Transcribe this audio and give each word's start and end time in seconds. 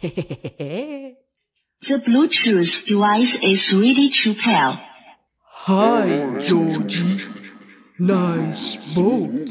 The 0.00 1.16
Bluetooth 1.90 2.84
device 2.86 3.34
is 3.42 3.72
ready 3.72 4.10
to 4.22 4.34
pair. 4.44 4.80
Hi, 5.42 6.38
Georgie. 6.38 7.24
Nice 7.98 8.76
boat. 8.94 9.50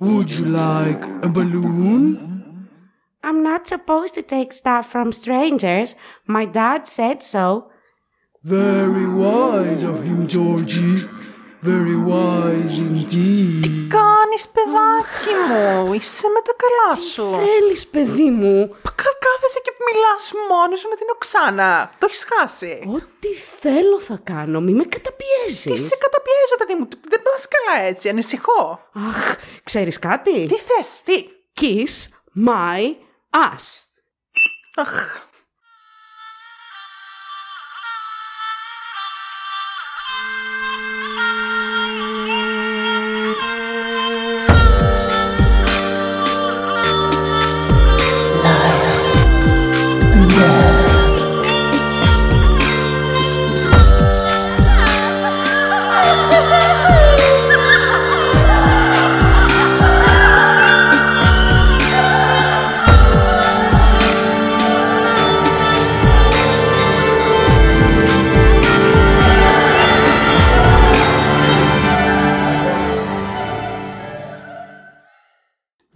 Would 0.00 0.30
you 0.32 0.44
like 0.44 1.02
a 1.24 1.28
balloon? 1.28 2.68
I'm 3.22 3.42
not 3.42 3.66
supposed 3.66 4.14
to 4.14 4.22
take 4.22 4.52
stuff 4.52 4.90
from 4.90 5.12
strangers. 5.12 5.94
My 6.26 6.44
dad 6.44 6.86
said 6.86 7.22
so. 7.22 7.70
Very 8.44 9.08
wise 9.08 9.82
of 9.82 10.04
him, 10.04 10.28
Georgie. 10.28 11.08
Very 11.62 11.96
wise 11.96 12.78
indeed. 12.78 13.90
Κάνεις 14.28 14.48
παιδάκι 14.48 15.34
μου, 15.48 15.92
είσαι 15.92 16.28
με 16.28 16.40
τα 16.40 16.52
καλά 16.62 17.00
σου. 17.08 17.40
Θέλεις, 17.46 17.86
παιδί 17.88 18.30
μου; 18.30 18.68
Κα- 18.82 19.16
Κάθεσαι 19.24 19.60
και 19.64 19.72
μιλάς 19.86 20.32
μόνος 20.48 20.78
σου 20.80 20.88
με 20.88 20.94
την 20.96 21.06
Οξάνα. 21.14 21.90
Το 21.98 22.06
έχεις 22.08 22.26
χάσει. 22.30 22.82
Ό,τι 22.94 23.28
θέλω 23.60 24.00
θα 24.00 24.20
κάνω. 24.24 24.60
Μη 24.60 24.72
με 24.72 24.84
καταπιέζεις. 24.84 25.62
Τι 25.62 25.76
σε 25.88 25.96
καταπιέζω, 25.96 26.54
παιδί 26.58 26.74
μου. 26.74 26.88
Δεν 27.08 27.22
πας 27.22 27.46
καλά 27.54 27.86
έτσι. 27.86 28.08
Ανησυχώ. 28.08 28.80
Αχ, 29.08 29.36
ξέρεις 29.64 29.98
κάτι; 29.98 30.46
Τι 30.46 30.54
θες, 30.56 31.02
τι; 31.04 31.24
Kiss 31.60 31.94
my 32.48 32.80
ass. 33.46 33.64
Αχ. 34.76 35.26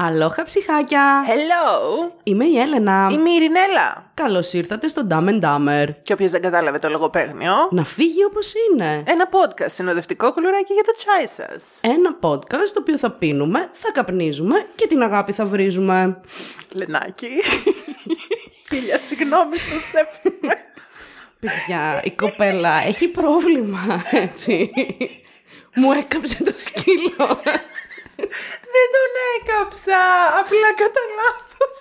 Αλόχα 0.06 0.42
ψυχάκια. 0.42 1.25
Hello. 1.27 2.11
Είμαι 2.22 2.45
η 2.45 2.58
Έλενα. 2.58 3.08
Είμαι 3.12 3.31
η 3.31 3.34
Ειρηνέλα. 3.34 4.11
Καλώς 4.14 4.53
ήρθατε 4.53 4.89
στο 4.89 5.06
Dumb 5.11 5.28
and 5.28 5.41
Dumber. 5.41 5.86
Και 6.03 6.12
όποιος 6.12 6.31
δεν 6.31 6.42
κατάλαβε 6.42 6.78
το 6.78 6.89
λογοπαίγνιο, 6.89 7.55
Να 7.70 7.84
φύγει 7.84 8.25
όπως 8.25 8.53
είναι. 8.55 9.03
ένα 9.06 9.28
podcast 9.33 9.67
συνοδευτικό 9.70 10.33
κουλουράκι 10.33 10.73
για 10.73 10.83
το 10.83 10.92
τσάι 10.97 11.27
σας. 11.47 11.64
Ένα 11.80 12.19
podcast 12.20 12.69
το 12.75 12.80
οποίο 12.80 12.98
θα 12.98 13.11
πίνουμε, 13.11 13.69
θα 13.73 13.91
καπνίζουμε 13.92 14.67
και 14.75 14.86
την 14.86 15.03
αγάπη 15.03 15.33
θα 15.33 15.45
βρίζουμε. 15.47 16.20
Λενάκι. 16.73 17.28
Χίλια 18.69 18.98
συγγνώμη 18.98 19.56
στο 19.58 19.77
σεφ. 19.92 20.08
Παιδιά, 21.41 22.00
η 22.05 22.11
κοπέλα 22.11 22.86
έχει 22.86 23.08
πρόβλημα, 23.08 24.03
έτσι. 24.11 24.70
Μου 25.75 25.92
έκαψε 25.92 26.45
το 26.45 26.53
σκύλο. 26.56 27.39
Δεν 28.74 28.86
τον 28.96 29.12
έκαψα, 29.34 29.98
απλά 30.40 30.68
κατά 30.82 31.02
λάθος. 31.18 31.78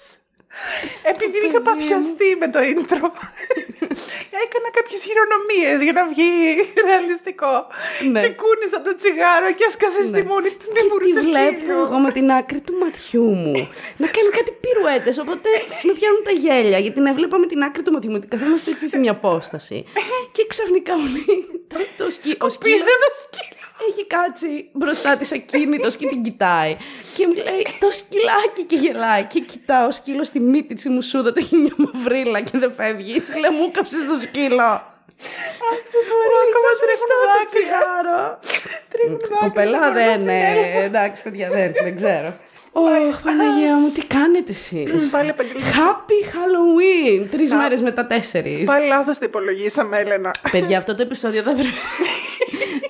Επειδή 1.12 1.38
είχα 1.48 1.62
παθιαστεί 1.68 2.30
με 2.42 2.48
το 2.54 2.60
intro. 2.72 3.02
Έκανα 4.44 4.70
κάποιες 4.78 5.02
χειρονομίες 5.08 5.78
για 5.86 5.94
να 6.00 6.04
βγει 6.12 6.30
ρεαλιστικό. 6.88 7.54
Ναι. 8.12 8.22
Και 8.24 8.30
κούνησα 8.42 8.78
το 8.86 8.92
τσιγάρο 9.00 9.50
και 9.58 9.66
έσκασε 9.70 10.02
στη 10.12 10.22
μόνη 10.32 10.50
του 10.60 10.68
της 10.74 10.84
μούρη 10.90 11.06
Τη 11.06 11.14
του 11.18 11.24
βλέπω 11.30 11.58
σκύλου. 11.60 11.80
εγώ 11.86 11.98
με 12.06 12.12
την 12.18 12.26
άκρη 12.40 12.60
του 12.68 12.74
ματιού 12.82 13.28
μου; 13.44 13.54
Να 14.02 14.08
κάνει 14.16 14.30
κάτι 14.38 14.52
πυρουέτες, 14.64 15.16
οπότε 15.24 15.50
με 15.88 15.92
πιάνουν 15.98 16.24
τα 16.28 16.34
γέλια, 16.44 16.80
γιατί 16.84 16.96
την 17.00 17.06
έβλεπα 17.12 17.38
με 17.44 17.48
την 17.52 17.60
άκρη 17.68 17.82
του 17.86 17.92
ματιού 17.96 18.10
μου, 18.12 18.18
ότι 18.20 18.28
καθόμαστε 18.34 18.70
έτσι 18.76 18.86
σε 18.94 18.98
μια 19.04 19.12
απόσταση. 19.20 19.78
και 20.36 20.44
ξαφνικά 20.52 20.94
μου 21.00 21.08
λέει, 21.16 21.38
το, 21.72 21.78
το 22.00 22.06
σκύ, 22.16 22.32
ο 22.46 22.50
σκύλος 22.56 22.78
Πήσε 22.78 22.94
το 23.04 23.10
σκύλο. 23.24 23.61
Έχει 23.90 24.06
κάτσει 24.08 24.70
μπροστά 24.72 25.18
της 25.18 25.32
ακίνητος 25.32 25.96
και 25.96 26.08
την 26.08 26.22
κοιτάει. 26.22 26.76
Και 27.14 27.28
μου 27.28 27.34
λέει, 27.34 27.66
το 27.80 27.92
σκυλάκι 27.92 28.64
και 28.68 28.76
γελάει. 28.76 29.24
Και 29.24 29.40
κοιτάω 29.40 29.88
ο 29.88 29.92
σκύλος 29.92 30.28
στη 30.28 30.40
μύτη 30.40 30.74
της 30.74 30.86
η 30.86 30.90
μουσούδα, 30.90 31.32
το 31.32 31.40
έχει 31.44 31.56
μια 31.56 31.74
μαυρίλα 31.78 32.40
και 32.42 32.58
δεν 32.58 32.74
φεύγει. 32.78 33.14
Έτσι 33.16 33.32
λέει, 33.40 33.52
μου 33.60 33.72
κάψες 33.72 34.06
το 34.06 34.14
σκύλο. 34.22 34.70
Μπορώ 36.08 36.38
ακόμα 36.48 36.70
Τόσο 36.70 36.82
τρέχουν 36.84 37.08
μισθό 37.08 37.18
το 37.22 37.28
δάκρυα. 37.34 37.50
τσιγάρο. 37.52 38.40
Τρέχουν 38.92 39.18
δάκρυα, 39.22 39.48
Κοπελά 39.48 39.78
μπορώ 39.80 39.90
να 39.90 39.94
δεν 39.94 40.22
είναι. 40.22 40.40
συνέλθω. 40.40 40.80
Εντάξει, 40.90 41.22
παιδιά, 41.22 41.50
δεν, 41.50 41.72
δεν 41.84 41.96
ξέρω. 41.96 42.38
Ωχ, 42.74 43.22
Παναγία 43.24 43.76
μου, 43.76 43.90
τι 43.90 44.06
κάνετε 44.06 44.52
εσείς; 44.52 45.10
Πάλι 45.10 45.30
επαγγελματικά. 45.30 45.78
Happy 45.78 46.20
Halloween! 46.36 47.28
Τρεις 47.32 47.54
μέρες 47.54 47.82
μετά 47.82 48.08
τέσσερις. 48.08 48.64
Πάλι 48.64 48.88
λάθος 48.88 49.18
το 49.18 49.26
υπολογίσαμε, 49.26 49.98
Έλενα. 49.98 50.32
Παιδιά, 50.52 50.78
αυτό 50.78 50.96
το 50.96 51.02
επεισόδιο 51.02 51.42
θα 51.42 51.50
έπρεπε, 51.52 51.70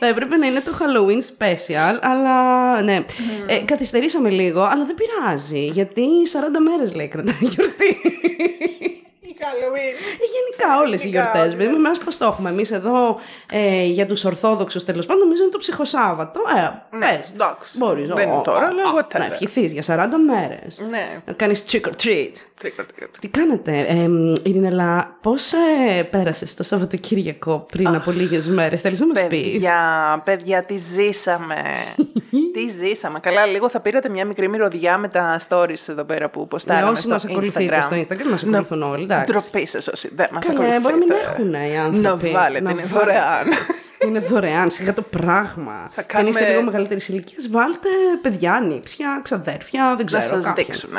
θα 0.03 0.09
έπρεπε 0.09 0.35
να 0.37 0.47
είναι 0.47 0.59
το 0.61 0.71
Halloween 0.79 1.21
special, 1.37 1.97
αλλά 2.01 2.81
ναι. 2.81 3.05
Ε, 3.47 3.57
καθυστερήσαμε 3.65 4.29
λίγο, 4.29 4.61
αλλά 4.61 4.85
δεν 4.85 4.95
πειράζει, 4.95 5.65
γιατί 5.65 6.01
40 6.33 6.37
μέρες 6.69 6.95
λέει 6.95 7.07
κρατάει 7.07 7.35
η 7.39 7.45
γιορτή. 7.45 7.85
Η 9.19 9.35
Halloween. 9.39 9.95
Ε, 10.21 10.25
Γενικά 10.35 10.79
όλες 10.79 11.03
οι 11.03 11.07
Γενικά 11.07 11.21
γιορτές. 11.23 11.41
όλες. 11.41 11.55
Δηλαδή, 11.55 11.75
εμάς 11.75 11.97
πώς 11.97 12.17
το 12.17 12.25
έχουμε. 12.25 12.49
Εμείς 12.49 12.71
εδώ 12.71 13.19
ε, 13.51 13.83
για 13.85 14.05
τους 14.05 14.25
Ορθόδοξους 14.25 14.83
τέλος 14.83 15.05
πάντων, 15.05 15.23
νομίζω 15.23 15.41
είναι 15.41 15.51
το 15.51 15.57
ψυχοσάββατο. 15.57 16.39
Ε, 16.57 16.97
Ναι, 16.97 17.05
πες. 17.05 17.31
εντάξει. 17.33 17.77
Μπορείς, 17.77 18.07
Δεν 18.09 18.27
είναι 18.27 18.37
ο, 18.37 18.41
τώρα, 18.41 18.65
ο, 18.65 18.67
αλλά 18.67 18.83
ο, 18.91 18.97
whatever. 18.97 19.17
Να 19.19 19.25
ευχηθείς 19.25 19.71
για 19.73 19.83
40 19.87 20.09
μέρες. 20.27 20.79
Ναι. 20.89 21.21
Να 21.25 21.33
κάνεις 21.33 21.65
trick 21.71 21.81
or 21.81 21.91
treat. 22.03 22.31
Trick 22.63 22.79
or 22.81 22.83
treat. 22.83 23.07
Τι 23.19 23.27
κάνετε, 23.27 23.79
ε, 23.89 24.07
Ειρηνελά, 24.43 25.17
πώς 25.21 25.51
ε, 25.53 26.03
πέρασες 26.03 26.53
το 26.53 26.63
Σαββατοκύριακο 26.63 27.65
πριν 27.71 27.87
από 27.87 28.11
λίγες 28.11 28.47
μέρες, 28.47 28.81
θέλεις 28.81 28.99
να 28.99 29.07
μας 29.07 29.27
πεις; 29.27 29.51
Παιδιά, 29.51 30.21
παιδιά, 30.25 30.63
τι 30.65 30.77
ζήσαμε. 30.77 31.55
τι 32.53 32.67
ζήσαμε. 32.69 33.19
Καλά, 33.19 33.45
λίγο 33.45 33.69
θα 33.69 33.79
πήρατε 33.79 34.09
μια 34.09 34.25
μικρή 34.25 34.49
μυρωδιά 34.49 34.97
με 34.97 35.07
τα 35.07 35.39
stories 35.47 35.87
εδώ 35.89 36.03
πέρα 36.03 36.29
που 36.29 36.47
ποστάραμε 36.47 36.85
Ναι, 36.85 36.91
όσοι 36.91 37.01
στο 37.01 37.09
μας 37.11 37.25
ακολουθείτε 37.25 37.79
Instagram. 37.79 37.83
στο 37.83 37.95
Instagram, 38.15 38.29
μας 38.31 38.43
ακολουθούν 38.43 38.83
όλοι, 38.83 39.03
εντάξει. 39.03 39.31
Ντροπή 39.31 39.65
σας 39.67 39.87
όσοι 39.87 40.09
δεν 40.15 40.27
μας 40.31 40.45
Καλά, 40.45 40.59
ακολουθείτε. 40.59 40.81
μπορεί 40.91 41.05
να 41.07 41.15
μην 41.15 41.25
έχουν 41.63 41.71
οι 41.71 41.77
άνθρωποι. 41.77 42.29
Να 42.31 42.39
βάλετε, 42.39 42.63
Να 42.63 42.69
είναι 42.71 42.81
βάλετε. 42.81 42.99
δωρεάν. 42.99 43.47
Είναι 44.07 44.19
δωρεάν, 44.19 44.71
σιγά 44.71 44.93
το 44.93 45.01
πράγμα. 45.01 45.89
Θα 45.91 46.01
Και 46.01 46.17
αν 46.17 46.25
είστε 46.27 46.39
κάνουμε- 46.39 46.49
λίγο 46.57 46.63
μεγαλύτερης 46.71 47.07
ηλικίας, 47.07 47.49
βάλτε 47.49 47.89
παιδιά, 48.21 48.63
νύψια, 48.67 49.19
ξαδέρφια, 49.23 49.95
δεν 49.97 50.05
ξέρω. 50.05 50.21
Να 50.21 50.27
σας 50.27 50.43
κάποιον. 50.43 50.65
δείξουν. 50.65 50.89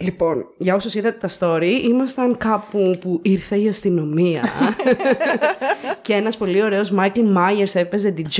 Λοιπόν, 0.00 0.46
για 0.56 0.74
όσους 0.74 0.94
είδατε 0.94 1.28
τα 1.28 1.28
story, 1.38 1.80
ήμασταν 1.84 2.36
κάπου 2.36 2.90
που 3.00 3.18
ήρθε 3.22 3.56
η 3.56 3.68
αστυνομία 3.68 4.42
και 6.02 6.12
ένας 6.14 6.36
πολύ 6.36 6.62
ωραίος 6.62 6.92
Michael 6.98 7.36
Myers 7.36 7.74
έπαιζε 7.74 8.14
DJ 8.16 8.38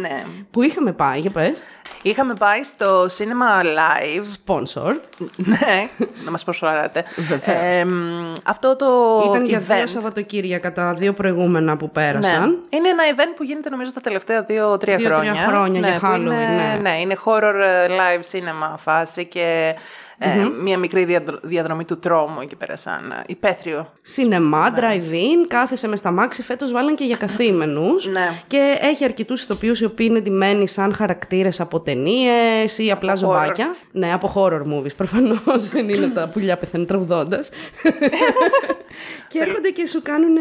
Ναι. 0.00 0.22
που 0.50 0.62
είχαμε 0.62 0.92
πάει, 0.92 1.20
για 1.20 1.30
πες, 1.30 1.62
Είχαμε 2.08 2.34
πάει 2.34 2.62
στο 2.64 3.04
Cinema 3.06 3.64
Live. 3.64 4.24
sponsor. 4.44 4.94
ναι, 5.36 5.88
να 6.24 6.30
μας 6.30 6.44
προσφαράτε. 6.44 7.04
Βεβαίως. 7.16 7.58
Ε, 7.76 7.84
μ, 7.84 8.32
αυτό 8.46 8.76
το 8.76 8.86
Ήταν 9.30 9.44
για 9.44 9.58
δύο 9.58 9.76
event. 9.76 9.88
Σαββατοκύριακα 9.88 10.72
τα 10.72 10.94
δύο 10.94 11.12
προηγούμενα 11.12 11.76
που 11.76 11.84
Ναι. 11.84 11.90
πέρασαν. 11.90 12.58
Είναι 12.70 12.88
ένα 12.88 13.02
event 13.14 13.32
που 13.36 13.42
γίνεται 13.42 13.68
νομίζω 13.70 13.92
τα 13.92 14.00
τελευταία 14.00 14.42
δύο-τρία 14.42 14.96
Δύο-τρία 14.96 15.16
χρόνια. 15.22 15.46
χρόνια 15.46 15.80
για 15.88 15.98
που 16.00 16.06
Halloween, 16.06 16.16
Είναι, 16.20 16.78
ναι. 16.82 17.00
είναι 17.00 17.16
horror 17.24 17.54
ε, 17.62 17.86
live 17.88 18.36
cinema 18.36 18.74
φάση 18.76 19.24
και 19.26 19.74
ε, 20.18 20.48
μια 20.62 20.78
μικρή 20.78 21.04
διαδρο- 21.04 21.38
διαδρομή 21.42 21.84
του 21.84 21.98
τρόμου 21.98 22.40
εκεί 22.40 22.56
πέρα 22.56 22.76
σαν 22.76 23.10
ε, 23.10 23.22
υπαίθριο. 23.26 23.92
Σινεμά, 24.02 24.74
drive-in, 24.76 25.46
κάθεσαι 25.48 25.88
με 25.88 25.96
στα 25.96 26.10
μάξι. 26.10 26.42
Φέτος 26.42 26.72
βάλαν 26.72 26.94
και 26.94 27.04
για 27.04 27.16
καθήμενους. 27.16 28.06
Ναι. 28.06 28.30
Και 28.46 28.78
έχει 28.80 29.04
αρκετούς 29.04 29.42
ηθοποιούς 29.42 29.80
οι 29.80 29.84
οποίοι 29.84 30.06
είναι 30.10 30.20
ντυμένοι 30.20 30.68
σαν 30.68 30.94
χαρακτήρες 30.94 31.60
από 31.60 31.80
ταινίες 31.80 32.78
ή 32.78 32.90
απλά 32.90 33.10
Από 33.10 33.20
ζωμπάκια. 33.20 33.74
Ναι, 33.92 34.12
από 34.12 34.32
horror 34.36 34.62
movies. 34.74 34.96
Προφανώς 34.96 35.40
δεν 35.72 35.88
είναι 35.88 36.08
τα 36.08 36.28
πουλιά 36.28 36.56
πεθαίνουν 36.56 36.86
τραγουδώντας. 36.86 37.50
και 39.28 39.38
έρχονται 39.38 39.68
και 39.70 39.86
σου 39.86 40.02
κάνουν 40.02 40.36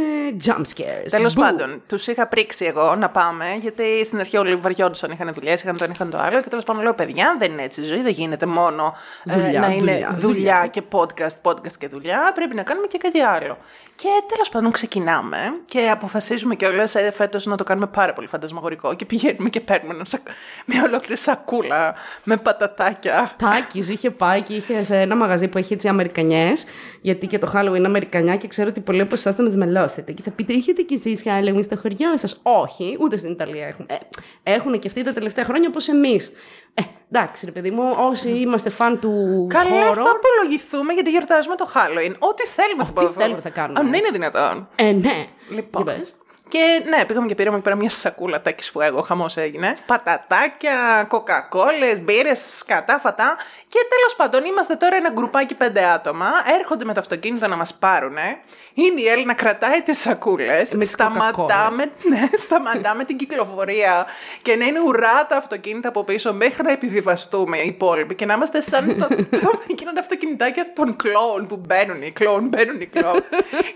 jump 0.46 0.62
scares. 0.76 1.10
Τέλος 1.10 1.34
Μπου. 1.34 1.42
πάντων, 1.42 1.82
τους 1.88 2.08
είχα 2.08 2.28
πρίξει 2.28 2.66
εγώ 2.66 2.96
να 2.96 3.10
πάμε, 3.10 3.46
γιατί 3.62 4.06
στην 4.06 4.20
αρχή 4.20 4.38
όλοι 4.38 4.56
βαριόντουσαν, 4.56 5.12
είχαν 5.12 5.32
δουλειές, 5.34 5.62
είχαν 5.64 5.78
το 5.78 5.84
ένα, 5.84 5.94
είχαν 5.96 6.10
το 6.10 6.18
άλλο. 6.18 6.42
Και 6.42 6.50
τέλος 6.50 6.64
πάντων 6.64 6.84
λέω: 6.84 6.94
Παιδιά, 6.94 7.36
δεν 7.40 7.52
είναι 7.52 7.64
έτσι 7.64 7.82
η 7.82 7.84
ζωή, 7.84 8.02
δεν 8.02 8.12
γίνεται 8.12 8.46
μόνο 8.46 8.94
ε, 9.30 9.34
Δουλειά. 9.34 9.65
Να 9.68 9.74
είναι 9.74 9.92
δουλειά, 9.92 10.16
δουλειά, 10.20 10.68
και 10.72 10.82
podcast, 10.92 11.42
podcast 11.42 11.74
και 11.80 11.88
δουλειά, 11.88 12.32
πρέπει 12.36 12.56
να 12.56 12.64
κάνουμε 12.64 12.88
και 12.88 12.98
κάτι 12.98 13.20
άλλο. 13.20 13.58
Και 13.96 14.08
τέλος 14.28 14.50
πάντων 14.50 14.72
ξεκινάμε 14.72 15.38
και 15.66 15.90
αποφασίζουμε 15.90 16.56
κιόλα 16.56 16.88
ε, 16.94 17.12
φέτος 17.12 17.46
να 17.46 17.58
το 17.58 17.64
κάνουμε 17.64 17.88
πάρα 17.88 18.14
πολύ 18.14 18.28
φαντασμαγορικό 18.28 18.94
και 18.96 19.06
πηγαίνουμε 19.06 19.50
και 19.50 19.60
παίρνουμε 19.60 19.94
ένα 19.94 20.06
σακ- 20.06 20.28
μια 20.66 20.84
ολόκληρη 20.84 21.18
σακούλα 21.20 21.96
με 22.24 22.38
πατατάκια. 22.38 23.34
Τάκης 23.38 23.90
είχε 23.90 24.10
πάει 24.12 24.42
και 24.42 24.54
είχε 24.54 24.84
σε 24.84 25.00
ένα 25.00 25.16
μαγαζί 25.16 25.48
που 25.48 25.58
έχει 25.58 25.74
έτσι 25.74 25.88
Αμερικανιές. 25.88 26.66
Γιατί 27.02 27.28
και 27.28 27.38
το 27.40 27.52
Halloween 27.56 27.76
είναι 27.76 27.88
Αμερικανιά 27.88 28.36
και 28.36 28.48
ξέρω 28.48 28.70
ότι 28.70 28.80
πολλοί 28.80 29.02
από 29.02 29.14
εσάς 29.14 29.36
θα 29.36 29.44
μα 29.44 29.52
μελώσετε. 29.56 30.12
Και 30.12 30.22
θα 30.22 30.32
πείτε, 30.32 30.54
έχετε 30.54 30.82
κι 30.82 30.94
εσείς 30.94 31.24
Halloween 31.26 31.64
στο 31.64 31.78
χωριό 31.78 32.18
σας; 32.18 32.40
Όχι, 32.44 32.98
ούτε 33.00 33.18
στην 33.18 33.32
Ιταλία 33.32 33.68
έχουν. 33.68 33.86
Ε, 33.90 33.96
έχουν 34.44 34.80
και 34.80 34.88
αυτοί 34.88 35.04
τα 35.04 35.14
τελευταία 35.14 35.46
χρόνια 35.46 35.70
όπως 35.70 35.88
εμείς. 35.88 36.32
Ε, 36.78 36.82
εντάξει, 37.12 37.46
ρε 37.46 37.52
παιδί 37.52 37.72
μου, 37.72 37.96
όσοι 37.98 38.30
είμαστε 38.30 38.70
φαν 38.70 39.00
του 39.00 39.46
Καλά, 39.50 39.86
χώρου. 39.86 40.04
θα 40.04 40.12
απολογηθούμε 40.12 40.94
γιατί 40.94 41.10
γιορτάζουμε 41.10 41.56
το 41.56 41.72
Halloween. 41.74 42.14
Ό,τι 42.20 42.44
θέλουμε 42.46 42.84
θα 42.84 42.92
Ό,τι 42.96 43.14
θέλουμε 43.20 43.42
θα 43.42 43.50
κάνουμε. 43.50 43.80
Αν 43.80 43.94
είναι 43.94 44.10
δυνατόν. 44.12 44.68
Ε, 44.76 44.92
ναι. 44.92 45.26
Λοιπόν. 45.50 45.84
Για 45.84 45.94
πες. 45.96 46.16
Και 46.48 46.84
ναι, 46.88 47.06
πήγαμε 47.06 47.28
και 47.28 47.36
πήραμε 47.36 47.56
εκεί 47.56 47.64
πέρα 47.66 47.76
μια 47.76 47.90
σακούλα 47.90 48.42
τάκι 48.42 48.64
σφουέγο, 48.64 49.02
χαμός 49.02 49.38
έγινε. 49.38 49.76
Πατατάκια, 49.86 51.06
κοκακόλες, 51.08 52.02
μπύρες, 52.02 52.58
σκατά, 52.58 53.00
φατά. 53.00 53.38
Και 53.76 53.88
τέλος 53.90 54.16
πάντων 54.18 54.46
είμαστε 54.46 54.76
τώρα 54.76 54.96
ένα 54.96 55.10
γκρουπάκι 55.10 55.56
πέντε 55.56 55.86
άτομα. 55.86 56.28
Έρχονται 56.60 56.86
με 56.86 56.94
το 56.94 57.00
αυτοκίνητο 57.00 57.48
να 57.48 57.56
μας 57.56 57.74
πάρουνε. 57.74 58.40
Είναι 58.74 59.02
η 59.02 59.08
Έλληνα, 59.08 59.34
κρατάει 59.34 59.82
τις 59.82 60.00
σακούλες. 60.00 60.70
τις 60.70 60.90
Σταματάμε, 60.90 61.92
ναι, 62.10 62.30
σταματάμε 62.38 63.04
την 63.04 63.18
κυκλοφορία 63.18 64.06
και 64.42 64.56
να 64.56 64.66
είναι 64.66 64.80
ουρά 64.80 65.26
τα 65.26 65.38
αυτοκίνητα 65.38 65.88
από 65.88 66.04
πίσω 66.04 66.34
μέχρι 66.34 66.64
να 66.64 66.72
επιβιβαστούμε 66.72 67.58
οι 67.58 67.68
υπόλοιποι 67.68 68.16
και 68.16 68.26
να 68.26 68.34
είμαστε 68.34 68.62
σαν 68.62 68.98
το, 68.98 69.08
το, 69.40 69.62
εκείνα 69.72 69.94
τα 69.94 70.00
αυτοκινητάκια 70.00 70.74
των 70.74 70.96
κλόουν 70.96 71.48
που 71.48 71.56
μπαίνουν 71.66 72.02
οι 72.02 72.12
κλόουν, 72.12 72.48
μπαίνουν 72.48 72.82
οι 72.82 72.86
κλόουν. 72.86 73.24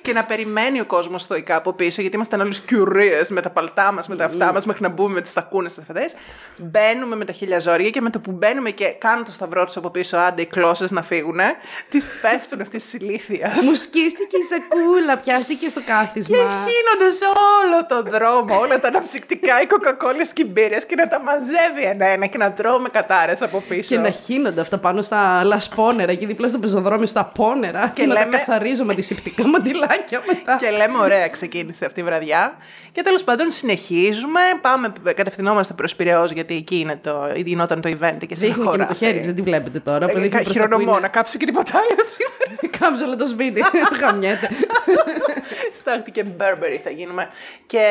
και 0.02 0.13
να 0.13 0.24
περιμένει 0.24 0.80
ο 0.80 0.86
κόσμος 0.86 1.22
στοικά 1.22 1.56
από 1.56 1.74
πίσω 1.74 2.02
γιατί 2.02 2.16
ήμασταν 2.16 2.42
όλες 2.42 2.60
κιουρίες 2.60 3.30
με 3.30 3.42
τα 3.42 3.50
παλτά 3.50 3.92
μας, 3.92 4.07
με 4.07 4.16
τα 4.16 4.25
αυτά 4.25 4.54
μας 4.54 4.66
μέχρι 4.66 4.81
να 4.81 4.90
μπούμε 4.90 5.13
με 5.13 5.22
τις 5.22 5.34
τακούνες 5.34 5.72
στις 5.72 5.86
φετές. 5.86 6.16
Μπαίνουμε 6.57 7.16
με 7.16 7.25
τα 7.25 7.31
χίλια 7.31 7.60
ζόρια 7.60 7.90
και 7.90 8.02
με 8.02 8.10
το 8.10 8.19
που 8.19 8.31
μπαίνουμε 8.31 8.69
και 8.69 8.86
κάνουν 8.88 9.25
το 9.25 9.31
σταυρό 9.31 9.66
τους 9.66 9.78
από 9.78 9.89
πίσω, 9.90 10.18
άντε 10.18 10.42
οι 10.42 10.46
κλώσσε 10.46 10.86
να 10.90 11.02
φύγουν, 11.02 11.40
τις 11.90 12.10
πέφτουν 12.22 12.62
αυτή 12.62 12.78
τη 12.78 12.98
ηλίθεια. 12.98 13.52
Μου 13.64 13.74
σκίστηκε 13.76 14.38
η 14.38 14.46
σακούλα, 14.52 15.18
πιάστηκε 15.18 15.70
στο 15.70 15.82
κάθισμα. 15.86 16.38
Και 16.38 16.44
χύνονται 16.44 17.12
σε 17.12 17.26
όλο 17.26 17.86
τον 17.88 18.12
δρόμο 18.12 18.60
όλα 18.60 18.80
τα 18.80 18.88
αναψυκτικά, 18.88 19.62
οι 19.62 19.66
κοκακόλες 19.66 20.34
και 20.34 20.42
οι 20.46 20.50
μπύρες 20.52 20.86
και 20.86 20.96
να 20.96 21.08
τα 21.08 21.22
μαζεύει 21.22 21.84
ένα-ένα 21.84 22.26
και 22.26 22.38
να 22.38 22.52
τρώμε 22.52 22.90
κατάρες 22.90 23.42
από 23.42 23.64
πίσω. 23.68 23.96
Και 23.96 24.02
να 24.02 24.10
χύνονται 24.10 24.62
αυτά 24.62 24.78
πάνω 24.78 25.02
στα 25.02 25.44
λασπόνερα 25.44 26.12
εκεί 26.12 26.26
δίπλα 26.26 26.48
στο 26.48 26.60
πεζοδρόμιο 26.60 27.06
στα 27.06 27.26
πόνερα 27.26 27.92
και, 27.96 28.06
να 28.06 28.14
λέμε- 28.14 28.32
τα 28.32 28.38
καθαρίζω 28.38 28.84
με 28.84 28.94
δυσυπτικά 28.94 29.48
μαντιλάκια 29.48 30.22
μετά. 30.28 30.56
Και 30.56 30.70
λέμε, 30.70 30.98
ωραία, 30.98 31.28
ξεκίνησε 31.30 31.86
αυτή 31.86 32.00
η 32.00 32.04
βραδιά. 32.04 32.58
Και 32.92 33.02
τέλος 33.02 33.24
πάντων 33.24 33.52
συνεχίζουμε. 33.52 34.40
Πάμε, 34.62 34.94
κατευθυνόμαστε 35.16 35.74
προς 35.74 35.96
Πυραιό, 35.96 36.26
γιατί 36.26 36.56
εκεί 36.56 36.80
είναι 36.80 37.00
το, 37.04 37.32
γινόταν 37.36 37.82
το 37.82 37.90
event 37.90 38.18
και 38.28 38.36
Δείχνει 38.36 38.72
και 38.72 38.78
με 38.78 38.86
το 38.86 38.94
χέρι 38.94 39.18
της, 39.18 39.26
δεν 39.26 39.36
τη 39.36 39.42
βλέπετε 39.42 39.79
τώρα. 39.80 40.08
που 40.08 40.14
δείχνει 40.20 40.30
προς 40.30 40.42
τα 40.42 40.48
που 40.48 40.52
Χειρονομώ, 40.52 40.92
είναι. 40.92 41.00
να 41.00 41.08
κάψω 41.08 41.38
και 41.38 41.46
τίποτα 41.46 41.72
άλλο 41.78 42.00
σήμερα. 42.14 42.70
Κάμψε 42.80 43.04
όλο 43.04 43.16
το 43.16 43.28
σπίτι. 43.28 43.64
Χαμιέται. 44.02 44.50
Στάχτη 45.74 46.12
και 46.12 46.26
Burberry 46.40 46.80
θα 46.84 46.90
γίνουμε. 46.90 47.30
Και 47.66 47.84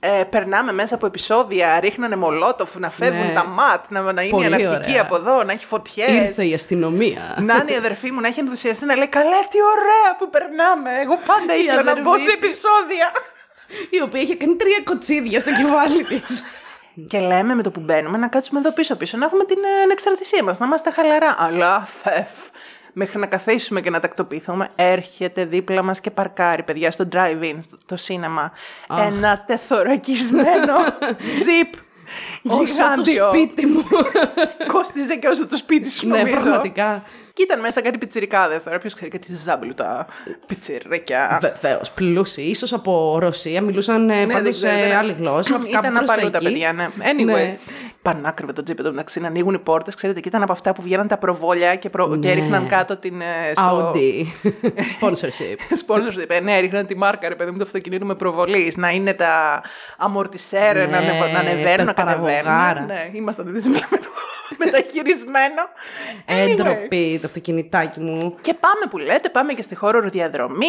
ε, 0.00 0.22
περνάμε 0.30 0.72
μέσα 0.72 0.94
από 0.94 1.06
επεισόδια, 1.06 1.80
ρίχνανε 1.80 2.16
μολότοφ, 2.16 2.74
να 2.78 2.90
φεύγουν 2.90 3.26
Ναι. 3.26 3.32
τα 3.32 3.44
ματ, 3.44 3.84
να, 3.88 4.00
να 4.12 4.22
είναι 4.22 4.30
Πολύ 4.30 4.44
η 4.44 4.46
αναρχική 4.46 4.90
ωραία. 4.90 5.02
από 5.02 5.16
εδώ, 5.16 5.44
να 5.44 5.52
έχει 5.52 5.66
φωτιές. 5.66 6.08
Ήρθε 6.14 6.44
η 6.44 6.54
αστυνομία. 6.54 7.36
Να 7.40 7.54
είναι 7.54 7.72
η 7.72 7.76
αδερφή 7.76 8.10
μου 8.10 8.20
να 8.20 8.28
έχει 8.28 8.40
ενθουσιαστεί 8.40 8.84
να 8.84 8.96
λέει 8.96 9.08
Καλά, 9.08 9.38
τι 9.50 9.58
ωραία 9.76 10.16
που 10.18 10.30
περνάμε. 10.30 10.90
Εγώ 11.02 11.18
πάντα 11.26 11.54
Η 11.56 11.62
ήθελα 11.62 11.82
να 11.82 12.00
μπω 12.00 12.10
αδερφή 12.10 12.30
σε 12.30 12.36
της. 12.36 12.48
επεισόδια. 12.48 13.12
Η 13.96 14.00
οποία 14.02 14.20
είχε 14.20 14.34
κάνει 14.36 14.56
τρία 14.56 14.80
κοτσίδια 14.84 15.40
στο 15.40 15.50
κεφάλι 15.50 16.04
της. 16.04 16.42
Και 17.06 17.18
λέμε 17.20 17.54
με 17.54 17.62
το 17.62 17.70
που 17.70 17.80
μπαίνουμε 17.80 18.18
να 18.18 18.28
κάτσουμε 18.28 18.60
εδώ 18.60 18.72
πίσω-πίσω, 18.72 19.16
να 19.16 19.24
έχουμε 19.24 19.44
την 19.44 19.58
ε, 19.58 19.82
ανεξαρτησία 19.82 20.42
μας, 20.44 20.58
να 20.58 20.66
είμαστε 20.66 20.90
χαλαρά. 20.90 21.34
Αλλά 21.38 21.80
φεφ. 22.02 22.26
Μέχρι 22.92 23.18
να 23.18 23.26
καθίσουμε 23.26 23.80
και 23.80 23.90
να 23.90 24.00
τακτοποιηθούμε, 24.00 24.68
έρχεται 24.74 25.44
δίπλα 25.44 25.82
μας 25.82 26.00
και 26.00 26.10
παρκάρει, 26.10 26.62
παιδιά, 26.62 26.90
στο 26.90 27.08
drive-in, 27.12 27.56
στο 27.60 27.76
το 27.86 27.96
σίνεμα. 27.96 28.52
Ένα 29.06 29.44
τεθωρακισμένο 29.46 30.74
τζιπ. 31.40 31.72
Όσο 32.42 32.56
το 32.56 32.62
Γιγάντιο. 32.64 33.28
σπίτι 33.28 33.66
μου. 33.66 33.84
Κόστιζε 34.72 35.16
και 35.16 35.28
όσο 35.28 35.46
το 35.46 35.56
σπίτι 35.56 35.90
σου, 35.90 36.08
ναι, 36.08 36.18
νομίζω. 36.18 36.42
πραγματικά. 36.42 37.02
Και 37.40 37.46
ήταν 37.46 37.60
μέσα 37.60 37.82
κάτι 37.82 37.98
πιτσιρικάδες 37.98 38.62
τώρα. 38.62 38.78
Ποιος 38.78 38.94
ξέρει 38.94 39.10
κάτι 39.10 39.34
ζάμπλουτα 39.34 40.06
πιτσιρίκια. 40.46 41.38
Βεβαίως, 41.40 41.90
πλούσιοι. 41.90 42.54
σω 42.54 42.76
από 42.76 43.18
Ρωσία 43.20 43.60
μιλούσαν 43.62 44.10
ε, 44.10 44.24
Ναι, 44.24 44.32
πάντως 44.32 44.60
δεν 44.60 44.70
ξέρω, 44.70 44.88
δεν- 44.88 44.98
άλλη 44.98 45.12
γλώσσα. 45.18 45.52
κάπου 45.52 45.66
Ήταν 45.66 45.92
προς 45.94 46.06
τα 46.06 46.12
απαλού 46.12 46.30
τα 46.30 46.38
εκεί. 46.38 46.46
παιδιά, 46.46 46.72
ναι. 46.72 46.88
Anyway. 47.00 47.24
Ναι. 47.24 47.56
Πανάκριβε 48.02 48.52
το 48.52 48.62
τζιπ 48.62 48.78
εδώ 48.78 48.90
μεταξύ 48.90 49.20
να 49.20 49.26
ανοίγουν 49.26 49.54
οι 49.54 49.58
πόρτες. 49.58 49.94
Ξέρετε, 49.94 50.20
και 50.20 50.28
ήταν 50.28 50.42
από 50.42 50.52
αυτά 50.52 50.72
που 50.72 50.82
βγαίναν 50.82 51.06
τα 51.08 51.16
προβόλια 51.18 51.74
και, 51.74 51.90
προ... 51.90 52.08
και 52.08 52.16
Ναι. 52.26 52.30
έριχναν 52.32 52.66
κάτω 52.66 52.96
την. 52.96 53.20
ε, 53.20 53.24
Στο... 53.54 53.92
Audi. 53.94 54.24
Sponsorship. 55.00 55.56
Sponsorship. 55.86 56.24
Ε, 56.28 56.40
ναι, 56.40 56.56
έριχναν 56.56 56.86
τη 56.86 56.96
μάρκα, 56.96 57.28
ρε 57.28 57.34
παιδί 57.34 57.50
μου, 57.50 57.56
το 57.56 57.64
αυτοκινήτου 57.66 58.06
με 58.06 58.14
προβολής. 58.14 58.76
Να 58.76 58.90
είναι 58.90 59.14
τα 59.14 59.62
αμορτισέρ, 59.96 60.76
Ναι, 60.76 60.86
να, 60.86 60.96
ανεβα... 60.98 61.26
να 61.32 61.38
ανεβαίνουν, 61.38 61.86
να 61.86 61.94
περπαραγωγάρα. 61.94 62.42
κατεβαίνουν. 62.42 62.86
Ναι, 62.86 63.10
ήμασταν 63.12 63.52
δυσμένα 63.52 63.86
με 63.90 63.96
το 63.96 64.08
μεταχειρισμένο. 64.64 65.62
Anyway. 66.26 66.50
Έντροπη 66.50 67.18
το 67.20 67.26
αυτοκινητάκι 67.26 68.00
μου. 68.00 68.36
Και 68.40 68.54
πάμε 68.54 68.84
που 68.90 68.98
λέτε, 68.98 69.28
πάμε 69.28 69.52
και 69.52 69.62
στη 69.62 69.74
χώρο 69.74 70.00
διαδρομή. 70.00 70.66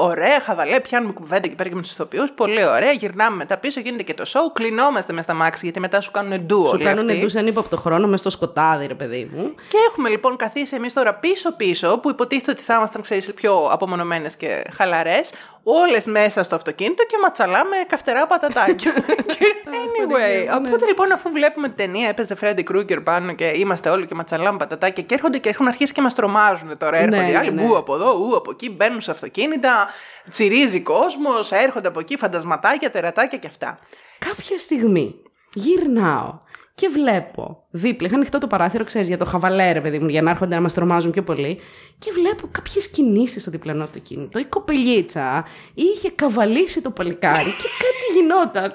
Ωραία, 0.00 0.40
χαβαλέ, 0.40 0.80
πιάνουμε 0.80 1.12
κουβέντα 1.12 1.48
και 1.48 1.54
πέρα 1.54 1.68
και 1.68 1.74
με 1.74 1.82
τους 1.82 1.92
ηθοποιούς. 1.92 2.30
Πολύ 2.30 2.64
ωραία. 2.64 2.90
Γυρνάμε 2.92 3.36
μετά 3.36 3.56
πίσω, 3.58 3.80
γίνεται 3.80 4.02
και 4.02 4.14
το 4.14 4.24
show. 4.26 4.52
Κλεινόμαστε 4.52 5.12
μες 5.12 5.24
στα 5.24 5.34
μάξι 5.34 5.64
γιατί 5.64 5.80
μετά 5.80 6.00
σου 6.00 6.10
κάνουν 6.10 6.40
ντου 6.40 6.64
Σου 6.64 6.70
όλοι 6.74 6.84
κάνουν 6.84 7.04
αυτοί. 7.08 7.18
εντού 7.18 7.28
σε 7.28 7.40
ύποπτο 7.40 7.76
χρόνο 7.76 8.06
μες 8.06 8.20
στο 8.20 8.30
σκοτάδι, 8.30 8.86
ρε 8.86 8.94
παιδί 8.94 9.30
μου. 9.34 9.54
Και 9.68 9.76
έχουμε 9.88 10.08
λοιπόν 10.08 10.36
καθίσει 10.36 10.76
εμείς 10.76 10.92
τώρα 10.92 11.14
πίσω-πίσω, 11.14 11.98
που 11.98 12.10
υποτίθεται 12.10 12.50
ότι 12.50 12.62
θα 12.62 12.74
ήμασταν, 12.74 13.02
ξέρεις, 13.02 13.32
πιο 13.34 13.68
απομονωμένες 13.70 14.36
και 14.36 14.64
χαλαρές, 14.76 15.30
όλες 15.62 16.04
μέσα 16.06 16.42
στο 16.42 16.54
αυτοκίνητο 16.54 17.04
και 17.06 17.16
ματσαλάμε 17.22 17.76
καυτερά 17.88 18.26
πατατάκια. 18.26 18.92
Και 19.26 19.54
anyway, 19.82 20.56
οπότε 20.56 20.86
λοιπόν, 20.86 21.12
αφού 21.12 21.30
βλέπουμε 21.30 21.66
την 21.66 21.76
ταινία, 21.76 22.08
έπαιζε 22.08 22.34
Φρέντι 22.34 22.62
Κρούγκερ 22.62 23.00
πάνω 23.00 23.32
και 23.32 23.44
είμαστε 23.44 23.90
όλοι 23.90 24.06
και 24.06 24.14
ματσαλάμε 24.14 24.58
πατατάκια 24.58 25.02
και 25.02 25.14
έρχονται 25.14 25.38
και 25.38 25.48
έχουν 25.48 25.68
αρχίσει 25.68 25.92
και 25.92 26.00
μας 26.00 26.14
τρομάζουν 26.14 26.78
τώρα. 26.78 26.96
Έρχονται 26.96 27.16
Ναι, 27.16 27.28
οι 27.28 27.32
ναι, 27.32 27.38
άλλοι 27.38 27.52
ναι. 27.52 27.62
μπου 27.62 27.76
από 27.76 27.94
εδώ, 27.94 28.12
ου 28.12 28.36
από 28.36 28.50
εκεί, 28.50 28.70
μπαίνουν 28.70 29.00
σε 29.00 29.10
αυτοκίνητα, 29.10 29.88
τσιρίζει 30.30 30.80
κόσμος, 30.80 31.52
έρχονται 31.52 31.88
από 31.88 32.00
εκεί 32.00 32.16
φαντασματάκια, 32.16 32.90
τερατάκια 32.90 33.38
και 33.38 33.46
αυτά. 33.46 33.78
Κάποια 34.18 34.58
στιγμή 34.58 35.22
γυρνάω 35.52 36.38
και 36.74 36.88
βλέπω 36.88 37.61
δίπλα. 37.72 38.06
Είχα 38.06 38.16
ανοιχτό 38.16 38.38
το 38.38 38.46
παράθυρο, 38.46 38.84
ξέρεις, 38.84 39.08
για 39.08 39.18
το 39.18 39.24
χαβαλέ, 39.24 39.72
ρε 39.72 39.80
παιδί 39.80 39.98
μου, 39.98 40.08
για 40.08 40.22
να 40.22 40.30
έρχονται 40.30 40.54
να 40.54 40.60
μας 40.60 40.74
τρομάζουν 40.74 41.10
πιο 41.10 41.22
πολύ. 41.22 41.60
Και 41.98 42.10
βλέπω 42.12 42.48
κάποιες 42.50 42.88
κινήσεις 42.88 43.42
στο 43.42 43.50
διπλανό 43.50 43.82
αυτοκίνητο. 43.82 44.38
Η 44.38 44.44
κοπελίτσα 44.44 45.46
είχε 45.74 46.10
καβαλήσει 46.10 46.80
το 46.80 46.90
παλικάρι 46.90 47.50
και 47.62 47.68
κάτι 47.84 48.18
γινόταν. 48.18 48.74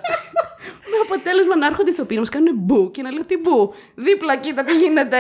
Με 0.92 0.98
αποτέλεσμα 1.06 1.56
να 1.58 1.66
έρχονται 1.66 1.90
οι 1.90 1.94
ηθοποιοί 1.94 2.18
να 2.20 2.24
μας 2.26 2.30
κάνουν 2.36 2.54
μπου 2.56 2.92
και 2.92 3.02
να 3.02 3.12
λέω 3.12 3.26
τι 3.26 3.38
μπου. 3.38 3.74
Δίπλα, 3.96 4.38
κοίτα 4.38 4.64
τι 4.64 4.74
γίνεται. 4.78 5.18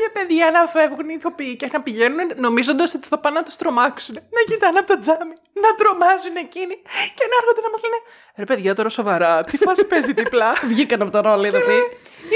Και 0.00 0.10
παιδιά 0.16 0.46
να 0.56 0.60
φεύγουν 0.74 1.08
οι 1.08 1.14
ηθοποιοί 1.18 1.56
και 1.56 1.68
να 1.72 1.80
πηγαίνουν 1.86 2.18
νομίζοντας 2.36 2.94
ότι 2.94 3.06
θα 3.12 3.18
πάνε 3.18 3.36
να 3.38 3.44
τους 3.46 3.56
τρομάξουν. 3.56 4.14
Να 4.14 4.40
κοιτάνε 4.48 4.78
από 4.78 4.88
το 4.92 4.98
τζάμι, 5.02 5.34
να 5.64 5.70
τρομάζουν 5.80 6.36
εκείνοι 6.46 6.74
και 7.16 7.24
να 7.30 7.34
έρχονται 7.40 7.62
να 7.66 7.70
μας 7.74 7.80
λένε 7.84 7.98
Ρε 8.40 8.44
παιδιά, 8.44 8.74
τώρα 8.74 8.88
σοβαρά, 8.88 9.32
τι 9.48 9.56
φάση 9.64 9.84
παίζει 9.90 10.12
διπλά; 10.12 10.50
Βγήκαν 10.70 11.02
από 11.02 11.10
το 11.10 11.20
ρόλο, 11.20 11.44
οι 11.44 11.50
ηθοποιοί. 11.52 11.82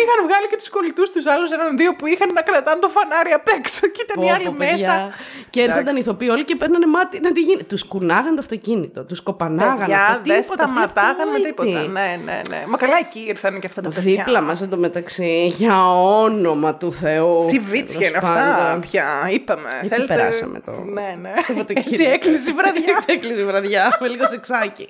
είχαν 0.01 0.21
βγάλει 0.35 0.49
και 0.51 0.57
τους 0.57 0.69
κολλητούς 0.77 1.11
τους 1.11 1.27
άλλους 1.27 1.51
έναν 1.57 1.77
δύο 1.77 1.95
που 1.99 2.07
είχαν 2.07 2.29
να 2.33 2.43
κρατάνε 2.43 2.81
το 2.81 2.89
φανάρι 2.89 3.33
απ' 3.33 3.49
έξω 3.59 3.87
και 3.95 4.01
ήταν 4.07 4.23
οι 4.23 4.27
Πω, 4.27 4.33
άλλοι 4.35 4.45
πω, 4.45 4.53
μέσα. 4.53 4.75
παιδιά. 4.75 5.13
Και 5.51 5.61
έρχονταν 5.61 5.81
Εντάξει. 5.83 5.99
οι 5.99 6.01
ηθοποιοί 6.07 6.29
όλοι 6.35 6.45
και 6.45 6.57
παίρνανε 6.57 6.87
μάτι. 6.87 7.21
Να 7.21 7.33
τι 7.33 7.41
γίνει. 7.41 7.63
Τους 7.65 7.83
κουνάγαν 7.85 8.35
το 8.35 8.41
αυτοκίνητο, 8.41 9.05
τους 9.05 9.21
κοπανάγαν. 9.23 9.77
Παιδιά, 9.79 9.99
αυτό, 10.03 10.21
δεν 10.25 10.41
τίποτα, 10.43 10.65
αυτοί 10.65 10.75
σταματάγαν 10.77 11.17
με 11.17 11.23
απόλυτοι. 11.23 11.47
τίποτα. 11.49 11.81
Ναι, 11.97 12.09
ναι, 12.25 12.41
ναι. 12.51 12.61
Μα 12.69 12.77
καλά 12.77 12.97
εκεί 13.05 13.21
ήρθαν 13.33 13.61
και 13.61 13.67
αυτά 13.67 13.81
τα 13.83 13.89
παιδιά. 13.89 14.15
Δίπλα 14.25 14.41
μας 14.41 14.63
εντωμεταξύ, 14.63 15.47
για 15.47 15.77
όνομα 16.25 16.75
του 16.75 16.93
Θεού. 16.93 17.45
Τι 17.51 17.59
βίτσια 17.59 18.07
είναι 18.09 18.19
Τέλος 18.19 18.31
αυτά 18.37 18.57
πάντων. 18.65 18.81
πια, 18.81 19.07
είπαμε. 19.31 19.69
Έτσι 19.83 20.05
περάσαμε 20.07 20.61
το 20.61 20.73
Ναι, 20.73 21.09
ναι. 21.23 21.33
Σαββατοκύριακο. 21.47 21.89
Έτσι 21.91 22.05
έκλεισε 22.05 22.51
η 22.51 22.55
βραδιά. 22.55 22.83
Έτσι 22.97 23.07
έκλεισε 23.13 23.41
η 23.41 23.45
βραδιά, 23.45 23.97
με 24.01 24.09
λίγο 24.09 24.27
σεξάκι. 24.27 24.87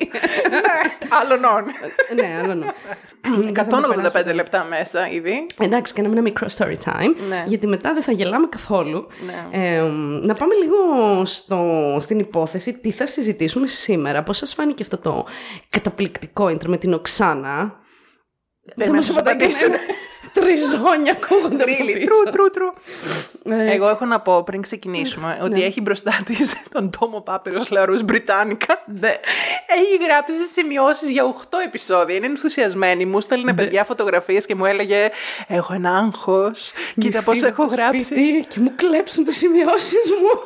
ναι, 0.50 0.60
άλλων 1.20 1.44
όν. 1.44 1.64
ναι, 2.14 2.40
άλλο 2.42 2.54
ναι. 2.54 2.66
185 4.30 4.34
λεπτά 4.34 4.64
μέσα 4.64 5.08
ήδη. 5.10 5.33
Εντάξει, 5.58 5.92
κάναμε 5.92 6.14
ένα 6.14 6.22
μικρό 6.22 6.46
story 6.56 6.76
time. 6.84 7.14
Ναι. 7.28 7.44
Γιατί 7.46 7.66
μετά 7.66 7.94
δεν 7.94 8.02
θα 8.02 8.12
γελάμε 8.12 8.46
καθόλου. 8.46 9.06
Ναι. 9.26 9.58
Ε, 9.58 9.82
να 10.22 10.34
πάμε 10.34 10.54
λίγο 10.54 10.76
στο, 11.24 11.98
στην 12.00 12.18
υπόθεση 12.18 12.78
τι 12.78 12.90
θα 12.90 13.06
συζητήσουμε 13.06 13.66
σήμερα. 13.66 14.22
Πώς 14.22 14.36
σας 14.36 14.54
φάνηκε 14.54 14.82
αυτό 14.82 14.98
το 14.98 15.26
καταπληκτικό 15.68 16.46
intro 16.46 16.66
με 16.66 16.76
την 16.76 16.92
Οξάνα; 16.92 17.80
Δεν 18.74 18.88
μας 18.88 18.96
μας 18.96 19.08
είπατε 19.08 19.30
απαντήσουν. 19.30 19.70
κανένα. 20.34 20.54
Τριζόνια 20.56 21.16
ακούγονται 21.22 21.62
από 21.62 21.72
Really, 21.72 21.92
πίσω. 21.92 22.08
true, 22.24 22.28
true, 22.34 22.58
true. 22.58 22.72
Ε, 23.52 23.72
Εγώ 23.72 23.88
έχω 23.88 24.04
να 24.04 24.20
πω 24.20 24.42
πριν 24.42 24.62
ξεκινήσουμε 24.62 25.38
ότι 25.42 25.62
έχει 25.64 25.80
μπροστά 25.80 26.12
της 26.24 26.54
τον 26.70 26.90
τόμο 26.98 27.20
Πάπυρος 27.20 27.70
Λαρούς 27.70 28.02
Μπριτάνικα. 28.02 28.84
Έχει 29.66 30.04
γράψει 30.04 30.44
σημειώσεις 30.52 31.10
για 31.10 31.24
8 31.24 31.58
επεισόδια. 31.66 32.14
Είναι 32.16 32.26
ενθουσιασμένη. 32.26 33.04
Μου 33.06 33.20
στέλνε 33.20 33.54
παιδιά 33.54 33.84
φωτογραφίες 33.84 34.46
και 34.46 34.54
μου 34.54 34.64
έλεγε 34.64 35.10
Έχω 35.46 35.74
ένα 35.74 35.96
άγχος. 35.96 36.72
Κοίτα 37.00 37.22
πώς 37.22 37.36
φύγω 37.38 37.48
έχω 37.50 37.62
από 37.62 37.70
το 37.70 37.76
γράψει. 37.80 38.00
σπίτι 38.02 38.46
Και 38.48 38.60
μου 38.60 38.72
κλέψουν 38.76 39.24
τις 39.24 39.36
σημειώσεις 39.36 40.10
μου. 40.20 40.40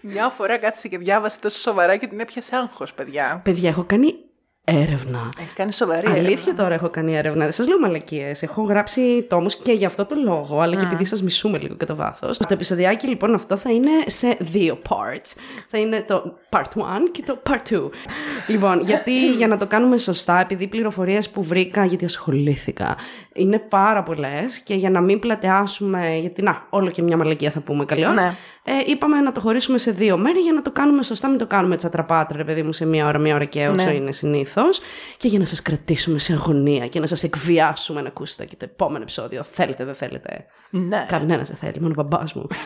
Μια 0.00 0.28
φορά 0.28 0.58
κάθισε 0.58 0.88
και 0.88 0.98
διάβασε 0.98 1.38
τόσο 1.40 1.58
σοβαρά 1.58 1.96
και 1.96 2.06
την 2.06 2.20
έπιασε 2.20 2.56
άγχος, 2.56 2.92
παιδιά. 2.92 3.40
Παιδιά, 3.44 3.68
έχω 3.68 3.84
κάνει 3.86 4.14
έρευνα. 4.64 5.32
Έχει 5.40 5.54
κάνει 5.54 5.72
σοβαρή 5.72 6.06
Αλήθεια 6.06 6.30
έρευνα. 6.30 6.54
τώρα 6.54 6.74
έχω 6.74 6.88
κάνει 6.90 7.16
έρευνα. 7.16 7.44
Δεν 7.44 7.52
σας 7.52 7.68
λέω 7.68 7.78
μαλακίες. 7.78 8.42
Έχω 8.42 8.62
γράψει 8.62 9.26
τόμους 9.28 9.56
και 9.56 9.72
για 9.72 9.86
αυτό 9.86 10.04
το 10.04 10.14
λόγο, 10.24 10.60
αλλά 10.60 10.76
και 10.76 10.84
επειδή 10.84 11.04
σας 11.04 11.22
μισούμε 11.22 11.58
λίγο 11.58 11.74
κατά 11.76 11.94
βάθος. 11.94 12.38
Το 12.38 12.46
επεισοδιάκι 12.50 13.06
λοιπόν 13.06 13.34
αυτό 13.34 13.56
θα 13.56 13.70
είναι 13.70 13.90
σε 14.06 14.36
δύο 14.40 14.78
parts. 14.88 15.34
Θα 15.68 15.78
είναι 15.78 16.04
το 16.08 16.38
part 16.50 16.58
1 16.58 16.82
και 17.12 17.22
το 17.26 17.42
part 17.50 17.74
2. 17.74 17.90
λοιπόν, 18.46 18.80
γιατί 18.84 19.30
για 19.32 19.46
να 19.46 19.56
το 19.56 19.66
κάνουμε 19.66 19.98
σωστά, 19.98 20.40
επειδή 20.40 20.64
οι 20.64 20.68
πληροφορίες 20.68 21.30
που 21.30 21.42
βρήκα, 21.42 21.84
γιατί 21.84 22.04
ασχολήθηκα, 22.04 22.96
είναι 23.32 23.58
πάρα 23.58 24.02
πολλές 24.02 24.58
και 24.64 24.74
για 24.74 24.90
να 24.90 25.00
μην 25.00 25.18
πλατεάσουμε. 25.18 26.16
Γιατί 26.20 26.42
να, 26.42 26.66
όλο 26.70 26.90
και 26.90 27.02
μια 27.02 27.16
μαλακία 27.16 27.50
θα 27.50 27.60
πούμε 27.60 27.84
καλή 27.84 28.06
ώρα. 28.06 28.14
Ναι. 28.14 28.34
Ε, 28.64 28.72
είπαμε 28.86 29.20
να 29.20 29.32
το 29.32 29.40
χωρίσουμε 29.40 29.78
σε 29.78 29.90
δύο 29.90 30.16
μέρη 30.16 30.38
για 30.38 30.52
να 30.52 30.62
το 30.62 30.70
κάνουμε 30.70 31.02
σωστά, 31.02 31.28
μην 31.28 31.38
το 31.38 31.46
κάνουμε 31.46 31.76
τσατραπάτρα, 31.76 32.36
ρε 32.36 32.44
παιδί 32.44 32.62
μου, 32.62 32.72
σε 32.72 32.86
μία 32.86 33.06
ώρα, 33.06 33.18
μία 33.18 33.34
ώρα 33.34 33.44
και 33.44 33.66
όσο 33.68 33.86
Ναι. 33.86 33.94
είναι 33.94 34.12
συνήθως. 34.12 34.49
Και 35.16 35.28
για 35.28 35.38
να 35.38 35.46
σας 35.46 35.62
κρατήσουμε 35.62 36.18
σε 36.18 36.32
αγωνία 36.32 36.86
και 36.86 37.00
να 37.00 37.06
σας 37.06 37.22
εκβιάσουμε 37.22 38.00
να 38.00 38.08
ακούσετε 38.08 38.44
και 38.44 38.56
το 38.56 38.64
επόμενο 38.64 39.02
επεισόδιο. 39.02 39.42
Θέλετε, 39.42 39.84
δεν 39.84 39.94
θέλετε. 39.94 40.46
Ναι. 40.70 41.06
Κανένας 41.08 41.48
δεν 41.48 41.56
θέλει, 41.56 41.80
μόνο 41.80 41.94
ο 41.98 42.02
μπαμπάς 42.02 42.32
μου. 42.32 42.46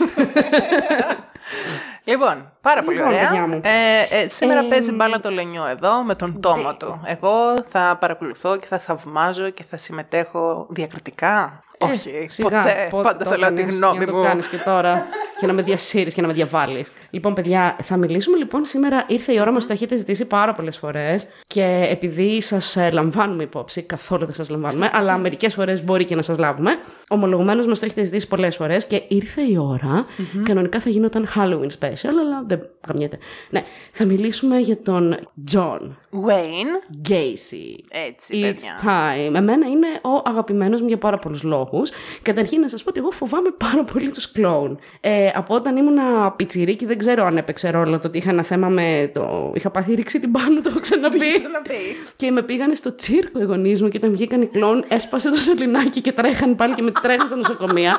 Λοιπόν, 2.06 2.52
πάρα 2.60 2.82
πολύ 2.82 2.96
Λοιπόν, 2.96 3.12
ωραία. 3.12 3.28
παιδιά 3.28 3.46
μου. 3.46 3.60
Ε, 3.62 4.20
ε, 4.22 4.28
σήμερα 4.28 4.60
Ε, 4.60 4.68
παίζει 4.68 4.92
μπάλα 4.92 5.20
το 5.20 5.30
Λενιό 5.30 5.66
εδώ 5.66 6.02
με 6.02 6.14
τον 6.14 6.40
τόμο 6.40 6.76
του. 6.76 7.00
Εγώ 7.04 7.64
θα 7.68 7.96
παρακολουθώ 8.00 8.56
και 8.56 8.66
θα 8.66 8.78
θαυμάζω 8.78 9.50
και 9.50 9.64
θα 9.70 9.76
συμμετέχω 9.76 10.66
διακριτικά. 10.70 11.63
Όχι, 11.78 12.08
Ε, 12.24 12.28
Σιγά, 12.28 12.48
ποτέ. 12.62 12.86
πότε 12.90 13.02
Πάντα 13.02 13.24
το 13.24 13.30
θα 13.30 13.38
λέω 13.38 13.48
τη 13.48 13.54
έκανες, 13.54 13.76
γνώμη 13.76 13.96
για 13.96 14.06
να 14.06 14.12
μου. 14.12 14.22
το 14.22 14.28
κάνεις 14.28 14.48
και 14.48 14.56
τώρα 14.56 15.06
και 15.40 15.46
να 15.46 15.52
με 15.52 15.62
διασύρεις 15.62 16.14
και 16.14 16.20
να 16.20 16.26
με 16.26 16.32
διαβάλεις. 16.32 16.92
Λοιπόν, 17.10 17.34
παιδιά, 17.34 17.76
θα 17.82 17.96
μιλήσουμε 17.96 18.36
λοιπόν 18.36 18.64
σήμερα. 18.64 19.04
Ήρθε 19.08 19.32
η 19.32 19.40
ώρα 19.40 19.50
μας, 19.52 19.66
το 19.66 19.72
έχετε 19.72 19.96
ζητήσει 19.96 20.24
πάρα 20.24 20.52
πολλές 20.52 20.76
φορές. 20.76 21.26
Και 21.46 21.86
επειδή 21.90 22.42
σας 22.42 22.76
λαμβάνουμε 22.92 23.42
υπόψη, 23.42 23.82
καθόλου 23.82 24.24
δεν 24.24 24.34
σας 24.34 24.48
λαμβάνουμε, 24.48 24.90
αλλά 24.92 25.18
μερικές 25.18 25.54
φορές 25.54 25.84
μπορεί 25.84 26.04
και 26.04 26.14
να 26.14 26.22
σας 26.22 26.38
λάβουμε. 26.38 26.70
Ομολογουμένως 27.08 27.66
μας 27.66 27.78
το 27.78 27.84
έχετε 27.84 28.04
ζητήσει 28.04 28.28
πολλές 28.28 28.56
φορές 28.56 28.86
και 28.86 29.02
ήρθε 29.08 29.40
η 29.42 29.56
ώρα. 29.58 30.06
Κανονικά 30.42 30.80
θα 30.80 30.90
γινόταν 30.90 31.28
Halloween 31.36 31.70
special, 31.80 32.08
αλλά 32.20 32.44
δεν 32.46 32.60
γαμιέται. 32.88 33.18
Ναι, 33.50 33.62
θα 33.92 34.04
μιλήσουμε 34.04 34.58
για 34.58 34.82
τον 34.82 35.16
John 35.52 35.80
Wayne. 36.26 37.08
Gacy. 37.08 37.84
Έτσι, 37.90 38.34
It's 38.34 38.40
παιδιά. 38.40 38.78
time. 38.82 39.34
Εμένα 39.34 39.66
είναι 39.66 39.86
ο 40.02 40.22
αγαπημένος 40.24 40.80
μου 40.80 40.86
για 40.88 40.98
πάρα 40.98 41.18
πολλούς 41.18 41.42
λόγους. 41.72 41.90
Καταρχήν 42.22 42.60
να 42.60 42.68
σας 42.68 42.82
πω 42.82 42.88
ότι 42.88 43.00
εγώ 43.00 43.10
φοβάμαι 43.10 43.50
πάρα 43.50 43.84
πολύ 43.84 44.10
τους 44.10 44.32
κλόουν. 44.32 44.78
Ε, 45.00 45.30
από 45.34 45.54
όταν 45.54 45.76
ήμουν 45.76 45.98
πιτσιρίκι 46.36 46.86
δεν 46.86 46.98
ξέρω 46.98 47.24
αν 47.24 47.36
έπαιξε 47.36 47.70
ρόλο 47.70 47.98
το 47.98 48.06
ότι 48.06 48.18
είχα 48.18 48.30
ένα 48.30 48.42
θέμα 48.42 48.68
με 48.68 49.10
το... 49.14 49.52
Είχα 49.54 49.70
πάθει 49.70 49.94
ρίξει 49.94 50.20
την 50.20 50.30
πάνω, 50.30 50.60
το 50.60 50.68
έχω 50.68 50.80
ξαναπεί. 50.80 51.18
να 51.52 51.62
πει. 51.62 51.76
και 52.16 52.30
με 52.30 52.42
πήγανε 52.42 52.74
στο 52.74 52.94
τσίρκο 52.94 53.40
οι 53.40 53.44
γονείς 53.44 53.82
μου 53.82 53.88
και 53.88 53.96
όταν 53.96 54.10
βγήκαν 54.12 54.42
οι 54.42 54.46
κλόουν 54.46 54.84
έσπασε 54.88 55.30
το 55.30 55.36
σωληνάκι 55.36 56.00
και 56.00 56.12
τρέχαν 56.12 56.56
πάλι 56.56 56.74
και 56.74 56.82
με 56.82 56.90
τρέχαν 57.02 57.26
στα 57.26 57.36
νοσοκομεία. 57.36 57.98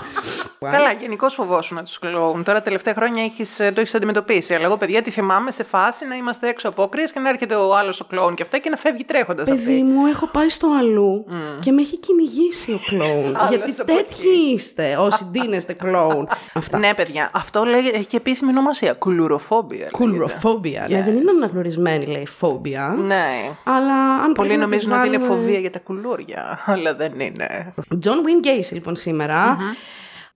Καλά, 0.59 0.91
γενικώς 1.01 1.33
φοβόσουν 1.33 1.83
τους 1.83 1.99
κλόουν. 1.99 2.43
Τώρα 2.43 2.61
τελευταία 2.61 2.93
χρόνια 2.93 3.23
έχεις, 3.23 3.59
ε, 3.59 3.71
το 3.71 3.81
έχεις 3.81 3.95
αντιμετωπίσει. 3.95 4.53
Αλλά 4.53 4.65
εγώ, 4.65 4.77
παιδιά, 4.77 5.01
τη 5.01 5.11
θυμάμαι 5.11 5.51
σε 5.51 5.63
φάση 5.63 6.07
να 6.07 6.15
είμαστε 6.15 6.47
έξω 6.47 6.69
από 6.69 6.87
κρύε 6.87 7.05
και 7.13 7.19
να 7.19 7.29
έρχεται 7.29 7.55
ο 7.55 7.75
άλλος 7.75 7.99
ο 7.99 8.05
κλόουν 8.05 8.35
και 8.35 8.43
αυτά 8.43 8.57
και 8.57 8.69
να 8.69 8.77
φεύγει 8.77 9.03
τρέχοντας 9.03 9.49
Παιδί 9.49 9.61
αυτή. 9.61 9.83
μου, 9.83 10.05
έχω 10.05 10.27
πάει 10.27 10.49
στο 10.49 10.67
αλλού 10.79 11.25
και 11.59 11.71
με 11.71 11.81
έχει 11.81 11.97
κυνηγήσει 11.97 12.71
ο 12.71 12.79
κλόουν. 12.89 13.35
Άλλος 13.55 13.75
γιατί 13.75 13.91
από 13.91 13.93
τέτοιοι 14.01 14.51
είστε 14.53 14.95
όσοι 14.99 15.25
ντύνεστε 15.31 15.73
κλόουν. 15.73 16.27
Αυτά. 16.53 16.77
Ναι, 16.77 16.93
παιδιά, 16.93 17.29
αυτό 17.33 17.63
λέγεται, 17.63 17.97
έχει 17.97 18.05
και 18.07 18.17
επίσημη 18.17 18.49
ονομασία. 18.51 18.93
Κουλουροφόμπια. 18.93 19.77
λέγεται. 19.77 19.97
Κουλουροφόμπια. 19.97 20.85
Ναι, 20.89 21.01
δεν 21.03 21.15
είναι 21.15 21.31
αναγνωρισμένη, 21.31 22.05
λέει, 22.05 22.25
φόμπια. 22.27 22.95
Ναι. 23.05 23.25
Αλλά 23.63 24.15
αν 24.15 24.33
Πολλοί 24.33 24.47
πρέπει 24.47 24.59
να 24.59 24.65
νομίζουν 24.65 24.89
τις 24.89 24.97
ότι 24.99 25.07
είναι 25.07 25.17
βάλουμε- 25.17 25.37
φοβία 25.41 25.59
για 25.59 25.71
τα 25.71 25.79
κουλούρια, 25.79 26.59
αλλά 26.65 26.95
δεν 26.95 27.19
είναι. 27.19 27.73
John 28.03 28.09
Wayne 28.09 28.45
Gacy, 28.47 28.71
λοιπόν, 28.71 28.95
σήμερα. 28.95 29.57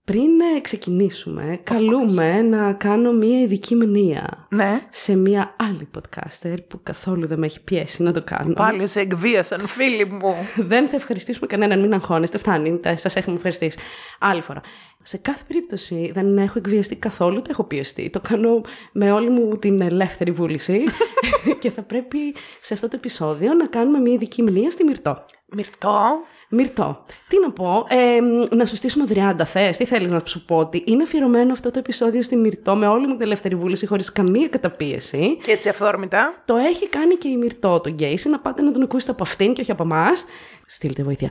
Πριν 0.04 0.40
ε, 0.56 0.60
ξεκινήσουμε, 0.60 1.60
καλούμε 1.62 2.42
να 2.42 2.72
κάνω 2.72 3.12
μία 3.12 3.40
ειδική 3.40 3.74
μνήα 3.74 4.46
Ναι. 4.50 4.80
σε 4.90 5.16
μία 5.16 5.54
άλλη 5.58 5.88
podcaster 5.96 6.56
που 6.68 6.80
καθόλου 6.82 7.26
δεν 7.26 7.38
με 7.38 7.46
έχει 7.46 7.62
πιέσει 7.64 8.02
να 8.02 8.12
το 8.12 8.22
κάνω. 8.24 8.54
Πάλι 8.54 8.86
σε 8.86 9.00
εκβίασαν, 9.00 9.66
φίλοι 9.66 10.04
μου. 10.04 10.34
Δεν 10.56 10.88
θα 10.88 10.96
ευχαριστήσουμε 10.96 11.46
κανέναν, 11.46 11.80
μην 11.80 11.94
αγχώνεστε. 11.94 12.38
Φτάνει, 12.38 12.80
σας 12.94 13.16
έχουμε 13.16 13.36
ευχαριστήσει. 13.36 13.78
Άλλη 14.18 14.42
φορά. 14.42 14.60
Σε 15.02 15.16
κάθε 15.16 15.44
περίπτωση 15.46 16.10
δεν 16.14 16.38
έχω 16.38 16.58
εκβιαστεί 16.58 16.96
καθόλου, 16.96 17.36
ούτε 17.36 17.50
έχω 17.50 17.64
πιεστεί. 17.64 18.10
Το 18.10 18.20
κάνω 18.20 18.60
με 18.92 19.12
όλη 19.12 19.30
μου 19.30 19.56
την 19.56 19.80
ελεύθερη 19.80 20.30
βούληση. 20.30 20.84
και 21.60 21.70
θα 21.70 21.82
πρέπει 21.82 22.18
σε 22.60 22.74
αυτό 22.74 22.88
το 22.88 22.96
επεισόδιο 22.96 23.54
να 23.54 23.66
κάνουμε 23.66 23.98
μια 23.98 24.12
ειδική 24.12 24.42
μνήμα 24.42 24.70
στη 24.70 24.84
Μυρτό. 24.84 25.24
Μυρτό. 25.46 26.20
Μυρτό. 26.52 27.04
Τι 27.28 27.40
να 27.40 27.50
πω, 27.50 27.86
ε, 27.88 28.54
να 28.54 28.66
σου 28.66 28.76
στήσουμε 28.76 29.04
δριάντα 29.04 29.44
θες, 29.44 29.76
τι 29.76 29.84
θέλεις 29.84 30.10
να 30.10 30.22
σου 30.24 30.44
πω, 30.44 30.56
ότι 30.56 30.82
είναι 30.86 31.02
αφιερωμένο 31.02 31.52
αυτό 31.52 31.70
το 31.70 31.78
επεισόδιο 31.78 32.22
στη 32.22 32.36
Μυρτό 32.36 32.74
με 32.76 32.86
όλη 32.86 33.06
μου 33.06 33.12
την 33.12 33.22
ελεύθερη 33.22 33.54
βούληση 33.54 33.86
χωρίς 33.86 34.12
καμία 34.12 34.48
καταπίεση. 34.48 35.38
Και 35.42 35.52
έτσι 35.52 35.68
αυθόρμητα. 35.68 36.42
Το 36.44 36.56
έχει 36.56 36.88
κάνει 36.88 37.14
και 37.16 37.28
η 37.28 37.36
Μυρτό 37.36 37.80
τον 37.80 37.92
Γκέισι, 37.92 38.28
να 38.28 38.38
πάτε 38.40 38.62
να 38.62 38.72
τον 38.72 38.82
ακούσετε 38.82 39.12
από 39.12 39.22
αυτήν 39.22 39.52
και 39.52 39.60
όχι 39.60 39.70
από 39.70 39.82
εμάς. 39.82 40.24
Στείλτε 40.66 41.02
βοήθεια. 41.02 41.30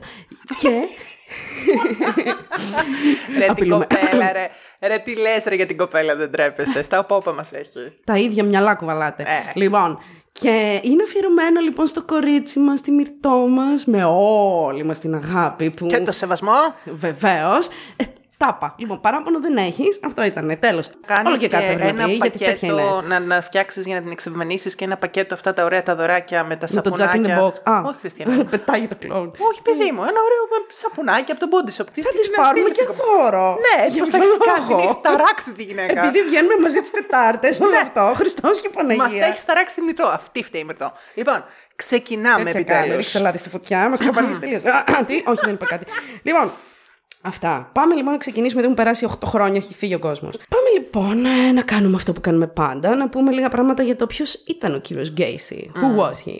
και 0.60 0.68
Ρε 3.38 3.42
την 3.42 3.50
Απειλούμε. 3.50 3.86
κοπέλα, 3.86 4.32
ρε. 4.32 4.48
Ρε 4.86 4.94
τι 5.04 5.16
λες 5.16 5.44
ρε 5.44 5.54
για 5.54 5.66
την 5.66 5.76
κοπέλα, 5.76 6.16
δεν 6.16 6.30
τρέπεσαι. 6.30 6.82
Στα 6.82 6.98
οπόπα 6.98 7.32
μας 7.32 7.52
έχει. 7.52 7.92
τα 8.04 8.16
ίδια 8.18 8.44
μυαλά 8.44 8.74
κουβαλάτε. 8.74 9.22
Ε. 9.22 9.52
Λοιπόν, 9.54 9.98
και 10.32 10.80
είναι 10.82 11.02
αφιερωμένο 11.02 11.60
λοιπόν 11.60 11.86
στο 11.86 12.02
κορίτσι 12.02 12.58
μας, 12.58 12.78
στη 12.78 12.90
Μυρτό 12.90 13.46
μας, 13.48 13.84
με 13.84 14.04
όλη 14.04 14.84
μας 14.84 14.98
την 14.98 15.14
αγάπη 15.14 15.70
που... 15.70 15.86
Και 15.86 16.00
το 16.00 16.12
σεβασμό. 16.12 16.74
Βεβαίως. 16.84 17.68
Ε, 18.42 18.46
τάπα. 18.46 18.74
Λοιπόν, 18.78 19.00
παράπονο 19.00 19.40
δεν 19.40 19.56
έχεις, 19.56 20.00
αυτό 20.04 20.24
ήταν, 20.24 20.56
τέλος. 20.60 20.90
Κάνεις 21.06 21.26
Όλο 21.28 21.36
και 21.36 21.48
κάτι 21.48 21.64
ένα 21.64 21.84
ευλογεί, 21.84 22.12
γιατί 22.12 22.30
τέτοια 22.38 22.48
είναι. 22.68 22.72
πακέτο 22.82 23.02
να, 23.06 23.18
να 23.20 23.40
φτιάξεις 23.42 23.84
για 23.86 23.94
να 23.94 24.00
την 24.02 24.10
εξευμενήσει 24.10 24.74
και 24.74 24.84
ένα 24.84 24.96
πακέτο 24.96 25.34
αυτά 25.34 25.52
τα 25.52 25.64
ωραία 25.64 25.82
τα 25.82 25.94
δωράκια 25.96 26.44
με 26.44 26.56
τα 26.56 26.66
Με 26.72 26.80
το 26.80 26.90
Jack 26.90 26.94
in 26.94 26.98
σαπουνάκια. 26.98 27.36
the 27.38 27.42
Box. 27.46 27.72
Α, 27.72 27.80
Όχι, 27.88 27.98
Χριστιανά. 28.00 28.44
πετάγει 28.54 28.86
το 28.86 28.94
κλόουν. 28.98 29.34
Όχι, 29.50 29.62
παιδί 29.62 29.90
μου, 29.94 30.02
ένα 30.02 30.20
ωραίο 30.26 30.42
σαπουνάκι 30.72 31.30
από 31.32 31.40
τον 31.40 31.48
body 31.52 31.72
shop. 31.80 31.86
Τι- 31.94 32.02
Θα 32.02 32.10
τι 32.10 32.18
τις 32.18 32.30
να 32.36 32.42
πάρουμε 32.42 32.60
στείλεις 32.60 32.76
και 32.76 32.82
στην 32.82 32.96
κοπέλα. 32.96 33.30
δώρο. 33.30 33.56
Ναι, 33.66 33.86
Για 33.86 34.00
πώς 34.02 34.10
τα 34.10 34.18
ποιο 34.18 34.26
έχεις 34.28 34.38
κάνει. 34.46 34.58
λόγο; 34.60 34.76
Την 34.80 34.88
έχεις 34.88 35.00
ταράξει 35.06 35.52
τη 35.52 35.62
γυναίκα. 35.62 36.00
Επειδή 36.04 36.18
βγαίνουμε 36.28 36.54
μαζί 36.64 36.80
τις 36.84 36.90
Τετάρτες, 36.90 37.60
όλο 37.60 37.76
αυτό, 37.86 38.04
Χριστός 38.20 38.60
και 38.62 38.70
Μας 38.74 38.76
Παναγία. 38.86 39.26
έχει 39.26 39.44
ταράξει 39.44 39.74
τη 39.74 39.80
μητρό. 39.88 40.08
Αυτή 40.18 40.38
φταίει 40.48 40.60
η 40.60 40.68
μητρό. 40.70 40.88
Λοιπόν, 41.14 41.38
ξεκινάμε 41.82 42.44
Τέτοια 42.44 42.62
κάνει, 42.62 42.78
επιτέλου. 42.78 42.96
ρίξε 43.00 43.18
λάδι 43.18 43.38
στη 43.38 43.48
φωτιά, 43.54 43.88
μας 43.88 44.00
καβαλείς 44.06 44.38
τελείως. 44.38 44.62
Α, 44.98 45.04
Τι, 45.08 45.14
όχι 45.32 45.40
δεν 45.44 45.54
είπα 45.54 45.66
κάτι. 45.66 45.84
Λοιπόν, 46.28 46.46
αυτά. 47.22 47.70
Πάμε 47.74 47.94
λοιπόν 47.94 48.12
να 48.12 48.18
ξεκινήσουμε, 48.18 48.62
δεν 48.62 48.70
έχουν 48.70 48.84
περάσει 48.84 49.08
8 49.10 49.26
χρόνια, 49.26 49.56
έχει 49.56 49.74
φύγει 49.74 49.94
ο 49.94 49.98
κόσμος. 49.98 50.36
Πάμε 50.36 50.68
λοιπόν 50.80 51.24
ε, 51.24 51.52
να 51.52 51.62
κάνουμε 51.62 51.96
αυτό 51.96 52.12
που 52.12 52.20
κάνουμε 52.20 52.46
πάντα, 52.46 52.96
να 52.96 53.08
πούμε 53.08 53.32
λίγα 53.32 53.48
πράγματα 53.48 53.82
για 53.82 53.96
το 53.96 54.06
ποιος 54.06 54.34
ήταν 54.34 54.74
ο 54.74 54.78
κύριος 54.78 55.10
Γκέισι. 55.10 55.70
Who 55.74 56.00
was 56.00 56.28
he? 56.28 56.38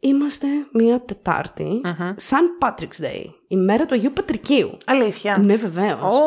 Είμαστε 0.00 0.46
μια 0.72 1.00
Τετάρτη, 1.00 1.80
σαν 2.16 2.58
Patrick's 2.60 3.04
Day, 3.04 3.24
η 3.52 3.56
μέρα 3.56 3.86
του 3.86 3.94
Αγίου 3.94 4.10
Πατρικίου. 4.12 4.76
Αλήθεια. 4.86 5.38
Ναι, 5.40 5.54
βεβαίως. 5.54 6.00
Ω. 6.02 6.18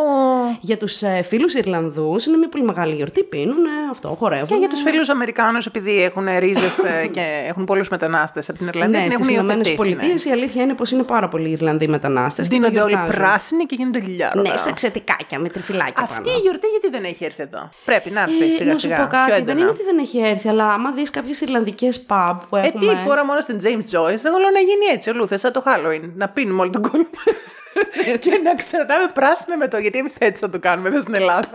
Για 0.59 0.77
τους 0.77 1.01
ε, 1.01 1.21
φίλους 1.21 1.53
Ιρλανδούς 1.53 2.25
είναι 2.25 2.37
μια 2.37 2.49
πολύ 2.49 2.63
μεγάλη 2.63 2.95
γιορτή. 2.95 3.23
Πίνουν 3.23 3.57
αυτό, 3.91 4.15
χορεύουν. 4.19 4.47
Και 4.47 4.55
για 4.55 4.67
τους 4.67 4.81
φίλους 4.81 5.09
Αμερικάνους, 5.09 5.65
επειδή 5.65 6.03
έχουν 6.03 6.27
ρίζες 6.39 6.75
και 7.15 7.21
έχουν 7.47 7.65
πολλούς 7.65 7.89
μετανάστες 7.89 8.49
από 8.49 8.57
την 8.57 8.67
Ιρλανδία, 8.67 8.97
Ναι, 8.99 9.03
την 9.03 9.11
έχουν 9.13 9.23
στις 9.23 9.35
Ηνωμένες 9.35 9.67
υιοθετήσει. 9.69 9.95
Πολιτείες 9.95 10.25
η 10.25 10.29
αλήθεια 10.29 10.63
είναι 10.63 10.73
πως 10.73 10.91
είναι 10.91 11.03
πάρα 11.03 11.27
πολλοί 11.27 11.49
Ιρλανδοί 11.49 11.87
μετανάστες. 11.87 12.47
Δίνονται 12.47 12.81
όλοι 12.81 12.97
πράσινοι 13.07 13.65
και 13.65 13.75
γίνονται 13.75 13.99
λιλιάρωτα. 13.99 14.49
Ναι, 14.51 14.57
σε 14.57 14.71
ξετικάκια 14.73 15.39
με 15.39 15.49
τριφυλάκια 15.49 16.03
Αυτή 16.03 16.21
πάνω. 16.23 16.37
η 16.37 16.39
γιορτή 16.41 16.67
γιατί 16.67 16.89
δεν 16.89 17.03
έχει 17.03 17.25
έρθει 17.25 17.41
εδώ; 17.43 17.69
Πρέπει 17.85 18.09
να 18.09 18.21
έρθει 18.21 18.43
Ε, 18.43 18.55
σιγά 18.55 18.69
να 18.69 18.75
σου 18.75 18.79
σιγά. 18.81 18.95
πω 18.97 19.07
πιο 19.09 19.17
κάτι, 19.19 19.31
δεν 19.31 19.39
έντονα. 19.41 19.59
είναι 19.59 19.69
ότι 19.69 19.83
δεν 19.83 19.97
έχει 19.97 20.17
έρθει, 20.19 20.47
αλλά 20.47 20.67
άμα 20.71 20.91
δεις 20.91 21.09
κάποιες 21.09 21.41
Ιρλανδικές 21.41 22.05
pub 22.07 22.35
που 22.49 22.55
Ε, 22.55 22.59
έχουμε. 22.59 22.93
τι, 22.93 22.97
τώρα 23.05 23.25
μόνο 23.25 23.41
στην 23.41 23.57
James 23.63 23.85
Joyce, 23.95 24.19
δεν 24.23 24.31
θέλω 24.33 24.49
να 24.53 24.59
γίνει 24.59 24.85
έτσι. 24.93 25.09
Ολού, 25.09 25.27
θες 25.27 25.39
σαν 25.39 25.51
το 25.51 25.63
Halloween, 25.65 26.09
να 26.15 26.29
πίνουμε 26.29 26.61
όλο 26.61 26.69
τον 26.69 26.81
κόσμο. 26.81 27.07
και 28.19 28.39
να 28.43 28.55
ξερνάμε 28.55 29.11
πράσινο 29.13 29.55
με 29.57 29.67
το. 29.67 29.77
Γιατί 29.77 29.97
εμείς 29.97 30.15
έτσι 30.19 30.41
θα 30.41 30.49
το 30.49 30.59
κάνουμε 30.59 30.87
εδώ 30.89 31.01
στην 31.01 31.13
Ελλάδα. 31.13 31.49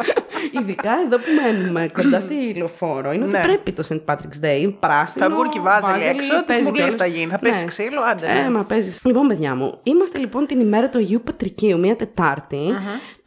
Ειδικά 0.61 0.91
εδώ 1.07 1.17
που 1.17 1.25
μένουμε 1.43 1.91
κοντά 1.93 2.21
στη 2.21 2.55
λεωφόρο, 2.57 3.13
είναι 3.13 3.25
ότι 3.25 3.33
Ναι. 3.37 3.43
πρέπει 3.43 3.73
το 3.73 3.89
St. 3.89 4.01
Patrick's 4.13 4.45
Day. 4.45 4.75
Πράσινο. 4.81 5.25
Θα 5.25 5.31
βγουν 5.31 5.49
και 5.49 5.59
οι 5.59 5.61
βάζελοι 5.61 5.93
βάζελοι, 5.93 6.19
έξω, 6.19 6.35
τις 6.35 6.43
παίζεις 6.47 6.65
μουγλές 6.65 6.81
κιόλας. 6.85 6.95
θα 6.95 7.07
γίνει. 7.07 7.31
Θα 7.31 7.39
πέσει 7.39 7.65
ξύλο, 7.65 8.01
άντε, 8.11 8.27
ναι. 8.33 8.45
Ε, 8.47 8.51
μα 8.51 8.65
παίζεις. 8.65 9.01
Λοιπόν, 9.05 9.29
παιδιά 9.29 9.55
μου, 9.55 9.79
είμαστε 9.83 10.19
λοιπόν 10.19 10.47
την 10.47 10.61
ημέρα 10.61 10.89
του 10.89 10.99
Αγίου 10.99 11.21
Πατρικίου, 11.25 11.79
μια 11.79 11.97
Τετάρτη, 11.97 12.59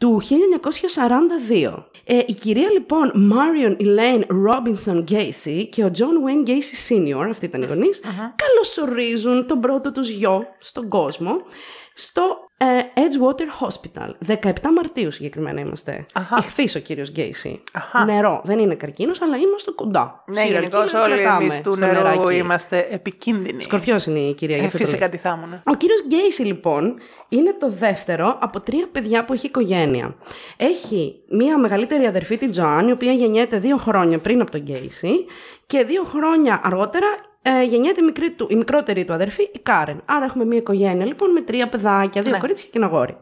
του 0.02 0.20
1942. 0.22 1.84
Ε, 2.04 2.18
η 2.26 2.32
κυρία 2.32 2.70
λοιπόν 2.70 3.12
Marion 3.32 3.76
Elaine 3.82 4.22
Robinson 4.48 5.04
Gacy 5.10 5.66
και 5.70 5.84
ο 5.84 5.90
John 5.98 6.02
Wayne 6.02 6.48
Gacy 6.48 6.88
Sr., 6.88 7.26
αυτοί 7.30 7.44
ήταν 7.44 7.62
οι 7.62 7.66
γονείς, 7.66 8.02
καλωσορίζουν 8.36 9.46
τον 9.46 9.60
πρώτο 9.60 9.92
τους 9.92 10.08
γιο 10.08 10.44
στον 10.58 10.88
κόσμο 10.88 11.42
στο 11.94 12.22
ε, 12.56 12.64
Edgewater 12.94 13.66
Hospital. 13.66 14.36
17 14.42 14.52
Μαρτίου 14.76 15.10
συγκεκριμένα 15.10 15.60
είμαστε. 15.60 16.06
Ηχθείς 16.38 16.74
ο 16.74 16.78
κύριος 16.78 17.10
Γκέισι. 17.10 17.62
Νερό. 18.06 18.40
Δεν 18.44 18.58
είναι 18.58 18.74
καρκίνος, 18.74 19.22
αλλά 19.22 19.36
είμαστε 19.36 19.70
κοντά. 19.70 20.24
Ναι, 20.26 20.42
Serial 20.42 20.50
γενικώς 20.50 20.92
killer 20.92 21.02
όλοι 21.04 21.14
κρατάμε 21.14 21.44
εμείς 21.44 21.60
του 21.60 21.74
στο 21.74 21.86
νερού 21.86 22.02
νεράκι. 22.02 22.34
είμαστε 22.34 22.86
επικίνδυνοι. 22.90 23.62
Σκορπιός 23.62 24.04
είναι 24.06 24.18
η 24.18 24.34
κυρία 24.34 24.56
Ε, 24.56 24.58
για 24.58 24.66
αυτό 24.66 24.78
το 24.78 24.84
φυσικά 24.84 25.04
λόγο. 25.04 25.16
τι 25.16 25.22
θα 25.22 25.38
ήμουν. 25.38 25.60
Ο 25.64 25.74
κύριος 25.74 26.00
Γκέισι 26.06 26.42
λοιπόν 26.42 26.98
είναι 27.28 27.54
το 27.60 27.70
δεύτερο 27.70 28.38
από 28.40 28.60
τρία 28.60 28.88
παιδιά 28.92 29.24
που 29.24 29.32
έχει 29.32 29.46
οικογένεια. 29.46 29.91
Έχει 30.56 31.14
μία 31.28 31.58
μεγαλύτερη 31.58 32.06
αδερφή 32.06 32.36
τη 32.36 32.48
Τζοάν, 32.48 32.88
η 32.88 32.92
οποία 32.92 33.12
γεννιέται 33.12 33.58
δύο 33.58 33.76
χρόνια 33.76 34.18
πριν 34.18 34.40
από 34.40 34.50
τον 34.50 34.60
Γκέισι 34.60 35.26
και 35.66 35.84
δύο 35.84 36.02
χρόνια 36.02 36.60
αργότερα 36.64 37.06
ε, 37.42 37.62
γεννιέται 37.62 38.00
η, 38.00 38.04
μικρή 38.04 38.30
του, 38.30 38.46
η 38.50 38.54
μικρότερη 38.54 39.04
του 39.04 39.12
αδερφή, 39.12 39.42
η 39.42 39.58
Κάρεν. 39.62 40.02
Άρα 40.04 40.24
έχουμε 40.24 40.44
μία 40.44 40.58
οικογένεια 40.58 41.06
λοιπόν 41.06 41.30
με 41.30 41.40
τρία 41.40 41.68
παιδάκια, 41.68 42.22
δύο 42.22 42.38
κορίτσια 42.38 42.68
και 42.70 42.78
ένα 42.78 42.86
γόρι. 42.86 43.16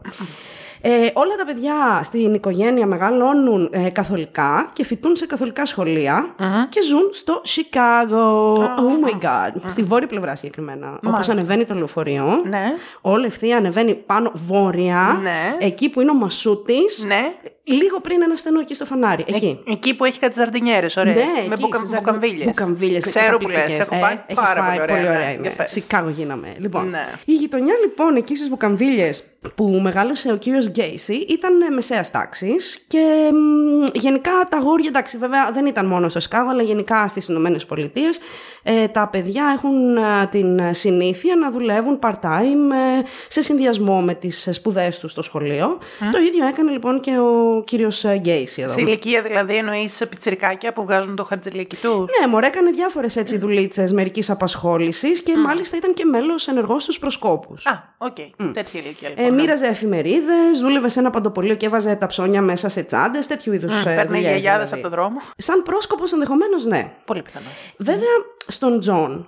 Ε, 0.81 0.89
όλα 1.13 1.35
τα 1.37 1.45
παιδιά 1.45 2.01
στην 2.03 2.33
οικογένεια 2.33 2.85
μεγαλώνουν 2.85 3.69
ε, 3.71 3.89
καθολικά 3.89 4.69
και 4.73 4.83
φοιτούν 4.83 5.15
σε 5.15 5.25
καθολικά 5.25 5.65
σχολεία 5.65 6.35
και 6.69 6.81
ζουν 6.81 7.09
στο 7.11 7.41
Chicago. 7.45 8.55
Oh 8.57 9.07
my 9.07 9.25
god. 9.25 9.61
Στη 9.65 9.83
βόρεια 9.83 10.07
πλευρά 10.07 10.35
συγκεκριμένα. 10.35 10.99
Όπως 11.05 11.29
ανεβαίνει 11.29 11.65
το 11.65 11.73
λεωφορείο. 11.73 12.41
Ναι. 12.49 12.63
Όλη 13.01 13.25
ευθεία 13.25 13.57
ανεβαίνει 13.57 13.93
πάνω 13.93 14.31
βόρεια. 14.47 15.19
Ναι. 15.21 15.55
Εκεί 15.59 15.89
που 15.89 16.01
είναι 16.01 16.11
ο 16.11 16.13
Μασούτης. 16.13 17.03
Ναι. 17.07 17.33
Λίγο 17.63 17.99
πριν 17.99 18.21
ένα 18.21 18.35
στενό 18.35 18.59
εκεί 18.59 18.75
στο 18.75 18.85
φανάρι. 18.85 19.23
Εκεί. 19.27 19.59
Εκεί 19.67 19.93
που 19.95 20.05
έχει 20.05 20.19
κάτι 20.19 20.33
ζαρτινιέρε, 20.33 20.87
ωραίε. 20.97 21.13
Ναι, 21.13 21.21
με 21.23 21.53
εκεί, 21.53 21.61
μπουκα, 21.61 21.77
στις 21.77 21.89
ζαρ- 21.89 22.01
μπουκαμβίλες. 22.03 22.45
μπουκαμβίλες, 22.45 23.03
Ξέρω 23.03 23.37
που 23.37 23.47
λες. 23.47 23.55
καταπληκτικές. 23.57 23.79
Έχω 23.79 24.01
πάει 24.01 24.13
Ε, 24.13 24.23
έχεις 24.27 24.43
πάρα 24.43 24.61
πάει, 24.61 24.77
πολύ 24.79 24.91
ωραία. 24.91 25.19
ναι. 25.19 25.31
είναι. 25.31 25.41
Για 25.41 25.51
πες. 25.51 25.71
Σικάγο 25.71 26.09
γίναμε. 26.09 26.47
Λοιπόν, 26.57 26.89
Ναι. 26.89 27.05
η 27.25 27.33
γειτονιά 27.33 27.73
λοιπόν 27.85 28.15
εκεί 28.15 28.35
στις 28.35 28.49
Μπουκαμβίλες 28.49 29.23
που 29.55 29.79
μεγάλωσε 29.83 30.31
ο 30.31 30.35
κύριος 30.35 30.67
Γκέισι 30.69 31.13
ήταν 31.13 31.61
ε, 31.61 31.69
μεσαίας 31.69 32.11
τάξης 32.11 32.85
και 32.87 33.29
μ, 33.31 33.83
γενικά 33.93 34.31
τα 34.49 34.57
αγόρια, 34.57 34.87
εντάξει 34.89 35.17
βέβαια 35.17 35.51
δεν 35.51 35.65
ήταν 35.65 35.85
μόνο 35.85 36.09
στο 36.09 36.19
Σκάγο 36.19 36.49
αλλά 36.49 36.61
γενικά 36.61 37.07
στις 37.07 37.27
Ηνωμένες 37.27 37.65
Πολιτείες 37.65 38.19
ε, 38.63 38.87
τα 38.87 39.07
παιδιά 39.07 39.43
έχουν 39.55 39.97
ε, 39.97 40.27
την 40.31 40.73
συνήθεια 40.73 41.35
να 41.35 41.51
δουλεύουν 41.51 41.99
part-time 42.01 42.71
ε, 42.71 43.01
σε 43.27 43.41
συνδυασμό 43.41 44.01
με 44.01 44.13
τις 44.13 44.49
σπουδές 44.51 44.99
τους 44.99 45.11
στο 45.11 45.21
σχολείο. 45.21 45.77
Το 46.11 46.19
ίδιο 46.19 46.47
έκανε 46.47 46.71
λοιπόν 46.71 46.99
και 46.99 47.17
ο 47.17 47.63
κύριος 47.65 48.03
ε, 48.03 48.15
Γκέισι 48.17 48.61
εδώ. 48.61 48.73
Σε 48.73 48.81
ηλικία 48.81 49.21
δηλαδή 49.21 49.55
εννοείς 49.55 50.03
πιτσιρικάκια 50.09 50.73
που 50.73 50.83
βγάζουν 50.83 51.15
το 51.15 51.23
χαρτζηλίκι 51.23 51.75
τους; 51.75 52.05
Ναι, 52.19 52.27
μωρέ, 52.27 52.47
έκανε 52.47 52.69
διάφορες 52.71 53.15
έτσι 53.15 53.37
δουλίτσες 53.37 53.91
μερικής 53.91 54.29
απασχόλησης 54.29 55.21
και 55.23 55.37
μάλιστα 55.37 55.77
ήταν 55.77 55.93
και 55.93 56.05
μέλος 56.05 56.47
ενεργός 56.47 56.83
στους 56.83 56.99
προσκόπους. 56.99 57.65
Α, 57.65 57.83
οκ. 57.97 58.15
Τέτοια 58.53 58.79
ηλικία 58.79 59.09
λοιπόν. 59.09 59.25
Ε, 59.25 59.29
ναι. 59.29 59.35
μοίραζε 59.35 59.65
εφημερίδες, 59.65 60.59
δούλευε 60.61 60.89
σε 60.89 60.99
ένα 60.99 61.09
παντοπωλείο 61.09 61.55
και 61.55 61.65
έβαζε 61.65 61.95
τα 61.95 62.05
ψώνια 62.05 62.41
μέσα 62.41 62.69
σε 62.69 62.83
τσάντες, 62.83 63.27
τέτοιου 63.27 63.53
είδους 63.53 63.81
ε, 63.81 63.83
Παίρνει 63.83 64.05
δουλειές, 64.05 64.23
γιαγιάδες 64.23 64.69
δηλαδή. 64.69 64.73
από 64.73 64.81
τον 64.81 64.91
δρόμο. 64.99 65.19
Σαν 65.37 65.63
πρόσκοπος 65.63 66.11
ενδεχομένως, 66.11 66.65
ναι. 66.65 66.91
Πολύ 67.05 67.21
πιθανό. 67.21 67.45
Βέβαια, 67.77 68.09
στον 68.51 68.79
Τζον, 68.79 69.27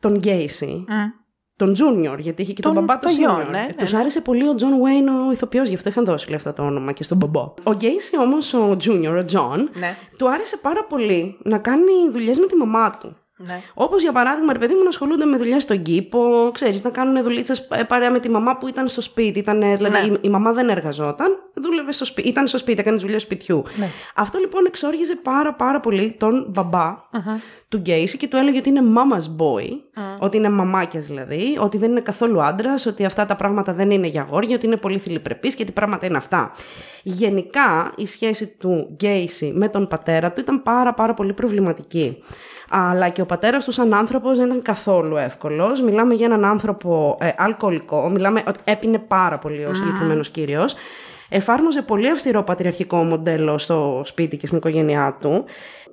τον 0.00 0.16
Γκέισι, 0.16 0.84
τον 1.56 1.74
Junior, 1.78 2.16
γιατί 2.18 2.42
είχε 2.42 2.52
και 2.52 2.62
τον, 2.62 2.74
Τον- 2.74 2.84
μπαμπά 2.84 2.98
του 3.00 3.06
το 3.06 3.12
γιο, 3.12 3.30
Senior. 3.38 3.50
ναι, 3.50 3.58
ναι, 3.58 3.72
Τους 3.78 3.94
άρεσε 3.94 4.20
πολύ 4.20 4.48
ο 4.48 4.54
John 4.54 4.70
Wayne 4.72 5.26
ο 5.28 5.30
ηθοποιός, 5.32 5.68
γι' 5.68 5.74
αυτό 5.74 5.88
είχαν 5.88 6.04
δώσει 6.04 6.26
λέει, 6.28 6.36
αυτό 6.36 6.52
το 6.52 6.62
όνομα 6.62 6.92
και 6.92 7.02
στον 7.02 7.16
μπαμπά. 7.16 7.40
Ο 7.62 7.72
Γκέισι 7.72 8.18
όμως, 8.18 8.54
ο 8.54 8.76
Junior, 8.84 9.16
ο 9.20 9.24
Τζον, 9.24 9.70
Ναι. 9.78 9.94
του 10.18 10.30
άρεσε 10.30 10.56
πάρα 10.56 10.84
πολύ 10.84 11.38
να 11.44 11.58
κάνει 11.58 11.92
δουλειές 12.10 12.38
με 12.38 12.46
τη 12.46 12.56
μαμά 12.56 12.98
του. 12.98 13.16
Ναι. 13.36 13.60
Όπως 13.74 14.02
για 14.02 14.12
παράδειγμα, 14.12 14.52
ρε 14.52 14.58
παιδί 14.58 14.74
μου, 14.74 14.82
να 14.82 14.88
ασχολούνται 14.88 15.24
με 15.24 15.36
δουλειές 15.36 15.62
στον 15.62 15.82
κήπο, 15.82 16.50
ξέρεις, 16.54 16.82
να 16.82 16.90
κάνουν 16.90 17.22
δουλίτσες 17.22 17.68
παρέα 17.88 18.10
με 18.10 18.20
τη 18.20 18.28
μαμά 18.28 18.56
που 18.56 18.68
ήταν 18.68 18.88
στο 18.88 19.00
σπίτι. 19.00 19.38
Ήταν, 19.38 19.60
δηλαδή, 19.60 19.88
Ναι. 20.10 20.14
η, 20.14 20.18
η 20.20 20.28
μαμά 20.28 20.52
δεν 20.52 20.68
εργαζόταν, 20.68 21.36
δούλευε 21.54 21.92
στο 21.92 22.04
σπίτι, 22.04 22.28
ήταν 22.28 22.46
στο 22.46 22.58
σπίτι, 22.58 22.80
έκανε 22.80 22.96
δουλειές 22.96 23.18
σπιτιού. 23.18 23.62
Ναι. 23.76 23.88
Αυτό 24.14 24.38
λοιπόν 24.38 24.64
εξόργιζε 24.66 25.16
πάρα 25.16 25.54
πάρα 25.54 25.80
πολύ 25.80 26.14
τον 26.18 26.46
μπαμπα 26.48 26.96
του 27.68 27.76
Γκέισι 27.78 28.16
και 28.16 28.28
του 28.28 28.36
έλεγε 28.36 28.58
ότι 28.58 28.68
είναι 28.68 28.80
mama's 28.96 29.40
boy, 29.42 29.68
ότι 30.18 30.36
είναι 30.36 30.48
μαμάκια 30.50 31.00
δηλαδή, 31.00 31.58
ότι 31.60 31.78
δεν 31.78 31.90
είναι 31.90 32.00
καθόλου 32.00 32.42
άντρας, 32.42 32.86
ότι 32.86 33.04
αυτά 33.04 33.26
τα 33.26 33.36
πράγματα 33.36 33.72
δεν 33.72 33.90
είναι 33.90 34.06
για 34.06 34.22
αγόρια, 34.22 34.56
ότι 34.56 34.66
είναι 34.66 34.76
πολύ 34.76 34.98
θηλυπρεπής 34.98 35.54
και 35.54 35.64
τι 35.64 35.72
πράγματα 35.72 36.06
είναι 36.06 36.16
αυτά. 36.16 36.52
Γενικά 37.02 37.92
η 37.96 38.06
σχέση 38.06 38.56
του 38.58 38.90
Γκέισι 38.94 39.52
με 39.56 39.68
τον 39.68 39.88
πατέρα 39.88 40.32
του 40.32 40.40
ήταν 40.40 40.62
πάρα 40.62 40.94
πάρα 40.94 41.14
πολύ 41.14 41.32
προβληματική. 41.32 42.18
Αλλά 42.76 43.08
και 43.08 43.20
ο 43.20 43.26
πατέρας 43.26 43.64
του, 43.64 43.72
σαν 43.72 43.94
άνθρωπος, 43.94 44.38
δεν 44.38 44.46
ήταν 44.46 44.62
καθόλου 44.62 45.16
εύκολος. 45.16 45.82
Μιλάμε 45.82 46.14
για 46.14 46.26
έναν 46.26 46.44
άνθρωπο 46.44 47.16
ε, 47.20 47.28
αλκοολικό. 47.36 48.08
Μιλάμε 48.08 48.42
ότι 48.48 48.58
έπινε 48.64 48.98
πάρα 48.98 49.38
πολύ 49.38 49.64
ο 49.64 49.74
συγκεκριμένος 49.74 50.30
κύριος. 50.30 50.74
Εφάρμοζε 51.28 51.82
πολύ 51.82 52.10
αυστηρό 52.10 52.42
πατριαρχικό 52.42 52.96
μοντέλο 52.96 53.58
στο 53.58 54.02
σπίτι 54.04 54.36
και 54.36 54.46
στην 54.46 54.58
οικογένειά 54.58 55.16
του. 55.20 55.44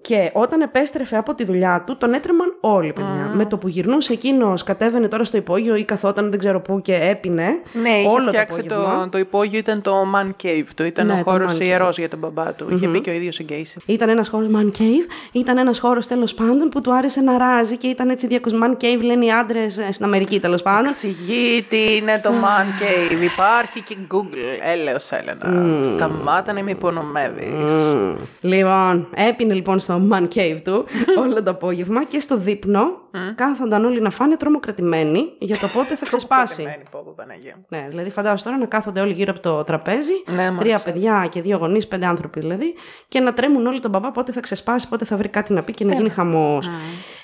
Και 0.02 0.32
όταν 0.34 0.62
επέστρεφε 0.62 1.17
από 1.17 1.36
τη 1.36 1.46
δουλειά 1.46 1.84
του, 1.86 1.98
τον 1.98 2.13
έτρεμαν 2.13 2.51
όλοι, 2.63 2.93
παιδιά. 2.93 3.32
Με 3.34 3.45
το 3.45 3.58
που 3.58 3.67
γυρνούσε 3.67 4.13
εκείνος, 4.13 4.63
κατέβαινε 4.63 5.08
τώρα 5.08 5.24
στο 5.24 5.38
υπόγειο 5.38 5.76
ή 5.76 5.84
καθόταν 5.84 6.30
δεν 6.30 6.39
ξέρω 6.39 6.60
πού 6.62 6.82
και 6.82 6.95
έπινε. 6.95 7.45
Ναι, 7.82 7.89
είχε 7.89 8.08
όλο 8.08 8.28
φτιάξει 8.28 8.63
το 8.63 8.76
απόγευμα. 8.76 9.04
το, 9.04 9.10
το 9.10 9.17
υπόγειο, 9.17 9.60
ήταν 9.60 9.82
το 9.82 9.93
man 10.15 10.28
cave 10.45 10.63
του. 10.76 10.84
Ήταν 10.84 11.06
Ναι, 11.06 11.13
ο 11.13 11.15
το 11.24 11.30
χώρος 11.32 11.58
man 11.58 11.62
cave. 11.62 11.65
ιερό 11.65 11.89
για 11.97 12.10
τον 12.10 12.19
μπαμπά 12.19 12.54
του. 12.54 12.67
Είχε 12.74 12.88
πει 12.88 13.02
και 13.02 13.10
ο 13.10 13.13
ίδιος 13.13 13.39
ο 13.39 13.43
Γκέισι. 13.43 13.78
Ήταν 13.86 14.10
ένας 14.10 14.28
χώρος 14.30 14.47
man 14.56 14.65
cave, 14.80 15.08
ήταν 15.32 15.58
ένας 15.58 15.80
χώρος 15.80 16.08
τέλος 16.08 16.34
πάντων 16.34 16.69
που 16.69 16.80
του 16.80 16.93
άρεσε 16.93 17.21
να 17.21 17.38
ράζει 17.38 17.78
και 17.78 17.88
ήταν 17.88 18.10
έτσι 18.10 18.28
διακοσμένο. 18.28 18.60
Man 18.80 18.84
cave 18.84 19.02
λένε 19.02 19.26
οι 19.26 19.32
άντρες 19.32 19.80
στην 19.91 20.06
Αμερική 20.06 20.39
τέλος 20.39 20.62
πάντων. 20.62 20.86
Εξηγεί 20.86 21.65
τι 21.69 21.95
είναι 21.95 22.19
το 22.24 22.30
man 22.30 22.82
cave. 22.84 23.24
Υπάρχει 23.24 23.82
και 23.82 23.95
Google. 24.13 24.71
Έλεος 24.74 25.10
Έλενα. 25.12 25.86
Σταμάτα 25.95 26.54
να 26.54 26.63
με 26.63 26.71
υπονομεύεις. 26.71 27.93
Μμμ. 27.93 28.15
Λοιπόν, 28.41 29.08
έπινε 29.15 29.54
λοιπόν 29.54 29.80
στο 29.80 30.02
man 30.12 30.28
cave 30.36 30.58
του 30.63 30.86
όλο 31.24 31.43
το 31.43 31.52
απόγευμα 31.52 32.04
και 32.04 32.19
στο 32.19 32.38
δείπνο 32.56 33.00
κάθονταν 33.36 33.86
όλοι 33.86 34.02
να 34.02 34.10
φάνε 34.10 34.36
τρομοκρατημένοι 34.38 35.32
για 35.40 35.58
το 35.58 35.68
πότε 35.68 35.96
θα 35.96 36.06
ξεσπάσει. 36.06 36.64
Παναγία. 37.16 37.54
μου. 37.56 37.62
Ναι, 37.70 37.86
δηλαδή 37.90 38.10
φαντάζομαι 38.10 38.42
τώρα 38.44 38.58
να 38.58 38.66
κάθονται 38.66 39.02
όλοι 39.02 39.14
γύρω 39.14 39.32
από 39.32 39.40
το 39.42 39.64
τραπέζι, 39.64 40.12
Ναι, 40.28 40.36
τρία 40.36 40.52
μάλιστα. 40.52 40.92
παιδιά 40.92 41.28
και 41.32 41.42
δύο 41.42 41.58
γονείς, 41.58 41.88
πέντε 41.88 42.06
άνθρωποι 42.06 42.40
δηλαδή, 42.40 42.76
και 43.08 43.20
να 43.20 43.34
τρέμουν 43.34 43.66
όλοι 43.68 43.80
τον 43.80 43.92
μπαμπά 43.92 44.12
πότε 44.12 44.32
θα 44.32 44.40
ξεσπάσει, 44.40 44.88
πότε 44.88 45.06
θα 45.06 45.18
βρει 45.18 45.28
κάτι 45.28 45.54
να 45.54 45.62
πει 45.64 45.74
και 45.74 45.86
να 45.86 45.94
γίνει 45.94 46.10
χαμός. 46.10 46.70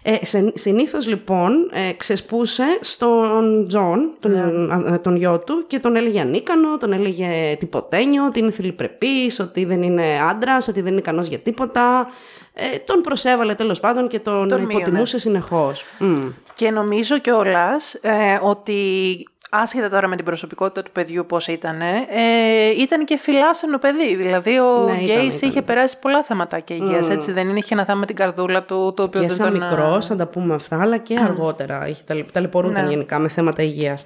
Ε, 0.03 0.25
σε, 0.25 0.51
συνήθως 0.55 1.07
λοιπόν 1.07 1.69
ε, 1.89 1.93
ξεσπούσε 1.93 2.63
στον 2.81 3.65
Τζον, 3.67 4.11
τον, 4.19 4.31
Ναι. 4.31 4.73
α, 4.93 4.99
τον 5.01 5.15
γιο 5.15 5.39
του, 5.39 5.63
και 5.67 5.79
τον 5.79 5.95
έλεγε 5.95 6.19
ανίκανο, 6.19 6.77
τον 6.77 6.91
έλεγε 6.93 7.55
τιποτένιο, 7.59 8.25
ότι 8.25 8.39
είναι 8.39 8.51
θηλυπρεπής, 8.51 9.39
ότι 9.39 9.65
δεν 9.65 9.81
είναι 9.83 10.03
άντρας, 10.29 10.67
ότι 10.67 10.81
δεν 10.81 10.91
είναι 10.91 10.99
ικανός 10.99 11.27
για 11.27 11.39
τίποτα. 11.39 12.07
Ε, 12.59 12.77
τον 12.77 13.01
προσέβαλε 13.01 13.53
τέλος 13.55 13.79
πάντων 13.79 14.07
και 14.07 14.19
τον, 14.19 14.47
Τον 14.47 14.59
μείωνε. 14.59 14.73
υποτιμούσε 14.73 15.19
συνεχώς. 15.19 15.83
Μμ. 15.99 16.27
Και 16.53 16.71
νομίζω 16.71 17.17
κιόλας 17.17 17.93
ε, 17.93 18.39
ότι 18.41 18.73
άσχετα 19.49 19.89
τώρα 19.89 20.07
με 20.07 20.15
την 20.15 20.25
προσωπικότητα 20.25 20.83
του 20.83 20.91
παιδιού 20.91 21.25
πώς 21.25 21.47
ήταν, 21.47 21.81
ε, 21.81 21.95
ήταν 22.77 23.05
και 23.05 23.17
φιλάσθενο 23.17 23.77
παιδί. 23.77 24.15
Δηλαδή 24.15 24.59
ο 24.59 24.83
Ναι, 24.85 24.91
ήταν, 24.91 25.03
Γκέισι 25.17 25.35
ήταν. 25.37 25.49
είχε 25.49 25.61
περάσει 25.61 25.99
πολλά 25.99 26.23
θεματάκια 26.23 26.75
υγείας, 26.75 27.09
έτσι 27.09 27.31
δεν 27.31 27.49
είναι, 27.49 27.57
είχε 27.59 27.73
ένα 27.73 27.85
θέμα 27.85 27.99
με 27.99 28.05
την 28.05 28.15
καρδούλα 28.15 28.63
του, 28.63 28.93
το 28.95 29.03
οποίο 29.03 29.21
Και 29.21 29.27
δεν 29.27 29.35
σαν 29.35 29.51
τον... 29.53 29.61
ε, 29.61 29.65
μικρός, 29.65 30.05
θα 30.05 30.15
τα 30.15 30.25
πούμε 30.27 30.53
αυτά, 30.53 30.81
αλλά 30.81 30.97
και 30.97 31.19
αργότερα. 31.23 31.87
Είχε 31.87 32.01
ταλαι- 32.07 32.31
ταλαιπωρούνταν 32.31 32.83
Ναι. 32.83 32.89
γενικά 32.89 33.19
με 33.19 33.27
θέματα 33.27 33.61
υγείας. 33.63 34.03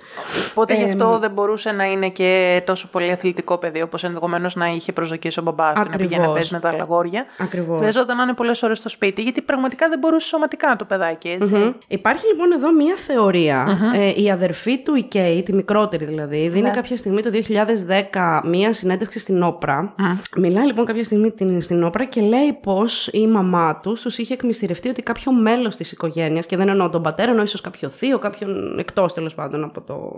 Οπότε 0.51 0.73
γι' 0.75 0.83
αυτό 0.83 1.17
δεν 1.19 1.31
μπορούσε 1.31 1.71
να 1.71 1.83
είναι 1.85 2.09
και 2.09 2.61
τόσο 2.65 2.87
πολύ 2.91 3.11
αθλητικό 3.11 3.57
παιδί, 3.57 3.81
όπως 3.81 4.03
ενδεχομένως 4.03 4.55
να 4.55 4.67
είχε 4.67 4.91
προσδοκίσει 4.91 5.39
ο 5.39 5.41
μπαμπάς 5.41 5.73
του 5.73 5.89
να 5.89 5.97
πηγαίνει 5.97 6.07
να 6.09 6.15
Ακριβώς. 6.15 6.33
παίζει 6.33 6.53
με 6.53 6.59
τα 6.59 6.69
άλλα 6.69 6.81
αγόρια. 6.81 7.25
Ακριβώς. 7.39 7.77
Χρειαζόταν 7.79 8.17
να 8.17 8.23
είναι 8.23 8.33
πολλές 8.33 8.63
ώρες 8.63 8.77
στο 8.77 8.89
σπίτι, 8.89 9.21
γιατί 9.21 9.41
πραγματικά 9.41 9.89
δεν 9.89 9.99
μπορούσε 9.99 10.27
σωματικά 10.27 10.75
το 10.75 10.85
παιδάκι, 10.85 11.29
έτσι. 11.41 11.75
Υπάρχει 11.87 12.27
λοιπόν 12.27 12.51
εδώ 12.51 12.73
μία 12.73 12.95
θεωρία. 12.95 13.79
Ε, 13.95 14.21
η 14.21 14.31
αδερφή 14.31 14.77
του, 14.77 14.95
η 14.95 15.01
Κέι, 15.03 15.30
λέει, 15.31 15.43
τη 15.43 15.53
μικρότερη 15.53 16.05
δηλαδή, 16.05 16.47
δίνει 16.47 16.61
Ναι. 16.61 16.69
κάποια 16.69 16.97
στιγμή 16.97 17.21
το 17.21 17.29
2010 17.29 18.41
μία 18.45 18.73
συνέντευξη 18.73 19.19
στην 19.19 19.43
Όπρα. 19.43 19.95
Μιλάει 20.37 20.65
λοιπόν 20.65 20.85
κάποια 20.85 21.03
στιγμή 21.03 21.31
την- 21.31 21.61
στην 21.61 21.83
Όπρα 21.83 22.05
και 22.05 22.21
λέει 22.21 22.53
πως 22.61 23.07
η 23.07 23.27
μαμά 23.27 23.79
τους 23.79 24.01
τους 24.01 24.17
είχε 24.17 24.33
εκμυστηρευτεί 24.33 24.89
ότι 24.89 25.01
κάποιο 25.03 25.31
μέλος 25.31 25.75
της 25.75 25.91
οικογένειας, 25.91 26.45
και 26.45 26.57
δεν 26.57 26.69
εννοώ 26.69 26.89
τον 26.89 27.01
πατέρα, 27.01 27.29
εννοώ 27.29 27.43
ίσως 27.43 27.61
κάποιο 27.61 27.89
θείο, 27.89 28.19
κάποιον 28.19 28.79
εκτός 28.79 29.13
τέλος 29.13 29.35
πάντων 29.35 29.63
από 29.63 29.81
το. 29.81 30.11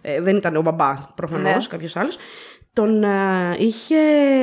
ε, 0.00 0.20
δεν 0.20 0.36
ήταν 0.36 0.56
ο 0.56 0.60
μπαμπάς 0.60 1.08
προφανώς, 1.14 1.44
Ναι. 1.54 1.70
κάποιος 1.70 1.96
άλλος. 1.96 2.16
Τον 2.72 3.02
ε, 3.04 3.08
είχε 3.58 3.96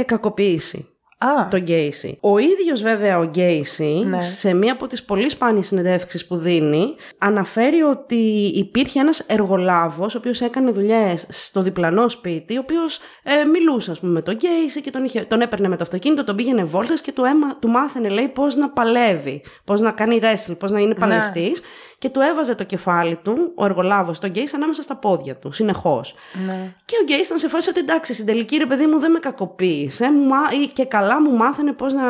κακοποιήσει 0.06 0.88
Α, 1.18 1.48
τον 1.50 1.60
Γκέισι. 1.62 2.18
Ο 2.22 2.38
ίδιος 2.38 2.82
βέβαια 2.82 3.20
ο 3.20 3.24
Γκέισι 3.24 4.04
Ναι. 4.08 4.22
σε 4.22 4.54
μία 4.54 4.72
από 4.72 4.88
τις 4.88 5.04
πολύ 5.04 5.30
σπάνιες 5.30 5.68
συνεντεύξεις 5.68 6.26
που 6.28 6.36
δίνει 6.38 6.96
αναφέρει 7.18 7.82
ότι 7.82 8.52
υπήρχε 8.56 9.00
ένας 9.00 9.20
εργολάβος 9.20 10.16
ο 10.16 10.18
οποίος 10.18 10.42
έκανε 10.42 10.72
δουλειές 10.72 11.26
στο 11.30 11.62
διπλανό 11.62 12.10
σπίτι 12.10 12.58
ο 12.58 12.60
οποίος 12.60 13.00
ε, 13.24 13.44
μιλούσε 13.44 13.92
ας 13.92 14.00
πούμε 14.00 14.12
με 14.12 14.22
τον 14.22 14.36
Γκέισι 14.36 14.82
και 14.82 14.92
τον, 14.92 15.04
είχε, 15.04 15.22
τον 15.22 15.42
έπαιρνε 15.42 15.68
με 15.68 15.76
το 15.76 15.84
αυτοκίνητο, 15.84 16.24
τον 16.24 16.36
πήγαινε 16.36 16.64
βόλτες 16.64 17.02
και 17.02 17.12
του, 17.12 17.24
έμα, 17.24 17.56
του 17.60 17.68
μάθαινε 17.68 18.10
λέει 18.10 18.28
πώς 18.28 18.56
να 18.56 18.70
παλεύει, 18.70 19.42
πώς 19.64 19.82
να 19.82 19.92
κάνει 19.92 20.20
wrestle, 20.24 20.56
πώς 20.60 20.72
να 20.72 20.80
είναι 20.80 20.94
παλαιστής 20.94 21.62
και 21.98 22.10
του 22.10 22.20
έβαζε 22.22 22.56
το 22.56 22.64
κεφάλι 22.64 23.16
του, 23.16 23.52
ο 23.56 23.66
εργολάβος, 23.66 24.20
τον 24.20 24.30
Γκέισι 24.30 24.56
ανάμεσα 24.56 24.82
στα 24.82 24.96
πόδια 24.96 25.36
του, 25.36 25.52
συνεχώς. 25.52 26.16
ναι. 26.46 26.74
Και 26.86 26.96
ο 27.02 27.04
Γκέις 27.04 27.26
ήταν 27.26 27.38
σε 27.38 27.50
φάση 27.50 27.70
ότι 27.70 27.80
εντάξει, 27.80 28.14
στην 28.14 28.26
τελική 28.26 28.58
ρε 28.58 28.66
παιδί 28.66 28.86
μου 28.86 29.00
δεν 29.00 29.12
με 29.12 29.20
κακοποίησε 29.20 30.12
μου 30.12 30.24
μα- 30.28 30.52
ή 30.64 30.68
και 30.68 30.86
καλά 30.86 31.22
μου 31.22 31.32
μάθανε 31.36 31.72
πώς 31.72 31.94
να 31.94 32.04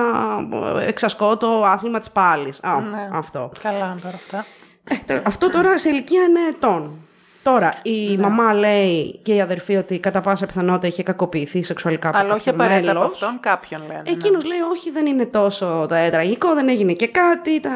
εξασκώ 0.82 1.38
το 1.38 1.62
άθλημα 1.64 2.00
της 2.00 2.10
πάλης. 2.12 2.60
Α, 2.64 2.80
Ναι. 2.80 3.10
αυτό. 3.12 3.52
Καλά 3.64 3.96
τώρα 4.04 4.16
αυτά. 4.16 4.46
Ε, 4.84 4.96
τε- 5.06 5.28
αυτό 5.28 5.50
τώρα 5.50 5.78
σε 5.78 5.90
ηλικία 5.90 6.22
9 6.24 6.48
ετών. 6.56 7.00
Τώρα, 7.44 7.74
η 7.84 8.16
Ναι. 8.16 8.22
μαμά 8.22 8.54
λέει 8.54 9.20
και 9.24 9.34
η 9.34 9.42
αδερφή 9.42 9.76
ότι 9.76 10.00
κατά 10.00 10.22
πάσα 10.22 10.46
πιθανότητα 10.46 10.88
είχε 10.88 11.04
κακοποιηθεί 11.04 11.64
σεξουαλικά 11.64 12.10
από 12.10 12.18
Αλλά 12.18 12.34
όχι 12.34 12.46
κάποιον 12.46 12.62
απαραίτητα 12.66 12.92
από 12.92 13.00
μέλος. 13.00 13.22
αυτόν, 13.22 13.40
κάποιον 13.40 13.82
λένε. 13.88 14.02
ναι. 14.06 14.12
Εκείνο 14.12 14.40
λέει: 14.46 14.60
Όχι, 14.72 14.92
δεν 14.92 15.06
είναι 15.06 15.26
τόσο 15.26 15.88
ε, 15.92 16.10
τραγικό, 16.10 16.54
δεν 16.54 16.70
έγινε 16.70 16.94
και 16.94 17.08
κάτι. 17.08 17.60
Τα... 17.60 17.72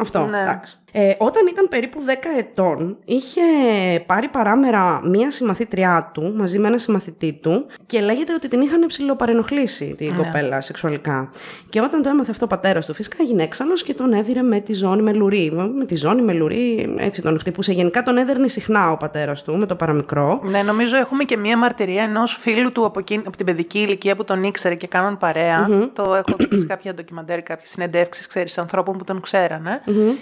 Αυτό. 0.00 0.24
Ναι. 0.24 0.40
Εντάξει. 0.40 0.76
Ε, 0.94 1.12
όταν 1.18 1.46
ήταν 1.46 1.68
περίπου 1.68 1.98
10 2.06 2.10
ετών, 2.38 2.96
είχε 3.04 3.40
πάρει 4.06 4.28
παράμερα 4.28 5.00
μία 5.04 5.30
συμμαθήτριά 5.30 6.10
του 6.14 6.32
μαζί 6.36 6.58
με 6.58 6.68
ένα 6.68 6.78
συμμαθητή 6.78 7.32
του 7.42 7.66
και 7.86 8.00
λέγεται 8.00 8.34
ότι 8.34 8.48
την 8.48 8.60
είχαν 8.60 8.86
ψηλοπαρενοχλήσει 8.86 9.94
την 9.96 10.08
Ναι. 10.10 10.16
κοπέλα 10.16 10.60
σεξουαλικά. 10.60 11.30
Και 11.68 11.80
όταν 11.80 12.02
το 12.02 12.08
έμαθε 12.08 12.30
αυτό 12.30 12.44
ο 12.44 12.48
πατέρας 12.48 12.86
του, 12.86 12.94
φυσικά 12.94 13.16
έγινε 13.20 13.42
έξαλλος 13.42 13.82
και 13.82 13.94
τον 13.94 14.12
έδιρε 14.12 14.42
με 14.42 14.60
τη 14.60 14.74
ζώνη 14.74 15.02
με 15.02 15.12
λουρί. 15.12 15.52
Με 15.78 15.84
τη 15.84 15.96
ζώνη 15.96 16.22
με 16.22 16.32
λουρί, 16.32 16.94
έτσι 16.98 17.22
τον 17.22 17.38
χτυπούσε. 17.38 17.72
Γενικά 17.72 18.02
τον 18.02 18.16
έδερνε 18.16 18.48
συχνά 18.48 18.90
ο 18.90 18.96
πατέρας 18.96 19.42
του 19.42 19.56
με 19.56 19.66
το 19.66 19.74
παραμικρό. 19.74 20.40
Ναι, 20.44 20.62
νομίζω 20.62 20.96
έχουμε 20.96 21.24
και 21.24 21.36
μία 21.36 21.58
μαρτυρία 21.58 22.02
ενός 22.02 22.36
φίλου 22.40 22.72
του 22.72 22.84
από, 22.84 22.98
εκείνη- 22.98 23.22
από 23.26 23.36
την 23.36 23.46
παιδική 23.46 23.78
ηλικία 23.78 24.16
που 24.16 24.24
τον 24.24 24.42
ήξερε 24.42 24.74
και 24.74 24.86
κάναν 24.86 25.18
παρέα. 25.18 25.68
Το 25.92 26.02
έχω 26.14 26.36
δει 26.50 26.58
σε 26.58 26.66
κάποια 26.66 26.94
ντοκιμαντέρ, 26.94 27.42
κάποιες 27.42 27.70
συνεντεύξεις, 27.70 28.26
ξέρεις, 28.26 28.58
ανθρώπων 28.58 28.96
που 28.98 29.04
τον 29.04 29.20
ξέρανε. 29.20 29.80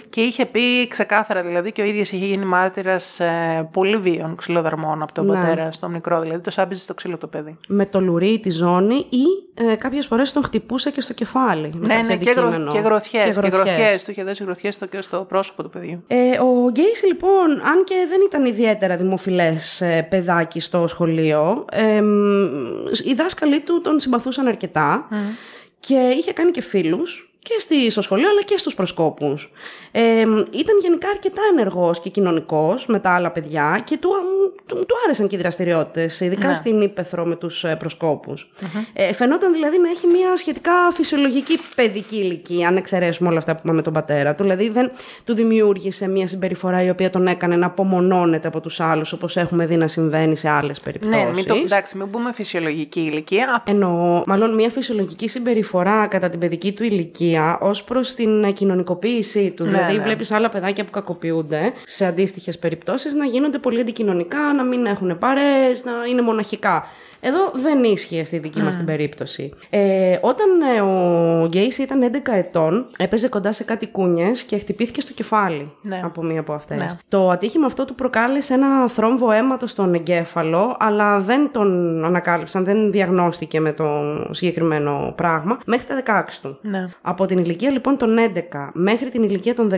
Και 0.09 0.21
είχε 0.21 0.45
πει 0.45 0.60
ξεκάθαρα 0.89 1.41
δηλαδή 1.43 1.71
και 1.71 1.81
ο 1.81 1.85
ίδιος 1.85 2.11
είχε 2.11 2.25
γίνει 2.25 2.45
μάρτυρας 2.45 3.19
ε, 3.19 3.69
πολύ 3.71 3.97
βίων 3.97 4.35
ξυλοδαρμών 4.35 5.01
από 5.01 5.13
τον 5.13 5.25
Ναι. 5.25 5.33
πατέρα 5.33 5.71
στο 5.71 5.89
μικρό. 5.89 6.19
Δηλαδή 6.21 6.41
το 6.41 6.51
σάμπιζε 6.51 6.81
στο 6.81 6.93
ξύλο 6.93 7.17
το 7.17 7.27
παιδί. 7.27 7.57
Με 7.67 7.85
το 7.85 8.01
λουρί, 8.01 8.39
τη 8.39 8.49
ζώνη 8.51 8.95
ή 8.95 9.23
ε, 9.53 9.75
κάποιες 9.75 10.05
φορές 10.05 10.33
τον 10.33 10.43
χτυπούσε 10.43 10.91
και 10.91 11.01
στο 11.01 11.13
κεφάλι. 11.13 11.71
με 11.75 11.87
Ναι, 11.87 11.93
κάποιο 11.95 12.07
ναι, 12.07 12.15
και, 12.17 12.31
γρο, 12.31 12.43
αντικείμενο. 12.47 12.71
και 12.71 12.79
γροθιές. 12.79 13.23
Και 13.23 13.29
γροθιές. 13.31 13.53
γροθιές. 13.53 14.03
Του 14.03 14.11
είχε 14.11 14.23
δώσει 14.23 14.43
γροθιές 14.43 14.75
στο, 14.75 14.85
και 14.85 15.01
στο 15.01 15.25
πρόσωπο 15.29 15.63
του 15.63 15.69
παιδιού. 15.69 16.03
Ε, 16.07 16.15
ο 16.39 16.69
Γκέισι 16.71 17.05
λοιπόν, 17.05 17.49
αν 17.51 17.83
και 17.83 17.95
δεν 18.09 18.19
ήταν 18.25 18.45
ιδιαίτερα 18.45 18.95
δημοφιλές 18.97 19.81
ε, 19.81 20.07
παιδάκι 20.09 20.59
στο 20.59 20.87
σχολείο, 20.87 21.65
ε, 21.71 22.01
μ, 22.01 22.85
οι 23.05 23.13
δάσκαλοι 23.13 23.59
του 23.61 23.81
τον 23.81 23.99
συμπαθούσαν 23.99 24.47
αρκετά 24.47 25.07
και 25.79 25.95
είχε 26.17 26.33
κάνει 26.33 26.51
και 26.51 26.61
φίλους 26.61 27.30
και 27.43 27.53
στη, 27.59 27.89
στο 27.91 28.01
σχολείο 28.01 28.29
αλλά 28.29 28.41
και 28.43 28.57
στους 28.57 28.73
προσκόπους. 28.73 29.51
Ε, 29.91 30.25
μ, 30.25 30.37
ήταν 30.37 30.77
γενικά 30.81 31.09
αρκετά 31.09 31.41
ενεργός 31.51 31.99
και 31.99 32.09
κοινωνικός 32.09 32.85
με 32.85 32.99
τα 32.99 33.09
άλλα 33.15 33.31
παιδιά 33.31 33.81
και 33.83 33.97
του, 33.97 34.09
του, 34.65 34.75
του 34.75 34.95
άρεσαν 35.05 35.27
και 35.27 35.35
οι 35.35 35.39
δραστηριότητες, 35.39 36.19
ειδικά 36.19 36.47
Ναι. 36.47 36.53
στην 36.53 36.81
Ήπεθρο 36.81 37.25
με 37.25 37.35
τους 37.35 37.63
ε, 37.63 37.75
προσκόπους. 37.75 38.49
Ε, 38.93 39.13
φαινόταν 39.13 39.53
δηλαδή 39.53 39.77
να 39.79 39.89
έχει 39.89 40.07
μια 40.07 40.35
σχετικά 40.35 40.71
φυσιολογική 40.93 41.59
παιδική 41.75 42.15
ηλικία, 42.15 42.67
αν 42.67 42.75
εξαιρέσουμε 42.75 43.29
όλα 43.29 43.37
αυτά 43.37 43.53
που 43.53 43.59
είπαμε 43.63 43.75
με 43.75 43.81
τον 43.81 43.93
πατέρα 43.93 44.35
του. 44.35 44.43
Δηλαδή 44.43 44.69
δεν 44.69 44.91
του 45.23 45.33
δημιούργησε 45.33 46.07
μια 46.07 46.27
συμπεριφορά 46.27 46.83
η 46.83 46.89
οποία 46.89 47.09
τον 47.09 47.27
έκανε 47.27 47.55
να 47.55 47.65
απομονώνεται 47.65 48.47
από 48.47 48.61
τους 48.61 48.79
άλλους, 48.79 49.13
όπως 49.13 49.37
έχουμε 49.37 49.65
δει 49.65 49.75
να 49.75 49.87
συμβαίνει 49.87 50.35
σε 50.35 50.49
άλλες 50.49 50.79
περιπτώσεις. 50.79 51.17
Ναι, 51.17 51.31
μην 51.33 51.45
το, 51.45 51.55
εντάξει, 51.55 51.97
μην 51.97 52.09
πούμε 52.09 52.33
φυσιολογική 52.33 52.99
ηλικία. 52.99 53.63
Εννοώ, 53.67 54.23
μάλλον 54.25 54.53
μια 54.55 54.69
φυσιολογική 54.69 55.27
συμπεριφορά 55.27 56.07
κατά 56.07 56.29
την 56.29 56.39
παιδική 56.39 56.71
του 56.71 56.83
ηλικία 56.83 57.29
ως 57.59 57.83
προς 57.83 58.15
την 58.15 58.43
ε, 58.43 58.51
κοινωνικοποίησή 58.51 59.51
του. 59.51 59.63
Ναι, 59.63 59.69
δηλαδή, 59.69 59.97
ναι. 59.97 60.03
βλέπεις 60.03 60.31
άλλα 60.31 60.49
παιδάκια 60.49 60.85
που 60.85 60.91
κακοποιούνται 60.91 61.73
σε 61.85 62.05
αντίστοιχες 62.05 62.59
περιπτώσεις 62.59 63.13
να 63.13 63.25
γίνονται 63.25 63.57
πολύ 63.57 63.79
αντικοινωνικά, 63.79 64.53
να 64.53 64.63
μην 64.63 64.85
έχουν 64.85 65.17
παρέ, 65.17 65.67
να 65.83 65.91
είναι 66.09 66.21
μοναχικά. 66.21 66.85
Εδώ 67.23 67.51
δεν 67.53 67.83
ίσχυε 67.83 68.23
στη 68.23 68.37
δική 68.37 68.61
μας 68.61 68.75
την 68.75 68.85
περίπτωση. 68.85 69.53
Ε, 69.69 70.17
όταν 70.21 70.47
ε, 70.75 70.81
ο 70.81 71.45
Γκέισι 71.47 71.81
ήταν 71.81 72.11
11 72.13 72.17
ετών, 72.33 72.85
έπαιζε 72.97 73.27
κοντά 73.27 73.51
σε 73.51 73.63
κάτι 73.63 73.87
κούνιες 73.87 74.43
και 74.43 74.57
χτυπήθηκε 74.57 75.01
στο 75.01 75.13
κεφάλι 75.13 75.73
Ναι. 75.81 76.01
από 76.03 76.23
μία 76.23 76.39
από 76.39 76.53
αυτές. 76.53 76.79
Ναι. 76.79 76.87
Το 77.07 77.29
ατύχημα 77.29 77.65
αυτό 77.65 77.85
του 77.85 77.95
προκάλεσε 77.95 78.53
ένα 78.53 78.87
θρόμβο 78.87 79.31
αίματος 79.31 79.71
στον 79.71 79.93
εγκέφαλο, 79.93 80.75
αλλά 80.79 81.19
δεν 81.19 81.49
τον 81.51 82.03
ανακάλυψαν, 82.05 82.63
δεν 82.63 82.91
διαγνώστηκε 82.91 83.59
με 83.59 83.71
το 83.71 83.85
συγκεκριμένο 84.31 85.13
πράγμα, 85.17 85.59
μέχρι 85.65 85.85
τα 85.85 86.23
16 86.29 86.39
του. 86.41 86.57
Ναι. 86.61 86.87
Από 87.01 87.20
την 87.25 87.37
ηλικία 87.37 87.69
λοιπόν 87.69 87.97
των 87.97 88.17
11 88.51 88.69
μέχρι 88.73 89.09
την 89.09 89.23
ηλικία 89.23 89.55
των 89.55 89.71
16 89.73 89.77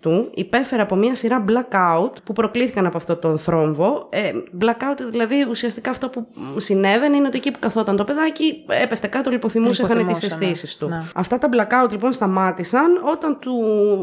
του 0.00 0.30
υπέφερε 0.34 0.82
από 0.82 0.94
μια 0.94 1.14
σειρά 1.14 1.44
blackout 1.48 2.12
που 2.24 2.32
προκλήθηκαν 2.32 2.86
από 2.86 2.96
αυτό 2.96 3.16
τον 3.16 3.38
θρόμβο. 3.38 4.08
Ε, 4.10 4.30
blackout 4.60 4.98
δηλαδή 5.10 5.46
ουσιαστικά 5.50 5.90
αυτό 5.90 6.08
που 6.08 6.26
συνέβαινε 6.56 7.16
είναι 7.16 7.26
ότι 7.26 7.36
εκεί 7.36 7.50
που 7.50 7.58
καθόταν 7.58 7.96
το 7.96 8.04
παιδάκι 8.04 8.64
έπεφτε 8.82 9.06
κάτω, 9.06 9.30
λιποθυμούσε, 9.30 9.82
έχανε 9.82 10.04
τις 10.04 10.08
Λιποθυμούσε, 10.08 10.38
ναι. 10.38 10.44
αισθήσεις 10.44 10.76
του. 10.76 10.88
Ναι. 10.88 11.02
Αυτά 11.14 11.38
τα 11.38 11.48
blackout 11.52 11.90
λοιπόν 11.90 12.12
σταμάτησαν 12.12 13.00
όταν, 13.12 13.38
του, 13.38 13.54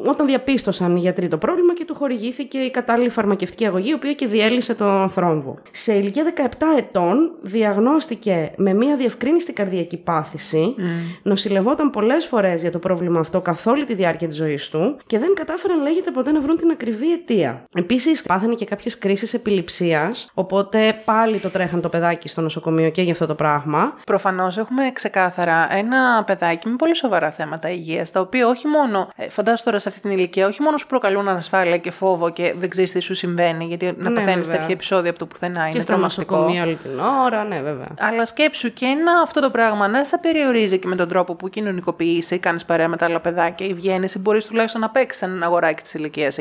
όταν 0.05 0.25
διαπίστωσαν 0.25 0.95
οι 0.95 0.99
γιατροί 0.99 1.27
το 1.27 1.37
πρόβλημα 1.37 1.73
και 1.73 1.85
του 1.85 1.95
χορηγήθηκε 1.95 2.57
η 2.57 2.71
κατάλληλη 2.71 3.09
φαρμακευτική 3.09 3.65
αγωγή, 3.65 3.89
η 3.89 3.93
οποία 3.93 4.13
και 4.13 4.27
διέλυσε 4.27 4.75
τον 4.75 5.09
θρόμβο. 5.09 5.57
Σε 5.71 5.93
ηλικία 5.93 6.33
17 6.35 6.47
ετών 6.77 7.31
διαγνώστηκε 7.41 8.51
με 8.55 8.73
μια 8.73 8.95
διευκρίνηστη 8.95 9.53
καρδιακή 9.53 9.97
πάθηση, 9.97 10.75
νοσηλευόταν 11.23 11.89
πολλές 11.89 12.25
φορές 12.25 12.62
για 12.63 12.71
το 12.71 12.79
πρόβλημα 12.79 13.19
αυτό 13.19 13.41
καθ' 13.41 13.67
όλη 13.67 13.83
τη 13.83 13.93
διάρκεια 13.93 14.27
της 14.27 14.37
ζωής 14.37 14.69
του 14.69 14.97
και 15.05 15.19
δεν 15.19 15.33
κατάφεραν, 15.33 15.81
λέγεται, 15.81 16.11
ποτέ 16.11 16.31
να 16.31 16.41
βρουν 16.41 16.57
την 16.57 16.71
ακριβή 16.71 17.11
αιτία. 17.13 17.63
Επίσης, 17.75 18.21
πάθανε 18.23 18.53
και 18.53 18.65
κάποιες 18.65 18.97
κρίσεις 18.97 19.33
επιληψίας, 19.33 20.29
οπότε 20.33 20.95
πάλι 21.05 21.37
το 21.37 21.49
τρέχαν 21.49 21.81
το 21.81 21.89
παιδάκι 21.89 22.27
στο 22.27 22.41
νοσοκομείο 22.41 22.89
και 22.89 23.01
για 23.01 23.11
αυτό 23.11 23.25
το 23.25 23.35
πράγμα. 23.35 23.93
Προφανώς 24.05 24.57
έχουμε 24.57 24.91
ξεκάθαρα 24.93 25.67
ένα 25.75 26.23
παιδάκι 26.25 26.67
με 26.67 26.75
πολύ 26.75 26.95
σοβαρά 26.95 27.31
θέματα 27.31 27.69
υγείας, 27.69 28.11
τα 28.11 28.19
οποία 28.19 28.47
όχι 28.47 28.67
μόνο, 28.67 29.09
ε, 29.15 29.29
φαντάζομαι 29.29 29.61
τώρα 29.63 29.79
σε 29.79 29.89
αυτή 29.89 30.01
την 30.01 30.11
ηλικία, 30.11 30.47
όχι 30.47 30.61
μόνο 30.61 30.77
σου 30.77 30.87
προκαλούν 30.87 31.27
ανασφάλεια 31.27 31.77
και 31.77 31.91
φόβο 31.91 32.29
και 32.29 32.53
δεν 32.57 32.69
ξέρεις 32.69 32.91
τι 32.91 32.99
σου 32.99 33.15
συμβαίνει, 33.15 33.65
γιατί 33.65 33.85
να 33.97 34.09
Ναι, 34.09 34.15
παθαίνει 34.19 34.41
βέβαια. 34.41 34.57
τέτοια 34.57 34.73
επεισόδια 34.73 35.09
από 35.09 35.19
το 35.19 35.25
πουθενά 35.25 35.63
και 35.63 35.69
είναι 35.73 35.81
στο 35.81 35.91
τρομακτικό. 35.93 36.35
νοσοκομείο 36.35 36.63
όλη 36.63 36.75
την 36.75 36.91
ώρα, 37.25 37.43
ναι, 37.43 37.61
βέβαια. 37.61 37.87
Αλλά 37.99 38.25
σκέψου 38.25 38.73
και 38.73 38.85
ένα 38.85 39.11
αυτό 39.23 39.41
το 39.41 39.49
πράγμα 39.49 39.87
να 39.87 40.03
σε 40.03 40.17
περιορίζει 40.17 40.79
και 40.79 40.87
με 40.87 40.95
τον 40.95 41.07
τρόπο 41.07 41.35
που 41.35 41.49
κοινωνικοποιείσαι, 41.49 42.37
κάνεις 42.53 42.65
παρέα 42.65 42.87
με 42.87 42.97
τα 42.97 43.05
άλλα 43.05 43.19
παιδάκια 43.19 43.65
ή 43.67 43.73
βγαίνεις 43.73 44.15
ή 44.15 44.19
μπορείς 44.19 44.45
τουλάχιστον 44.45 44.81
να 44.81 44.89
παίξεις 44.89 45.21
ένα 45.21 45.45
αγοράκι 45.45 45.81
της 45.81 45.93
ηλικίας 45.93 46.37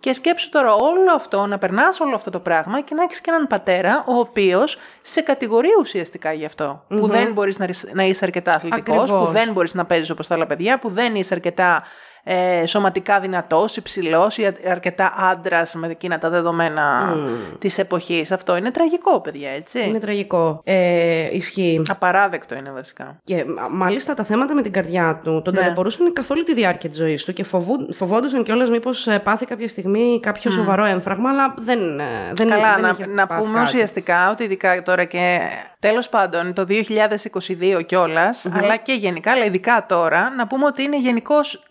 Και 0.00 0.12
σκέψου 0.12 0.48
τώρα 0.50 0.72
όλο 0.74 1.12
αυτό, 1.14 1.46
να 1.46 1.58
περνάς 1.58 2.00
όλο 2.00 2.14
αυτό 2.14 2.30
το 2.30 2.38
πράγμα 2.40 2.80
και 2.80 2.94
να 2.94 3.02
έχεις 3.02 3.20
και 3.20 3.30
έναν 3.30 3.46
πατέρα 3.46 4.04
ο 4.06 4.14
οποίος 4.18 4.78
σε 5.02 5.20
κατηγορεί 5.20 5.68
ουσιαστικά 5.80 6.32
γι' 6.32 6.44
αυτο 6.44 6.84
Που 6.88 7.06
δεν 7.06 7.32
μπορείς 7.32 7.58
να, 7.58 7.66
ρισ- 7.66 7.92
να 7.94 8.02
είσαι 8.04 8.24
αρκετά 8.24 8.54
αθλητικός, 8.54 8.98
Ακριβώς. 9.02 9.26
που 9.26 9.32
δεν 9.32 9.52
μπορείς 9.52 9.74
να 9.74 9.84
παίζεις 9.84 10.10
όπως 10.10 10.26
τα 10.26 10.34
άλλα 10.34 10.46
παιδιά, 10.46 10.78
που 10.78 10.90
δεν 10.90 11.14
είσαι 11.14 11.34
αρκετά 11.34 11.82
ε, 12.24 12.66
σωματικά 12.66 13.20
δυνατός, 13.20 13.76
υψηλός 13.76 14.38
ή 14.38 14.46
α- 14.46 14.54
αρκετά 14.70 15.14
άντρας 15.18 15.74
με 15.74 15.88
εκείνα 15.88 16.18
τα 16.18 16.28
δεδομένα 16.30 17.14
της 17.58 17.70
της 17.72 17.78
εποχής. 17.84 18.32
Αυτό 18.32 18.56
είναι 18.56 18.70
τραγικό, 18.70 19.20
παιδιά, 19.20 19.50
έτσι. 19.50 19.84
Είναι 19.88 19.98
τραγικό. 19.98 20.60
Ε, 20.64 21.28
ισχύει. 21.36 21.80
Απαράδεκτο 21.90 22.54
είναι 22.54 22.70
βασικά. 22.70 23.16
Και 23.24 23.44
μα- 23.44 23.68
μάλιστα 23.70 24.14
τα 24.14 24.24
θέματα 24.24 24.54
με 24.54 24.62
την 24.62 24.72
καρδιά 24.72 25.20
του 25.24 25.42
τον 25.44 25.54
Ναι. 25.54 25.60
ταλαιπωρούσαν 25.60 26.12
καθ' 26.12 26.30
όλη 26.30 26.42
τη 26.44 26.54
διάρκεια 26.54 26.88
της 26.88 26.98
ζωής 26.98 27.24
του 27.24 27.32
και 27.32 27.44
φοβού, 27.44 27.92
φοβόντουσαν 27.94 28.42
κιόλας 28.42 28.70
μήπως 28.70 29.08
πάθει 29.24 29.46
κάποια 29.46 29.68
στιγμή 29.68 30.20
κάποιο 30.22 30.50
σοβαρό 30.50 30.84
έμφραγμα, 30.84 31.30
αλλά 31.30 31.54
δεν, 31.58 31.98
ε, 32.00 32.04
δεν, 32.32 32.48
Καλά, 32.48 32.72
δεν 32.74 32.82
να, 32.82 32.88
είχε 32.88 33.06
να 33.06 33.26
πάθει 33.26 33.42
πούμε 33.42 33.54
κάτι. 33.58 33.66
ουσιαστικά 33.66 34.30
ότι 34.30 34.44
ειδικά 34.44 34.82
τώρα 34.82 35.04
και 35.04 35.38
τέλος 35.78 36.08
πάντων 36.08 36.52
το 36.52 36.64
2022 36.64 37.82
κιόλας, 37.86 38.46
αλλά 38.52 38.76
και 38.76 38.92
γενικά, 38.92 39.30
αλλά 39.32 39.44
ειδικά 39.44 39.84
τώρα, 39.88 40.32
να 40.36 40.46
πούμε 40.46 40.64
ότι 40.66 40.82
είναι 40.82 40.98
γενικώς 40.98 41.62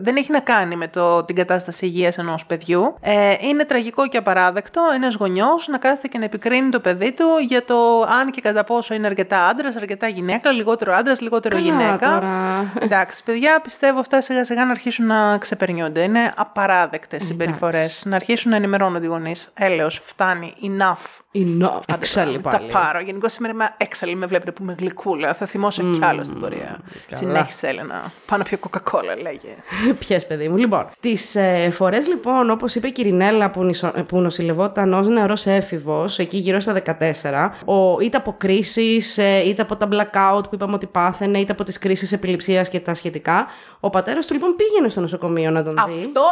δεν 0.00 0.16
έχει 0.16 0.32
να 0.32 0.40
κάνει 0.40 0.76
με 0.76 0.88
το, 0.88 1.24
την 1.24 1.34
κατάσταση 1.36 1.86
υγείας 1.86 2.18
ενός 2.18 2.46
παιδιού. 2.46 2.94
Ε, 3.00 3.34
είναι 3.40 3.64
τραγικό 3.64 4.08
και 4.08 4.16
απαράδεκτο 4.16 4.82
ένας 4.94 5.14
γονιός 5.14 5.68
να 5.68 5.78
κάθεται 5.78 6.08
και 6.08 6.18
να 6.18 6.24
επικρίνει 6.24 6.70
το 6.70 6.80
παιδί 6.80 7.12
του 7.12 7.26
για 7.48 7.64
το 7.64 8.00
αν 8.02 8.30
και 8.30 8.40
κατά 8.40 8.64
πόσο 8.64 8.94
είναι 8.94 9.06
αρκετά 9.06 9.46
άντρας, 9.46 9.76
αρκετά 9.76 10.08
γυναίκα, 10.08 10.50
λιγότερο 10.50 10.92
άντρας, 10.94 11.20
λιγότερο 11.20 11.56
Καλά 11.56 11.70
γυναίκα. 11.70 12.14
τώρα. 12.14 12.72
Εντάξει, 12.80 13.22
παιδιά, 13.24 13.60
πιστεύω 13.62 14.00
αυτά 14.00 14.20
σιγά 14.20 14.44
σιγά 14.44 14.64
να 14.64 14.70
αρχίσουν 14.70 15.06
να 15.06 15.38
ξεπερνιούνται. 15.38 16.02
Είναι 16.02 16.32
απαράδεκτες 16.36 17.24
συμπεριφορές. 17.24 18.02
Να 18.06 18.16
αρχίσουν 18.16 18.50
να 18.50 18.56
ενημερώνονται 18.56 19.04
οι 19.04 19.08
γονείς. 19.08 19.50
Έλεω, 19.54 19.90
φτάνει, 19.90 20.54
enough. 20.62 21.22
Enough. 21.38 21.80
Εξάλλη 21.94 22.40
Τα 22.40 22.50
πάλι. 22.50 22.70
πάρω. 22.70 23.00
Γενικώ 23.00 23.28
σήμερα 23.28 23.52
είμαι 23.52 23.74
έξαλλη, 23.76 24.14
με 24.14 24.26
βλέπετε 24.26 24.50
που 24.50 24.62
είμαι 24.62 24.74
γλυκούλα. 24.78 25.34
Θα 25.34 25.46
θυμώσω 25.46 25.82
κι 25.90 26.04
άλλος 26.04 26.26
στην 26.26 26.40
πορεία. 26.40 26.78
Συνέχισε, 27.10 27.66
Έλενα. 27.66 28.12
Πάνω 28.26 28.42
πιο 28.42 28.58
κοκακόλα, 28.58 29.16
λέγε. 29.16 29.54
Ποιε, 29.98 30.18
παιδί 30.28 30.48
μου. 30.48 30.56
Λοιπόν, 30.56 30.86
τις 31.00 31.34
ε, 31.34 31.68
φορές 31.72 32.08
λοιπόν, 32.08 32.50
όπως 32.50 32.74
είπε 32.74 32.86
η 32.86 32.92
Κυρινέλα 32.92 33.50
που, 33.50 33.64
νησο, 33.64 33.92
ε, 33.94 34.02
που 34.02 34.20
νοσηλευόταν 34.20 34.92
ως 34.92 35.08
νεαρός 35.08 35.46
έφηβος, 35.46 36.18
εκεί 36.18 36.36
γύρω 36.36 36.60
στα 36.60 36.82
14, 36.84 37.50
ο, 37.64 38.00
είτε 38.00 38.16
από 38.16 38.34
κρίσεις, 38.38 39.18
ε, 39.18 39.42
είτε 39.48 39.62
από 39.62 39.76
τα 39.76 39.88
blackout 39.92 40.42
που 40.42 40.54
είπαμε 40.54 40.74
ότι 40.74 40.86
πάθαινε, 40.86 41.38
είτε 41.38 41.52
από 41.52 41.64
τις 41.64 41.78
κρίσεις 41.78 42.12
επιληψίας 42.12 42.68
και 42.68 42.80
τα 42.80 42.94
σχετικά, 42.94 43.46
ο 43.80 43.90
πατέρας 43.90 44.26
του 44.26 44.32
λοιπόν 44.32 44.54
πήγαινε 44.56 44.88
στο 44.88 45.00
νοσοκομείο 45.00 45.50
να 45.50 45.62
τον 45.64 45.74
δει. 45.74 46.00
Αυτό 46.04 46.22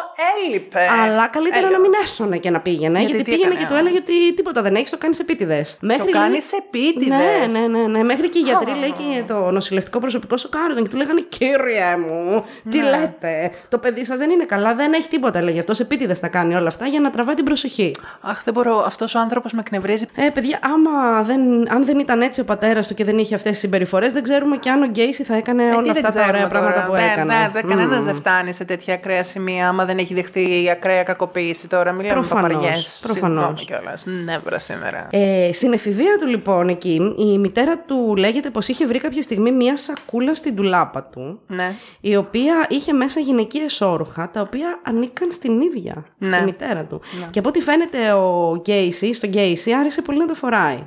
έλειπε. 0.46 0.86
Αλλά 1.02 1.26
καλύτερα 1.28 1.70
να 1.70 1.80
μην 1.80 1.90
έσωνε 2.02 2.38
και 2.38 2.50
να 2.50 2.60
πήγαινε. 2.60 2.98
Γιατί 2.98 3.14
Γιατί, 3.14 3.24
τι 3.24 3.30
πήγαινε 3.30 3.52
έκανε, 3.52 3.66
και 3.66 3.72
του 3.72 3.74
α; 3.74 3.78
έλεγε 3.78 3.96
ότι 3.96 4.34
τίποτα 4.34 4.62
δεν 4.62 4.74
έχει, 4.74 4.88
το 4.92 4.98
κάνεις 4.98 5.18
επίτηδες. 5.18 5.76
Το 5.80 6.04
κάνεις 6.12 6.52
επίτηδες. 6.52 7.52
Ναι, 7.52 7.58
ναι, 7.60 7.66
ναι, 7.78 7.86
ναι. 7.98 8.02
Μέχρι 8.04 8.28
και 8.28 8.38
οι 8.38 8.42
γιατροί, 8.42 8.70
λέει 8.78 8.90
και 8.90 9.22
το 9.26 9.50
νοσηλευτικό 9.50 9.98
προσωπικό 9.98 10.36
σοκάρονταν 10.36 10.82
και 10.84 10.88
του 10.90 10.96
λέγανε 10.96 11.20
Κύριε 11.28 11.96
μου, 12.06 12.44
τι 12.70 12.78
Ναι. 12.78 12.90
λέτε; 12.90 13.50
Το 13.68 13.78
παιδί 13.78 14.04
σας 14.04 14.18
δεν 14.18 14.30
είναι 14.30 14.44
καλά, 14.44 14.74
δεν 14.74 14.92
έχει 14.92 15.08
τίποτα. 15.08 15.42
Λέγε 15.42 15.60
αυτό 15.60 15.74
επίτηδες 15.80 16.20
τα 16.20 16.28
κάνει 16.28 16.54
όλα 16.54 16.68
αυτά 16.68 16.86
για 16.86 17.00
να 17.00 17.10
τραβάει 17.10 17.34
την 17.34 17.44
προσοχή. 17.44 17.94
Αχ, 18.20 18.42
δεν 18.44 18.54
μπορώ. 18.54 18.82
Αυτός 18.86 19.14
ο 19.14 19.18
άνθρωπος 19.18 19.52
με 19.52 19.60
εκνευρίζει. 19.60 20.06
Ε, 20.14 20.28
παιδιά, 20.28 20.58
άμα 20.62 21.22
δεν, 21.22 21.72
αν 21.72 21.84
δεν 21.84 21.98
ήταν 21.98 22.20
έτσι 22.20 22.40
ο 22.40 22.44
πατέρας 22.44 22.86
του 22.86 22.94
και 22.94 23.04
δεν 23.04 23.18
είχε 23.18 23.34
αυτές 23.34 23.50
τις 23.52 23.60
συμπεριφορές, 23.60 24.12
δεν 24.12 24.22
ξέρουμε 24.22 24.56
και 24.56 24.70
αν 24.70 24.82
ο 24.82 24.86
Γκέισι 24.86 25.22
θα 25.24 25.36
έκανε 25.36 25.62
Ε, 25.62 25.68
τι 25.70 25.74
όλα 25.76 25.92
δεν 25.92 26.06
αυτά 26.06 26.20
τα 26.22 26.28
ωραία 26.28 26.46
ξέρουμε 26.46 26.48
πράγματα 26.48 26.74
τώρα. 26.74 26.86
που 26.86 26.92
Ναι, 26.92 27.10
έκανε. 27.12 27.34
Ναι, 27.34 27.50
δεν, 27.52 27.68
κανένα 27.68 27.96
Μμμ. 27.96 28.04
δεν 28.04 28.14
φτάνει 28.14 28.52
σε 28.52 28.64
τέτοια 28.64 28.94
ακραία 28.94 29.22
σημεία 29.24 29.68
άμα 29.68 29.84
δεν 29.84 29.98
έχει 29.98 30.14
δεχτεί 30.14 30.68
ακραία 30.70 31.02
κακοποίηση 31.02 31.68
τώρα. 31.68 31.92
Μιλάμε 31.92 32.14
Προφανώς, 32.14 32.50
παπαριές. 32.52 32.98
προφανώς. 33.02 33.60
Συγγνώμη 33.60 33.64
κιόλας. 33.82 34.04
Νεύρα 34.24 34.58
σήμερα. 34.84 35.06
Ε, 35.10 35.52
στην 35.52 35.72
εφηβεία 35.72 36.16
του 36.20 36.26
λοιπόν 36.26 36.68
εκεί, 36.68 37.14
η 37.18 37.38
μητέρα 37.38 37.78
του 37.78 38.14
λέγεται 38.16 38.50
πως 38.50 38.68
είχε 38.68 38.86
βρει 38.86 38.98
κάποια 38.98 39.22
στιγμή 39.22 39.52
μία 39.52 39.76
σακούλα 39.76 40.34
στην 40.34 40.56
τουλάπα 40.56 41.02
του, 41.02 41.40
Ναι. 41.46 41.72
η 42.00 42.16
οποία 42.16 42.66
είχε 42.68 42.92
μέσα 42.92 43.20
γυναικείες 43.20 43.80
όρουχα, 43.80 44.30
τα 44.30 44.40
οποία 44.40 44.80
ανήκαν 44.82 45.30
στην 45.32 45.60
ίδια 45.60 46.04
Ναι. 46.18 46.36
τη 46.38 46.42
μητέρα 46.44 46.82
του. 46.84 47.00
Και 47.30 47.38
από 47.38 47.48
ό,τι 47.48 47.60
φαίνεται 47.60 48.12
ο 48.12 48.56
Γκέισι, 48.60 49.14
στον 49.14 49.28
Γκέισι 49.28 49.72
άρεσε 49.72 50.02
πολύ 50.02 50.18
να 50.18 50.26
τα 50.26 50.34
φοράει. 50.34 50.78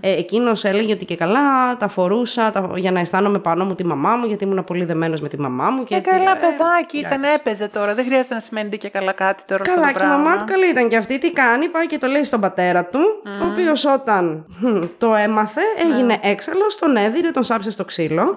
Ε, 0.00 0.12
εκείνος 0.12 0.64
έλεγε 0.64 0.92
ότι 0.92 1.04
και 1.04 1.16
καλά 1.16 1.76
τα 1.76 1.88
φορούσα 1.88 2.50
τα, 2.50 2.70
για 2.76 2.90
να 2.92 3.00
αισθάνομαι 3.00 3.38
πάνω 3.38 3.64
μου 3.64 3.74
τη 3.74 3.84
μαμά 3.84 4.16
μου, 4.16 4.26
γιατί 4.26 4.44
ήμουν 4.44 4.64
πολύ 4.64 4.84
δεμένος 4.84 5.20
με 5.20 5.28
τη 5.28 5.40
μαμά 5.40 5.70
μου. 5.70 5.82
Και 5.84 5.94
Ε, 5.94 5.98
έτσι, 5.98 6.10
καλά, 6.10 6.30
ε, 6.30 6.34
παιδάκι 6.40 6.98
ήταν, 6.98 7.22
έπαιζε 7.34 7.68
τώρα. 7.68 7.94
Δεν 7.94 8.04
χρειάζεται 8.04 8.34
να 8.34 8.40
σημαίνει 8.40 8.76
και 8.76 8.88
καλά 8.88 9.12
κάτι 9.12 9.42
τώρα. 9.46 9.62
αυτό 9.62 9.74
Καλά, 9.74 9.86
το 9.86 9.92
και 9.92 9.98
η 9.98 10.04
πράγμα. 10.06 10.16
μαμά 10.22 10.36
του 10.36 10.44
καλή 10.44 10.66
ήταν 10.70 10.88
και 10.88 10.96
αυτή. 10.96 11.18
Τι 11.18 11.30
κάνει, 11.32 11.68
πάει 11.68 11.86
και 11.86 11.98
το 11.98 12.06
λέει 12.06 12.24
στον 12.24 12.40
πατέρα 12.40 12.84
του, 12.84 12.98
ο 13.42 13.46
οποίος 13.50 13.84
όταν 13.84 14.46
χμ, 14.60 14.80
το 14.98 15.14
έμαθε, 15.14 15.60
έγινε 15.90 16.18
έξαλλος, 16.22 16.78
τον 16.78 16.96
έδιρε, 16.96 17.30
τον 17.30 17.44
σάψε 17.44 17.70
στο 17.70 17.84
ξύλο. 17.84 18.34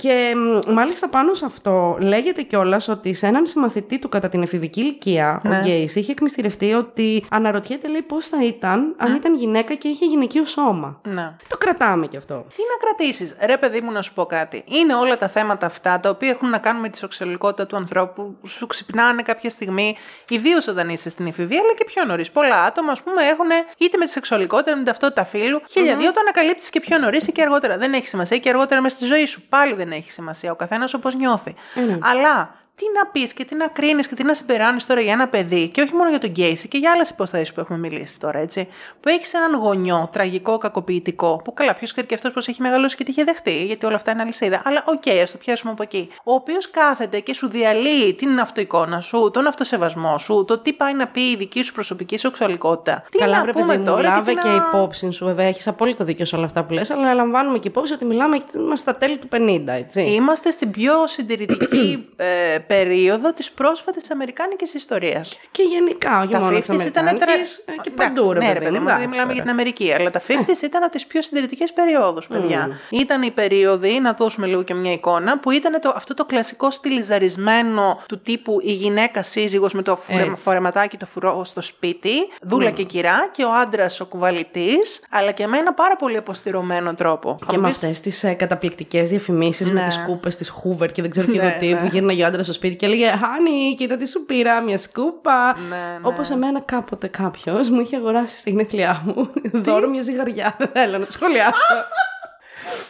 Και 0.00 0.34
μ, 0.36 0.72
μάλιστα 0.72 1.08
πάνω 1.08 1.34
σε 1.34 1.44
αυτό 1.44 1.96
λέγεται 2.00 2.42
κιόλας 2.42 2.88
ότι 2.88 3.14
σε 3.14 3.26
έναν 3.26 3.46
συμμαθητή 3.46 3.98
του 3.98 4.08
κατά 4.08 4.28
την 4.28 4.42
εφηβική 4.42 4.80
ηλικία, 4.80 5.40
ο 5.44 5.48
Γκέι, 5.48 5.90
είχε 5.94 6.12
εκμυστηρευτεί 6.12 6.72
ότι 6.72 7.24
αναρωτιέται, 7.30 7.88
λέει, 7.88 8.02
πώς 8.02 8.26
θα 8.26 8.44
ήταν 8.44 8.94
αν 8.96 9.14
ήταν 9.14 9.34
γυναίκα 9.34 9.74
και 9.74 9.88
είχε 9.88 10.04
γυναικείο 10.04 10.46
σώμα. 10.46 11.00
Ναι. 11.02 11.36
Το 11.48 11.56
κρατάμε 11.58 12.06
κι 12.06 12.16
αυτό. 12.16 12.34
Τι 12.34 12.62
να 12.62 12.86
κρατήσεις, 12.86 13.36
ρε 13.40 13.56
παιδί 13.56 13.80
μου, 13.80 13.92
να 13.92 14.02
σου 14.02 14.14
πω 14.14 14.26
κάτι. 14.26 14.64
Είναι 14.66 14.94
όλα 14.94 15.16
τα 15.16 15.28
θέματα 15.28 15.66
αυτά 15.66 16.00
τα 16.00 16.10
οποία 16.10 16.28
έχουν 16.28 16.48
να 16.48 16.58
κάνουν 16.58 16.80
με 16.80 16.88
τη 16.88 16.96
σεξουαλικότητα 16.96 17.66
του 17.66 17.76
ανθρώπου, 17.76 18.36
που 18.40 18.46
σου 18.46 18.66
ξυπνάνε 18.66 19.22
κάποια 19.22 19.50
στιγμή, 19.50 19.96
ιδίως 20.28 20.68
όταν 20.68 20.88
είσαι 20.88 21.10
στην 21.10 21.26
εφηβεία, 21.26 21.60
αλλά 21.60 21.74
και 21.76 21.84
πιο 21.84 22.04
νωρίς. 22.04 22.30
Πολλά 22.30 22.62
άτομα, 22.62 22.92
ας 22.92 23.02
πούμε, 23.02 23.22
έχουν 23.22 23.48
είτε 23.78 23.96
με 23.96 24.04
τη 24.04 24.10
σεξουαλικότητα, 24.10 24.70
είτε 24.70 24.78
με 24.78 24.84
την 24.84 24.92
ταυτότητα 24.92 25.24
φύλου. 25.24 25.60
Χίλια 25.70 25.96
δύο 25.96 26.12
το 26.12 26.20
ανακαλύπτει 26.20 26.70
και 26.70 26.80
πιο 26.80 26.98
νωρίς 26.98 27.26
ή 27.26 27.32
και 27.32 27.42
αργότερα. 27.42 27.78
Δεν 27.78 27.92
έχει 27.92 28.08
σημασία 28.08 28.38
και 28.38 28.48
αργότερα 28.48 28.80
μέσα 28.80 28.96
στη 28.96 29.06
ζωή 29.06 29.26
σου. 29.26 29.42
Πάλι 29.48 29.74
δεν 29.74 29.89
έχει 29.96 30.10
σημασία. 30.12 30.52
Ο 30.52 30.54
καθένας 30.54 30.94
όπως 30.94 31.14
νιώθει. 31.14 31.54
Αλλά 32.00 32.54
τι 32.80 32.86
να 32.98 33.06
πεις 33.06 33.32
και 33.32 33.44
τι 33.44 33.54
να 33.54 33.66
κρίνεις 33.66 34.06
και 34.08 34.14
τι 34.14 34.22
να 34.24 34.34
συμπεράνεις 34.34 34.86
τώρα 34.86 35.00
για 35.00 35.12
ένα 35.12 35.28
παιδί, 35.28 35.68
και 35.68 35.80
όχι 35.80 35.94
μόνο 35.94 36.10
για 36.10 36.18
τον 36.18 36.30
Γκέισι 36.30 36.68
και 36.68 36.78
για 36.78 36.90
άλλες 36.92 37.10
υποθέσεις 37.10 37.52
που 37.52 37.60
έχουμε 37.60 37.78
μιλήσει 37.78 38.20
τώρα, 38.20 38.38
έτσι. 38.38 38.68
Που 39.00 39.08
έχεις 39.08 39.34
έναν 39.34 39.54
γονιό 39.60 40.08
τραγικό, 40.12 40.58
κακοποιητικό, 40.58 41.40
που 41.44 41.54
καλά, 41.54 41.74
ποιος 41.74 41.92
ξέρει 41.92 42.06
και 42.06 42.14
αυτός 42.14 42.32
πώς 42.32 42.48
έχει 42.48 42.62
μεγαλώσει 42.62 42.96
και 42.96 43.04
τι 43.04 43.10
είχε 43.10 43.24
δεχτεί, 43.24 43.64
γιατί 43.64 43.86
όλα 43.86 43.94
αυτά 43.94 44.10
είναι 44.10 44.22
αλυσίδα. 44.22 44.62
Αλλά 44.64 44.84
οκ, 44.86 45.08
ας 45.22 45.30
το 45.30 45.36
πιάσουμε 45.38 45.72
από 45.72 45.82
εκεί. 45.82 46.08
Ο 46.24 46.32
οποίος 46.34 46.70
κάθεται 46.70 47.20
και 47.20 47.34
σου 47.34 47.48
διαλύει 47.48 48.14
την 48.14 48.38
αυτοεικόνα 48.40 49.00
σου, 49.00 49.30
τον 49.32 49.46
αυτοσεβασμό 49.46 50.18
σου, 50.18 50.44
το 50.46 50.58
τι 50.58 50.72
πάει 50.72 50.94
να 50.94 51.06
πει 51.06 51.20
η 51.20 51.36
δική 51.36 51.62
σου 51.62 51.72
προσωπική 51.72 52.18
σεξουαλικότητα. 52.18 53.04
Τι 53.10 53.18
Καλά, 53.18 53.36
να 53.36 53.42
βρε 53.42 53.52
πούμε 53.52 53.66
παιδί 53.66 53.78
μου, 53.78 53.84
τώρα. 53.84 54.02
λάβε 54.02 54.34
τι 54.34 54.40
και 54.40 54.48
να- 54.48 54.54
υπόψη 54.68 55.10
σου, 55.10 55.24
βέβαια, 55.24 55.46
έχεις 55.46 55.68
απόλυτο 55.68 56.04
δίκιο 56.04 56.24
σε 56.24 56.36
όλα 56.36 56.44
αυτά 56.44 56.64
που 56.64 56.72
λες, 56.72 56.90
αλλά 56.90 57.14
λαμβάνουμε 57.14 57.58
και 57.58 57.68
υπόψη 57.68 57.92
ότι 57.92 58.04
μιλάμε 58.04 58.36
είμαστε 58.54 58.90
στα 58.90 58.98
τέλη 58.98 59.16
του 59.18 59.28
50, 59.28 59.72
έτσι. 59.72 60.02
Είμαστε 60.02 60.50
στην 60.50 60.70
πιο 60.70 60.92
συντηρητική 61.06 62.08
ε, 62.16 62.58
περίοδο 62.74 63.32
της 63.32 63.50
πρόσφατης 63.50 64.10
Αμερικάνικης 64.10 64.74
ιστορίας. 64.74 65.38
Και 65.50 65.62
γενικά, 65.62 66.20
όχι 66.22 66.32
Τα 66.32 66.40
μόνο 66.40 66.56
50s 66.56 66.62
τη 66.62 66.86
ήταν 66.86 67.08
Αμερικάνικης, 67.08 67.62
τρα- 67.64 67.74
ε, 67.74 67.80
και 67.82 67.90
Εντάξει, 67.92 68.12
παντού, 68.14 68.32
ρε 68.32 68.38
ναι, 68.38 68.46
ρε 68.46 68.52
παιδί 68.52 68.64
παιδί 68.64 68.78
μου. 68.78 68.80
μου, 68.80 68.86
δεν 68.86 68.94
εντάξει, 68.96 69.08
μιλάμε 69.08 69.32
για 69.32 69.42
τώρα. 69.42 69.42
την 69.42 69.50
Αμερική. 69.50 69.92
Αλλά 69.92 70.10
τα 70.10 70.20
50s 70.28 70.62
ήταν 70.62 70.82
από 70.82 70.92
τις 70.92 71.06
πιο 71.06 71.22
συντηρητικές 71.22 71.72
περιόδους, 71.72 72.26
παιδιά. 72.26 72.68
Ήταν 72.90 73.22
η 73.22 73.30
περίοδοι, 73.30 74.00
να 74.00 74.12
δώσουμε 74.12 74.46
λίγο 74.46 74.62
και 74.62 74.74
μια 74.74 74.92
εικόνα, 74.92 75.38
που 75.38 75.50
ήταν 75.50 75.80
το, 75.80 75.92
αυτό 75.96 76.14
το 76.14 76.24
κλασικό 76.24 76.70
στυλιζαρισμένο 76.70 78.00
του 78.08 78.18
τύπου 78.20 78.58
η 78.62 78.72
γυναίκα 78.72 79.22
σύζυγος 79.22 79.72
με 79.72 79.82
το 79.82 79.96
φουρε- 79.96 80.28
Έτσι. 80.28 80.42
φορεματάκι 80.42 80.96
το 80.96 81.06
φουρό 81.06 81.44
στο 81.44 81.62
σπίτι, 81.62 82.10
δούλα 82.42 82.70
και 82.70 82.82
κυρά, 82.82 83.28
και 83.32 83.44
ο 83.44 83.52
άντρας 83.52 84.00
ο 84.00 84.06
κουβαλητής, 84.06 85.02
αλλά 85.10 85.30
και 85.30 85.46
με 85.46 85.58
ένα 85.58 85.72
πάρα 85.74 85.96
πολύ 85.96 86.16
αποστηρωμένο 86.16 86.94
τρόπο. 86.94 87.34
Και 87.46 87.58
με 87.58 87.68
αυτές 87.68 88.00
τις 88.00 88.24
ε, 88.24 88.32
καταπληκτικές 88.32 89.08
διαφημίσεις 89.08 89.70
με 89.70 89.80
Ναι. 89.80 89.86
τις 89.86 89.94
σκούπε 89.94 90.28
της 90.28 90.52
Hoover 90.52 90.92
και 90.92 91.02
δεν 91.02 91.10
ξέρω 91.10 91.26
και 91.26 91.38
εγώ 91.38 91.46
Ναι, 91.48 91.56
τι, 91.60 91.66
ναι. 91.66 91.80
που 91.80 91.86
γύρναγε 91.86 92.22
ο 92.22 92.26
άντρας 92.26 92.48
στο 92.50 92.58
σπίτι 92.58 92.76
και 92.76 92.86
έλεγε 92.86 93.06
Χάνι, 93.06 93.74
κοίτα 93.78 93.96
τι 93.96 94.08
σου 94.08 94.24
πήρα, 94.24 94.60
μια 94.60 94.78
σκούπα. 94.78 95.56
Ναι, 95.58 95.76
ναι. 95.76 95.98
Όπως 96.02 96.30
εμένα 96.30 96.60
κάποτε 96.60 97.06
κάποιος 97.06 97.68
μου 97.70 97.80
είχε 97.80 97.96
αγοράσει 97.96 98.38
στη 98.38 98.50
γενέθλιά 98.50 99.02
μου 99.04 99.30
δώρο 99.52 99.88
μια 99.88 100.02
ζυγαριά. 100.02 100.54
Δεν 100.58 100.68
θέλω 100.72 100.98
να 100.98 101.04
το 101.04 101.12
σχολιάσω. 101.12 101.74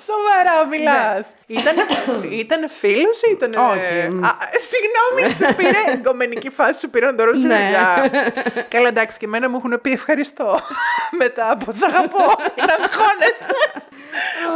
Σοβαρά 0.06 0.66
μιλάς. 0.66 1.34
Ήτανε, 1.46 1.82
ήτανε 2.30 2.68
φίλος 2.68 3.22
ή 3.22 3.30
ήτανε. 3.30 3.56
Όχι. 3.56 3.98
Α, 4.26 4.36
συγγνώμη, 4.70 5.34
σου 5.34 5.54
πήρε. 5.56 5.92
Εγκομενική 5.98 6.50
φάση 6.50 6.80
σου 6.80 6.90
πήραν 6.90 7.16
το 7.16 7.24
ρούζι 7.24 7.46
Ναι. 7.46 7.70
Καλά, 8.68 8.88
εντάξει, 8.88 9.18
και 9.18 9.24
εμένα 9.24 9.48
μου 9.48 9.56
έχουν 9.56 9.80
πει 9.80 9.90
ευχαριστώ. 9.92 10.60
Μετά 11.22 11.50
από 11.50 11.72
σ' 11.72 11.82
αγαπώ, 11.82 12.24
είναι 12.54 12.72
αγχώνεσαι. 12.80 13.54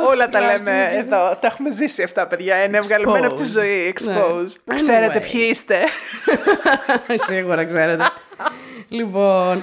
Όλα 0.09 0.29
τα 0.29 0.41
λέμε 0.41 0.91
εδώ. 0.95 1.39
Τα 1.41 1.47
έχουμε 1.47 1.71
ζήσει 1.71 2.03
αυτά, 2.03 2.27
παιδιά. 2.27 2.65
Είναι 2.65 2.79
βγαλμένα 2.81 3.27
από 3.27 3.35
τη 3.37 3.43
Exposed. 3.43 3.53
ζωή. 3.53 3.95
Expose. 3.97 4.53
Ναι. 4.65 4.75
Ξέρετε 4.75 5.19
Anyway. 5.19 5.31
ποιοι 5.33 5.47
είστε. 5.51 5.79
Σίγουρα 7.29 7.65
ξέρετε. 7.65 8.05
λοιπόν. 8.89 9.63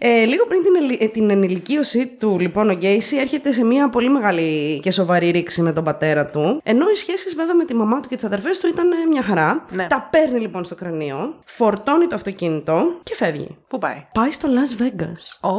Ε, 0.00 0.24
λίγο 0.24 0.46
πριν 0.46 0.62
την, 0.62 0.74
ελι- 0.76 1.02
ε, 1.02 1.06
την 1.08 1.30
ενηλικίωσή 1.30 2.06
του, 2.06 2.36
λοιπόν, 2.40 2.68
ο 2.70 2.72
Γκέισι 2.72 3.16
έρχεται 3.16 3.52
σε 3.52 3.64
μια 3.64 3.88
πολύ 3.88 4.08
μεγάλη 4.08 4.80
και 4.82 4.90
σοβαρή 4.90 5.30
ρήξη 5.30 5.62
με 5.62 5.72
τον 5.72 5.84
πατέρα 5.84 6.26
του. 6.26 6.60
Ενώ 6.62 6.84
οι 6.92 6.96
σχέσεις, 6.96 7.34
βέβαια, 7.34 7.54
με 7.54 7.64
τη 7.64 7.74
μαμά 7.74 8.00
του 8.00 8.08
και 8.08 8.14
τις 8.14 8.24
αδερφές 8.24 8.60
του 8.60 8.66
ήταν 8.66 8.90
ε, 8.92 8.94
μια 9.10 9.22
χαρά. 9.22 9.64
Ναι. 9.74 9.86
Τα 9.86 10.08
παίρνει 10.10 10.40
λοιπόν 10.40 10.64
στο 10.64 10.74
κρανίο, 10.74 11.34
φορτώνει 11.44 12.06
το 12.06 12.14
αυτοκίνητο 12.14 12.94
και 13.02 13.14
φεύγει. 13.14 13.56
Πού 13.68 13.78
πάει; 13.78 14.06
Πάει 14.12 14.30
στο 14.30 14.48
Las 14.48 14.82
Vegas. 14.82 15.50
Ω, 15.50 15.54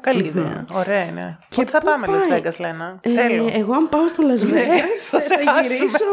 καλή 0.00 0.24
ιδέα. 0.24 0.64
Ωραία 0.72 1.02
είναι. 1.04 1.38
Και 1.48 1.56
Πότε 1.56 1.70
θα 1.70 1.78
πού 1.78 1.86
πάμε, 1.86 2.06
Las 2.10 2.28
πάει; 2.28 2.40
Vegas, 2.44 2.56
Λένα; 2.60 2.98
Ε, 3.00 3.10
Θέλω. 3.10 3.50
εγώ, 3.54 3.72
αν 3.74 3.88
πάω 3.88 4.08
στο 4.08 4.22
Las 4.26 4.42
Vegas, 4.54 4.92
θα 5.10 5.20
θα, 5.20 5.20
σε 5.20 5.34
χάσουμε. 5.44 5.60
γυρίσω. 5.74 6.04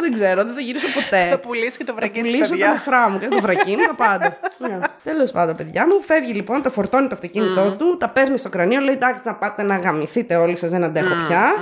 Δεν 0.00 0.12
ξέρω, 0.12 0.44
δεν 0.44 0.54
θα 0.54 0.60
γυρίσω 0.60 0.86
ποτέ. 0.94 1.26
Θα 1.30 1.38
πουλήσεις 1.38 1.76
και 1.76 1.84
το 1.84 1.94
βρακί 1.94 2.22
της 2.22 2.30
Πουλήσω 2.30 2.44
τα 2.48 2.50
παιδιά. 2.56 2.70
νεφρά 2.70 3.08
μου 3.08 3.18
και 3.18 3.28
το 3.28 3.40
βρακί 3.40 3.70
μου, 3.76 3.86
τα 3.86 3.94
πάντα. 3.94 4.38
Τέλος 5.04 5.30
πάντων, 5.32 5.56
παιδιά 5.56 5.86
μου, 5.86 6.00
φεύγει 6.02 6.32
λοιπόν, 6.32 6.62
το 6.62 6.70
φορτώνει 6.70 7.06
το 7.08 7.14
αυτοκίνητό 7.14 7.76
του, 7.78 7.96
τα 7.96 8.08
παίρνει 8.08 8.38
στο 8.38 8.48
κρανίο, 8.48 8.80
λέει 8.80 8.94
εντάξει, 8.94 9.20
να 9.24 9.34
πάτε 9.34 9.62
να 9.62 9.76
γαμηθείτε 9.76 10.36
όλοι 10.36 10.56
σας, 10.56 10.70
δεν 10.70 10.84
αντέχω 10.84 11.14
πια. 11.28 11.52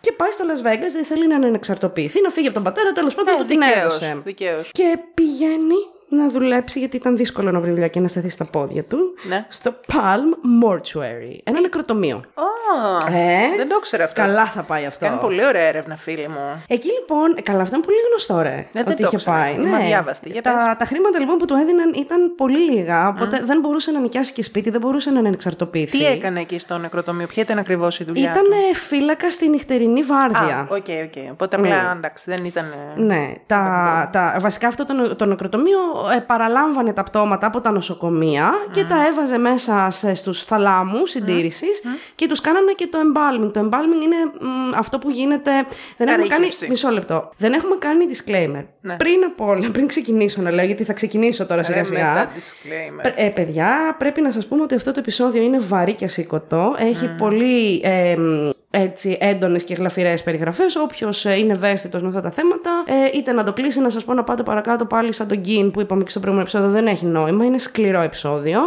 Και 0.00 0.12
πάει 0.12 0.30
στο 0.30 0.44
Las 0.48 0.66
Vegas, 0.66 0.90
δεν 0.92 1.04
θέλει 1.04 1.26
να 1.28 1.36
ανεξαρτοποιηθεί, 1.36 2.22
να 2.22 2.28
φύγει 2.30 2.46
από 2.46 2.54
τον 2.54 2.64
πατέρα, 2.64 2.92
τέλος 2.92 3.14
πάντων 3.14 3.34
Ε, 3.34 3.36
του 3.38 3.44
την 3.44 3.60
δικαίως, 3.60 3.82
έδωσε. 3.84 4.20
δικαίως. 4.24 4.68
Και 4.72 4.98
πηγαίνει 5.14 5.74
να 6.08 6.28
δουλέψει, 6.28 6.78
γιατί 6.78 6.96
ήταν 6.96 7.16
δύσκολο 7.16 7.50
να 7.50 7.60
βρει 7.60 7.70
δουλειά 7.70 7.88
και 7.88 8.00
να 8.00 8.08
σταθεί 8.08 8.28
στα 8.28 8.44
πόδια 8.44 8.84
του, 8.84 8.98
Ναι. 9.28 9.46
στο 9.48 9.74
Palm 9.92 10.64
Mortuary. 10.64 11.38
Ένα 11.44 11.60
νεκροτομείο. 11.60 12.16
Α, 12.16 13.12
Ε, 13.14 13.56
δεν 13.56 13.68
το 13.68 13.76
ήξερα 13.78 14.04
αυτό. 14.04 14.20
Καλά 14.22 14.46
θα 14.46 14.62
πάει 14.62 14.84
αυτό. 14.86 15.04
Κάνει 15.06 15.18
πολύ 15.20 15.46
ωραία 15.46 15.62
έρευνα, 15.62 15.96
φίλοι 15.96 16.28
μου. 16.28 16.64
Εκεί 16.68 16.88
λοιπόν, 17.00 17.34
ε, 17.36 17.40
καλά, 17.40 17.62
αυτό 17.62 17.76
είναι 17.76 17.84
πολύ 17.84 17.96
γνωστό, 18.08 18.40
ρε. 18.40 18.66
δεν 18.72 18.82
ότι 18.86 18.96
το 18.96 19.02
είχε 19.06 19.16
ήξερα. 19.16 19.36
πάει. 19.36 19.54
Είμαι 19.54 19.76
αδιάβαστη. 19.76 20.30
Για 20.30 20.42
τα, 20.42 20.52
πες. 20.52 20.76
τα 20.78 20.84
χρήματα 20.84 21.18
λοιπόν 21.20 21.36
που 21.38 21.44
του 21.44 21.54
έδιναν 21.54 21.92
ήταν 21.94 22.34
πολύ 22.36 22.58
λίγα, 22.72 23.08
οπότε 23.08 23.42
δεν 23.44 23.60
μπορούσε 23.60 23.90
να 23.90 24.00
νοικιάσει 24.00 24.32
και 24.32 24.42
σπίτι, 24.42 24.70
δεν 24.70 24.80
μπορούσε 24.80 25.10
να 25.10 25.18
ανεξαρτοποιηθεί. 25.18 25.98
Τι 25.98 26.06
έκανε 26.06 26.40
εκεί 26.40 26.58
στο 26.58 26.78
νεκροτομείο, 26.78 27.26
ποια 27.26 27.42
ήταν 27.42 27.58
ακριβώς 27.58 27.98
η 28.00 28.04
δουλειά. 28.04 28.30
Ήταν 28.30 28.44
φύλακα 28.88 29.30
στη 29.30 29.48
νυχτερινή 29.48 30.00
του; 30.00 30.06
βάρδια. 30.06 30.56
Α, 30.58 30.66
OK, 30.68 30.86
OK. 31.04 31.30
Οπότε 31.32 31.56
απλά 31.56 31.92
εντάξει, 31.96 32.24
δεν 32.34 32.44
ήταν. 32.44 32.64
Ναι, 32.96 33.32
τα, 33.46 34.08
τα, 34.12 34.36
βασικά 34.40 34.68
αυτό 34.68 34.84
το, 34.84 34.92
νο- 34.92 35.16
το 35.16 35.24
νεκροτομείο 35.24 35.78
ε, 35.78 35.95
παραλάμβανε 36.26 36.92
τα 36.92 37.02
πτώματα 37.02 37.46
από 37.46 37.60
τα 37.60 37.70
νοσοκομεία 37.70 38.52
και 38.70 38.84
τα 38.84 39.06
έβαζε 39.06 39.38
μέσα 39.38 39.88
σε, 39.90 40.14
στους 40.14 40.44
θαλάμους 40.44 41.10
συντήρησης 41.10 41.82
και 42.14 42.28
τους 42.28 42.40
κάνανε 42.40 42.72
και 42.76 42.86
το 42.86 42.98
embalming. 42.98 43.50
Το 43.52 43.60
embalming 43.60 44.02
είναι 44.04 44.16
μ, 44.40 44.74
αυτό 44.76 44.98
που 44.98 45.10
γίνεται... 45.10 45.50
Δεν 45.96 46.08
έχουμε 46.08 46.26
κάνει... 46.26 46.32
Αρρύθμιση. 46.44 46.68
Μισό 46.68 46.90
λεπτό. 46.90 47.30
Δεν 47.36 47.52
έχουμε 47.52 47.74
κάνει 47.78 48.04
disclaimer. 48.12 48.64
Ναι. 48.80 48.94
Πριν 48.96 49.24
από 49.32 49.46
όλα, 49.46 49.70
πριν 49.70 49.86
ξεκινήσω 49.86 50.42
να 50.42 50.50
λέω, 50.50 50.64
γιατί 50.64 50.84
θα 50.84 50.92
ξεκινήσω 50.92 51.46
τώρα 51.46 51.62
σιγά 51.62 51.78
Ρε, 51.78 51.84
σιγά. 51.84 52.12
μετά 52.12 52.26
disclaimer. 52.36 53.02
Πρε- 53.02 53.14
Ε, 53.18 53.28
παιδιά, 53.28 53.94
πρέπει 53.98 54.20
να 54.20 54.30
σας 54.30 54.46
πούμε 54.46 54.62
ότι 54.62 54.74
αυτό 54.74 54.92
το 54.92 54.98
επεισόδιο 54.98 55.42
είναι 55.42 55.58
βαρύ 55.58 55.94
και 55.94 56.08
σηκωτό. 56.08 56.74
Έχει 56.78 57.08
πολύ 57.18 57.80
ε, 57.84 58.16
μ, 58.16 58.50
έτσι, 58.70 59.16
έντονες 59.20 59.64
και 59.64 59.74
γλαφυρές 59.74 60.22
περιγραφές. 60.22 60.76
Όποιος 60.76 61.24
ε, 61.24 61.34
είναι 61.38 61.52
ευαίσθητος 61.52 62.02
με 62.02 62.08
αυτά 62.08 62.20
τα 62.20 62.30
θέματα, 62.30 62.70
ε, 62.86 63.18
είτε 63.18 63.32
να 63.32 63.44
το 63.44 63.52
κλείσει, 63.52 63.80
να 63.80 63.90
σας 63.90 64.04
πω 64.04 64.14
να 64.14 64.24
πάτε 64.24 64.42
παρακάτω 64.42 64.84
πάλι 64.84 65.12
σαν 65.12 65.28
τον 65.28 65.38
Γκίν 65.38 65.70
που 65.70 65.80
είπαμε 65.80 66.02
και 66.02 66.10
στο 66.10 66.20
προηγούμενο 66.20 66.48
επεισόδιο, 66.50 66.74
δεν 66.80 66.86
έχει 66.92 67.06
νόημα. 67.06 67.44
Είναι 67.44 67.58
σκληρό 67.58 68.00
επεισόδιο. 68.00 68.60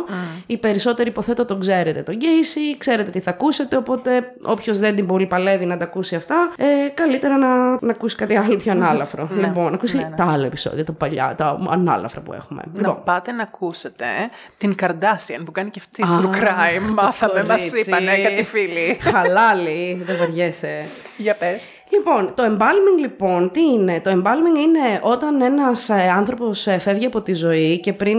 Οι 0.45 0.57
περισσότεροι 0.57 1.09
υποθέτω 1.09 1.45
τον 1.45 1.59
ξέρετε 1.59 2.01
τον 2.01 2.15
Γκέισι, 2.15 2.77
ξέρετε 2.77 3.11
τι 3.11 3.19
θα 3.19 3.29
ακούσετε, 3.29 3.75
οπότε 3.77 4.31
όποιος 4.41 4.79
δεν 4.79 4.95
την 4.95 5.05
πολύ 5.05 5.25
παλεύει 5.25 5.65
να 5.65 5.77
τα 5.77 5.83
ακούσει 5.83 6.15
αυτά, 6.15 6.51
ε, 6.57 6.65
καλύτερα 6.93 7.37
να, 7.37 7.47
να 7.69 7.91
ακούσει 7.91 8.15
κάτι 8.15 8.35
άλλο 8.35 8.55
πιο 8.55 8.71
ανάλαφρο. 8.71 9.29
Λοιπόν, 9.39 9.63
να 9.69 9.75
ακούσει 9.75 10.07
τα 10.17 10.31
άλλα 10.31 10.45
επεισόδια, 10.45 10.85
τα 10.85 10.91
παλιά, 10.91 11.33
τα 11.37 11.59
ανάλαφρα 11.69 12.21
που 12.21 12.33
έχουμε. 12.33 12.61
Να 12.65 12.79
Λοιπόν, 12.87 13.01
πάτε 13.03 13.31
να 13.31 13.43
ακούσετε 13.43 14.05
την 14.57 14.75
Kardashian 14.81 15.41
που 15.45 15.51
κάνει 15.51 15.69
και 15.69 15.79
αυτή 15.79 16.03
Α, 16.03 16.07
true 16.21 16.35
crime. 16.35 16.93
Μάθαμε, 16.93 17.43
μας 17.43 17.69
κορίτσι. 17.69 17.89
είπανε 17.89 18.17
κάτι 18.17 18.43
φίλοι. 18.43 18.97
Χαλάλι, 19.01 19.88
δεν 20.05 20.17
βαριέσαι. 20.17 20.85
Για 21.17 21.33
πες. 21.33 21.73
Λοιπόν, 21.91 22.33
το 22.35 22.43
embalming 22.43 22.99
λοιπόν, 22.99 23.51
τι 23.51 23.61
είναι; 23.61 23.99
Το 23.99 24.11
embalming 24.11 24.57
είναι 24.59 24.99
όταν 25.01 25.41
ένας 25.41 25.89
ε, 25.89 25.93
άνθρωπος 26.17 26.67
ε, 26.67 26.77
φεύγει 26.77 27.05
από 27.05 27.21
τη 27.21 27.33
ζωή 27.33 27.79
και 27.79 27.93
πριν... 27.93 28.17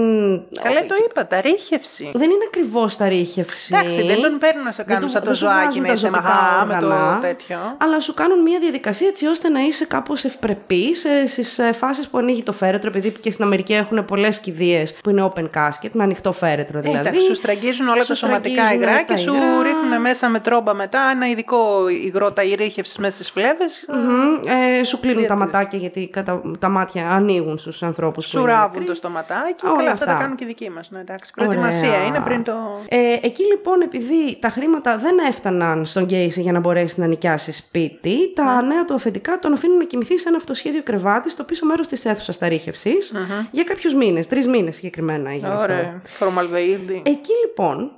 Καλά 0.62 0.80
το 0.88 0.94
είπατε, 1.08 1.40
ρήχευση. 1.40 2.10
Δεν 2.14 2.30
είναι 2.30 2.44
ακριβώς 2.46 2.96
τα 2.96 3.08
ρίχευση. 3.08 3.74
Εντάξει, 3.76 4.02
δεν 4.06 4.22
τον 4.22 4.38
παίρνουν 4.38 4.64
να 4.64 4.72
σε 4.72 4.82
Δεν 4.86 4.94
κάνουν 4.94 5.08
του- 5.08 5.12
σαν 5.12 5.20
το 5.20 5.26
δεν 5.26 5.36
σου 5.36 5.44
ζωάκι 5.46 5.80
βγάζουν 5.80 5.82
να 5.82 5.86
τα 5.86 5.92
είσαι 5.92 6.06
ζωτικά 6.06 6.22
μαχά 6.22 6.64
με 6.66 6.76
το 6.80 6.86
όργανα, 6.86 7.18
τέτοιο. 7.20 7.58
Αλλά 7.78 8.00
σου 8.00 8.14
κάνουν 8.14 8.42
μια 8.42 8.58
διαδικασία 8.58 9.08
έτσι 9.08 9.26
ώστε 9.26 9.48
να 9.48 9.60
είσαι 9.60 9.84
κάπως 9.84 10.24
ευπρεπής 10.24 11.04
ε, 11.04 11.26
στις 11.26 11.58
ε, 11.58 11.72
φάσεις 11.72 12.08
που 12.08 12.18
ανοίγει 12.18 12.42
το 12.42 12.52
φέρετρο, 12.52 12.88
επειδή 12.88 13.10
και 13.10 13.30
στην 13.30 13.44
Αμερική 13.44 13.72
έχουν 13.74 14.04
πολλές 14.04 14.38
κηδείες 14.40 14.92
που 14.92 15.10
είναι 15.10 15.32
open 15.34 15.44
casket, 15.56 15.90
με 15.92 16.02
ανοιχτό 16.02 16.32
φέρετρο 16.32 16.80
δηλαδή. 16.80 16.98
Εντάξει, 17.08 17.20
σου 17.26 17.34
στραγγίζουν 17.34 17.88
όλα 17.88 18.02
Σου 18.02 18.08
τα 18.08 18.14
σωματικά 18.14 18.54
στραγγίζουν 18.62 18.82
υγρά 18.88 19.04
τα 19.04 19.12
και 19.14 19.16
σου 19.20 19.34
υγρά. 19.34 19.62
ρίχνουν 19.62 20.00
μέσα 20.00 20.28
με 20.28 20.38
τρόμπα 20.40 20.74
μετά 20.74 21.00
ένα 21.14 21.28
ειδικό 21.28 21.59
υγρό 22.04 22.32
τα 22.32 22.42
ηρίχευση 22.44 23.00
μέσα 23.00 23.14
στις 23.14 23.30
φλέβες. 23.30 23.84
Μμμ, 23.88 24.34
ε, 24.80 24.84
σου 24.84 25.00
κλείνουν 25.00 25.26
τα 25.26 25.34
Διατήρηση. 25.34 25.52
ματάκια 25.56 25.78
γιατί 25.78 26.08
κατά, 26.08 26.42
τα 26.58 26.68
μάτια 26.68 27.10
ανοίγουν 27.10 27.58
στους 27.58 27.82
ανθρώπους 27.82 28.24
που 28.24 28.30
Σου 28.30 28.38
είναι 28.38 28.50
ράβουν 28.52 28.70
νεκροί. 28.72 28.84
το 28.86 28.94
στοματάκι. 28.94 29.66
Όλα 29.66 29.76
Καλά, 29.76 29.90
αυτά 29.90 30.04
τα 30.04 30.10
αυτά. 30.10 30.22
κάνουν 30.22 30.36
και 30.36 30.44
οι 30.44 30.46
δικοί 30.46 30.70
μας. 30.70 30.90
Ναι, 30.90 31.00
εντάξει. 31.00 31.32
Προετοιμασία 31.36 31.88
Ωραία. 31.88 32.04
είναι 32.04 32.20
πριν 32.20 32.42
το. 32.44 32.52
Ε, 32.88 32.96
εκεί 33.22 33.42
λοιπόν, 33.44 33.80
επειδή 33.80 34.36
τα 34.40 34.48
χρήματα 34.48 34.96
δεν 34.98 35.14
έφταναν 35.28 35.84
στον 35.84 36.04
Γκέισι 36.04 36.40
για 36.40 36.52
να 36.52 36.60
μπορέσει 36.60 37.00
να 37.00 37.06
νοικιάσει 37.06 37.52
σπίτι, 37.52 38.32
τα 38.34 38.62
νέα 38.62 38.84
του 38.84 38.94
αφεντικά 38.94 39.38
τον 39.38 39.52
αφήνουν 39.52 39.76
να 39.76 39.84
κοιμηθεί 39.84 40.18
σε 40.18 40.28
ένα 40.28 40.36
αυτοσχέδιο 40.36 40.82
κρεβάτι 40.82 41.30
στο 41.30 41.44
πίσω 41.44 41.66
μέρος 41.66 41.86
της 41.86 42.04
αίθουσας 42.04 42.38
ταρήχευσης 42.38 43.12
για 43.50 43.64
κάποιους 43.64 43.94
μήνες, 43.94 44.26
τρεις 44.26 44.46
μήνες 44.46 44.74
συγκεκριμένα 44.76 45.30
έγινε 45.30 45.48
αυτό. 45.48 45.62
Ωραία. 45.62 46.00
Φορμαλδεΐδη. 46.04 47.02
Εκεί 47.06 47.32
λοιπόν 47.44 47.90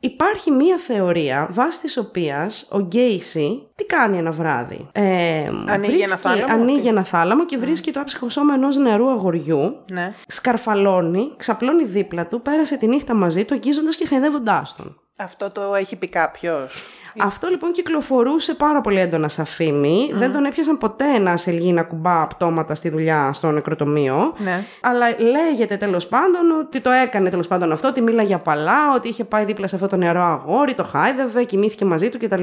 υπάρχει 0.00 0.50
μία 0.50 0.76
θεωρία 0.76 1.46
βάσει 1.50 1.80
της 1.80 1.96
οποίας 1.96 2.66
ο 2.70 2.80
Γκέισι 3.08 3.68
τι 3.74 3.84
κάνει 3.84 4.16
ένα 4.18 4.30
βράδυ; 4.30 4.88
Ε, 4.92 5.50
Ανοίγει 5.66 6.00
ένα 6.00 6.16
θάλαμο, 6.16 6.52
Ανοίγει 6.52 6.80
τι; 6.80 6.88
ένα 6.88 7.04
θάλαμο 7.04 7.44
και 7.46 7.56
βρίσκει 7.56 7.90
το 7.90 8.00
άψυχο 8.00 8.28
σώμα 8.28 8.54
ενός 8.54 8.76
νεαρού 8.76 9.10
αγοριού. 9.10 9.76
Ναι. 9.92 10.14
Σκαρφαλώνει, 10.26 11.32
ξαπλώνει 11.36 11.84
δίπλα 11.84 12.26
του, 12.26 12.42
πέρασε 12.42 12.76
τη 12.76 12.86
νύχτα 12.86 13.14
μαζί 13.14 13.44
του, 13.44 13.54
αγγίζοντας 13.54 13.96
και 13.96 14.06
χαϊδεύοντάς 14.06 14.74
τον. 14.76 15.00
Αυτό 15.16 15.50
το 15.50 15.74
έχει 15.74 15.96
πει 15.96 16.08
κάποιος; 16.08 16.82
Αυτό 17.20 17.48
λοιπόν 17.48 17.72
κυκλοφορούσε 17.72 18.54
πάρα 18.54 18.80
πολύ 18.80 19.00
έντονα 19.00 19.28
σαν 19.28 19.44
φήμη. 19.44 20.10
Δεν 20.14 20.32
τον 20.32 20.44
έπιασαν 20.44 20.78
ποτέ 20.78 21.04
ένα 21.14 21.36
σελγί 21.36 21.72
να 21.72 21.82
κουμπά 21.82 22.26
πτώματα 22.26 22.74
στη 22.74 22.88
δουλειά 22.88 23.32
στο 23.32 23.50
νεκροτομείο. 23.50 24.34
Ναι. 24.38 24.64
Αλλά 24.80 25.06
λέγεται 25.20 25.76
τέλος 25.76 26.06
πάντων 26.06 26.50
ότι 26.60 26.80
το 26.80 26.90
έκανε 26.90 27.30
τέλος 27.30 27.46
πάντων 27.46 27.72
αυτό, 27.72 27.88
ότι 27.88 28.00
μίλαγε 28.00 28.34
απαλά, 28.34 28.94
ότι 28.94 29.08
είχε 29.08 29.24
πάει 29.24 29.44
δίπλα 29.44 29.66
σε 29.66 29.74
αυτό 29.74 29.86
το 29.86 29.96
νεαρό 29.96 30.22
αγόρι, 30.22 30.74
το 30.74 30.84
χάιδευε, 30.84 31.44
κοιμήθηκε 31.44 31.84
μαζί 31.84 32.08
του 32.08 32.18
κτλ. 32.18 32.42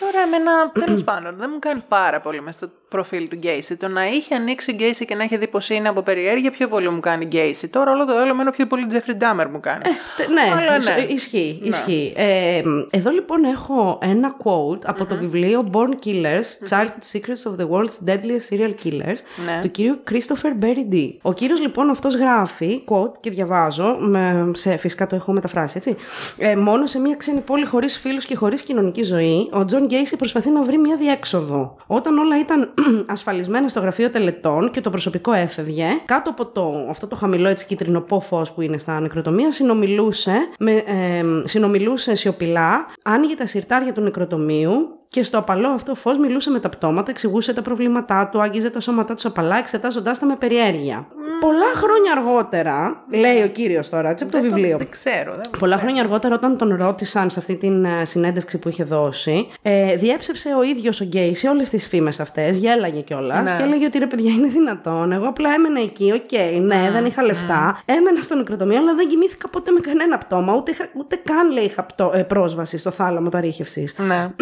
Τώρα, 0.00 0.20
εμένα 0.26 0.70
τέλος 0.84 1.04
πάντων 1.04 1.34
δεν 1.38 1.50
μου 1.52 1.58
κάνει 1.58 1.82
πάρα 1.88 2.20
πολύ 2.20 2.42
με 2.42 2.52
στο 2.52 2.68
προφίλ 2.94 3.28
του 3.28 3.36
Γκέισι. 3.36 3.76
Το 3.76 3.88
να 3.88 4.06
είχε 4.06 4.34
ανοίξει 4.34 4.70
ο 4.70 4.74
Γκέισι 4.74 5.04
και 5.04 5.14
να 5.14 5.24
είχε 5.24 5.36
δει 5.36 5.46
πως 5.48 5.68
είναι 5.70 5.88
από 5.88 6.02
περιέργεια, 6.02 6.50
πιο 6.50 6.68
πολύ 6.68 6.88
μου 6.90 7.00
κάνει 7.00 7.24
Γκέισι. 7.24 7.68
Τώρα 7.68 7.92
όλο 7.92 8.04
το 8.04 8.12
άλλο 8.16 8.28
εμένα 8.30 8.50
πιο 8.50 8.66
πολύ 8.66 8.86
Τζέφρι 8.86 9.14
Ντάμερ 9.14 9.48
μου 9.48 9.60
κάνει. 9.60 9.82
Τε- 10.16 10.28
Ναι, 10.28 10.40
Αλλά 10.62 10.76
ισ- 10.76 10.88
ναι. 10.88 11.04
ισχύει. 11.14 11.58
ισχύει. 11.62 12.12
Ε, 12.16 12.62
εδώ 12.90 13.10
λοιπόν 13.10 13.44
έχω 13.44 13.98
ένα 14.02 14.36
quote 14.44 14.78
από 14.84 15.04
το 15.06 15.16
βιβλίο 15.16 15.70
Born 15.72 16.06
Killers, 16.06 16.68
Childhood 16.70 17.04
Secrets 17.12 17.52
of 17.52 17.56
the 17.60 17.68
World's 17.70 18.08
Deadliest 18.10 18.46
Serial 18.54 18.74
Killers, 18.84 19.18
Ναι. 19.46 19.58
του 19.62 19.70
κύριου 19.70 19.98
Christopher 20.10 20.64
Berry-Dee. 20.64 21.10
Ο 21.22 21.32
κύριος 21.32 21.60
λοιπόν 21.60 21.90
αυτός 21.90 22.14
γράφει, 22.14 22.84
quote, 22.88 23.12
και 23.20 23.30
διαβάζω, 23.30 23.96
με, 24.00 24.50
σε, 24.54 24.76
φυσικά 24.76 25.06
το 25.06 25.16
έχω 25.16 25.32
μεταφράσει, 25.32 25.74
έτσι. 25.76 25.96
Ε, 26.38 26.56
μόνο 26.56 26.86
σε 26.86 26.98
μια 26.98 27.14
ξένη 27.16 27.40
πόλη 27.40 27.64
χωρίς 27.64 27.98
φίλους 27.98 28.24
και 28.24 28.36
χωρίς 28.36 28.62
κοινωνική 28.62 29.02
ζωή, 29.02 29.48
ο 29.52 29.64
Τζον 29.64 29.84
Γκέισι 29.84 30.16
προσπαθεί 30.16 30.50
να 30.50 30.62
βρει 30.62 30.78
μια 30.78 30.96
διέξοδο. 30.96 31.76
Όταν 31.86 32.18
όλα 32.18 32.38
ήταν 32.38 32.74
ασφαλισμένα 33.06 33.68
στο 33.68 33.80
γραφείο 33.80 34.10
τελετών 34.10 34.70
και 34.70 34.80
το 34.80 34.90
προσωπικό 34.90 35.32
έφευγε, 35.32 35.86
κάτω 36.04 36.30
από 36.30 36.46
το, 36.46 36.86
αυτό 36.90 37.06
το 37.06 37.16
χαμηλό 37.16 37.48
έτσι 37.48 37.66
κιτρινωπό 37.66 38.20
φως 38.20 38.52
που 38.52 38.60
είναι 38.60 38.78
στα 38.78 39.00
νεκροτομεία, 39.00 39.52
συνομιλούσε, 39.52 40.34
με, 40.58 40.72
ε, 40.72 41.24
συνομιλούσε 41.44 42.14
σιωπηλά, 42.14 42.86
άνοιγε 43.02 43.34
τα 43.34 43.46
συρτάρια 43.46 43.92
του 43.92 44.00
νεκροτομείου 44.00 45.03
και 45.14 45.22
στο 45.22 45.38
απαλό 45.38 45.68
αυτό 45.68 45.94
φως 45.94 46.18
μιλούσε 46.18 46.50
με 46.50 46.58
τα 46.60 46.68
πτώματα, 46.68 47.10
εξηγούσε 47.10 47.52
τα 47.52 47.62
προβλήματά 47.62 48.28
του, 48.32 48.40
άγγιζε 48.42 48.70
τα 48.70 48.80
σώματά 48.80 49.14
του 49.14 49.28
απαλά, 49.28 49.58
εξετάζοντά 49.58 50.12
τα 50.12 50.26
με 50.26 50.36
περιέργεια. 50.36 51.06
Πολλά 51.40 51.64
χρόνια 51.74 52.12
αργότερα, 52.16 53.04
λέει 53.10 53.42
ο 53.42 53.46
κύριος 53.48 53.88
τώρα, 53.88 54.10
έτσι 54.10 54.24
από 54.24 54.32
το 54.32 54.40
Δεν 54.40 54.48
το- 54.50 54.54
βιβλίο. 54.54 54.76
Δεν 54.78 54.88
ξέρω. 54.90 55.32
Δεν... 55.32 55.42
Πολλά 55.58 55.78
χρόνια 55.78 56.02
αργότερα, 56.02 56.34
όταν 56.34 56.56
τον 56.58 56.76
ρώτησαν 56.80 57.30
σε 57.30 57.38
αυτή 57.38 57.56
την 57.56 57.84
ε, 57.84 58.04
συνέντευξη 58.04 58.58
που 58.58 58.68
είχε 58.68 58.84
δώσει, 58.84 59.48
ε, 59.62 59.96
διέψευσε 59.96 60.48
ο 60.58 60.62
ίδιος 60.62 61.00
ο 61.00 61.04
Γκέισι 61.04 61.36
όλες 61.50 61.68
τις 61.68 61.86
φήμες 61.86 62.20
αυτές, 62.20 62.56
γέλαγε 62.56 63.00
κιόλας 63.00 63.42
Ναι. 63.42 63.56
και 63.56 63.62
έλεγε 63.62 63.84
ότι 63.86 63.98
ρε 63.98 64.06
παιδιά 64.06 64.30
είναι 64.32 64.46
δυνατόν. 64.48 65.12
Εγώ 65.12 65.26
απλά 65.28 65.50
έμενα 65.54 65.80
εκεί, 65.80 66.12
οκ, 66.14 66.60
ναι, 66.62 66.88
δεν 66.92 67.04
είχα 67.04 67.22
λεφτά. 67.22 67.78
Έμενα 67.84 68.22
στο 68.22 68.34
νεκροτομείο, 68.34 68.78
αλλά 68.78 68.94
δεν 68.94 69.08
κοιμήθηκα 69.08 69.48
ποτέ 69.48 69.70
με 69.70 69.80
κανένα 69.80 70.18
πτώμα, 70.18 70.54
ούτε, 70.56 70.70
είχα- 70.70 70.88
ούτε 70.98 71.16
καν 71.24 71.50
λέει 71.52 71.64
είχα 71.64 71.82
πτώ- 71.84 72.12
ε, 72.14 72.22
πρόσβαση 72.22 72.78
στο 72.78 72.90
θάλαμο 72.90 73.28
ταρίχευσης. 73.28 73.88
Ναι. 73.96 74.28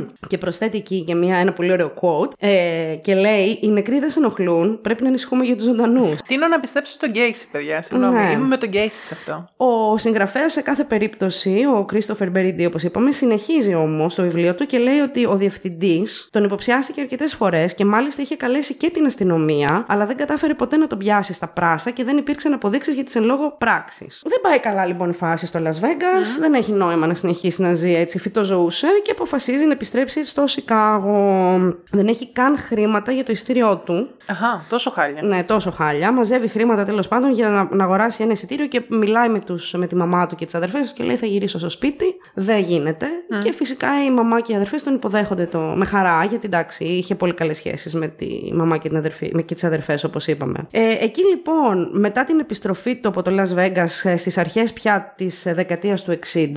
Και 0.28 0.38
προσθέτει 0.38 0.76
εκεί 0.76 1.04
και 1.04 1.14
μια, 1.14 1.36
ένα 1.36 1.52
πολύ 1.52 1.72
ωραίο 1.72 1.92
quote 2.00 2.30
ε, 2.38 2.96
και 3.02 3.14
λέει: 3.14 3.58
Οι 3.62 3.68
νεκροί 3.68 3.98
δεν 3.98 4.10
σε 4.10 4.18
ενοχλούν, 4.18 4.80
πρέπει 4.80 5.02
να 5.02 5.08
ανησυχούμε 5.08 5.44
για 5.44 5.56
τους 5.56 5.64
ζωντανούς. 5.64 6.16
Τείνω 6.26 6.46
να 6.46 6.60
πιστέψω 6.60 6.96
τον 6.98 7.10
Γκέισι, 7.10 7.48
παιδιά. 7.50 7.82
Συγγνώμη. 7.82 8.14
Ναι. 8.14 8.30
Είμαι 8.30 8.46
με 8.46 8.56
τον 8.56 8.68
Γκέισι 8.68 9.02
σε 9.02 9.14
αυτό. 9.14 9.48
Ο 9.56 9.98
συγγραφέας 9.98 10.52
σε 10.52 10.62
κάθε 10.62 10.84
περίπτωση, 10.84 11.64
ο 11.66 11.86
Christopher 11.92 12.32
Berry 12.36 12.66
όπως 12.66 12.82
είπαμε, 12.82 13.10
συνεχίζει 13.12 13.74
όμως 13.74 14.14
το 14.14 14.22
βιβλίο 14.22 14.54
του 14.54 14.66
και 14.66 14.78
λέει 14.78 14.98
ότι 14.98 15.26
ο 15.26 15.34
διευθυντής 15.34 16.28
τον 16.30 16.44
υποψιάστηκε 16.44 17.00
αρκετές 17.00 17.34
φορές 17.34 17.74
και 17.74 17.84
μάλιστα 17.84 18.22
είχε 18.22 18.36
καλέσει 18.36 18.74
και 18.74 18.90
την 18.90 19.06
αστυνομία, 19.06 19.84
αλλά 19.88 20.06
δεν 20.06 20.16
κατάφερε 20.16 20.54
ποτέ 20.54 20.76
να 20.76 20.86
τον 20.86 20.98
πιάσει 20.98 21.32
στα 21.32 21.48
πράσα 21.48 21.90
και 21.90 22.04
δεν 22.04 22.16
υπήρξαν 22.16 22.52
αποδείξεις 22.52 22.94
για 22.94 23.04
τις 23.04 23.14
εν 23.14 23.24
λόγω 23.24 23.54
πράξεις. 23.58 24.22
Δεν 24.24 24.40
πάει 24.42 24.60
καλά 24.60 24.86
λοιπόν 24.86 25.10
η 25.10 25.14
φάση 25.14 25.46
στο 25.46 25.60
Las 25.64 25.84
Vegas, 25.84 26.40
δεν 26.40 26.54
έχει 26.54 26.72
νόημα 26.72 27.06
να 27.06 27.14
συνεχίσει 27.14 27.62
να 27.62 27.74
ζει 27.74 27.94
έτσι, 27.94 28.18
φυτοζωούσε 28.18 28.86
και 29.02 29.10
αποφασίζει 29.10 29.64
να 29.64 29.72
επιστρέψει 29.72 30.01
ταξιδέψει 30.02 30.30
στο 30.30 30.46
Σικάγο. 30.46 31.58
Δεν 31.90 32.06
έχει 32.06 32.32
καν 32.32 32.58
χρήματα 32.58 33.12
για 33.12 33.24
το 33.24 33.32
ειστήριό 33.32 33.76
του. 33.76 34.08
Αχα, 34.26 34.64
τόσο 34.68 34.90
χάλια. 34.90 35.22
Ναι, 35.22 35.42
τόσο 35.42 35.70
χάλια. 35.70 36.12
Μαζεύει 36.12 36.48
χρήματα 36.48 36.84
τέλος 36.84 37.08
πάντων 37.08 37.32
για 37.32 37.48
να, 37.48 37.68
να 37.76 37.84
αγοράσει 37.84 38.22
ένα 38.22 38.32
εισιτήριο 38.32 38.66
και 38.66 38.82
μιλάει 38.88 39.28
με, 39.28 39.40
τους, 39.40 39.72
με 39.72 39.86
τη 39.86 39.96
μαμά 39.96 40.26
του 40.26 40.34
και 40.34 40.44
τις 40.44 40.54
αδερφές 40.54 40.80
τους 40.80 40.92
και 40.92 41.04
λέει: 41.04 41.16
Θα 41.16 41.26
γυρίσω 41.26 41.58
στο 41.58 41.68
σπίτι. 41.68 42.04
Δεν 42.34 42.58
γίνεται. 42.58 43.06
Και 43.42 43.52
φυσικά 43.52 44.04
η 44.04 44.10
μαμά 44.10 44.40
και 44.40 44.52
οι 44.52 44.54
αδερφές 44.54 44.82
τον 44.82 44.94
υποδέχονται 44.94 45.46
το, 45.46 45.58
με 45.58 45.84
χαρά, 45.84 46.24
γιατί 46.24 46.46
εντάξει, 46.46 46.84
είχε 46.84 47.14
πολύ 47.14 47.34
καλές 47.34 47.56
σχέσεις 47.56 47.94
με 47.94 48.08
τη 48.08 48.26
μαμά 48.54 48.76
και, 48.76 48.88
την 48.88 48.96
αδερφή, 48.96 49.30
με 49.34 49.42
και 49.42 49.54
τις 49.54 49.64
αδερφές, 49.64 50.04
όπως 50.04 50.26
είπαμε. 50.26 50.66
Ε, 50.70 50.80
εκεί 51.00 51.22
λοιπόν, 51.24 51.90
μετά 51.92 52.24
την 52.24 52.38
επιστροφή 52.38 52.96
του 52.96 53.08
από 53.08 53.22
το 53.22 53.30
Las 53.34 53.58
Vegas 53.58 54.16
στις 54.16 54.38
αρχές 54.38 54.72
πια 54.72 55.12
της 55.16 55.42
δεκαετίας 55.54 56.02
του 56.02 56.18
60, 56.32 56.48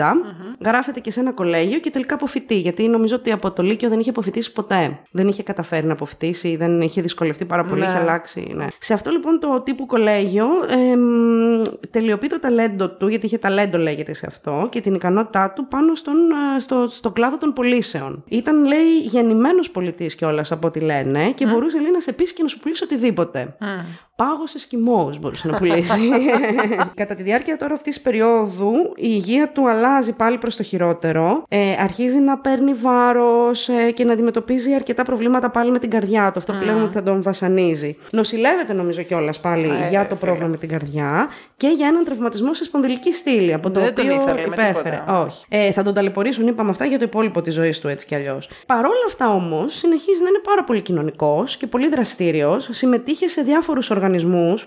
γράφεται 0.65 0.99
και 0.99 1.12
σε 1.12 1.19
ένα 1.19 1.31
κολέγιο 1.31 1.79
και 1.79 1.89
τελικά 1.89 2.13
αποφυτεί. 2.15 2.55
Γιατί 2.55 2.88
νομίζω 2.88 3.15
ότι 3.15 3.31
από 3.35 3.51
το 3.51 3.63
Λύκειο 3.63 3.89
δεν 3.89 3.99
είχε 3.99 4.09
αποφυτίσει 4.09 4.51
ποτέ. 4.51 4.99
Δεν 5.11 5.27
είχε 5.27 5.43
καταφέρει 5.43 5.87
να 5.87 5.93
αποφυτίσει, 5.93 6.55
δεν 6.55 6.81
είχε 6.81 7.01
δυσκολευτεί 7.01 7.45
πάρα 7.45 7.63
πολύ, 7.63 7.79
Ναι. 7.81 7.87
είχε 7.87 7.97
αλλάξει. 7.97 8.51
Ναι. 8.55 8.65
Σε 8.79 8.93
αυτό 8.93 9.11
λοιπόν 9.11 9.39
το 9.39 9.61
τύπου 9.61 9.85
κολέγιο 9.85 10.45
εμ, 10.91 11.61
τελειοποιεί 11.89 12.29
το 12.29 12.39
ταλέντο 12.39 12.89
του, 12.89 13.07
γιατί 13.07 13.25
είχε 13.25 13.37
ταλέντο 13.37 13.77
λέγεται 13.77 14.13
σε 14.13 14.25
αυτό, 14.29 14.67
και 14.71 14.81
την 14.81 14.93
ικανότητά 14.93 15.51
του 15.55 15.67
πάνω 15.67 15.95
στον, 15.95 16.15
ε, 16.55 16.59
στο, 16.59 16.87
στο 16.89 17.11
κλάδο 17.11 17.38
των 17.38 17.53
πωλήσεων. 17.53 18.23
Ήταν, 18.27 18.65
λέει, 18.65 18.97
γεννημένος 19.03 19.69
πολιτής 19.71 20.15
κιόλας 20.15 20.51
από 20.51 20.67
ό,τι 20.67 20.79
λένε 20.79 21.31
και 21.31 21.45
μπορούσε, 21.45 21.79
λέει, 21.79 21.91
να 21.91 21.99
σε 21.99 22.11
πείσει 22.13 22.33
και 22.33 22.41
να 22.41 22.47
σου 22.47 22.59
πουλήσει 22.59 22.83
οτιδήποτε. 22.83 23.55
Πάγος 24.16 24.55
Εσκιμός 24.55 25.20
μπορούσε 25.20 25.47
να 25.47 25.57
πουλήσεις. 25.57 25.95
Κατά 27.01 27.16
τη 27.16 27.24
διάρκεια 27.24 27.57
τώρα 27.57 27.74
αυτής 27.74 27.93
της 27.93 28.03
περίοδου 28.03 28.74
η 28.95 29.07
υγεία 29.09 29.49
του 29.51 29.70
αλλάζει 29.70 30.13
πάλι 30.13 30.38
προς 30.38 30.55
το 30.55 30.63
χειρότερο. 30.63 31.43
Ε, 31.49 31.76
αρχίζει 31.80 32.20
να 32.20 32.38
παίρνει 32.38 32.74
βάρος 32.74 33.70
ε, 33.70 33.91
και 33.91 34.03
να 34.03 34.13
αντιμετωπίζει 34.13 34.74
αρκετά 34.74 35.03
προβλήματα 35.03 35.49
πάλι 35.49 35.72
με 35.72 35.80
την 35.80 35.89
καρδιά 35.89 36.32
του. 36.32 36.39
Αυτό 36.39 36.53
που 36.53 36.63
λέγαμε 36.63 36.84
ότι 36.84 36.93
θα 36.93 37.03
τον 37.03 37.22
βασανίζει. 37.22 37.97
Νοσηλεύεται 38.11 38.74
νομίζω 38.74 39.01
κιόλας 39.01 39.39
πάλι 39.39 39.70
για 39.89 40.07
το 40.07 40.16
πρόβλημα 40.16 40.47
με 40.47 40.57
την 40.57 40.70
καρδιά 40.70 41.30
και 41.57 41.68
για 41.68 41.88
έναν 41.88 42.03
τραυματισμό 42.03 42.53
σε 42.53 42.63
σπονδυλική 42.63 43.13
στήλη. 43.13 43.53
Από 43.53 43.72
το 43.72 43.80
Δεν 43.80 43.93
τον 43.93 44.05
οποίο 44.05 44.22
ήθελε 44.22 44.47
με 44.47 44.53
υπέφερε. 44.53 44.95
τίποτα. 44.95 45.24
Όχι. 45.26 45.45
Ε, 45.49 45.72
θα 45.72 45.84
τον 45.84 45.93
ταλαιπωρήσουν, 45.93 46.47
είπαμε 46.47 46.70
αυτά, 46.70 46.86
για 46.86 46.97
το 46.97 47.03
υπόλοιπο 47.03 47.41
της 47.41 47.53
ζωής 47.53 47.80
του 47.80 47.88
έτσι 47.88 48.05
κι 48.05 48.16
αλλιώς. 48.16 48.49
Παρ' 48.68 48.86
όλα 48.86 49.05
αυτά 49.07 49.30
όμως, 49.30 49.76
συνεχίζει 49.76 50.22
να 50.22 50.28
είναι 50.28 50.41
πάρα 50.43 50.63
πολύ 50.63 50.82
κοινωνικός 50.82 51.57
και 51.57 51.68
πολύ 51.68 51.89
δραστήριος. 51.89 52.70
Συμμετείχε 52.72 53.28
σε 53.28 53.41
διάφορους 53.41 53.89
οργανισμού 53.89 54.03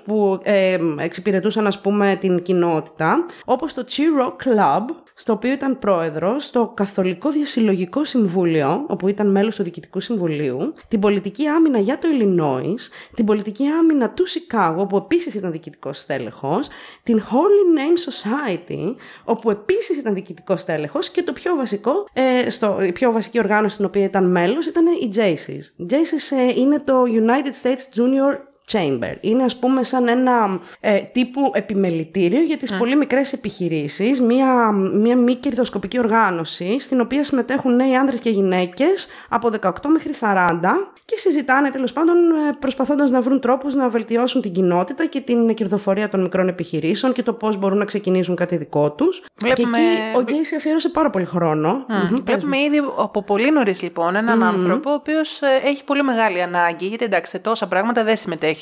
που 0.04 0.38
ε, 0.42 0.78
εξυπηρετούσαν, 0.98 1.66
ας 1.66 1.80
πούμε, 1.80 2.16
την 2.16 2.42
κοινότητα, 2.42 3.26
όπως 3.44 3.74
το 3.74 3.84
Cheer 3.88 4.22
Rock 4.22 4.48
Club, 4.48 4.84
στο 5.14 5.32
οποίο 5.32 5.52
ήταν 5.52 5.78
πρόεδρος, 5.78 6.50
το 6.50 6.72
Καθολικό 6.74 7.30
Διασυλλογικό 7.30 8.04
Συμβούλιο, 8.04 8.84
όπου 8.86 9.08
ήταν 9.08 9.30
μέλος 9.30 9.56
του 9.56 9.62
Διοικητικού 9.62 10.00
Συμβουλίου, 10.00 10.74
την 10.88 11.00
Πολιτική 11.00 11.46
Άμυνα 11.46 11.78
για 11.78 11.98
το 11.98 12.08
Illinois, 12.18 12.80
την 13.14 13.24
Πολιτική 13.24 13.66
Άμυνα 13.66 14.10
του 14.10 14.26
Σικάγο, 14.26 14.80
όπου 14.80 14.96
επίσης 14.96 15.34
ήταν 15.34 15.50
διοικητικός 15.50 15.98
στέλεχος, 15.98 16.68
την 17.02 17.22
Holy 17.22 17.78
Name 17.78 18.10
Society, 18.10 18.94
όπου 19.24 19.50
επίσης 19.50 19.96
ήταν 19.96 20.14
διοικητικός 20.14 20.60
στέλεχος, 20.60 21.10
και 21.10 21.22
το 21.22 21.32
πιο 21.32 21.54
βασικό, 21.56 22.08
ε, 22.12 22.50
στο, 22.50 22.78
η 22.82 22.92
πιο 22.92 23.12
βασική 23.12 23.38
οργάνωση 23.38 23.74
στην 23.74 23.86
οποία 23.86 24.04
ήταν 24.04 24.30
μέλος 24.30 24.66
ήταν 24.66 24.86
οι 24.86 25.10
JACES. 25.14 25.84
JACES 25.92 26.36
ε, 26.36 26.60
είναι 26.60 26.78
το 26.80 27.02
United 27.06 27.66
States 27.66 28.00
Junior 28.00 28.34
Chamber. 28.72 29.14
Είναι 29.20 29.42
ας 29.44 29.56
πούμε 29.56 29.82
σαν 29.84 30.08
ένα 30.08 30.60
ε, 30.80 30.98
τύπου 30.98 31.50
επιμελητήριο 31.54 32.40
για 32.42 32.56
τις 32.56 32.72
πολύ 32.76 32.96
μικρές 32.96 33.32
επιχειρήσεις, 33.32 34.20
μια, 34.20 34.70
μια 34.72 35.16
μη 35.16 35.34
κερδοσκοπική 35.34 35.98
οργάνωση 35.98 36.80
στην 36.80 37.00
οποία 37.00 37.24
συμμετέχουν 37.24 37.76
νέοι 37.76 37.94
άνδρες 37.96 38.20
και 38.20 38.30
γυναίκες 38.30 39.06
από 39.28 39.50
18 39.60 39.70
μέχρι 39.88 40.12
40 40.20 40.60
και 41.04 41.16
συζητάνε 41.18 41.70
τέλος 41.70 41.92
πάντων 41.92 42.16
ε, 42.16 42.52
προσπαθώντας 42.58 43.10
να 43.10 43.20
βρουν 43.20 43.40
τρόπους 43.40 43.74
να 43.74 43.88
βελτιώσουν 43.88 44.40
την 44.40 44.52
κοινότητα 44.52 45.06
και 45.06 45.20
την 45.20 45.54
κερδοφορία 45.54 46.08
των 46.08 46.20
μικρών 46.22 46.48
επιχειρήσεων 46.48 47.12
και 47.12 47.22
το 47.22 47.32
πώς 47.32 47.56
μπορούν 47.56 47.78
να 47.78 47.84
ξεκινήσουν 47.84 48.34
κάτι 48.36 48.56
δικό 48.56 48.90
τους. 48.92 49.24
Βλέπουμε- 49.40 49.76
Και 49.78 49.82
εκεί 49.84 50.16
ο 50.16 50.20
Γκέισι 50.22 50.54
αφιέρωσε 50.54 50.88
πάρα 50.88 51.10
πολύ 51.10 51.24
χρόνο. 51.24 51.72
Μμμ, 51.88 52.08
πες 52.10 52.22
Βλέπουμε 52.24 52.58
ήδη 52.58 52.78
από 52.98 53.22
πολύ 53.22 53.50
νωρίς 53.50 53.82
λοιπόν 53.82 54.16
έναν 54.16 54.42
άνθρωπο 54.42 54.90
ο 54.90 54.94
οποίος 54.94 55.40
έχει 55.64 55.84
πολύ 55.84 56.02
μεγάλη 56.02 56.42
ανάγκη. 56.42 56.86
Γιατί 56.86 57.04
εντάξει, 57.04 57.30
σε 57.30 57.38
τόσα 57.38 57.68
πράγματα 57.68 58.04
δεν 58.04 58.16
συμμετέχει 58.16 58.57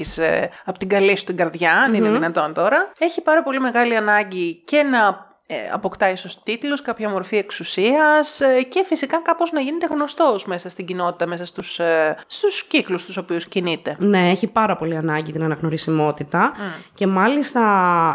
από 0.65 0.79
την 0.79 0.89
καλή 0.89 1.17
σου 1.17 1.25
την 1.25 1.37
καρδιά, 1.37 1.73
αν 1.73 1.95
είναι 1.95 2.11
δυνατόν 2.11 2.55
τώρα. 2.55 2.93
Έχει 2.99 3.23
πάρα 3.23 3.43
πολύ 3.43 3.61
μεγάλη 3.61 3.97
ανάγκη 3.97 4.63
και 4.65 4.83
να 4.83 4.99
ε, 5.09 5.26
αποκτά 5.73 6.11
ίσως 6.11 6.43
τίτλους, 6.43 6.83
κάποια 6.83 7.09
μορφή 7.09 7.37
εξουσίας 7.37 8.41
ε, 8.41 8.63
και 8.63 8.85
φυσικά 8.87 9.21
κάπως 9.23 9.53
να 9.53 9.61
γίνεται 9.61 9.87
γνωστός 9.91 10.47
μέσα 10.47 10.69
στην 10.69 10.87
κοινότητα, 10.87 11.27
μέσα 11.27 11.45
στους, 11.45 11.79
ε, 11.79 12.17
στους 12.27 12.63
κύκλους 12.63 13.05
τους 13.05 13.17
οποίους 13.17 13.47
κινείται. 13.47 13.97
Ναι, 13.99 14.31
έχει 14.31 14.47
πάρα 14.47 14.77
πολύ 14.77 14.97
ανάγκη 14.97 15.33
την 15.33 15.43
αναγνωρισιμότητα 15.43 16.53
και 16.95 17.07
μάλιστα 17.07 17.63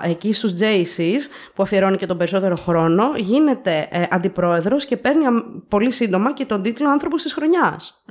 εκεί 0.04 0.34
στους 0.34 0.54
JCs 0.60 1.22
που 1.56 1.64
αφιερώνει 1.64 1.98
και 1.98 2.06
τον 2.06 2.18
περισσότερο 2.18 2.56
χρόνο 2.56 3.12
γίνεται 3.16 3.88
ε, 3.92 4.04
αντιπρόεδρος 4.10 4.86
και 4.86 4.98
παίρνει 4.98 5.26
αμ- 5.26 5.44
πολύ 5.68 5.92
σύντομα 5.92 6.34
και 6.34 6.46
τον 6.46 6.62
τίτλο 6.62 6.90
άνθρωπος 6.90 7.22
της 7.24 7.34
χρονιάς. 7.34 8.02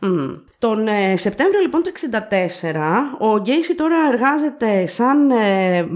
Μμ. 0.00 0.32
Τον 0.58 0.88
ε, 0.88 1.16
Σεπτέμβριο 1.16 1.60
λοιπόν 1.60 1.82
του 1.82 1.92
64 3.18 3.28
ο 3.32 3.38
Γκέισι 3.38 3.74
τώρα 3.74 3.96
εργάζεται 4.12 4.86
σαν 4.86 5.30
ε, 5.30 5.86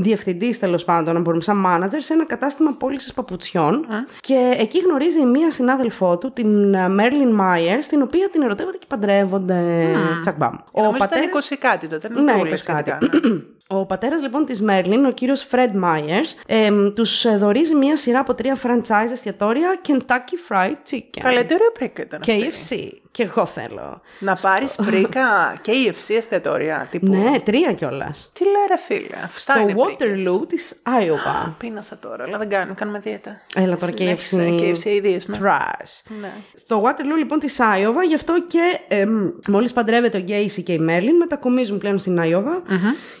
διευθυντής 0.00 0.58
τέλος 0.58 0.84
πάντων, 0.84 1.14
να 1.14 1.20
μπορούμε, 1.20 1.42
σαν 1.42 1.64
manager 1.66 1.97
σε 2.00 2.12
ένα 2.12 2.24
κατάστημα 2.24 2.72
πώλησης 2.72 3.12
παπουτσιών 3.14 3.86
και 4.20 4.54
εκεί 4.58 4.78
γνωρίζει 4.78 5.24
μία 5.24 5.50
συνάδελφό 5.50 6.18
του, 6.18 6.32
την 6.32 6.76
Μέρλιν 6.90 7.28
Μάιερ, 7.30 7.86
την 7.86 8.02
οποία 8.02 8.28
την 8.28 8.42
ερωτεύονται 8.42 8.76
και 8.76 8.86
παντρεύονται. 8.88 9.86
Τσακμπάμ. 10.20 10.54
Ο 10.72 10.82
Νομίζω 10.82 11.04
ήταν 11.04 11.20
20 11.52 11.56
κάτι 11.58 11.86
τότε, 11.86 12.08
Ναι, 12.08 12.20
ναι, 12.20 12.40
είπες 12.40 12.62
κάτι. 12.62 12.90
σχετικά, 12.90 13.28
ναι. 13.28 13.40
Ο 13.70 13.86
πατέρας 13.86 14.22
λοιπόν 14.22 14.44
της 14.44 14.62
Μέρλιν, 14.62 15.04
ο 15.04 15.10
κύριος 15.10 15.46
Fred 15.50 15.84
Myers, 15.84 16.34
εμ, 16.46 16.92
τους 16.94 17.24
ε, 17.24 17.36
δωρίζει 17.36 17.74
μία 17.74 17.96
σειρά 17.96 18.18
από 18.18 18.34
τρία 18.34 18.56
franchise 18.62 19.10
εστιατόρια 19.12 19.80
Kentucky 19.88 20.52
Fried 20.52 20.76
Chicken. 20.90 21.20
Καλέ, 21.20 21.44
τι 21.44 21.54
ωραία 21.54 21.70
πρίκα 21.72 22.02
ήταν 22.02 22.20
αυτή. 22.20 22.50
KFC. 22.50 22.76
Και 23.10 23.22
εγώ 23.22 23.46
θέλω. 23.46 24.00
Να 24.18 24.34
πάρεις 24.40 24.74
πρίκα 24.86 25.56
και 25.60 25.70
η 25.70 25.86
ευσύ 25.86 26.14
εστιατόρια. 26.14 26.88
Τύπου. 26.90 27.06
Ναι, 27.06 27.38
τρία 27.40 27.72
κιόλας. 27.72 28.30
Τι 28.32 28.44
λέει 28.44 28.52
ρε 28.68 28.78
φίλε, 28.78 29.16
αυτά 29.24 29.52
Στο 29.52 29.60
είναι 29.60 29.74
πρίκες. 29.74 30.24
Waterloo 30.26 30.48
της 30.48 30.82
Iowa. 30.86 31.52
Πίνασα 31.58 31.98
τώρα, 31.98 32.24
αλλά 32.24 32.38
δεν 32.38 32.48
κάνουμε, 32.48 32.74
κάνουμε 32.74 32.98
δίαιτα. 32.98 33.36
Έλα 33.54 33.76
τώρα 33.76 33.92
Συνέχισε, 33.96 34.54
KFC. 34.58 34.60
KFC 34.60 34.84
ιδίες, 34.84 35.28
ναι. 35.28 35.38
Trash. 35.42 36.10
Ναι. 36.20 36.30
Στο 36.54 36.82
Waterloo 36.84 37.16
λοιπόν 37.18 37.38
της 37.38 37.60
Άιωβα, 37.60 38.02
γι' 38.02 38.14
αυτό 38.14 38.34
και 38.46 38.78
εμ, 38.88 39.28
μόλις 39.48 39.72
παντρεύεται 39.72 40.16
ο 40.16 40.20
Γκέισι 40.20 40.62
και 40.62 40.72
η 40.72 40.78
Μέρλιν, 40.78 41.16
μετακομίζουν 41.16 41.78
πλέον 41.78 41.98
στην 41.98 42.20
Άιωβα 42.20 42.62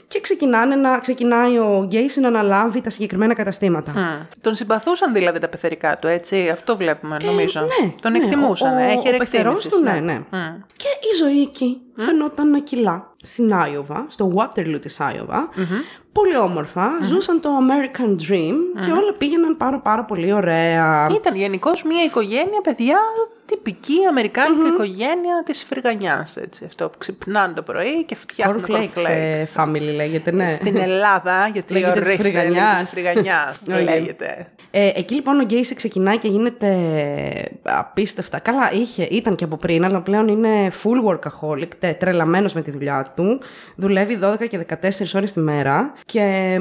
και 0.08 0.20
ξεκινάνε 0.20 0.74
να, 0.76 0.98
ξεκινάει 0.98 1.58
ο 1.58 1.84
Γκέισι 1.86 2.20
να 2.20 2.28
αναλάβει 2.28 2.80
τα 2.80 2.90
συγκεκριμένα 2.90 3.34
καταστήματα. 3.34 3.92
Μμ. 3.96 4.26
Τον 4.40 4.54
συμπαθούσαν 4.54 5.12
δηλαδή 5.12 5.38
τα 5.38 5.48
πεθερικά 5.48 5.98
του, 5.98 6.06
έτσι. 6.06 6.48
Αυτό 6.48 6.76
βλέπουμε, 6.76 7.16
νομίζω. 7.24 7.60
Ναι, 7.60 7.92
Τον 8.00 8.12
ναι, 8.12 8.18
εκτιμούσαν. 8.18 8.76
ο- 8.76 8.80
Έχει 8.80 9.08
ο 9.14 9.16
πεθερός 9.16 9.54
εκτίμηση. 9.64 9.68
του, 9.68 9.77
ναι, 9.82 10.00
ναι. 10.00 10.24
Και 10.76 10.88
η 11.12 11.16
ζωή 11.18 11.42
εκεί 11.42 11.80
φαινόταν 11.96 12.50
να 12.50 12.60
κυλά 12.60 13.16
στην 13.32 13.54
Άιωβα, 13.54 14.04
στο 14.08 14.32
Waterloo 14.36 14.80
της 14.80 15.00
Άιωβα. 15.00 15.48
Πολύ 16.12 16.36
όμορφα, 16.36 16.90
ζούσαν 17.02 17.40
το 17.40 17.48
American 17.58 18.10
Dream 18.10 18.54
και 18.84 18.90
όλα 18.90 19.12
πήγαιναν 19.18 19.56
πάρα 19.56 19.78
πάρα 19.78 20.04
πολύ 20.04 20.32
ωραία. 20.32 21.08
Ήταν 21.14 21.34
γενικώς 21.36 21.82
μια 21.82 22.04
οικογένεια, 22.04 22.60
παιδιά, 22.62 22.98
τυπική 23.46 23.94
αμερικάνικη 24.08 24.68
οικογένεια 24.68 25.42
της 25.44 25.64
φρυγανιάς. 25.64 26.36
Αυτό 26.66 26.88
που 26.88 26.98
ξυπνάνε 26.98 27.52
το 27.54 27.62
πρωί 27.62 28.04
και 28.04 28.14
φτιάχνουν 28.16 28.64
Cornflakes 28.68 29.04
ε, 29.08 29.42
cornflakes. 29.44 29.62
family 29.62 29.94
λέγεται, 29.94 30.30
ναι. 30.30 30.50
Στην 30.50 30.76
Ελλάδα, 30.76 31.48
γιατί 31.52 31.72
Λέγεται 31.72 32.00
της 32.00 32.08
ορίστε, 32.08 32.22
φρυγανιάς. 32.22 32.80
της 32.80 32.88
φρυγανιάς, 32.88 33.60
Όχι. 33.70 33.82
λέγεται. 33.90 34.46
Ε, 34.70 34.90
εκεί 34.94 35.14
λοιπόν 35.14 35.40
ο 35.40 35.42
Γκέισι 35.44 35.74
ξεκινάει 35.74 36.18
και 36.18 36.28
γίνεται 36.28 36.76
απίστευτα. 37.62 38.38
Καλά, 38.38 38.72
είχε, 38.72 39.02
ήταν 39.02 39.34
και 39.34 39.44
από 39.44 39.56
πριν, 39.56 39.84
αλλά 39.84 40.00
πλέον 40.00 40.28
είναι 40.28 40.68
full 40.82 41.10
workaholic, 41.10 41.68
τε, 41.78 41.92
τρελαμένος 41.92 42.52
με 42.52 42.62
τη 42.62 42.70
δουλειά 42.70 43.12
του. 43.16 43.17
Δουλεύει 43.76 44.18
12 44.22 44.48
και 44.48 44.66
14 44.82 44.88
ώρες 45.14 45.32
τη 45.32 45.40
μέρα 45.40 45.92
και 46.04 46.20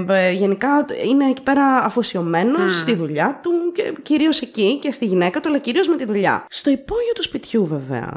ε, 0.10 0.32
γενικά 0.32 0.86
είναι 1.10 1.26
εκεί 1.30 1.42
πέρα 1.42 1.66
αφοσιωμένος 1.84 2.80
στη 2.80 2.96
δουλειά 2.96 3.40
του 3.44 3.52
και 3.74 3.94
κυρίως 4.02 4.42
εκεί 4.42 4.78
και 4.82 4.92
στη 4.92 5.06
γυναίκα 5.06 5.40
του, 5.40 5.50
αλλά 5.50 5.58
κυρίως 5.58 5.88
με 5.88 5.96
τη 5.96 6.06
δουλειά. 6.06 6.46
Στο 6.50 6.70
υπόγειο 6.70 7.14
του 7.16 7.24
σπιτιού 7.24 7.66
βέβαια, 7.66 8.14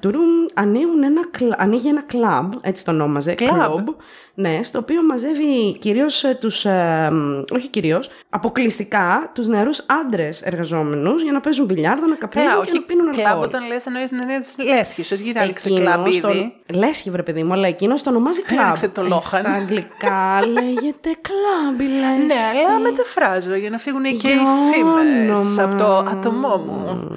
τουρούμ, 0.00 0.44
ανοίγουν 0.54 1.02
ένα, 1.02 1.20
κλα- 1.30 1.56
ανοίγει 1.58 1.88
ένα 1.88 2.02
κλαμπ, 2.02 2.52
έτσι 2.60 2.84
το 2.84 2.90
ονόμαζε, 2.90 3.34
Κλαμπ. 3.34 3.52
club, 3.88 3.94
ναι, 4.34 4.60
στο 4.62 4.78
οποίο 4.78 5.02
μαζεύει 5.02 5.78
κυρίως 5.78 6.24
ε, 6.24 6.34
τους, 6.40 6.64
ε, 6.64 7.08
μ, 7.12 7.42
όχι 7.54 7.68
κυρίως, 7.68 8.08
αποκλειστικά 8.30 9.30
τους 9.34 9.46
νεαρούς 9.48 9.84
άντρες 9.86 10.42
εργαζόμενους 10.42 11.22
για 11.22 11.32
να 11.32 11.40
παίζουν 11.40 11.66
μπιλιάρδο, 11.66 12.06
να 12.06 12.14
καπνίζουν 12.14 12.50
Καλά, 12.50 12.62
και 12.64 12.70
όχι 12.70 12.78
να 12.80 12.86
πίνουν 12.86 13.10
κλαμπ 13.10 13.26
αλκοόλ. 13.26 13.44
όταν 13.44 13.66
λες 13.66 13.86
εννοείς 13.86 14.08
την 14.08 14.18
έννοια 14.20 14.40
της 14.40 14.54
λέσχης, 14.58 15.12
όχι 15.12 15.22
γιατί 15.22 15.38
άνοιξε 15.38 15.68
Εκείνος 15.68 15.92
κλαμπ 15.94 16.06
ήδη. 16.06 16.20
τον- 16.20 16.52
Λέσχη 16.78 17.10
βρε 17.10 17.22
παιδί 17.22 17.42
μου, 17.42 17.52
αλλά 17.52 17.67
εκείνος 17.68 18.02
το 18.02 18.10
ονομάζει 18.10 18.42
κλαμπ. 18.42 18.64
Άνοιξε 18.64 18.88
το 18.88 19.00
Ε, 19.00 19.06
Λόχαν. 19.08 19.40
Στα 19.40 19.50
αγγλικά 19.52 20.40
λέγεται 20.46 21.10
κλαμπ 21.20 21.80
η 21.80 21.84
λέσχη. 21.84 22.26
Ναι, 22.26 22.64
αλλά 22.68 22.78
μεταφράζω 22.78 23.54
για 23.54 23.70
να 23.70 23.78
φύγουν 23.78 24.02
και 24.02 24.08
οι 24.08 24.16
Για 24.16 24.30
φήμες 24.72 25.38
όνομα. 25.38 25.62
από 25.62 25.74
το 25.76 25.96
άτομό 26.10 26.56
μου. 26.56 27.16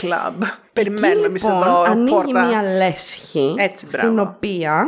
Club. 0.00 0.46
Περιμένουμε 0.72 1.26
εμείς 1.26 1.42
λοιπόν, 1.44 1.62
εδώ. 1.62 1.82
ανοίγει 1.82 2.10
πόρτα. 2.14 2.44
μια 2.44 2.62
λέσχη 2.62 3.54
Έτσι, 3.58 3.86
στην 3.90 4.12
μπράβο. 4.12 4.30
οποία. 4.36 4.86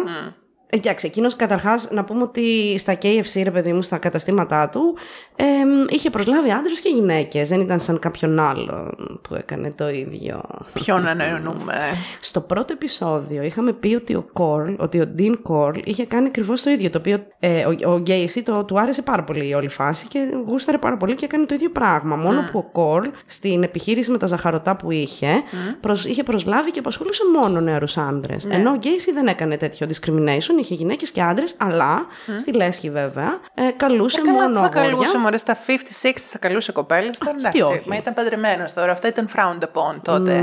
Εντάξει, 0.74 1.06
εκείνο 1.06 1.30
καταρχάς 1.36 1.90
να 1.90 2.04
πούμε 2.04 2.22
ότι 2.22 2.78
στα 2.78 2.98
KFC, 3.02 3.40
ρε 3.42 3.50
παιδί 3.50 3.72
μου, 3.72 3.82
στα 3.82 3.98
καταστήματά 3.98 4.68
του, 4.68 4.96
εμ, 5.36 5.84
είχε 5.88 6.10
προσλάβει 6.10 6.50
άντρες 6.50 6.80
και 6.80 6.88
γυναίκες. 6.88 7.48
Δεν 7.48 7.60
ήταν 7.60 7.80
σαν 7.80 7.98
κάποιον 7.98 8.38
άλλο 8.38 8.94
που 9.22 9.34
έκανε 9.34 9.72
το 9.76 9.88
ίδιο. 9.88 10.42
Ποιον 10.72 11.06
ανανοούμε; 11.06 11.74
Στο 12.20 12.40
πρώτο 12.40 12.72
επεισόδιο 12.72 13.42
είχαμε 13.42 13.72
πει 13.72 13.94
ότι 13.94 14.14
ο 14.14 14.26
Κορλ, 14.32 14.74
ότι 14.78 15.00
ο 15.00 15.14
Dean 15.18 15.34
Κορλ 15.42 15.80
είχε 15.84 16.06
κάνει 16.06 16.26
ακριβώς 16.26 16.62
το 16.62 16.70
ίδιο. 16.70 16.90
Το 16.90 16.98
οποίο 16.98 17.26
ε, 17.38 17.64
ο, 17.64 17.92
ο 17.92 17.98
Γκέισι 17.98 18.42
το, 18.42 18.64
του 18.64 18.80
άρεσε 18.80 19.02
πάρα 19.02 19.22
πολύ 19.22 19.48
η 19.48 19.54
όλη 19.54 19.68
φάση 19.68 20.06
και 20.06 20.28
γούσταρε 20.46 20.78
πάρα 20.78 20.96
πολύ 20.96 21.14
και 21.14 21.24
έκανε 21.24 21.44
το 21.44 21.54
ίδιο 21.54 21.70
πράγμα. 21.70 22.16
Μόνο 22.16 22.44
που 22.52 22.58
ο 22.58 22.68
Κορλ 22.72 23.08
στην 23.26 23.62
επιχείρηση 23.62 24.10
με 24.10 24.18
τα 24.18 24.26
ζαχαρωτά 24.26 24.76
που 24.76 24.90
είχε, 24.90 25.32
προσ, 25.80 26.04
είχε 26.04 26.22
προσλάβει 26.22 26.70
και 26.70 26.78
απασχολούσε 26.78 27.22
μόνο 27.40 27.60
νεαρούς 27.60 27.96
άντρες. 27.96 28.44
Ενώ 28.44 28.70
ο 28.70 28.76
Γκέισι 28.76 29.12
δεν 29.12 29.26
έκανε 29.26 29.56
τέτοιο 29.56 29.88
discrimination, 29.90 30.61
είχε 30.62 30.74
γυναίκες 30.74 31.10
και 31.10 31.22
άντρες, 31.22 31.54
αλλά 31.58 32.06
στη 32.38 32.52
λέσχη 32.52 32.90
βέβαια 32.90 33.40
ε, 33.54 33.62
καλούσε 33.76 34.20
Καλά, 34.20 34.32
μόνο 34.40 34.54
θα 34.54 34.64
αγόρια. 34.64 34.82
καλούσε 34.82 35.18
μωρές 35.18 35.40
στα 35.40 35.56
50-60, 35.66 36.10
θα 36.16 36.38
καλούσε 36.38 36.72
κοπέλες. 36.72 37.18
Τώρα 37.18 37.32
τι 37.36 37.38
εντάξει, 37.38 37.60
όχι. 37.60 37.88
μα 37.88 37.96
ήταν 37.96 38.14
παντρεμένος 38.14 38.72
τώρα. 38.72 38.92
Αυτά 38.92 39.08
ήταν 39.08 39.28
frowned 39.36 39.62
upon 39.62 39.96
τότε. 40.02 40.36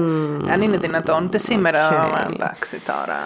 Αν 0.51 0.61
είναι 0.61 0.77
δυνατόν, 0.77 1.25
ούτε 1.25 1.37
σήμερα. 1.37 1.87
Οκ. 2.05 2.33
Εντάξει 2.33 2.81
τώρα. 2.85 3.17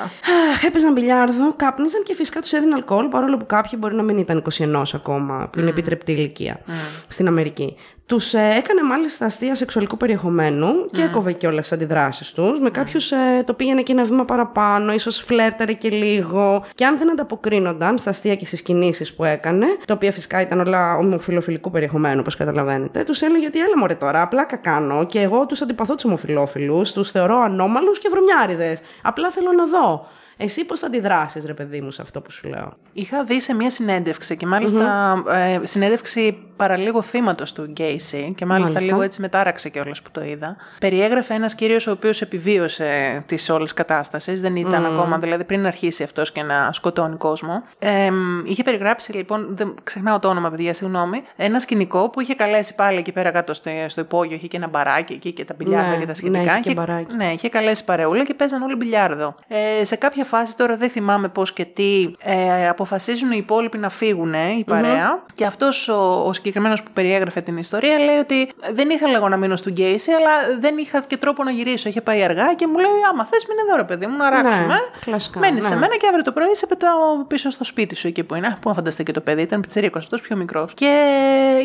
Αχ, 0.53 0.63
έπαιζαν 0.63 0.93
μπιλιάρδο, 0.93 1.53
κάπνιζαν 1.55 2.03
και 2.03 2.13
φυσικά 2.15 2.41
τους 2.41 2.51
έδινε 2.53 2.73
αλκοόλ, 2.75 3.05
παρόλο 3.07 3.37
που 3.37 3.45
κάποιοι 3.45 3.79
μπορεί 3.81 3.95
να 3.95 4.03
μην 4.03 4.17
ήταν 4.17 4.43
21 4.57 4.83
ακόμα, 4.93 5.49
που 5.51 5.59
είναι 5.59 5.69
επιτρεπτή 5.69 6.11
ηλικία 6.11 6.59
στην 7.07 7.27
Αμερική. 7.27 7.75
Τους 8.13 8.33
έκανε 8.33 8.83
μάλιστα 8.83 9.25
αστεία 9.25 9.55
σεξουαλικού 9.55 9.97
περιεχομένου 9.97 10.85
και 10.91 11.01
έκοβε 11.01 11.31
και 11.31 11.47
όλες 11.47 11.61
τις 11.61 11.71
αντιδράσεις 11.71 12.31
τους. 12.31 12.59
Με 12.59 12.69
κάποιους 12.69 13.11
το 13.45 13.53
πήγαινε 13.53 13.81
και 13.81 13.91
ένα 13.91 14.03
βήμα 14.03 14.25
παραπάνω, 14.25 14.93
ίσως 14.93 15.17
φλέρταρε 15.17 15.73
και 15.73 15.89
λίγο. 15.89 16.63
Και 16.75 16.85
αν 16.85 16.97
δεν 16.97 17.11
ανταποκρίνονταν 17.11 17.97
στα 17.97 18.09
αστεία 18.09 18.35
και 18.35 18.45
στις 18.45 18.61
κινήσεις 18.61 19.13
που 19.13 19.23
έκανε, 19.23 19.65
τα 19.87 19.93
οποία 19.93 20.11
φυσικά 20.11 20.41
ήταν 20.41 20.59
όλα 20.59 20.95
ομοφυλοφιλικού 20.97 21.71
περιεχομένου, 21.71 22.19
όπως 22.19 22.35
καταλαβαίνετε, 22.35 23.03
τους 23.03 23.21
έλεγε 23.21 23.45
ότι 23.45 23.59
έλα 23.59 23.77
μωρέ 23.77 23.93
τώρα, 23.95 24.21
απλά 24.21 24.43
κα- 24.45 24.71
κάνω 24.71 25.05
και 25.05 25.19
εγώ 25.19 25.45
τους 25.45 25.61
αντιπαθώ 25.61 25.95
τους 25.95 26.05
ομοφυλόφιλους, 26.05 26.91
τους 26.91 27.11
θεωρώ 27.11 27.39
ανώμαλους 27.39 27.99
και 27.99 28.09
βρωμιάριδες. 28.11 28.79
Απλά 29.01 29.31
θέλω 29.31 29.51
να 29.51 29.65
δω. 29.65 30.07
Εσύ 30.43 30.65
πώς 30.65 30.83
αντιδράσεις, 30.83 31.45
ρε 31.45 31.53
παιδί 31.53 31.81
μου, 31.81 31.91
σε 31.91 32.01
αυτό 32.01 32.21
που 32.21 32.31
σου 32.31 32.47
λέω; 32.47 32.73
Είχα 32.93 33.23
δει 33.23 33.41
σε 33.41 33.53
μια 33.55 33.69
συνέντευξη 33.69 34.37
και 34.37 34.45
μαλιστα 34.45 35.23
ε, 35.61 35.65
συνέντευξη 35.67 36.37
παραλίγο 36.55 37.01
θύματος 37.01 37.53
του 37.53 37.63
Γκέισι 37.63 38.33
και 38.37 38.45
μάλιστα, 38.45 38.73
Μάλιστα. 38.73 38.91
λίγο 38.93 39.01
έτσι 39.05 39.21
μετάραξε 39.21 39.69
κιόλας 39.69 40.01
που 40.01 40.11
το 40.11 40.23
είδα. 40.23 40.55
Περιέγραφε 40.79 41.33
ένας 41.33 41.55
κύριος 41.55 41.87
ο 41.87 41.91
οποίος 41.91 42.21
επιβίωσε 42.21 43.23
τις 43.25 43.49
όλες 43.49 43.73
κατάστασεις, 43.73 44.41
δεν 44.41 44.55
ήταν 44.55 44.85
ακόμα 44.85 45.17
δηλαδή 45.17 45.43
πριν 45.43 45.65
αρχίσει 45.65 46.03
αυτός 46.03 46.31
και 46.31 46.41
να 46.43 46.69
σκοτώνει 46.73 47.15
κόσμο. 47.15 47.63
Ε, 47.79 48.09
είχε 48.45 48.63
περιγράψει 48.63 49.11
λοιπόν, 49.13 49.47
δεν 49.49 49.73
ξεχνάω 49.83 50.19
το 50.19 50.27
όνομα 50.27 50.49
παιδιά, 50.49 50.73
συγγνώμη, 50.73 51.23
ένα 51.35 51.59
σκηνικό 51.59 52.09
που 52.09 52.21
είχε 52.21 52.33
καλέσει 52.35 52.75
πάλι 52.75 52.97
εκεί 52.97 53.11
πέρα 53.11 53.31
κάτω 53.31 53.53
στο, 53.53 53.69
στο 53.87 54.01
υπόγειο, 54.01 54.35
είχε 54.35 54.47
και 54.47 54.57
ένα 54.57 54.67
μπαράκι 54.67 55.13
εκεί 55.13 55.31
και 55.31 55.45
τα 55.45 55.53
μπιλιάρδα 55.57 55.89
Ναι, 55.89 55.93
και 55.95 55.99
τα 56.01 56.07
ναι, 56.07 56.13
σχετικά. 56.13 56.41
είχε 56.41 56.59
και 56.61 56.69
Είχε- 56.69 56.73
μπαράκι. 56.79 57.15
ναι, 57.15 57.31
είχε 57.31 57.49
καλέσει 57.49 57.83
παρεούλα 57.83 58.23
και 58.23 58.33
παίζαν 58.33 58.61
όλοι 58.61 58.75
μπιλιάρδο. 58.75 59.35
Ε, 59.47 59.85
σε 59.85 59.95
κάποια 59.95 60.25
φάση 60.33 60.57
τώρα 60.57 60.75
δεν 60.75 60.89
θυμάμαι 60.89 61.27
πώς 61.27 61.53
και 61.53 61.65
τι, 61.65 62.13
ε, 62.19 62.67
αποφασίζουν 62.67 63.31
οι 63.31 63.37
υπόλοιποι 63.39 63.77
να 63.77 63.89
φύγουν, 63.89 64.33
η 64.33 64.63
παρέα. 64.67 65.23
Και 65.33 65.45
αυτός 65.45 65.87
ο, 65.87 66.23
ο 66.27 66.33
συγκεκριμένος 66.33 66.83
που 66.83 66.89
περιέγραφε 66.93 67.41
την 67.41 67.57
ιστορία 67.57 67.97
λέει 67.99 68.17
ότι 68.17 68.49
δεν 68.73 68.89
ήθελα 68.89 69.15
εγώ 69.15 69.29
να 69.29 69.37
μείνω 69.37 69.55
στο 69.55 69.69
Γκέισι, 69.69 70.11
αλλά 70.11 70.59
δεν 70.59 70.77
είχα 70.77 71.03
και 71.07 71.17
τρόπο 71.17 71.43
να 71.43 71.51
γυρίσω. 71.51 71.89
Είχε 71.89 72.01
πάει 72.01 72.23
αργά 72.23 72.53
και 72.53 72.67
μου 72.67 72.77
λέει: 72.77 72.89
Άμα 73.11 73.25
θες, 73.25 73.45
μην 73.47 73.57
εδώ, 73.67 73.77
ρε 73.77 73.83
παιδί 73.83 74.07
μου, 74.07 74.17
να 74.17 74.29
ράξουμε. 74.29 74.65
Ναι, 74.65 74.79
κλασικά, 75.05 75.39
Μένεις 75.39 75.63
ναι. 75.63 75.69
σε 75.69 75.75
μένα 75.75 75.95
και 75.95 76.07
αύριο 76.07 76.23
το 76.23 76.31
πρωί 76.31 76.55
σε 76.55 76.65
πετάω 76.67 77.25
πίσω 77.27 77.49
στο 77.49 77.63
σπίτι 77.63 77.95
σου 77.95 78.07
εκεί 78.07 78.23
που 78.23 78.35
είναι. 78.35 78.57
Πού 78.61 78.69
να 78.69 78.75
φανταστεί 78.75 79.03
και 79.03 79.11
το 79.11 79.21
παιδί, 79.21 79.41
ήταν 79.41 79.61
πιτσερίκο 79.61 79.97
αυτός 79.97 80.21
πιο 80.21 80.35
μικρός. 80.35 80.73
Και 80.73 80.91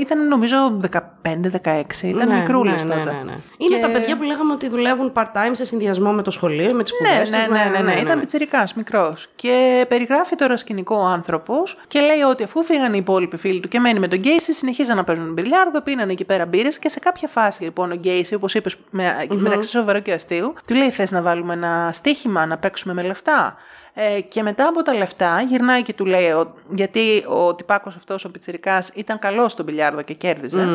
ήταν 0.00 0.28
νομίζω 0.28 0.80
15-16, 1.22 2.02
ήταν 2.02 2.28
ναι, 2.28 2.34
μικρούλες 2.34 2.84
ναι, 2.84 2.94
τότε. 2.94 3.04
ναι, 3.04 3.16
ναι, 3.16 3.22
ναι. 3.24 3.36
Είναι 3.58 3.76
Και- 3.76 3.82
τα 3.82 3.90
παιδιά 3.90 4.16
που 4.16 4.22
λέγαμε 4.22 4.52
ότι 4.52 4.68
δουλεύουν 4.68 5.12
part-time 5.14 5.50
σε 5.52 5.64
συνδυασμό 5.64 6.12
με 6.12 6.22
το 6.22 6.30
σχολείο, 6.30 6.72
με 6.72 6.82
τις 6.82 6.92
σπουδές 6.92 7.30
Ναι, 7.30 7.36
ναι, 7.36 7.64
ναι, 7.64 7.78
ναι, 7.78 7.92
ναι, 7.92 8.00
ήταν 8.00 8.22
πιτσιρικά, 8.48 8.68
μικρός. 8.74 9.26
Και 9.36 9.84
περιγράφει 9.88 10.36
τώρα 10.36 10.56
σκηνικό 10.56 10.96
ο 10.96 11.04
άνθρωπος 11.04 11.78
και 11.88 12.00
λέει 12.00 12.20
ότι 12.20 12.42
αφού 12.42 12.64
φύγανε 12.64 12.96
οι 12.96 12.98
υπόλοιποι 12.98 13.36
φίλοι 13.36 13.60
του 13.60 13.68
και 13.68 13.80
μένει 13.80 13.98
με 13.98 14.08
τον 14.08 14.18
Γκέισι, 14.18 14.52
συνεχίζαν 14.52 14.96
να 14.96 15.04
παίζουν 15.04 15.32
μπιλιάρδο, 15.32 15.82
πίνανε 15.82 16.12
εκεί 16.12 16.24
πέρα 16.24 16.46
μπύρες 16.46 16.78
και 16.78 16.88
σε 16.88 16.98
κάποια 16.98 17.28
φάση 17.28 17.64
λοιπόν 17.64 17.90
ο 17.92 17.94
Γκέισι, 17.94 18.34
όπως 18.34 18.54
είπες, 18.54 18.76
με, 18.90 19.26
μεταξύ 19.34 19.70
σοβαρού 19.70 20.02
και 20.02 20.12
αστείου, 20.12 20.54
του 20.66 20.74
λέει: 20.74 20.90
Θες 20.90 21.10
να 21.10 21.22
βάλουμε 21.22 21.52
ένα 21.52 21.90
στοίχημα, 21.92 22.46
να 22.46 22.58
παίξουμε 22.58 22.94
με 22.94 23.02
λεφτά; 23.02 23.56
Ε, 24.00 24.20
και 24.20 24.42
μετά 24.42 24.66
από 24.68 24.82
τα 24.82 24.94
λεφτά 24.94 25.40
γυρνάει 25.48 25.82
και 25.82 25.92
του 25.92 26.04
λέει, 26.04 26.30
ο- 26.30 26.54
γιατί 26.74 27.24
ο 27.28 27.54
τυπάκος 27.54 27.96
αυτός 27.96 28.24
ο 28.24 28.30
πιτσιρικάς 28.30 28.90
ήταν 28.94 29.18
καλός 29.18 29.52
στο 29.52 29.62
μπιλιάρδο 29.62 30.02
και 30.02 30.14
κέρδιζε. 30.14 30.66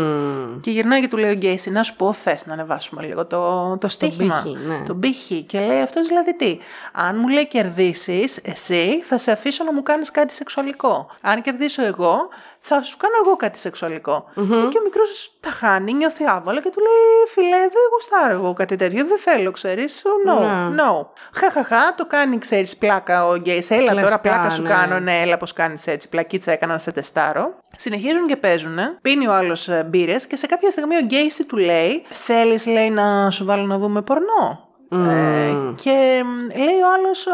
Και 0.61 0.71
γυρνάει 0.71 1.01
και 1.01 1.07
του 1.07 1.17
λέει 1.17 1.31
ο 1.31 1.33
Γκέισι, 1.35 1.71
να 1.71 1.83
σου 1.83 1.95
πω, 1.95 2.13
θες 2.13 2.45
να 2.45 2.53
ανεβάσουμε 2.53 3.03
λίγο 3.05 3.25
το, 3.25 3.77
το 3.77 3.87
στοίχημα. 3.87 4.41
πύχη, 4.43 4.57
ναι. 4.67 4.83
Το 4.85 4.95
πύχη. 4.95 5.41
Και 5.41 5.59
λέει 5.59 5.81
αυτός 5.81 6.07
δηλαδή 6.07 6.35
τι, 6.35 6.57
αν 6.91 7.17
μου 7.19 7.27
λέει 7.27 7.47
κερδίσεις 7.47 8.37
εσύ 8.43 9.01
θα 9.03 9.17
σε 9.17 9.31
αφήσω 9.31 9.63
να 9.63 9.73
μου 9.73 9.83
κάνεις 9.83 10.11
κάτι 10.11 10.33
σεξουαλικό. 10.33 11.07
Αν 11.21 11.41
κερδίσω 11.41 11.83
εγώ 11.85 12.17
θα 12.65 12.83
σου 12.83 12.97
κάνω 12.97 13.13
εγώ 13.25 13.35
κάτι 13.35 13.57
σεξουαλικό. 13.57 14.25
Και 14.69 14.77
ο 14.77 14.81
μικρός 14.83 15.37
τα 15.39 15.49
χάνει, 15.51 15.93
νιώθει 15.93 16.23
άβολα 16.27 16.61
και 16.61 16.69
του 16.69 16.79
λέει 16.79 17.25
φίλε 17.27 17.57
δεν 17.57 17.83
γουστάρω 17.91 18.33
εγώ 18.33 18.53
κάτι 18.53 18.75
τέτοιο, 18.75 19.05
δεν 19.05 19.17
θέλω 19.19 19.51
ξέρεις. 19.51 20.01
No, 20.27 20.39
Ναι. 20.71 20.81
no. 20.83 21.05
Χαχαχά, 21.33 21.93
το 21.97 22.05
κάνει 22.05 22.37
ξέρεις 22.37 22.77
πλάκα 22.77 23.27
ο 23.27 23.35
γκέις, 23.35 23.69
έλα 23.69 23.89
τώρα 23.89 23.93
Κλασικά, 24.01 24.19
πλάκα 24.19 24.49
σου 24.49 24.61
ναι. 24.61 24.69
κάνω, 24.69 24.99
ναι, 24.99 25.21
έλα 25.21 25.37
πως 25.37 25.53
κάνεις 25.53 25.87
έτσι, 25.87 26.09
πλακίτσα 26.09 26.51
έκανα 26.51 26.73
να 26.73 26.79
σε 26.79 26.91
τεστάρω. 26.91 27.53
Συνεχίζουν 27.77 28.25
και 28.27 28.35
παίζουν, 28.35 28.77
πίνει 29.01 29.27
ο 29.27 29.33
άλλος 29.33 29.67
ε, 29.67 29.83
μπύρες 29.89 30.27
και 30.27 30.35
σε 30.35 30.47
κάποια 30.47 30.69
στιγμή 30.69 30.95
ο 30.95 31.01
Γκέισι 31.01 31.45
του 31.45 31.57
λέει, 31.57 32.03
θέλεις 32.09 32.65
λέει 32.65 32.89
να 32.89 33.31
σου 33.31 33.45
βάλω 33.45 33.65
να 33.65 33.77
δούμε 33.77 34.01
πορνό; 34.01 34.67
Ε, 34.93 35.73
και 35.75 36.23
μ, 36.25 36.57
λέει 36.57 36.79
ο 36.81 36.91
άλλος, 36.95 37.25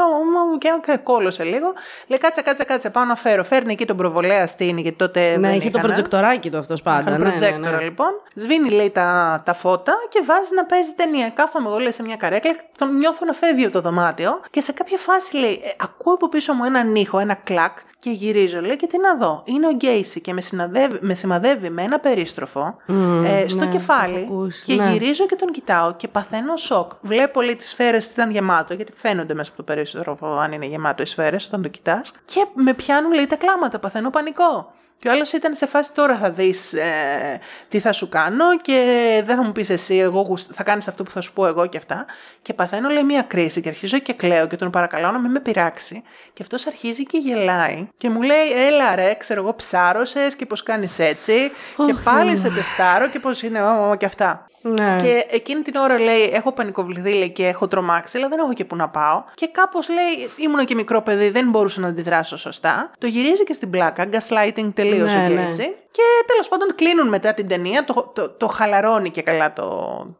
και 0.58 0.70
και 0.86 0.98
κόλωσε 0.98 1.44
λίγο. 1.44 1.74
Λέει 2.08 2.18
κάτσε, 2.18 2.42
κάτσε, 2.42 2.64
κάτσε, 2.64 2.90
πάω 2.90 3.04
να 3.04 3.16
φέρω. 3.16 3.44
Φέρνει 3.44 3.72
εκεί 3.72 3.86
τον 3.86 3.98
προβολέα 3.98 4.48
στείνη, 4.48 4.82
γιατί 4.82 4.98
τότε. 4.98 5.20
Ναι, 5.20 5.48
δεν 5.48 5.50
είχε 5.50 5.60
το 5.60 5.66
είχανε. 5.68 5.82
προτζεκτοράκι 5.82 6.50
του 6.50 6.58
αυτός 6.58 6.82
πάντα. 6.82 7.00
Είχαν 7.00 7.12
ναι, 7.12 7.18
ναι, 7.18 7.30
προτζέκτορα 7.30 7.78
ναι. 7.78 7.84
λοιπόν. 7.84 8.10
Σβήνει 8.36 8.70
λέει 8.70 8.90
τα, 8.90 9.42
τα 9.46 9.54
φώτα 9.54 9.94
και 10.10 10.22
βάζει 10.26 10.56
να 10.56 10.66
παίζει 10.66 10.94
ταινία. 10.94 11.30
Κάθομαι 11.30 11.68
εγώ 11.70 11.78
λέει 11.78 11.92
σε 11.92 12.04
μια 12.04 12.16
καρέκλα, 12.16 12.56
τον 12.78 12.98
νιώθω 12.98 13.26
να 13.26 13.34
φεύγει 13.34 13.64
από 13.64 13.74
το 13.74 13.82
δωμάτιο 13.82 14.42
και 14.52 14.62
σε 14.62 14.72
κάποια 14.72 14.98
φάση 14.98 15.38
λέει, 15.38 15.62
ε, 15.64 15.70
ακούω 15.84 16.14
από 16.14 16.30
πίσω 16.30 16.54
μου 16.54 16.64
έναν 16.64 16.96
ήχο, 16.96 17.20
ένα 17.20 17.34
κλακ 17.34 17.78
και 18.00 18.10
γυρίζω 18.10 18.62
λέει 18.62 18.76
και 18.76 18.88
τι 18.88 18.98
να 18.98 19.16
δω. 19.16 19.42
Είναι 19.46 19.68
ο 19.68 19.72
Γκέισι 19.72 20.22
και 20.22 20.34
με, 20.34 20.42
συναδεύει, 20.42 20.98
με 21.02 21.14
σημαδεύει 21.14 21.70
με 21.70 21.82
ένα 21.82 22.00
περίστροφο 22.00 22.78
ε, 23.26 23.48
στο 23.48 23.60
ναι, 23.60 23.66
το 23.66 23.72
κεφάλι 23.72 24.16
έχω 24.16 24.34
ακούσει, 24.34 24.64
και 24.66 24.76
ναι. 24.76 24.92
γυρίζω 24.92 25.26
και 25.26 25.36
τον 25.36 25.52
κοιτάω 25.52 25.94
και 25.94 26.08
παθαίνω 26.08 26.56
σοκ. 26.56 26.92
Βλέπω 27.02 27.42
λέει 27.42 27.56
τις 27.56 27.70
σφαίρες 27.70 28.12
ήταν 28.12 28.32
γεμάτο, 28.32 28.74
γιατί 28.74 28.92
φαίνονται 28.96 29.34
μέσα 29.34 29.52
από 29.54 29.64
το 29.64 29.74
περίστροφο 29.74 30.28
αν 30.28 30.52
είναι 30.52 30.66
γεμάτο 30.66 31.04
οι 31.04 31.06
σφαίρες 31.06 31.46
όταν 31.48 31.62
το 31.62 31.68
κοιτάς. 31.68 32.12
Και 32.26 32.46
με 32.54 32.74
πιάνουν 32.74 33.14
λέει 33.14 33.28
τα 33.28 33.36
κλάματα, 33.36 33.80
παθαίνω 33.80 34.10
πανικό. 34.10 34.74
Και 35.00 35.08
ο 35.08 35.12
άλλος 35.12 35.32
ήταν 35.32 35.56
σε 35.56 35.66
φάση 35.66 35.94
τώρα 35.94 36.18
θα 36.18 36.32
δεις 36.32 36.74
ε, 36.74 37.40
τι 37.68 37.80
θα 37.80 37.92
σου 37.92 38.10
κάνω 38.10 38.58
και 38.62 38.84
δεν 39.26 39.36
θα 39.36 39.44
μου 39.44 39.52
πεις 39.52 39.70
εσύ, 39.70 39.96
εγώ 39.98 40.22
γουσ- 40.22 40.52
θα 40.54 40.64
κάνεις 40.64 40.88
αυτό 40.88 41.04
που 41.04 41.12
θα 41.12 41.22
σου 41.22 41.34
πω 41.34 41.46
εγώ 41.46 41.66
και 41.66 41.78
αυτά. 41.78 42.06
Και 42.42 42.54
παθαίνω 42.54 42.90
λέει 42.90 43.04
μία 43.04 43.22
κρίση 43.22 43.62
και 43.62 43.70
αρχίζω 43.70 43.98
και 43.98 44.14
κλαίω 44.14 44.48
και 44.48 44.56
τον 44.56 44.70
παρακαλώ 44.70 45.12
να 45.12 45.20
μην 45.20 45.32
με 45.32 45.40
πειράξει. 45.40 46.04
Και 46.34 46.42
αυτός 46.42 46.68
αρχίζει 46.68 47.06
και 47.06 47.18
γελάει 47.18 47.88
και 47.98 48.10
μου 48.10 48.22
λέει, 48.22 48.52
Έλα 48.68 48.96
ρε, 48.96 49.14
ξέρω 49.14 49.42
εγώ, 49.42 49.56
ψάρωσες 49.56 50.36
και 50.36 50.46
πώς 50.46 50.64
κάνεις 50.64 51.00
έτσι. 51.00 51.52
και 51.86 51.92
Ωχ, 51.92 52.04
πάλι 52.04 52.38
Θεέ 52.38 52.50
σε 52.50 52.56
τεστάρω 52.56 53.08
και 53.10 53.20
πώς 53.20 53.42
είναι, 53.42 53.62
ω, 53.62 53.90
ω, 53.90 53.96
και 53.96 54.06
αυτά. 54.06 54.48
Ναι. 54.62 54.96
Και 55.02 55.26
εκείνη 55.30 55.62
την 55.62 55.76
ώρα 55.76 56.00
λέει: 56.00 56.24
Έχω 56.34 56.52
πανικοβληθεί 56.52 57.14
λέει, 57.14 57.30
και 57.30 57.48
έχω 57.48 57.68
τρομάξει, 57.68 58.18
αλλά 58.18 58.28
δεν 58.28 58.40
έχω 58.40 58.54
και 58.54 58.66
που 58.66 58.76
να 58.76 58.90
πάω. 58.90 59.24
Και 59.34 59.48
κάπως 59.48 59.90
λέει: 59.90 60.30
Ήμουν 60.38 60.66
και 60.66 60.76
μικρό 60.76 61.02
παιδί, 61.02 61.30
δεν 61.30 61.50
μπορούσα 61.50 61.80
να 61.80 61.88
αντιδράσω 61.88 62.38
σωστά. 62.38 62.92
Το 62.98 63.08
γυρίζει 63.08 63.44
και 63.44 63.54
στην 63.54 63.70
πλάκα, 63.70 64.10
gaslighting 64.12 64.70
τελείω 64.74 65.06
Ναι, 65.06 65.28
ο 65.30 65.34
ναι. 65.34 65.46
Casey. 65.92 65.98
Και 66.00 66.24
τέλος 66.28 66.48
πάντων 66.48 66.76
κλείνουν 66.76 67.08
μετά 67.08 67.34
την 67.34 67.48
ταινία, 67.48 67.84
το, 67.84 68.12
το, 68.16 68.30
το 68.30 68.48
χαλαρώνει 68.48 69.10
και 69.10 69.22
καλά 69.22 69.54
το, 69.54 69.68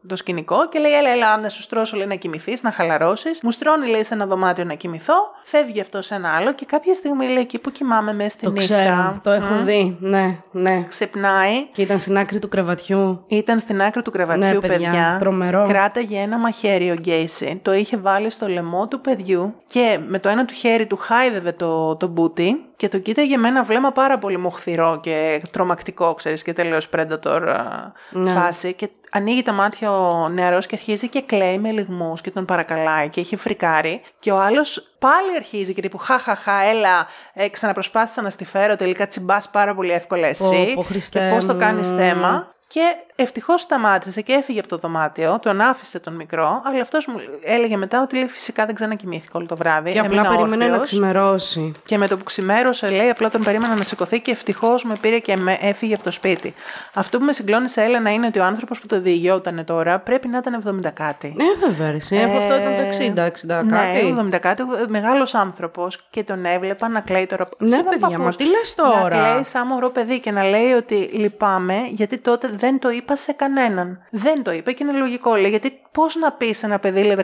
το 0.06 0.16
σκηνικό 0.16 0.68
και 0.68 0.78
λέει: 0.78 0.92
Έλα, 0.92 1.10
έλα, 1.10 1.36
να 1.38 1.48
σου 1.48 1.62
στρώσω 1.62 1.96
λέει, 1.96 2.06
να 2.06 2.14
κοιμηθείς, 2.14 2.62
να 2.62 2.72
χαλαρώσεις. 2.72 3.40
Μου 3.42 3.50
στρώνει 3.50 3.86
λέει 3.88 4.04
σε 4.04 4.14
ένα 4.14 4.26
δωμάτιο 4.26 4.64
να 4.64 4.74
κοιμηθώ. 4.74 5.14
Φεύγει 5.44 5.80
αυτό 5.80 6.02
σε 6.02 6.14
ένα 6.14 6.28
άλλο 6.36 6.52
και 6.52 6.64
κάποια 6.64 6.94
στιγμή 6.94 7.26
λέει: 7.26 7.42
Εκεί 7.42 7.58
που 7.58 7.70
κοιμάμαι 7.70 8.12
μέσα 8.14 8.28
στη 8.30 8.44
Το 8.44 8.50
νύχτα. 8.50 8.74
ξέρω, 8.74 9.20
το 9.22 9.30
έχω 9.30 9.54
δει. 9.64 9.96
Ναι, 10.00 10.38
ναι. 10.50 10.84
Ξυπνάει 10.88 11.66
Και 11.72 11.82
ήταν 11.82 11.98
στην 11.98 12.18
άκρη 12.18 12.38
του 12.38 12.48
κρεβατιού. 12.48 13.24
ήταν 13.26 13.58
στην 13.58 13.82
άκρη 13.82 14.02
του 14.02 14.10
κρεβατιού, 14.10 14.44
Ναι, 14.60 14.68
παιδιά, 14.68 15.16
τρομερό. 15.18 15.64
Κράταγε 15.68 16.18
ένα 16.20 16.38
μαχαίρι 16.38 16.90
ο 16.90 16.94
Γκέισι, 16.94 17.60
το 17.62 17.72
είχε 17.72 17.96
βάλει 17.96 18.30
στο 18.30 18.48
λαιμό 18.48 18.88
του 18.88 19.00
παιδιού 19.00 19.54
και 19.66 19.98
με 20.06 20.18
το 20.18 20.28
ένα 20.28 20.44
του 20.44 20.54
χέρι 20.54 20.86
του 20.86 20.96
χάιδευε 20.96 21.52
το, 21.52 21.96
το 21.96 22.06
μπούτι 22.06 22.64
και 22.80 22.88
το 22.88 22.98
κοίταγε 22.98 23.36
με 23.36 23.48
ένα 23.48 23.62
βλέμμα 23.64 23.92
πάρα 23.92 24.18
πολύ 24.18 24.36
μοχθηρό 24.36 24.98
και 25.02 25.42
τρομακτικό, 25.50 26.14
ξέρεις, 26.14 26.42
και 26.42 26.52
τελείως 26.52 26.88
predator 26.96 27.42
α, 27.46 27.92
Ναι. 28.10 28.30
φάση 28.30 28.74
και 28.74 28.88
ανοίγει 29.10 29.42
τα 29.42 29.52
μάτια 29.52 29.92
ο 29.92 30.28
νεαρός 30.28 30.66
και 30.66 30.74
αρχίζει 30.74 31.08
και 31.08 31.22
κλαίει 31.22 31.58
με 31.58 31.70
λιγμούς 31.70 32.20
και 32.20 32.30
τον 32.30 32.44
παρακαλάει 32.44 33.08
και 33.08 33.20
έχει 33.20 33.36
φρικάρει. 33.36 34.02
Και 34.18 34.32
ο 34.32 34.40
άλλος 34.40 34.94
πάλι 34.98 35.36
αρχίζει 35.36 35.74
και 35.74 35.80
τύπου 35.80 35.98
χαχαχα, 35.98 36.62
έλα, 36.62 37.06
ε, 37.32 37.48
ξαναπροσπάθησα 37.48 38.22
να 38.22 38.30
στη 38.30 38.44
φέρω, 38.44 38.76
τελικά 38.76 39.06
τσιμπάς 39.06 39.48
πάρα 39.48 39.74
πολύ 39.74 39.90
εύκολα 39.90 40.26
εσύ. 40.26 40.72
πω, 40.74 40.82
και 40.82 40.88
Χριστέ 40.88 41.30
πώς 41.34 41.46
το 41.46 41.52
μου. 41.52 41.58
κάνεις 41.58 41.88
θέμα. 41.88 42.48
Και 42.72 42.94
ευτυχώς 43.16 43.60
σταμάτησε 43.60 44.20
και 44.20 44.32
έφυγε 44.32 44.58
από 44.58 44.68
το 44.68 44.76
δωμάτιο, 44.76 45.38
τον 45.42 45.60
άφησε 45.60 45.98
τον 46.00 46.14
μικρό, 46.14 46.62
αλλά 46.64 46.80
αυτός 46.80 47.06
μου 47.06 47.14
έλεγε 47.44 47.76
μετά 47.76 48.02
ότι 48.02 48.16
λέει, 48.16 48.28
φυσικά 48.28 48.66
δεν 48.66 48.74
ξανακοιμήθηκα 48.74 49.32
όλο 49.34 49.46
το 49.46 49.56
βράδυ. 49.56 49.92
Και 49.92 49.98
απλά 49.98 50.20
έμεινα 50.20 50.36
περίμενε 50.36 50.64
να 50.64 50.70
όρθιος. 50.70 50.88
ξημερώσει. 50.88 51.72
Και 51.84 51.98
με 51.98 52.06
το 52.06 52.16
που 52.16 52.24
ξημέρωσε, 52.24 52.90
λέει, 52.90 53.10
απλά 53.10 53.28
τον 53.30 53.42
περίμενα 53.42 53.74
να 53.76 53.82
σηκωθεί 53.82 54.20
και 54.20 54.30
ευτυχώς 54.30 54.84
με 54.84 54.94
πήρε 55.00 55.18
και 55.18 55.36
με 55.36 55.58
έφυγε 55.60 55.94
από 55.94 56.02
το 56.02 56.10
σπίτι. 56.10 56.54
Αυτό 56.94 57.18
που 57.18 57.24
με 57.24 57.32
συγκλώνει 57.32 57.68
σε 57.68 57.82
Έλενα 57.82 58.12
είναι 58.12 58.26
ότι 58.26 58.38
ο 58.38 58.44
άνθρωπος 58.44 58.80
που 58.80 58.86
το 58.86 58.99
διηγιόταν 59.00 59.64
τώρα 59.64 59.98
πρέπει 59.98 60.28
να 60.28 60.38
ήταν 60.38 60.82
70 60.84 60.90
κάτι. 60.94 61.34
Ναι, 61.36 61.66
βέβαια, 61.66 61.90
ρε, 61.90 61.96
εσύ, 61.96 62.16
αφού 62.16 62.36
αυτό 62.36 62.54
ήταν 62.56 62.72
το 62.76 62.82
60, 62.82 63.26
60 63.26 63.64
κάτι. 63.68 64.12
Ναι, 64.12 64.36
70 64.36 64.38
κάτι, 64.40 64.62
μεγάλος 64.88 65.34
άνθρωπος 65.34 66.06
και 66.10 66.24
τον 66.24 66.44
έβλεπα 66.44 66.88
να 66.88 67.00
κλαίει 67.00 67.26
τώρα. 67.26 67.48
Ναι, 67.58 67.68
Σχεδόν 67.68 67.90
παιδιά, 67.90 68.08
παππούς. 68.08 68.24
μας 68.24 68.36
τι 68.36 68.44
λες 68.44 68.74
Να 68.76 68.84
τώρα; 68.84 69.08
κλαίει 69.08 69.44
σαν 69.44 69.66
μωρό 69.66 69.88
παιδί 69.90 70.20
και 70.20 70.30
να 70.30 70.42
λέει 70.44 70.72
ότι 70.72 70.94
λυπάμαι 70.94 71.76
γιατί 71.90 72.18
τότε 72.18 72.50
δεν 72.56 72.78
το 72.78 72.90
είπα 72.90 73.16
σε 73.16 73.32
κανέναν. 73.32 73.98
Δεν 74.10 74.42
το 74.42 74.52
είπε 74.52 74.72
και 74.72 74.84
είναι 74.88 74.98
λογικό. 74.98 75.34
Λέει, 75.34 75.50
γιατί 75.50 75.80
πώς 75.92 76.16
να 76.16 76.32
πεις 76.32 76.58
σε 76.58 76.66
ένα 76.66 76.78
παιδί 76.78 77.02
λέει, 77.02 77.16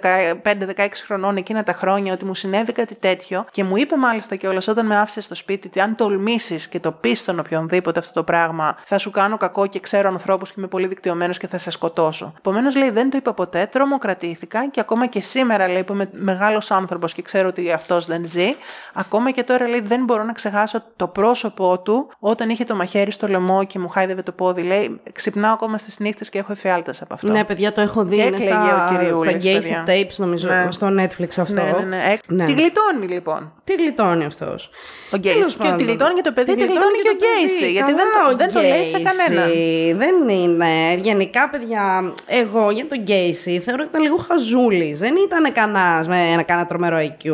15-16 0.43 0.89
χρονών 1.07 1.37
εκείνα 1.37 1.63
τα 1.63 1.73
χρόνια 1.73 2.13
ότι 2.13 2.25
μου 2.25 2.35
συνέβη 2.35 2.73
κάτι 2.73 2.95
τέτοιο 2.95 3.47
και 3.51 3.65
μου 3.65 3.77
είπε 3.77 3.97
μάλιστα 3.97 4.37
κιόλας 4.37 4.69
όταν 4.69 4.87
με 4.87 4.97
άφησε 4.97 5.21
στο 5.21 5.35
σπίτι 5.35 5.67
ότι 5.67 5.81
αν 5.81 5.97
τολμήσεις 5.97 6.69
και 6.69 6.81
το 6.81 6.93
πεις 6.93 7.21
στον 7.21 7.39
οποιονδήποτε 7.39 7.99
αυτό 7.99 8.13
το 8.13 8.23
πράγμα 8.23 8.77
θα 8.85 8.99
σου 8.99 9.11
κάνω 9.11 9.37
κακό 9.37 9.67
και 9.67 9.81
ξέρω 9.81 10.09
ανθρώπους 10.09 10.49
και 10.49 10.55
είμαι 10.59 10.67
πολύ 10.69 10.87
δικτυωμένος 10.87 11.39
και 11.39 11.47
θα 11.47 11.59
σε 11.67 11.73
σκοτώσω. 11.79 12.33
Επομένως 12.39 12.77
λέει 12.77 12.91
δεν 12.91 13.11
το 13.11 13.17
είπα 13.17 13.33
ποτέ, 13.33 13.69
τρομοκρατήθηκα 13.73 14.69
και 14.69 14.81
ακόμα 14.81 15.07
και 15.07 15.21
σήμερα 15.21 15.69
λέει 15.69 15.85
που 15.85 15.93
είμαι 15.93 16.09
μεγάλος 16.13 16.71
άνθρωπος 16.71 17.13
και 17.13 17.23
ξέρω 17.23 17.49
ότι 17.49 17.73
αυτός 17.73 18.07
δεν 18.07 18.27
ζει, 18.27 18.55
ακόμα 18.95 19.31
και 19.31 19.43
τώρα 19.43 19.69
λέει 19.69 19.81
δεν 19.81 20.05
μπορώ 20.05 20.25
να 20.25 20.33
ξεχάσω 20.33 20.83
το 20.97 21.07
πρόσωπό 21.07 21.79
του 21.81 22.09
όταν 22.19 22.51
είχε 22.51 22.65
το 22.65 22.75
μαχαίρι 22.75 23.11
στο 23.11 23.29
λαιμό 23.29 23.65
και 23.65 23.79
μου 23.79 23.89
χάιδευε 23.89 24.23
το 24.23 24.33
πόδι. 24.33 24.63
Λέει 24.63 25.01
ξυπνάω 25.13 25.53
ακόμα 25.53 25.79
στις 25.79 25.99
νύχτες 25.99 26.31
και 26.31 26.39
έχω 26.39 26.53
εφιάλτες 26.53 27.03
από 27.03 27.15
αυτό. 27.15 27.29
Ναι, 27.29 27.45
παιδιά, 27.45 27.73
το 27.73 27.81
έχω 27.81 28.05
δει. 28.05 28.17
Και 28.17 28.23
Είναι 28.23 28.37
έκλαιγε 28.37 28.51
στα, 28.53 28.87
ο 28.91 28.97
κυριούλης, 28.99 29.43
στα 29.43 29.53
παιδιά. 29.53 29.85
Gacy 29.87 29.89
Tapes, 29.91 30.17
νομίζω, 30.17 30.49
Ναι. 30.49 30.69
στο 30.71 30.87
Netflix 30.87 31.29
αυτό. 31.39 31.55
ναι, 31.55 31.63
ναι, 31.79 31.85
ναι. 31.85 31.97
Ε, 31.97 32.19
Ναι. 32.27 32.45
Τη 32.45 32.53
γλιτώνει 32.53 33.07
λοιπόν. 33.09 33.53
Τι 33.65 33.75
γλιτώνει 33.75 34.25
αυτός. 34.25 34.71
Ο 35.13 35.17
Γκέισι. 35.17 35.57
Και 35.57 35.73
τη 35.77 35.85
γλιτώνει 35.85 36.15
και 36.15 36.23
το 36.23 36.33
παιδί, 36.33 36.55
τη 36.55 36.61
γλιτώνει 36.61 36.99
και 37.03 37.09
ο 37.09 37.17
Γκέισι. 37.17 37.73
Γιατί 37.73 37.93
δεν 37.93 38.05
το, 38.15 38.37
δεν 38.37 38.53
το 38.53 38.61
λέει 38.61 38.85
σε 38.85 39.03
κανέναν. 39.03 39.51
Δεν 39.99 40.29
είναι. 40.29 40.95
Γενικά, 41.03 41.49
παιδιά, 41.59 42.15
εγώ 42.27 42.71
για 42.71 42.87
τον 42.87 42.99
Γκέισι 42.99 43.61
θεωρώ 43.61 43.81
ότι 43.83 43.91
ήταν 43.91 44.03
λίγο 44.03 44.17
χαζούλης. 44.17 44.99
Δεν 44.99 45.15
ήταν 45.17 45.53
κανένα 45.53 46.05
με 46.09 46.31
ένα 46.31 46.43
κανένα 46.43 46.67
τρομερό 46.67 46.97
IQ. 46.97 47.31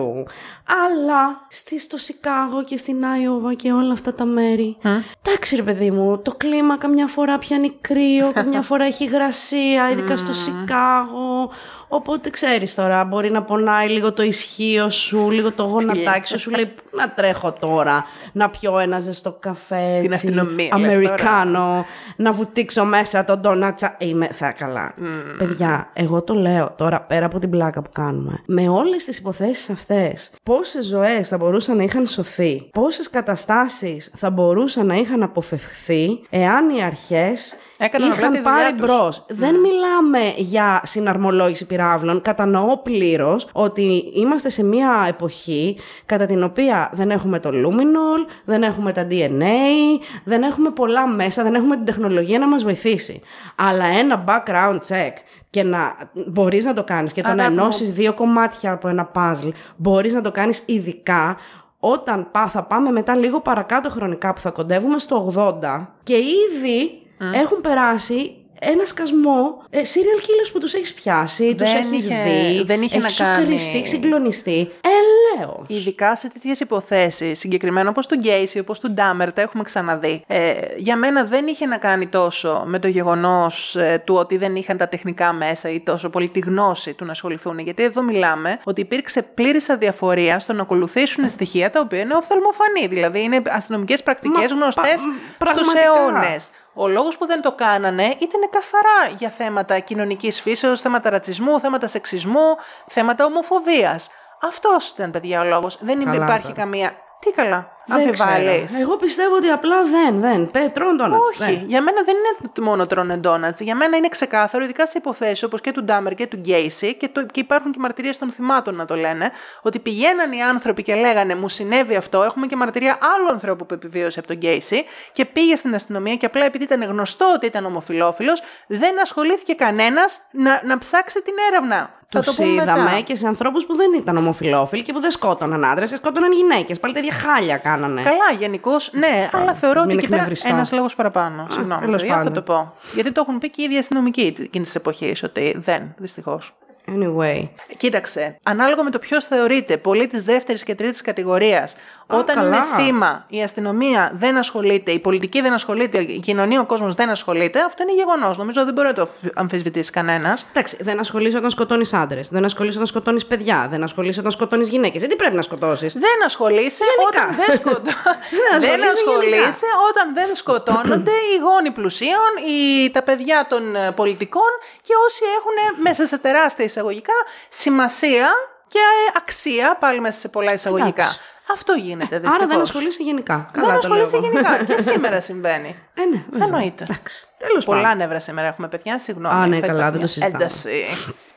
Αλλά 0.66 1.46
στη, 1.48 1.80
στο 1.80 1.96
Σικάγο 1.96 2.64
και 2.64 2.76
στην 2.76 3.04
Άιωβα 3.04 3.54
και 3.54 3.72
όλα 3.72 3.92
αυτά 3.92 4.14
τα 4.14 4.24
μέρη. 4.24 4.76
Εντάξει, 5.22 5.56
ρε 5.56 5.62
παιδί 5.62 5.90
μου, 5.90 6.18
το 6.18 6.34
κλίμα 6.36 6.78
καμιά 6.78 7.06
φορά 7.06 7.38
πιάνει 7.38 7.72
κρύο, 7.80 8.32
καμιά 8.34 8.62
φορά 8.62 8.84
έχει 8.84 9.04
υγρασία, 9.04 9.90
ειδικά 9.90 10.16
στο 10.16 10.32
Σικάγο. 10.32 11.50
Οπότε 11.94 12.30
ξέρεις 12.30 12.74
τώρα, 12.74 13.04
μπορεί 13.04 13.30
να 13.30 13.42
πονάει 13.42 13.88
λίγο 13.88 14.12
το 14.12 14.22
ισχύο 14.22 14.90
σου, 14.90 15.30
λίγο 15.30 15.52
το 15.52 15.62
γονατάκι 15.62 16.28
σου. 16.28 16.38
Σου 16.38 16.50
λέει 16.50 16.66
πού 16.66 16.82
να 16.90 17.10
τρέχω 17.10 17.52
τώρα, 17.52 18.04
να 18.32 18.50
πιω 18.50 18.78
ένα 18.78 19.00
ζεστό 19.00 19.36
καφέ. 19.40 19.98
Την 20.00 20.12
έτσι, 20.12 20.26
αστυνομία, 20.26 20.78
λες 20.78 20.94
Αμερικάνο, 20.94 21.84
να 22.16 22.32
βουτήξω 22.32 22.84
μέσα 22.84 23.24
τον 23.24 23.40
ντόνατσα. 23.40 23.96
Είμαι, 23.98 24.26
θα 24.26 24.52
καλά. 24.52 24.94
Παιδιά, 25.38 25.90
εγώ 25.92 26.22
το 26.22 26.34
λέω 26.34 26.74
τώρα 26.76 27.00
πέρα 27.00 27.26
από 27.26 27.38
την 27.38 27.50
πλάκα 27.50 27.82
που 27.82 27.90
κάνουμε. 27.92 28.42
Με 28.46 28.68
όλες 28.68 29.04
τις 29.04 29.18
υποθέσεις 29.18 29.70
αυτές, 29.70 30.32
πόσες 30.52 30.86
ζωές 30.86 31.28
θα 31.28 31.36
μπορούσαν 31.36 31.76
να 31.76 31.82
είχαν 31.82 32.06
σωθεί, 32.06 32.68
πόσες 32.72 33.10
καταστάσεις 33.10 34.12
θα 34.16 34.30
μπορούσαν 34.30 34.86
να 34.86 34.94
είχαν 34.94 35.22
αποφευχθεί, 35.22 36.20
εάν 36.30 36.68
οι 36.68 36.82
αρχές 36.82 37.54
Έκαναν 37.78 38.12
απλά 38.12 38.28
τη 38.28 38.36
είχαν 38.36 38.42
δουλειά 38.42 38.62
πάρει 38.62 38.74
τους. 38.74 38.86
μπρος. 38.86 39.24
Δεν 39.28 39.54
μιλάμε 39.54 40.34
για 40.36 40.80
συναρμολόγηση 40.84 41.66
πυράβλων. 41.66 42.22
Κατανοώ 42.22 42.78
πλήρως 42.78 43.48
ότι 43.52 44.04
είμαστε 44.14 44.50
σε 44.50 44.64
μια 44.64 45.04
εποχή 45.08 45.78
κατά 46.06 46.26
την 46.26 46.42
οποία 46.42 46.90
δεν 46.94 47.10
έχουμε 47.10 47.38
το 47.40 47.50
luminol, 47.52 48.30
δεν 48.44 48.62
έχουμε 48.62 48.92
τα 48.92 49.06
DNA, 49.10 50.00
δεν 50.24 50.42
έχουμε 50.42 50.70
πολλά 50.70 51.06
μέσα, 51.06 51.42
δεν 51.42 51.54
έχουμε 51.54 51.76
την 51.76 51.84
τεχνολογία 51.84 52.38
να 52.38 52.48
μας 52.48 52.62
βοηθήσει. 52.62 53.20
Αλλά 53.56 53.84
ένα 53.84 54.24
background 54.26 54.78
check 54.88 55.12
και 55.52 55.62
να 55.62 55.94
μπορείς 56.26 56.64
να 56.64 56.72
το 56.74 56.84
κάνεις 56.84 57.12
και 57.12 57.22
το 57.22 57.28
να 57.28 57.34
Αγάπη 57.34 57.54
μου. 57.54 57.60
ενώσεις 57.60 57.90
δύο 57.90 58.12
κομμάτια 58.12 58.72
από 58.72 58.88
ένα 58.88 59.10
puzzle, 59.14 59.50
μπορείς 59.76 60.14
να 60.14 60.20
το 60.20 60.30
κάνεις 60.30 60.62
ειδικά 60.66 61.36
όταν 61.78 62.28
πά- 62.30 62.50
θα 62.50 62.62
πάμε 62.62 62.90
μετά 62.90 63.14
λίγο 63.16 63.40
παρακάτω 63.40 63.90
χρονικά 63.90 64.32
που 64.32 64.40
θα 64.40 64.50
κοντεύουμε 64.50 64.98
στο 64.98 65.32
80 65.62 65.86
και 66.02 66.14
ήδη 66.16 67.02
έχουν 67.34 67.60
περάσει 67.60 68.41
ένα 68.64 68.84
σκασμό 68.84 69.62
ε, 69.70 69.80
serial 69.80 70.20
killers 70.20 70.50
που 70.52 70.58
τους 70.58 70.74
έχεις 70.74 70.94
πιάσει, 70.94 71.54
τους 71.54 71.72
Δεν 71.72 71.76
έχεις 71.82 72.04
είχε- 72.04 72.22
δει, 72.24 72.62
δεν 72.64 72.82
είχε 72.82 72.98
έχεις 72.98 73.18
να 73.18 73.24
κάνει- 73.24 73.36
σοκαριστεί, 73.40 73.76
έχεις 73.76 73.88
συγκλονιστεί. 73.88 74.70
Ελέος. 74.80 75.64
Ειδικά 75.66 76.16
σε 76.16 76.28
τέτοιες 76.28 76.60
υποθέσεις, 76.60 77.38
συγκεκριμένα 77.38 77.88
όπως 77.88 78.06
του 78.06 78.14
Γκέισι, 78.14 78.58
όπως 78.58 78.80
του 78.80 78.90
Ντάμερ, 78.90 79.32
τα 79.32 79.40
έχουμε 79.42 79.62
ξαναδεί. 79.62 80.24
Ε, 80.26 80.52
για 80.76 80.96
μένα 80.96 81.24
δεν 81.24 81.46
είχε 81.46 81.66
να 81.66 81.76
κάνει 81.76 82.06
τόσο 82.06 82.62
με 82.66 82.78
το 82.78 82.88
γεγονός 82.88 83.76
του 84.04 84.14
ότι 84.14 84.36
δεν 84.36 84.56
είχαν 84.56 84.76
τα 84.76 84.88
τεχνικά 84.88 85.32
μέσα 85.32 85.68
ή 85.70 85.80
τόσο 85.80 86.08
πολύ 86.10 86.28
τη 86.30 86.38
γνώση 86.38 86.92
του 86.94 87.04
να 87.04 87.10
ασχοληθούν. 87.10 87.58
Γιατί 87.58 87.82
εδώ 87.82 88.02
μιλάμε 88.02 88.58
ότι 88.64 88.80
υπήρξε 88.80 89.22
πλήρης 89.22 89.68
αδιαφορία 89.70 90.38
στο 90.38 90.52
να 90.52 90.62
ακολουθήσουν 90.62 91.28
στοιχεία 91.28 91.70
τα 91.70 91.80
οποία 91.80 91.98
είναι 92.00 92.14
οφθαλμοφανή. 92.14 92.86
Δηλαδή 92.86 93.22
είναι 93.22 93.42
αστυνομικές 93.46 94.02
πρακτικές 94.02 94.50
Μα, 94.52 94.56
γνωστές 94.56 94.84
πα- 94.84 94.96
στους 94.98 95.36
πραγματικά. 95.38 95.80
αιώνες. 95.84 96.50
Ο 96.74 96.88
λόγος 96.88 97.18
που 97.18 97.26
δεν 97.26 97.42
το 97.42 97.52
κάνανε 97.52 98.04
ήταν 98.04 98.50
καθαρά 98.50 99.14
για 99.16 99.30
θέματα 99.30 99.78
κοινωνικής 99.78 100.40
φύσεως, 100.40 100.80
θέματα 100.80 101.10
ρατσισμού, 101.10 101.60
θέματα 101.60 101.86
σεξισμού, 101.86 102.56
θέματα 102.86 103.24
ομοφοβίας. 103.24 104.10
Αυτός 104.40 104.88
ήταν, 104.88 105.10
παιδιά, 105.10 105.40
ο 105.40 105.44
λόγος. 105.44 105.78
Δεν 105.80 106.04
Καλά 106.04 106.14
υπάρχει 106.14 106.42
τώρα. 106.42 106.60
καμία... 106.60 106.92
Τι 107.18 107.30
καλά, 107.30 107.70
Δεν 107.86 107.96
αμφιβάλλεις. 108.06 108.64
ξέρω. 108.66 108.80
Εγώ 108.82 108.96
πιστεύω 108.96 109.34
ότι 109.36 109.48
απλά 109.48 109.76
δεν, 109.84 110.20
δεν. 110.20 110.50
Πέ, 110.50 110.70
τρώνε 110.74 110.96
ντόνατς, 110.96 111.20
Όχι, 111.28 111.38
δεν. 111.54 111.64
για 111.66 111.82
μένα 111.82 112.02
δεν 112.04 112.14
είναι 112.16 112.50
μόνο 112.66 112.86
τρώνε 112.86 113.16
ντόνατς. 113.16 113.60
Για 113.60 113.74
μένα 113.74 113.96
είναι 113.96 114.08
ξεκάθαρο, 114.08 114.64
ειδικά 114.64 114.86
σε 114.86 114.98
υποθέσεις 114.98 115.42
όπως 115.42 115.60
και 115.60 115.72
του 115.72 115.84
Ντάμερ 115.84 116.14
και 116.14 116.26
του 116.26 116.36
Γκέισι, 116.36 116.94
και, 116.94 117.08
το, 117.08 117.26
και 117.26 117.40
υπάρχουν 117.40 117.72
και 117.72 117.78
μαρτυρίες 117.78 118.18
των 118.18 118.32
θυμάτων 118.32 118.74
να 118.74 118.84
το 118.84 118.96
λένε, 118.96 119.30
ότι 119.62 119.78
πηγαίναν 119.78 120.32
οι 120.32 120.42
άνθρωποι 120.42 120.82
και 120.82 120.94
λέγανε 120.94 121.34
Μου 121.34 121.48
συνέβη 121.48 121.96
αυτό. 121.96 122.22
Έχουμε 122.22 122.46
και 122.46 122.56
μαρτυρία 122.56 122.98
άλλου 123.16 123.28
ανθρώπου 123.28 123.66
που 123.66 123.74
επιβίωσε 123.74 124.18
από 124.18 124.28
τον 124.28 124.36
Γκέισι 124.36 124.84
και 125.12 125.24
πήγε 125.24 125.56
στην 125.56 125.74
αστυνομία 125.74 126.16
και 126.16 126.26
απλά 126.26 126.44
επειδή 126.44 126.64
ήταν 126.64 126.82
γνωστό 126.82 127.32
ότι 127.34 127.46
ήταν 127.46 127.64
ομοφυλόφιλος, 127.64 128.42
δεν 128.66 129.00
ασχολήθηκε 129.00 129.52
κανένας 129.52 130.20
να, 130.30 130.60
να 130.64 130.78
ψάξει 130.78 131.22
την 131.22 131.34
έρευνα. 131.52 131.90
Θα 132.14 132.20
Τους 132.20 132.36
το 132.36 132.42
πούμε 132.42 132.62
είδαμε 132.62 132.82
μετά. 132.82 133.00
και 133.00 133.14
σε 133.16 133.26
ανθρώπους 133.26 133.64
που 133.66 133.74
δεν 133.76 133.92
ήταν 133.92 134.16
ομοφυλόφιλοι 134.16 134.82
και 134.82 134.92
που 134.92 135.00
δεν 135.00 135.10
σκότωναν 135.10 135.64
άντρες, 135.64 135.90
σκότωναν 135.90 136.32
γυναίκες. 136.32 136.80
Πάλι 136.80 136.94
τέτοια 136.94 137.12
χάλια 137.12 137.56
κάνανε. 137.74 138.02
Καλά, 138.02 138.38
γενικώς, 138.38 138.90
ναι, 138.92 139.30
αλλά 139.32 139.54
θεωρώ 139.54 139.80
Ας 139.80 139.86
μην 139.86 139.94
ότι 139.96 140.02
εκεί 140.04 140.08
πέρα 140.12 140.22
εκνευριστώ. 140.22 140.48
ένας 140.48 140.72
λόγος 140.72 140.94
παραπάνω. 140.94 141.46
Συγγνώμη, 141.50 141.80
τέλος 141.80 142.00
παιδιά, 142.00 142.16
θα 142.16 142.22
πάντων. 142.22 142.34
το 142.34 142.42
πω. 142.42 142.74
Γιατί 142.94 143.12
το 143.12 143.20
έχουν 143.26 143.38
πει 143.38 143.50
και 143.50 143.60
οι 143.62 143.64
ίδιοι 143.64 143.78
αστυνομικοί 143.78 144.34
εκείνη 144.40 144.64
τη 144.64 144.72
εποχή, 144.74 145.14
ότι 145.24 145.56
δεν, 145.64 145.94
δυστυχώς. 145.96 146.54
Anyway. 146.86 147.48
Κοίταξε, 147.76 148.36
ανάλογα 148.42 148.82
με 148.82 148.90
το 148.90 148.98
ποιος 148.98 149.24
θεωρείται 149.24 149.76
πολίτη 149.76 150.18
δεύτερης 150.20 150.62
και 150.62 150.74
τρίτης 150.74 151.00
κατηγορίας, 151.00 151.76
όταν 152.18 152.36
καλά. 152.36 152.46
είναι 152.48 152.84
θύμα, 152.84 153.24
η 153.28 153.42
αστυνομία 153.42 154.12
δεν 154.14 154.36
ασχολείται, 154.36 154.90
η 154.90 154.98
πολιτική 154.98 155.40
δεν 155.40 155.52
ασχολείται, 155.52 155.98
η 155.98 156.20
κοινωνία, 156.20 156.60
ο 156.60 156.64
κόσμος 156.64 156.94
δεν 156.94 157.10
ασχολείται, 157.10 157.60
αυτό 157.60 157.82
είναι 157.82 157.94
γεγονός. 157.94 158.38
Νομίζω 158.38 158.64
δεν 158.64 158.74
μπορεί 158.74 158.86
να 158.86 158.92
το 158.94 159.08
αμφισβητήσει 159.34 159.90
κανένας. 159.90 160.46
Εντάξει, 160.50 160.76
δεν 160.80 161.00
ασχολείσαι 161.00 161.36
όταν 161.36 161.50
σκοτώνεις 161.50 161.92
άντρες. 161.92 162.28
Δεν 162.28 162.44
ασχολείσαι 162.44 162.76
όταν 162.76 162.88
σκοτώνεις 162.88 163.26
παιδιά. 163.26 163.66
Δεν 163.70 163.82
ασχολείσαι 163.82 164.20
όταν 164.20 164.32
σκοτώνεις 164.32 164.68
γυναίκες. 164.68 165.00
Δεν 165.00 165.10
τι 165.10 165.16
πρέπει 165.16 165.36
να 165.36 165.42
σκοτώσεις; 165.42 165.92
Δεν 165.92 166.24
ασχολείσαι 166.24 166.84
Γενικά. 166.84 167.24
όταν 167.24 167.36
δεν, 167.46 167.56
σκοτώ... 167.60 167.92
Δεν 168.30 168.60
δεν 168.60 168.70
ασχολείσαι 168.70 168.90
ασχολείσαι 168.92 169.36
γενικά. 169.36 169.88
όταν 169.90 170.14
δεν 170.14 170.34
σκοτώνονται 170.34 171.10
οι 171.10 171.36
γόνοι 171.42 171.70
πλουσίων, 171.70 172.30
οι... 172.46 172.90
τα 172.90 173.02
παιδιά 173.02 173.46
των 173.48 173.76
ε, 173.76 173.90
πολιτικών 173.92 174.50
και 174.82 174.92
όσοι 175.06 175.22
έχουν 175.38 175.82
μέσα 175.82 176.06
σε 176.06 176.18
τεράστια 176.18 176.64
εισαγωγικά 176.64 177.12
σημασία 177.48 178.28
και 178.68 178.78
ε, 178.78 179.12
αξία, 179.16 179.76
πάλι 179.80 180.00
μέσα 180.00 180.20
σε 180.20 180.28
πολλά 180.28 180.52
εισαγωγικά. 180.52 181.02
Εντάξει. 181.02 181.20
Αυτό 181.52 181.72
γίνεται 181.72 182.06
δυστυχώς. 182.18 182.34
Άρα 182.36 182.46
δεν 182.46 182.60
ασχολείσαι 182.60 183.02
γενικά. 183.02 183.48
Δεν 183.52 183.62
Καλά 183.62 183.78
το 183.78 183.88
λέω 183.88 184.02
ασχολείσαι 184.02 184.16
εγώ. 184.16 184.40
γενικά. 184.42 184.64
και 184.74 184.82
σήμερα 184.92 185.20
συμβαίνει. 185.20 185.76
Ε, 185.94 186.04
ναι, 186.04 186.24
βέβαια. 186.30 186.46
Εννοείται. 186.46 186.84
Εντάξει. 186.84 187.26
Τέλος 187.48 187.64
Πολλά 187.64 187.82
πάντων. 187.82 187.96
νεύρα 187.96 188.20
σήμερα 188.20 188.48
έχουμε, 188.48 188.68
παιδιά. 188.68 188.98
Συγγνώμη. 188.98 189.34
Α, 189.34 189.46
ναι, 189.46 189.58
θα 189.58 189.66
καλά, 189.66 189.78
υπάρχει 189.78 189.90
δεν 189.90 189.92
το 189.92 189.98
μια 189.98 190.06
συζητάμε. 190.08 190.44
Ένταση. 190.44 190.84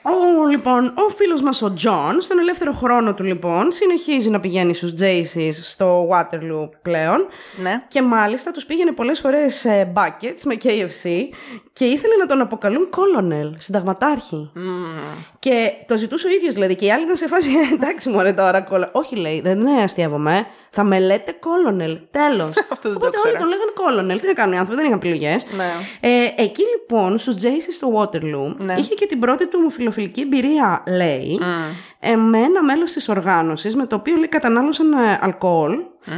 Ο, 0.01 0.47
λοιπόν, 0.47 0.85
ο 0.85 1.09
φίλος 1.09 1.41
μας 1.41 1.61
ο 1.61 1.73
Τζον, 1.73 2.21
στον 2.21 2.39
ελεύθερο 2.39 2.71
χρόνο 2.71 3.13
του 3.13 3.23
λοιπόν, 3.23 3.71
συνεχίζει 3.71 4.29
να 4.29 4.39
πηγαίνει 4.39 4.73
στους 4.73 4.93
Jaycees 4.99 5.53
στο 5.61 6.07
Waterloo 6.11 6.69
πλέον. 6.81 7.27
Ναι. 7.61 7.83
Και 7.87 8.01
μάλιστα 8.01 8.51
τους 8.51 8.65
πήγαινε 8.65 8.91
πολλές 8.91 9.19
φορές 9.19 9.55
σε 9.55 9.91
buckets 9.95 10.39
με 10.43 10.55
KFC 10.63 11.09
και 11.73 11.85
ήθελε 11.85 12.15
να 12.15 12.25
τον 12.25 12.41
αποκαλούν 12.41 12.89
Colonel, 12.95 13.51
συνταγματάρχη. 13.57 14.51
Και 15.39 15.71
το 15.87 15.97
ζητούσε 15.97 16.27
ο 16.27 16.29
ίδιος 16.29 16.53
δηλαδή 16.53 16.75
και 16.75 16.85
οι 16.85 16.91
άλλοι 16.91 17.03
ήταν 17.03 17.15
σε 17.15 17.27
φάση 17.27 17.49
«Ε, 17.49 17.73
εντάξει 17.73 18.09
μωρέ 18.09 18.33
τώρα 18.33 18.67
Colonel. 18.71 18.89
Όχι 18.91 19.15
λέει, 19.15 19.41
δεν 19.41 19.59
είναι 19.59 19.81
αστειεύομαι, 19.81 20.45
θα 20.69 20.83
με 20.83 20.99
λέτε 20.99 21.33
Colonel, 21.39 21.97
τέλος. 22.11 22.53
Αυτό 22.73 22.89
δεν 22.89 22.99
το 22.99 23.05
Οπότε 23.05 23.17
όλοι 23.25 23.33
ήξερα. 23.33 23.37
τον 23.37 23.47
λέγανε 23.47 23.71
Colonel, 24.13 24.19
τι 24.21 24.27
να 24.27 24.33
κάνουν 24.33 24.53
οι 24.53 24.57
άνθρωποι, 24.57 24.81
δεν 24.81 24.85
είχαν 24.89 24.97
επιλογές. 25.03 25.45
Ναι. 25.55 25.71
Ε, 25.99 26.09
εκεί 26.35 26.61
λοιπόν 26.79 27.17
στους 27.17 27.35
Jace's 27.35 27.71
στο 27.71 27.93
Waterloo 27.95 28.55
Ναι. 28.57 28.73
είχε 28.77 28.93
και 28.93 29.05
την 29.05 29.19
πρώτη 29.19 29.47
του 29.47 29.57
ομοφιλοφιλική 29.59 30.21
εμπειρία, 30.21 30.83
λέει, 30.87 31.39
ε, 31.99 32.15
με 32.15 32.37
ένα 32.37 32.63
μέλος 32.63 32.91
της 32.91 33.09
οργάνωσης 33.09 33.75
με 33.75 33.85
το 33.85 33.95
οποίο 33.95 34.15
λέει 34.15 34.27
κατανάλωσαν 34.27 34.91
ε, 34.93 35.17
αλκοόλ, 35.21 35.77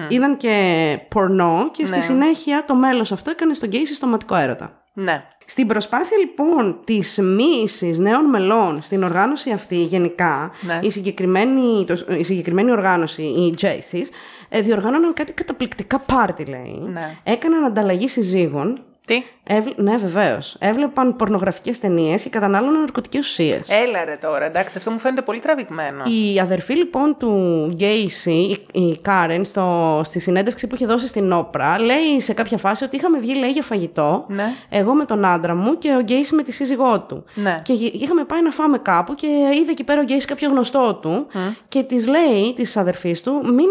είδαν 0.09 0.37
και 0.37 0.97
πορνό 1.09 1.69
και 1.71 1.85
στη 1.85 1.95
Ναι. 1.95 2.01
συνέχεια 2.01 2.63
το 2.67 2.75
μέλος 2.75 3.11
αυτό 3.11 3.29
έκανε 3.31 3.53
στον 3.53 3.69
γκέι 3.69 3.85
συστοματικό 3.85 4.35
έρωτα. 4.35 4.81
Ναι. 4.93 5.23
Στην 5.45 5.67
προσπάθεια 5.67 6.17
λοιπόν 6.17 6.79
της 6.83 7.17
μοίησης 7.21 7.99
νέων 7.99 8.25
μελών 8.25 8.81
στην 8.81 9.03
οργάνωση 9.03 9.51
αυτή 9.51 9.75
γενικά, 9.83 10.51
Ναι. 10.61 10.79
η, 10.81 10.89
συγκεκριμένη, 10.89 11.85
το, 11.87 12.05
η 12.17 12.23
συγκεκριμένη 12.23 12.71
οργάνωση, 12.71 13.21
οι 13.21 13.53
Jace's, 13.61 14.05
ε, 14.49 14.61
διοργάνωναν 14.61 15.13
κάτι 15.13 15.31
καταπληκτικά 15.31 15.99
πάρτι 15.99 16.45
λέει. 16.45 16.79
Ναι. 16.93 17.17
Έκαναν 17.23 17.63
ανταλλαγή 17.63 18.07
συζύγων 18.07 18.83
Τι; 19.05 19.23
Έβλ... 19.47 19.71
Ναι, 19.75 19.97
βεβαίως. 19.97 20.55
Έβλεπαν 20.59 21.15
πορνογραφικές 21.15 21.79
ταινίες 21.79 22.23
και 22.23 22.29
κατανάλωναν 22.29 22.79
ναρκωτικές 22.79 23.27
ουσίες. 23.27 23.69
Έλα 23.69 24.05
ρε 24.05 24.17
τώρα, 24.21 24.45
εντάξει, 24.45 24.77
αυτό 24.77 24.91
μου 24.91 24.99
φαίνεται 24.99 25.21
πολύ 25.21 25.39
τραβηγμένο. 25.39 26.03
Η 26.05 26.39
αδερφή 26.39 26.73
λοιπόν 26.73 27.15
του 27.19 27.65
Γκέισι, 27.73 28.31
η, 28.31 28.81
η 28.81 28.97
Κάρεν, 29.01 29.45
στο, 29.45 30.01
στη 30.03 30.19
συνέντευξη 30.19 30.67
που 30.67 30.75
είχε 30.75 30.85
δώσει 30.85 31.07
στην 31.07 31.31
Όπρα, 31.31 31.79
λέει 31.79 32.19
σε 32.19 32.33
κάποια 32.33 32.57
φάση 32.57 32.83
ότι 32.83 32.95
είχαμε 32.95 33.19
βγει 33.19 33.35
λέει, 33.35 33.49
για 33.49 33.61
φαγητό. 33.63 34.25
Ναι. 34.27 34.45
Εγώ 34.69 34.93
με 34.93 35.05
τον 35.05 35.25
άντρα 35.25 35.55
μου 35.55 35.77
και 35.77 35.95
ο 35.95 35.99
Γκέισι 36.01 36.35
με 36.35 36.43
τη 36.43 36.51
σύζυγό 36.51 36.99
του. 36.99 37.23
Ναι. 37.33 37.61
Και 37.63 37.73
γε- 37.73 37.93
είχαμε 38.01 38.23
πάει 38.23 38.41
να 38.43 38.51
φάμε 38.51 38.77
κάπου 38.77 39.15
και 39.15 39.27
είδε 39.61 39.71
εκεί 39.71 39.83
πέρα 39.83 39.99
ο 39.99 40.03
Γκέισι 40.03 40.27
κάποιο 40.27 40.49
γνωστό 40.49 40.99
του 41.01 41.27
και 41.67 41.83
της 41.83 42.07
λέει, 42.07 42.53
της 42.55 42.77
αδερφής 42.77 43.21
του, 43.23 43.41
μην 43.43 43.67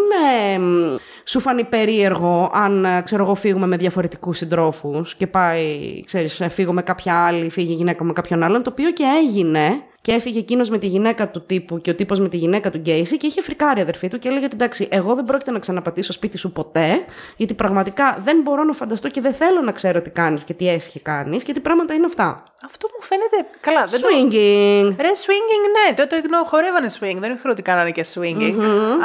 ε, 0.55 0.59
μ, 0.59 0.97
σου 1.25 1.41
φανεί 1.41 1.65
περίεργο 1.65 2.51
αν 2.53 2.85
ε, 2.85 3.01
ξέρω 3.05 3.23
εγώ 3.23 3.35
φύγουμε 3.35 3.67
με 3.67 3.77
διαφορετικούς 3.77 4.37
συντρόφους 4.37 5.15
και 5.15 5.27
πάει, 5.27 5.66
ξέρεις, 6.07 6.41
ε, 6.41 6.49
φύγω 6.49 6.73
με 6.73 6.83
κάποια 6.83 7.27
άλλη, 7.27 7.51
φύγει 7.51 7.73
η 7.73 7.75
γυναίκα 7.75 7.99
μου 8.01 8.07
με 8.07 8.13
κάποιον 8.13 8.43
άλλον. 8.43 8.63
Το 8.63 8.71
οποίο 8.73 8.91
και 8.91 9.05
έγινε. 9.23 9.83
Και 10.01 10.13
έφυγε 10.13 10.39
εκείνος 10.39 10.69
με 10.69 10.79
τη 10.79 10.87
γυναίκα 10.87 11.29
του 11.29 11.43
τύπου 11.47 11.81
και 11.81 11.91
ο 11.91 11.95
τύπος 11.95 12.21
με 12.21 12.29
τη 12.29 12.37
γυναίκα 12.37 12.71
του 12.71 12.79
Γκέισι 12.79 13.17
και 13.17 13.27
είχε 13.27 13.43
φρικάρει 13.43 13.79
η 13.79 13.83
αδερφή 13.83 14.09
του 14.09 14.19
και 14.19 14.29
έλεγε 14.29 14.45
ότι 14.45 14.55
εντάξει, 14.55 14.89
εγώ 14.91 15.15
δεν 15.15 15.25
πρόκειται 15.25 15.51
να 15.51 15.59
ξαναπατήσω 15.59 16.13
σπίτι 16.13 16.39
σου 16.39 16.53
ποτέ, 16.53 17.05
γιατί 17.37 17.55
πραγματικά 17.55 18.19
δεν 18.25 18.41
μπορώ 18.43 18.65
να 18.65 18.73
φανταστώ 18.73 19.09
και 19.09 19.21
δεν 19.21 19.35
θέλω 19.35 19.61
να 19.61 19.73
ξέρω 19.73 20.03
τι 20.03 20.11
κάνεις 20.11 20.45
και 20.45 20.55
τι 20.55 20.69
έσχε 20.69 20.99
κάνεις 20.99 21.43
και 21.43 21.53
τι 21.53 21.61
πράγματα 21.61 21.95
είναι 21.95 22.07
αυτά. 22.07 22.45
Αυτό 22.65 22.89
μου 22.99 23.07
φαίνεται. 23.07 23.59
Καλά, 23.61 23.85
δεν 23.85 24.01
το. 24.01 24.07
Swinging. 24.11 24.95
Ρε, 25.01 25.11
swinging, 25.25 25.65
ναι, 25.77 25.95
τότε 25.95 26.21
το 26.21 26.45
χορεύανε 26.47 26.91
swing. 27.01 27.17
Δεν 27.19 27.33
ήξερα 27.33 27.53
ότι 27.53 27.63
κάνανε 27.63 27.91
και 27.91 28.05
swinging. 28.15 28.55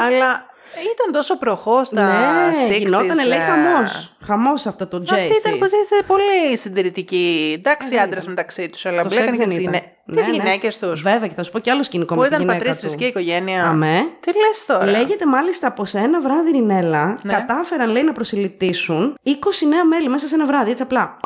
Αλλά 0.05 0.45
ήταν 0.80 1.12
τόσο 1.12 1.38
προχώς 1.38 1.88
στα 1.88 2.06
ναι, 2.06 2.76
60s, 2.76 2.80
γινόταν 2.80 3.28
λέει 3.28 3.40
ε, 3.40 3.42
χαμός. 3.42 4.14
Χαμός 4.26 4.66
αυτό 4.66 4.88
το 4.88 4.98
Jay. 4.98 5.14
Αυτή 5.14 5.36
ήταν 5.40 5.54
υποτίθεται 5.54 6.04
πολύ 6.08 6.58
συντηρητική. 6.58 7.54
Εντάξει, 7.58 7.94
οι 7.94 7.98
άντρες 8.00 8.28
μεταξύ 8.28 8.70
τους, 8.70 8.86
αλλά 8.86 9.04
μπλέκανε 9.04 9.38
και 9.38 9.46
τις 9.48 9.58
γυναίκε. 9.58 9.94
Ναι, 10.06 10.22
Τι 10.22 10.32
γυναίκες 10.32 10.78
τους. 10.78 11.02
Βέβαια, 11.02 11.28
και 11.28 11.34
θα 11.36 11.44
σου 11.44 11.52
πω 11.52 11.60
κι 11.60 11.70
άλλος 11.70 11.86
σκηνικό 11.86 12.14
Που 12.16 12.20
με 12.22 12.28
τη 12.28 12.34
ήταν 12.34 12.46
γυναίκα 12.46 12.64
πατρί 12.64 12.76
του. 12.76 12.82
θρησκεία 12.88 13.08
οικογένεια. 13.08 13.66
Αμέ. 13.66 14.08
Τι 14.20 14.28
λες 14.28 14.66
τώρα; 14.68 14.86
Λέγεται 14.86 15.26
μάλιστα 15.26 15.72
πω 15.72 15.86
σε 15.86 15.98
ένα 16.00 16.22
βράδυ 16.22 16.52
Ρινέλα 16.52 17.18
Ναι. 17.24 17.34
κατάφεραν 17.34 17.90
λέει 17.90 18.04
να 18.04 18.12
προσιλητήσουν 18.12 19.18
20 19.26 19.32
νέα 19.70 19.86
μέλη 19.86 20.10
μέσα 20.10 20.28
σε 20.28 20.36
ένα 20.36 20.46
βράδυ, 20.46 20.72
έτσι 20.72 20.84
απλά. 20.84 21.20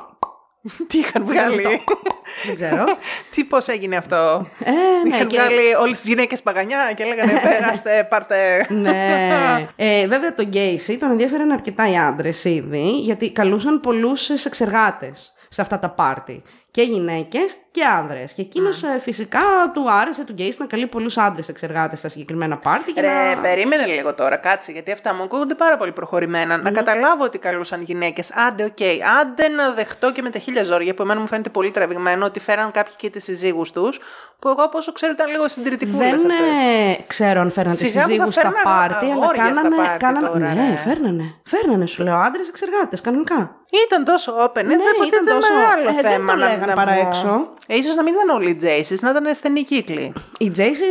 Τι 0.88 0.97
είχαν 0.97 1.26
βγάλει. 1.26 1.63
Δεν 2.45 2.55
ξέρω. 2.55 2.84
Τι 3.32 3.43
πώς 3.43 3.68
έγινε 3.68 3.95
αυτό. 3.95 4.47
Ε, 4.63 4.72
ναι, 5.07 5.16
Είχαν 5.16 5.28
και- 5.28 5.38
βγάλει 5.39 5.76
όλες 5.82 5.99
τις 5.99 6.07
γυναίκες 6.09 6.41
παγανιά 6.41 6.93
και 6.95 7.03
λέγανε 7.05 7.39
Περάστε, 7.49 8.07
πάρτε. 8.09 8.66
ναι. 8.70 9.68
Ε, 9.76 10.07
βέβαια 10.07 10.34
το 10.34 10.43
Γκέισι 10.43 10.97
τον 10.97 11.09
ενδιαφέραν 11.11 11.51
αρκετά 11.51 11.89
οι 11.91 11.97
άντρες 11.97 12.43
ήδη, 12.45 12.89
γιατί 12.89 13.32
καλούσαν 13.32 13.80
πολλούς 13.80 14.30
σεξεργάτες 14.30 15.13
σε 15.49 15.61
αυτά 15.61 15.80
τα 15.80 15.89
πάρτι. 15.89 16.43
Και 16.76 16.82
γυναίκες 16.82 17.55
και 17.71 17.84
άνδρες. 17.84 18.34
Και 18.34 18.41
εκείνος 18.41 18.84
φυσικά 19.01 19.39
του 19.73 19.91
άρεσε 19.91 20.23
του 20.23 20.34
Γκέισι 20.34 20.57
να 20.59 20.65
καλεί 20.65 20.88
πολλούς 20.88 21.17
άντρες 21.17 21.49
σεξεργάτες 21.49 21.99
στα 21.99 22.09
συγκεκριμένα 22.09 22.57
πάρτι. 22.57 22.91
Και 22.91 23.01
Ρε, 23.01 23.36
να... 23.36 23.41
περίμενε 23.41 23.86
λίγο 23.86 24.13
τώρα, 24.13 24.36
κάτσε, 24.38 24.71
γιατί 24.71 24.91
αυτά 24.91 25.13
μου 25.13 25.23
ακούγονται 25.23 25.55
πάρα 25.55 25.78
πολύ 25.78 25.91
προχωρημένα. 25.91 26.57
Να 26.57 26.71
καταλάβω 26.71 27.23
ότι 27.23 27.38
καλούσαν 27.38 27.82
γυναίκες. 27.82 28.32
Άντε, 28.32 28.63
οκ. 28.63 28.78
Άντε 29.21 29.47
να 29.47 29.71
δεχτώ 29.71 30.11
και 30.11 30.21
με 30.21 30.30
τα 30.30 30.39
χίλια 30.39 30.63
ζόρια, 30.63 30.93
που 30.93 31.01
εμένα 31.01 31.19
μου 31.19 31.28
φαίνεται 31.28 31.49
πολύ 31.49 31.71
τραβηγμένο, 31.71 32.26
ότι 32.26 32.39
φέραν 32.39 32.71
κάποιοι 32.71 32.93
και 32.97 33.09
τις 33.09 33.23
συζύγους 33.23 33.71
τους, 33.71 33.99
που 34.39 34.47
εγώ 34.49 34.63
από 34.63 34.78
όσο 34.78 34.91
ξέρω 34.91 35.11
ήταν 35.11 35.32
λίγο 35.32 35.47
συντηρητικούλες 35.47 36.21
Δεν 36.21 36.30
ε, 36.30 37.03
ξέρω 37.07 37.39
αν 37.41 37.51
φέρναν 37.51 37.76
τις 37.76 37.89
Σιγά 37.89 38.01
που 38.01 38.07
θα 38.07 38.13
συζύγους 38.13 38.34
στα 38.34 38.41
φέρναν 38.41 38.63
πάρτι, 38.63 39.05
αλλά 39.05 39.13
αγόρια 39.13 39.45
στα 39.45 39.53
κάνανε. 39.53 39.76
πάρτι 39.76 39.97
κάνανε 39.97 40.28
τώρα, 40.28 40.53
ναι, 40.53 40.69
ρε. 40.69 40.76
φέρνανε. 40.76 41.36
Φέρνανε, 41.45 41.86
σου 41.86 42.03
λέω, 42.03 42.15
άντρες 42.15 42.47
εξεργάτες, 42.47 43.01
κανονικά. 43.01 43.64
Ήταν 43.86 44.03
τόσο 44.05 44.32
open, 44.45 44.63
Ναι, 44.65 44.73
ε, 44.73 44.78
δεν 44.78 44.93
ήταν 45.07 45.07
ήταν 45.23 45.26
τόσο- 45.39 45.53
μεγάλο 45.53 45.89
ε, 45.89 46.01
δεν 46.01 46.11
θέμα. 46.11 46.32
το 46.34 46.39
να- 46.39 46.47
λέγαν 46.47 46.67
να 46.67 46.73
παρά 46.76 46.91
βγω. 46.93 47.07
έξω. 47.07 47.53
Ε, 47.67 47.76
ίσως 47.76 47.95
να 47.95 48.03
μην 48.03 48.13
ήταν 48.13 48.30
όλοι 48.38 48.49
οι 48.49 48.55
Τζέισις, 48.55 49.01
να 49.01 49.09
ήταν 49.09 49.36
στενοί 49.36 49.63
κύκλοι. 49.63 50.13
Οι 50.39 50.49
Τζέισι, 50.49 50.84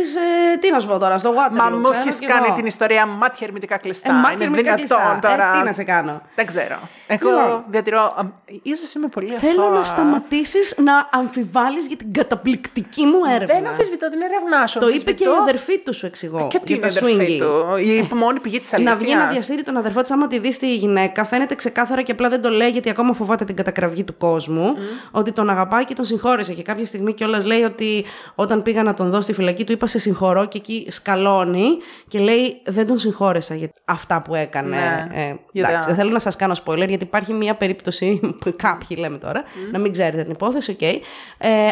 ε, 0.53 0.57
τι 0.57 0.71
να 0.71 0.79
σου 0.79 0.87
πω 0.87 0.97
τώρα, 0.97 1.17
στο 1.17 1.29
Waterloo. 1.37 1.57
Μα 1.57 1.69
μου 1.69 1.81
ξέρω 1.89 1.97
έχεις 2.01 2.15
κι 2.15 2.25
κάνει 2.25 2.45
εγώ. 2.47 2.55
την 2.55 2.65
ιστορία 2.65 3.05
μάτια 3.05 3.47
ερμητικά 3.47 3.77
κλειστά. 3.77 4.09
Ε, 4.09 4.13
μάτια 4.13 4.31
Είναι 4.33 4.43
ερμητικά 4.43 4.75
δυνατόν 4.75 4.97
κλειστά. 4.97 5.29
τώρα. 5.29 5.55
Ε, 5.55 5.59
τι 5.59 5.65
να 5.65 5.71
σε 5.73 5.83
κάνω. 5.83 6.21
Δεν 6.35 6.45
ξέρω. 6.45 6.75
Εγώ 7.07 7.29
Λοιπόν. 7.29 7.63
διατηρώ. 7.67 8.01
α, 8.01 8.21
Ίσως 8.63 8.93
είμαι 8.93 9.07
πολύ 9.07 9.29
Θέλω 9.31 9.63
αθώα. 9.63 9.77
να 9.77 9.83
σταματήσεις 9.83 10.75
να 10.77 11.09
αμφιβάλλεις 11.11 11.87
για 11.87 11.97
την 11.97 12.13
καταπληκτική 12.13 13.05
μου 13.05 13.19
έρευνα. 13.35 13.53
Δεν 13.55 13.67
αμφισβητώ 13.67 14.09
την 14.09 14.21
έρευνά 14.21 14.67
σου. 14.67 14.79
Το 14.79 14.87
είπε 14.87 15.11
και 15.11 15.23
η 15.23 15.27
αμφισβητώ- 15.27 15.41
αδερφή 15.41 15.79
του, 15.79 15.93
σου 15.93 16.05
εξηγώ. 16.05 16.47
Και 16.51 16.59
τι 16.59 16.73
για 16.73 16.75
είναι 16.75 16.87
τα 16.87 16.93
η 16.93 16.97
αδερφή 17.13 17.39
swinging. 17.39 17.39
του. 17.41 17.77
Η 17.77 18.15
μόνη 18.15 18.39
πηγή 18.39 18.59
της 18.59 18.73
αλήθεια. 18.73 18.91
Να 18.93 18.97
βγει 18.99 19.15
να 19.15 19.25
διασύρει 19.25 19.63
τον 19.63 19.77
αδερφό 19.77 20.01
της, 20.01 20.11
άμα 20.11 20.27
τη 20.27 20.39
δεις 20.39 20.55
στη 20.55 20.75
γυναίκα, 20.75 21.23
φαίνεται 21.25 21.55
ξεκάθαρα 21.55 22.01
και 22.01 22.11
απλά 22.11 22.29
δεν 22.29 22.41
το 22.41 22.49
λέει 22.49 22.69
γιατί 22.75 22.89
ακόμα 22.89 23.13
φοβάται 23.13 23.45
την 23.45 23.55
κατακραυγή 23.55 24.03
του 24.03 24.17
κόσμου. 24.17 24.73
Ότι 25.11 25.31
τον 25.31 25.49
αγαπάει 25.49 25.85
και 25.85 25.93
τον 25.93 26.05
συγχώρεσε. 26.05 26.53
Και 26.53 26.61
κάποια 26.61 26.85
στιγμή 26.85 27.13
κιόλας 27.13 27.45
λέει 27.45 27.61
ότι 27.61 28.05
όταν 28.35 28.61
πήγα 28.61 28.83
να 28.83 28.93
τον 28.93 29.09
δω 29.09 29.21
στη 29.21 29.33
φυλακή, 29.33 29.63
του 29.63 29.71
είπα 29.71 29.87
σε 29.87 29.99
συγχωρώ 29.99 30.45
και 30.45 30.57
εκεί 30.57 30.87
σκαλώνει 30.89 31.65
και 32.07 32.19
λέει 32.19 32.61
δεν 32.65 32.87
τον 32.87 32.97
συγχώρεσα 32.97 33.55
για 33.55 33.71
αυτά 33.85 34.21
που 34.21 34.35
έκανε. 34.35 34.75
Ναι. 34.77 35.07
Ε, 35.21 35.35
Για 35.51 35.63
εντάξει, 35.67 35.79
τα- 35.79 35.85
δεν 35.85 35.95
θέλω 35.95 36.11
να 36.11 36.19
σας 36.19 36.35
κάνω 36.35 36.53
spoiler 36.65 36.87
γιατί 36.87 37.03
υπάρχει 37.03 37.33
μια 37.33 37.55
περίπτωση 37.55 38.19
που 38.39 38.53
κάποιοι 38.55 38.97
λέμε 38.99 39.17
τώρα, 39.17 39.43
να 39.71 39.79
μην 39.79 39.91
ξέρετε 39.91 40.21
την 40.23 40.31
υπόθεση, 40.31 40.71
οκ. 40.71 40.81
Ε, 40.81 40.99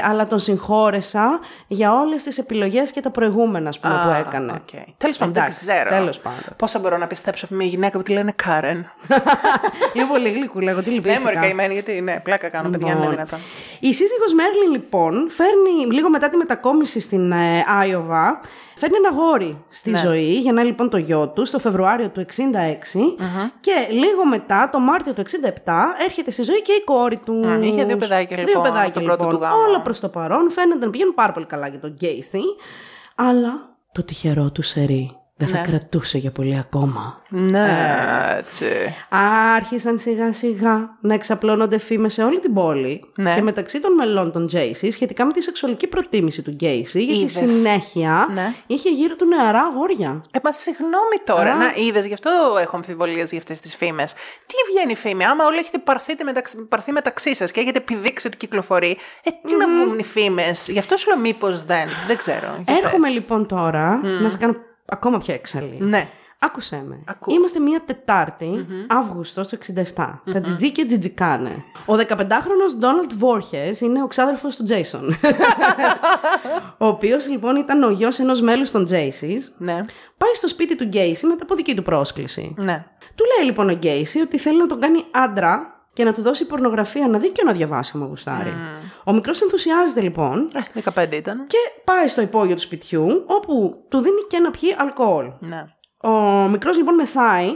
αλλά 0.09 0.27
τον 0.27 0.39
συγχώρεσα 0.39 1.39
για 1.67 1.93
όλες 1.99 2.23
τις 2.23 2.37
επιλογές 2.37 2.91
και 2.91 3.01
τα 3.01 3.09
προηγούμενα 3.09 3.69
ας 3.69 3.79
πούμε, 3.79 3.93
που 4.03 4.09
έκανε. 4.27 4.53
Τέλος 4.97 5.17
πάντων, 5.17 5.33
δεν 5.33 5.43
Εντάξει, 5.43 5.65
ξέρω. 5.67 5.89
τέλος 5.89 6.19
πάντων. 6.19 6.39
Πόσα 6.57 6.79
μπορώ 6.79 6.97
να 6.97 7.07
πιστέψω 7.07 7.45
από 7.45 7.55
μια 7.55 7.65
γυναίκα 7.67 7.97
που 7.97 8.03
τη 8.03 8.11
λένε 8.11 8.33
Κάρεν. 8.35 8.77
Είναι 9.93 10.05
πολύ 10.13 10.29
γλυκούλα, 10.29 10.59
εγώ. 10.59 10.81
Τη 10.83 10.89
Ναι, 10.89 10.95
λυπήθηκα. 10.95 11.19
μωρέ 11.21 11.35
καημένη, 11.35 11.73
γιατί 11.73 12.01
ναι, 12.01 12.19
πλάκα 12.23 12.47
κάνω, 12.49 12.69
παιδιά, 12.69 12.87
είναι 12.87 12.95
Λοιπόν, 12.99 13.11
δυνατόν. 13.15 13.39
Η 13.79 13.93
σύζυγος 13.93 14.33
Μέρλιν 14.33 14.71
λοιπόν 14.71 15.29
φέρνει 15.29 15.93
λίγο 15.93 16.09
μετά 16.09 16.29
τη 16.29 16.37
μετακόμιση 16.37 16.99
στην 16.99 17.31
ε, 17.31 17.63
Άιωβα 17.79 18.39
φέρνει 18.77 18.95
ένα 18.97 19.09
αγόρι 19.09 19.63
στη 19.69 19.89
Ναι. 19.89 19.97
ζωή, 19.97 20.33
γεννάει 20.39 20.65
λοιπόν 20.65 20.89
το 20.89 20.97
γιο 20.97 21.27
τους 21.27 21.45
το 21.45 21.59
Φεβρουάριο 21.59 22.09
του 22.09 22.25
66 22.35 22.39
και 23.59 23.71
λίγο 23.89 24.25
μετά 24.25 24.69
το 24.71 24.79
Μάρτιο 24.79 25.13
του 25.13 25.23
67 25.65 25.71
έρχεται 26.05 26.31
στη 26.31 26.43
ζωή 26.43 26.61
και 26.61 26.71
η 26.71 26.83
κόρη 26.83 27.17
του. 27.17 27.33
Μμ, 27.33 27.61
είχε 27.63 27.83
δύο 27.85 27.97
παιδάκια, 27.97 28.35
Δύο 28.37 28.45
λοιπόν, 28.45 28.63
παιδάκια 28.63 28.93
το 28.93 28.99
πρώτο 29.01 29.23
λοιπόν. 29.23 29.39
του 29.39 29.43
γάμο. 29.45 29.61
Όλα 29.67 29.81
προς 29.81 29.99
το 29.99 30.09
παρόν 30.09 30.51
φαίνεται 30.51 30.85
να 30.85 30.91
πηγαίνουν 30.91 31.13
πάρα 31.13 31.31
πολύ 31.31 31.45
καλά 31.45 31.67
για 31.67 31.79
τον 31.79 31.89
Γκέισι 31.91 32.41
αλλά 33.15 33.75
το 33.91 34.03
τυχερό 34.03 34.51
του 34.51 34.61
σερί 34.61 35.17
δεν 35.35 35.47
θα 35.47 35.57
Ναι. 35.57 35.63
κρατούσε 35.67 36.17
για 36.17 36.31
πολύ 36.31 36.57
ακόμα. 36.59 37.21
Ναι, 37.29 37.67
έτσι. 38.37 38.65
Άρχισαν 39.55 39.97
σιγά 39.97 40.33
σιγά 40.33 40.97
να 41.01 41.13
εξαπλώνονται 41.13 41.77
φήμες 41.77 42.13
σε 42.13 42.23
όλη 42.23 42.39
την 42.39 42.53
πόλη 42.53 43.11
Ναι. 43.15 43.33
και 43.35 43.41
μεταξύ 43.41 43.79
των 43.81 43.93
μελών 43.93 44.31
των 44.31 44.47
Τζέισι 44.47 44.91
σχετικά 44.91 45.25
με 45.25 45.31
τη 45.31 45.41
σεξουαλική 45.41 45.87
προτίμηση 45.87 46.41
του 46.41 46.51
Γκέισι, 46.51 47.03
γιατί 47.03 47.19
Είδες. 47.39 47.51
συνέχεια 47.51 48.27
Ναι. 48.33 48.53
είχε 48.67 48.89
γύρω 48.89 49.15
του 49.15 49.25
νεαρά 49.25 49.59
αγόρια. 49.59 50.23
Ε, 50.31 50.39
μα 50.43 50.51
συγγνώμη 50.51 51.17
τώρα, 51.23 51.51
Α. 51.51 51.55
να 51.55 51.73
είδες, 51.75 52.05
γι' 52.05 52.13
αυτό 52.13 52.29
έχω 52.61 52.75
αμφιβολίες 52.75 53.29
για 53.29 53.39
αυτές 53.39 53.59
τις 53.59 53.75
φήμες. 53.75 54.13
Τι 54.45 54.53
βγαίνει 54.73 54.95
φήμη, 54.95 55.25
άμα 55.25 55.45
όλοι 55.45 55.57
έχετε 55.57 55.77
πάρθει 55.77 56.15
μεταξύ, 56.23 56.57
πάρθει 56.69 56.91
μεταξύ 56.91 57.35
σας 57.35 57.51
και 57.51 57.59
έχετε 57.59 57.77
επιδείξει 57.77 58.27
ότι 58.27 58.37
κυκλοφορεί, 58.37 58.97
ε, 59.23 59.29
τι 59.47 59.55
να 59.55 59.67
βγουν 59.67 59.99
οι 59.99 60.03
φήμες; 60.03 60.67
Γι' 60.67 60.79
αυτό 60.79 60.97
σου 60.97 61.09
λέω 61.09 61.19
μήπως 61.19 61.63
δεν. 61.63 61.87
Δεν 62.07 62.17
ξέρω. 62.17 62.61
Για 62.65 62.75
Έρχομαι 62.83 63.07
πες. 63.07 63.13
λοιπόν 63.15 63.47
τώρα 63.47 63.99
να 64.21 64.29
σε 64.29 64.37
κάνω 64.37 64.55
ακόμα 64.85 65.17
πιο 65.17 65.33
έξαλλη. 65.33 65.77
Ναι. 65.79 66.07
Άκουσέ 66.45 66.83
με. 66.87 67.03
Ακούω. 67.05 67.35
Είμαστε 67.35 67.59
μία 67.59 67.81
Τετάρτη, 67.85 68.65
Αύγουστο 68.87 69.41
του 69.41 69.57
67. 69.95 70.19
Τα 70.33 70.41
τζιτζί 70.41 70.71
και 70.71 70.85
τζιτζικάνε. 70.85 71.63
Ο 71.85 71.93
15χρονο 71.93 72.77
Ντόναλτ 72.77 73.13
Βόρχε 73.13 73.75
είναι 73.79 74.03
ο 74.03 74.07
ξάδερφος 74.07 74.55
του 74.55 74.63
Τζέισον. 74.63 75.09
ο 76.77 76.87
οποίος 76.87 77.27
λοιπόν 77.29 77.55
ήταν 77.55 77.83
ο 77.83 77.89
γιος 77.89 78.19
ενός 78.19 78.41
μέλους 78.41 78.71
των 78.71 78.83
Τζέισι. 78.83 79.45
Ναι. 79.57 79.73
Πάει 80.17 80.33
στο 80.33 80.47
σπίτι 80.47 80.75
του 80.75 80.83
Γκέισι 80.83 81.25
μετά 81.25 81.43
από 81.43 81.55
δική 81.55 81.75
του 81.75 81.81
πρόσκληση. 81.83 82.53
Ναι. 82.57 82.85
Του 83.15 83.25
λέει 83.35 83.45
λοιπόν 83.45 83.69
ο 83.69 83.73
Γκέισι 83.73 84.19
ότι 84.19 84.37
θέλει 84.37 84.57
να 84.57 84.67
τον 84.67 84.79
κάνει 84.79 85.03
άντρα 85.11 85.72
και 85.93 86.03
να 86.03 86.13
του 86.13 86.21
δώσει 86.21 86.45
πορνογραφία 86.45 87.07
να 87.07 87.17
δει 87.17 87.29
και 87.29 87.43
να 87.43 87.51
διαβάσει 87.51 87.91
άμα 87.95 88.05
γουστάρει. 88.05 88.53
Ο 89.03 89.13
μικρός 89.13 89.41
ενθουσιάζεται 89.41 90.01
λοιπόν 90.01 90.49
Ε, 90.73 90.81
15 90.95 91.11
ήταν. 91.13 91.45
και 91.47 91.57
πάει 91.83 92.07
στο 92.07 92.21
υπόγειο 92.21 92.55
του 92.55 92.61
σπιτιού 92.61 93.23
όπου 93.25 93.83
του 93.89 93.99
δίνει 93.99 94.21
και 94.29 94.39
να 94.39 94.51
πιει 94.51 94.75
αλκοόλ. 94.77 95.25
Ναι. 95.39 95.65
Ο 96.05 96.09
μικρός 96.47 96.77
λοιπόν 96.77 96.95
μεθάει 96.95 97.47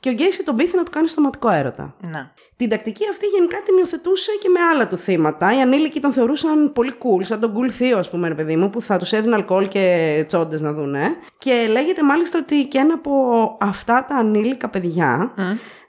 και 0.00 0.08
ο 0.08 0.12
Γκέισι 0.12 0.44
τον 0.44 0.56
πείθει 0.56 0.76
να 0.76 0.82
του 0.82 0.90
κάνει 0.90 1.08
στοματικό 1.08 1.50
έρωτα. 1.50 1.94
Ναι. 2.08 2.30
Την 2.56 2.68
τακτική 2.68 3.04
αυτή 3.10 3.26
γενικά 3.26 3.56
την 3.64 3.76
υιοθετούσε 3.78 4.30
και 4.40 4.48
με 4.48 4.60
άλλα 4.60 4.86
του 4.86 4.96
θύματα. 4.96 5.56
Οι 5.56 5.60
ανήλικοι 5.60 6.00
τον 6.00 6.12
θεωρούσαν 6.12 6.72
πολύ 6.72 6.94
cool, 7.02 7.24
σαν 7.24 7.40
τον 7.40 7.54
cool 7.56 7.70
θείο, 7.70 7.98
ας 7.98 8.10
πούμε, 8.10 8.28
ρε 8.28 8.34
παιδί 8.34 8.56
μου, 8.56 8.70
που 8.70 8.80
θα 8.80 8.98
τους 8.98 9.12
έδινε 9.12 9.34
αλκοόλ 9.34 9.68
και 9.68 10.24
τσόντες 10.28 10.60
να 10.60 10.72
δούνε. 10.72 11.16
Και 11.38 11.66
λέγεται 11.70 12.02
μάλιστα 12.02 12.38
ότι 12.38 12.64
και 12.66 12.78
ένα 12.78 12.94
από 12.94 13.12
αυτά 13.60 14.04
τα 14.08 14.14
ανήλικα 14.16 14.68
παιδιά 14.68 15.32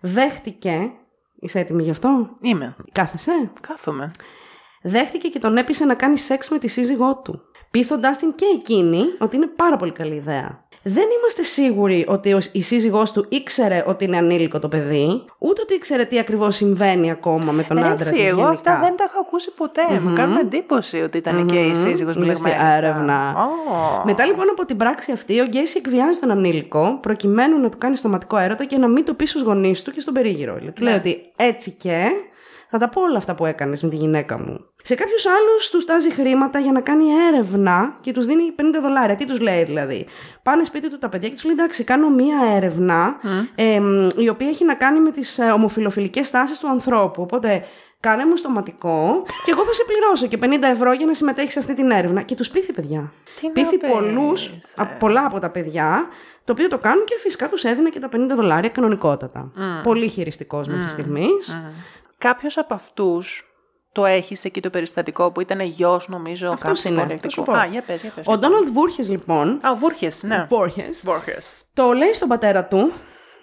δέχτηκε. 0.02 0.92
Είσαι 1.46 1.60
έτοιμη 1.60 1.84
γι' 1.84 1.90
αυτό; 1.90 2.30
Είμαι. 2.42 2.76
Κάθεσαι; 2.92 3.52
Κάθομαι. 3.62 4.12
Δέχτηκε 4.82 5.28
και 5.28 5.40
τον 5.40 5.58
έπεισε 5.58 5.86
να 5.86 5.96
κάνει 5.96 6.18
σεξ 6.18 6.50
με 6.50 6.60
τη 6.60 6.68
σύζυγό 6.68 7.16
του. 7.16 7.42
Πείθοντάς 7.80 8.18
την 8.18 8.36
και 8.36 8.46
εκείνη 8.56 9.02
ότι 9.20 9.36
είναι 9.36 9.48
πάρα 9.56 9.78
πολύ 9.78 9.92
καλή 9.92 10.16
ιδέα. 10.16 10.64
Δεν 10.84 11.04
είμαστε 11.20 11.44
σίγουροι 11.44 12.06
ότι 12.08 12.34
ο- 12.34 12.40
η 12.52 12.62
σύζυγός 12.62 13.12
του 13.12 13.26
ήξερε 13.30 13.84
ότι 13.88 14.04
είναι 14.06 14.18
ανήλικο 14.18 14.60
το 14.60 14.68
παιδί, 14.68 15.26
ούτε 15.38 15.62
ότι 15.62 15.74
ήξερε 15.74 16.04
τι 16.04 16.20
ακριβώς 16.20 16.56
συμβαίνει 16.56 17.12
ακόμα 17.12 17.52
με 17.52 17.64
τον 17.64 17.78
άντρα 17.78 17.92
Έτσι, 17.92 18.04
της 18.12 18.28
εγώ 18.28 18.42
γενικά. 18.42 18.50
αυτά 18.50 18.80
δεν 18.82 18.96
τα 18.98 19.04
έχω 19.04 19.20
ακούσει 19.28 19.52
ποτέ. 19.52 20.00
Μου 20.04 20.14
κάνουν 20.16 20.38
εντύπωση 20.38 20.98
ότι 21.02 21.18
ήταν 21.18 21.46
και 21.48 21.60
η 21.60 21.76
σύζυγος 21.76 22.00
Μες 22.00 22.26
μπλεγμένη. 22.26 22.38
στην 22.38 22.52
στα- 22.52 22.76
έρευνα. 22.76 23.34
Ω. 23.38 24.02
Μετά 24.06 24.26
λοιπόν 24.26 24.50
από 24.50 24.66
την 24.66 24.78
πράξη 24.78 25.12
αυτή, 25.12 25.40
ο 25.40 25.46
Γκέισι 25.46 25.76
εκβιάζει 25.86 26.20
τον 26.20 26.32
ανήλικο 26.32 26.98
προκειμένου 27.02 27.60
να 27.60 27.70
του 27.70 27.78
κάνει 27.78 27.96
στοματικό 27.98 28.38
έρωτα 28.38 28.66
και 28.66 28.78
να 28.78 28.88
μην 28.88 29.06
το 29.06 29.14
πει 29.14 29.26
στους 29.26 29.42
γονείς 29.42 29.82
του 29.84 29.92
και 29.92 30.00
στον 30.00 30.14
περίγυρο. 30.14 30.58
Του 30.74 30.84
λέει 30.84 30.94
ότι 30.94 31.32
έτσι 31.36 31.72
και 31.72 32.06
θα 32.80 32.86
τα 32.86 32.90
πω 32.90 33.02
όλα 33.02 33.18
αυτά 33.18 33.36
που 33.36 33.46
έκανες 33.46 33.84
με 33.84 33.90
τη 33.90 33.96
γυναίκα 33.96 34.40
μου. 34.40 34.66
Σε 34.84 34.96
κάποιους 34.96 35.26
άλλους 35.26 35.70
τους 35.70 35.86
τάζει 35.86 36.12
χρήματα 36.12 36.60
για 36.60 36.72
να 36.72 36.82
κάνει 36.82 37.04
έρευνα 37.28 37.98
και 38.02 38.12
τους 38.12 38.26
δίνει 38.26 38.44
50 38.60 38.64
δολάρια. 38.82 39.16
Τι 39.16 39.26
τους 39.26 39.40
λέει 39.40 39.64
δηλαδή; 39.64 40.06
Πάνε 40.44 40.64
σπίτι 40.64 40.90
του 40.90 40.98
τα 40.98 41.10
παιδιά 41.10 41.28
και 41.28 41.34
τους 41.34 41.44
λέει: 41.44 41.54
Εντάξει, 41.58 41.84
κάνω 41.84 42.10
μία 42.10 42.38
έρευνα 42.56 43.16
εμ, 43.56 44.08
η 44.18 44.30
οποία 44.30 44.48
έχει 44.48 44.66
να 44.66 44.74
κάνει 44.76 45.00
με 45.00 45.12
τις 45.12 45.40
ε, 45.40 45.44
ομοφιλοφιλικές 45.52 46.30
τάσεις 46.32 46.60
του 46.60 46.70
ανθρώπου. 46.70 47.22
Οπότε 47.22 47.64
κάνε 48.00 48.26
μου 48.26 48.36
στοματικό 48.36 49.24
και 49.46 49.52
εγώ 49.52 49.64
θα 49.64 49.74
σε 49.74 49.84
πληρώσω 49.88 50.28
και 50.28 50.38
50 50.68 50.72
ευρώ 50.72 50.94
για 50.94 51.06
να 51.06 51.14
συμμετέχεις 51.14 51.52
σε 51.52 51.60
αυτή 51.60 51.74
την 51.74 51.92
έρευνα. 51.92 52.22
Και 52.22 52.36
τους 52.36 52.50
πείθει, 52.50 52.74
παιδιά. 52.74 53.12
Τι 53.40 53.48
να 53.48 53.52
πείθει 53.54 53.78
πεις, 53.78 53.90
πολλούς, 53.92 54.46
ε. 54.48 54.58
α- 54.76 54.86
πολλά 54.86 55.26
από 55.26 55.40
τα 55.40 55.50
παιδιά, 55.50 56.08
το 56.44 56.52
οποίο 56.52 56.68
το 56.68 56.78
κάνουν 56.78 57.06
και 57.06 57.16
φυσικά 57.20 57.50
τους 57.50 57.64
έδινε 57.64 57.90
και 57.90 58.00
τα 58.00 58.10
50 58.16 58.36
δολάρια 58.36 58.70
κανονικότατα. 58.70 59.52
Πολύ 59.84 60.08
χειριστικός 60.08 60.68
μέχρι 60.68 60.90
στιγμής. 60.90 61.58
Κάποιος 62.18 62.58
από 62.58 62.74
αυτούς 62.74 63.50
το 63.92 64.06
έχει 64.06 64.38
εκεί 64.44 64.62
το 64.62 64.70
περιστατικό 64.70 65.32
που 65.32 65.42
ήταν 65.42 65.60
γιος, 65.60 66.08
νομίζω. 66.08 66.50
Αυτός 66.50 66.82
κάποιου 66.82 66.92
είναι, 66.98 67.08
πολιτικού. 67.08 67.34
θα 67.34 67.42
σου 67.42 67.44
πω. 67.44 67.52
Α, 67.54 67.66
για 67.66 67.82
πες, 67.82 68.02
για 68.02 68.12
πες. 68.16 68.26
Ο 68.28 68.38
Ντόναλντ 68.38 68.68
Βούρχες, 68.70 69.10
λοιπόν, 69.10 69.60
Α, 69.64 69.72
ο 69.72 69.76
Βούρχες, 69.76 70.24
ναι. 70.24 70.46
Βόρχες, 70.50 71.02
Βούρχες. 71.06 71.64
το 71.74 71.92
λέει 71.92 72.14
στον 72.14 72.28
πατέρα 72.28 72.66
του, 72.66 72.92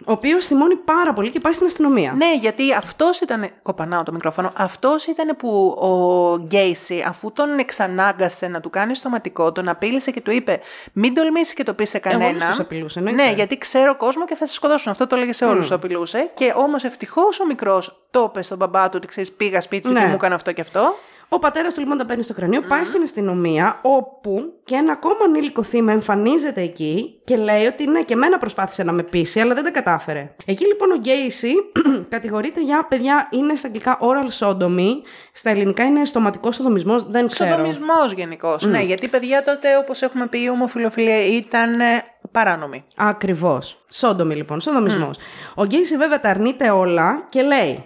ο 0.07 0.13
οποίος 0.13 0.47
θυμώνει 0.47 0.77
πάρα 0.77 1.13
πολύ 1.13 1.31
και 1.31 1.41
πάει 1.41 1.53
στην 1.53 1.67
αστυνομία. 1.67 2.13
Ναι, 2.13 2.35
γιατί 2.35 2.73
αυτός 2.75 3.21
ήταν. 3.21 3.49
Κοπανάω 3.63 4.03
το 4.03 4.13
μικρόφωνο. 4.13 4.53
Αυτός 4.57 5.07
ήταν 5.07 5.37
που 5.37 5.67
ο 5.81 6.37
Γκέισι, 6.37 7.05
αφού 7.09 7.33
τον 7.33 7.59
εξανάγκασε 7.59 8.49
να 8.49 8.61
του 8.61 8.71
κάνει 8.71 8.95
στοματικό, 8.95 9.53
τον 9.53 9.69
απείλησε 9.69 10.11
και 10.11 10.21
του 10.21 10.31
είπε: 10.31 10.61
Μην 10.93 11.15
τολμήσεις 11.15 11.55
και 11.55 11.63
το 11.65 11.75
πεις 11.75 11.89
σε 11.89 11.99
κανέναν. 11.99 12.29
όλους 12.31 12.45
τους 12.45 12.59
απειλούσε, 12.61 12.99
εννοείται. 12.99 13.23
Ναι, 13.23 13.33
γιατί 13.33 13.59
ξέρω 13.59 13.97
κόσμο 13.97 14.25
και 14.25 14.35
θα 14.35 14.47
σε 14.47 14.55
σκοτώσουν. 14.55 14.91
Αυτό 14.91 15.07
το 15.07 15.17
έλεγε 15.17 15.33
σε 15.33 15.45
όλους 15.45 15.69
του 15.69 15.75
απειλούσε. 15.75 16.31
Και 16.35 16.53
όμως 16.57 16.85
ευτυχώς 16.85 17.41
ο 17.41 17.47
μικρός 17.47 18.03
το 18.11 18.27
είπε 18.31 18.43
στον 18.43 18.59
μπαμπά 18.59 18.85
του 18.85 18.93
ότι 18.97 19.07
ξέρεις, 19.07 19.33
πήγα 19.33 19.61
σπίτι 19.61 19.83
του 19.87 19.93
Ναι. 19.93 20.01
και 20.01 20.07
μου 20.07 20.15
έκανε 20.15 20.35
αυτό 20.35 20.53
και 20.53 20.61
αυτό. 20.61 20.95
Ο 21.35 21.39
πατέρας 21.39 21.75
του 21.75 21.81
λοιπόν 21.81 21.97
τα 21.97 22.05
παίρνει 22.05 22.23
στο 22.23 22.35
κρανίο, 22.35 22.61
πάει 22.61 22.85
στην 22.85 23.03
αστυνομία, 23.03 23.79
όπου 23.83 24.53
και 24.65 24.75
ένα 24.75 24.93
ακόμα 24.93 25.25
ανήλικο 25.25 25.63
θύμα 25.63 25.93
εμφανίζεται 25.93 26.61
εκεί 26.61 27.21
και 27.25 27.37
λέει 27.37 27.67
ότι 27.67 27.87
ναι, 27.87 28.03
και 28.03 28.13
εμένα 28.13 28.39
προσπάθησε 28.39 28.83
να 28.83 28.93
με 28.93 29.03
πείσει, 29.03 29.41
αλλά 29.41 29.55
δεν 29.55 29.65
τα 29.65 29.71
κατάφερε. 29.71 30.35
Εκεί 30.45 30.67
λοιπόν 30.67 30.91
ο 30.91 30.97
Γκέισι 30.97 31.53
κατηγορείται 32.15 32.61
για 32.61 32.87
παιδιά, 32.89 33.29
είναι 33.31 33.55
στα 33.55 33.67
αγγλικά 33.67 33.99
oral 34.01 34.47
sodomy, 34.47 34.91
στα 35.33 35.51
ελληνικά 35.51 35.85
είναι 35.85 36.05
στοματικός 36.05 36.55
σοδομισμός, 36.55 37.07
δεν 37.11 37.27
ξέρω. 37.27 37.51
Σοδομισμός 37.51 38.13
γενικώς. 38.13 38.65
Ναι, 38.65 38.83
γιατί 38.83 39.09
παιδιά 39.09 39.43
τότε, 39.43 39.77
όπως 39.77 40.03
έχουμε 40.03 40.27
πει, 40.27 40.43
η 40.43 40.49
ομοφιλοφιλία 40.49 41.27
ήταν 41.27 41.81
ε, 41.81 42.05
παράνομη. 42.31 42.85
Ακριβώς. 42.97 43.85
Sodomy 43.91 44.35
λοιπόν, 44.35 44.61
σοδομισμό. 44.61 45.11
Ο 45.55 45.65
Γκέισι 45.65 45.97
βέβαια 45.97 46.21
τα 46.21 46.29
αρνείται 46.31 46.71
όλα 46.71 47.27
και 47.29 47.43
λέει: 47.43 47.85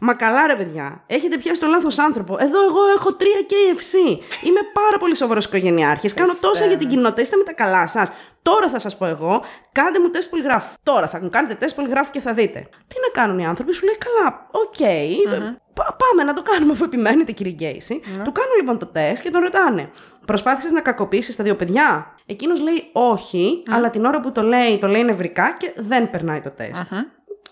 Μα 0.00 0.14
καλά 0.14 0.46
ρε 0.46 0.56
παιδιά, 0.56 1.02
έχετε 1.06 1.38
πιάσει 1.38 1.60
το 1.60 1.66
λάθος 1.66 1.98
άνθρωπο. 1.98 2.36
Εδώ 2.40 2.64
εγώ 2.64 2.78
έχω 2.96 3.14
τρία 3.14 3.38
KFC. 3.40 4.18
Είμαι 4.46 4.60
πάρα 4.72 4.98
πολύ 4.98 5.16
σοβαρός 5.16 5.44
οικογενειάρχης. 5.44 6.14
Κάνω 6.14 6.32
τόσα 6.40 6.66
για 6.66 6.76
την 6.76 6.88
κοινότητα. 6.88 7.20
Είστε 7.20 7.36
με 7.36 7.42
τα 7.42 7.52
καλά 7.52 7.86
σας. 7.86 8.08
Τώρα 8.42 8.68
θα 8.68 8.78
σας 8.78 8.96
πω 8.96 9.06
εγώ, 9.06 9.42
κάντε 9.72 10.00
μου 10.00 10.10
τεστ 10.10 10.30
πολυγράφου. 10.30 10.74
Τώρα 10.82 11.08
θα 11.08 11.20
μου 11.22 11.30
κάνετε 11.30 11.54
τεστ 11.54 11.76
πολυγράφου 11.76 12.10
και 12.10 12.20
θα 12.20 12.32
δείτε. 12.32 12.58
Τι 12.60 12.94
να 13.06 13.20
κάνουν 13.22 13.38
οι 13.38 13.46
άνθρωποι, 13.46 13.72
σου 13.72 13.84
λέει 13.84 13.96
καλά, 13.98 14.46
οκ. 14.50 14.76
πα- 15.30 15.60
Πάμε 15.84 16.22
να 16.24 16.32
το 16.34 16.42
κάνουμε 16.42 16.72
αφού 16.72 16.84
επιμένετε, 16.84 17.32
κύριε 17.32 17.52
Γκέισι. 17.52 18.00
Του 18.24 18.32
κάνουν 18.32 18.54
λοιπόν 18.58 18.78
το 18.78 18.86
τεστ 18.86 19.22
και 19.22 19.30
τον 19.30 19.40
ρωτάνε. 19.42 19.90
Προσπάθησες 20.24 20.72
να 20.72 20.80
κακοποιήσεις 20.80 21.36
τα 21.36 21.44
δύο 21.44 21.56
παιδιά; 21.56 22.14
Εκείνος 22.26 22.60
λέει 22.60 22.88
όχι, 22.92 23.62
αλλά 23.70 23.90
την 23.90 24.04
ώρα 24.04 24.20
που 24.20 24.32
το 24.32 24.42
λέει, 24.42 24.78
το 24.78 24.86
λέει 24.86 25.04
νευρικά 25.04 25.54
και 25.58 25.72
δεν 25.76 26.10
περνάει 26.10 26.40
το 26.40 26.50
τεστ. 26.50 26.92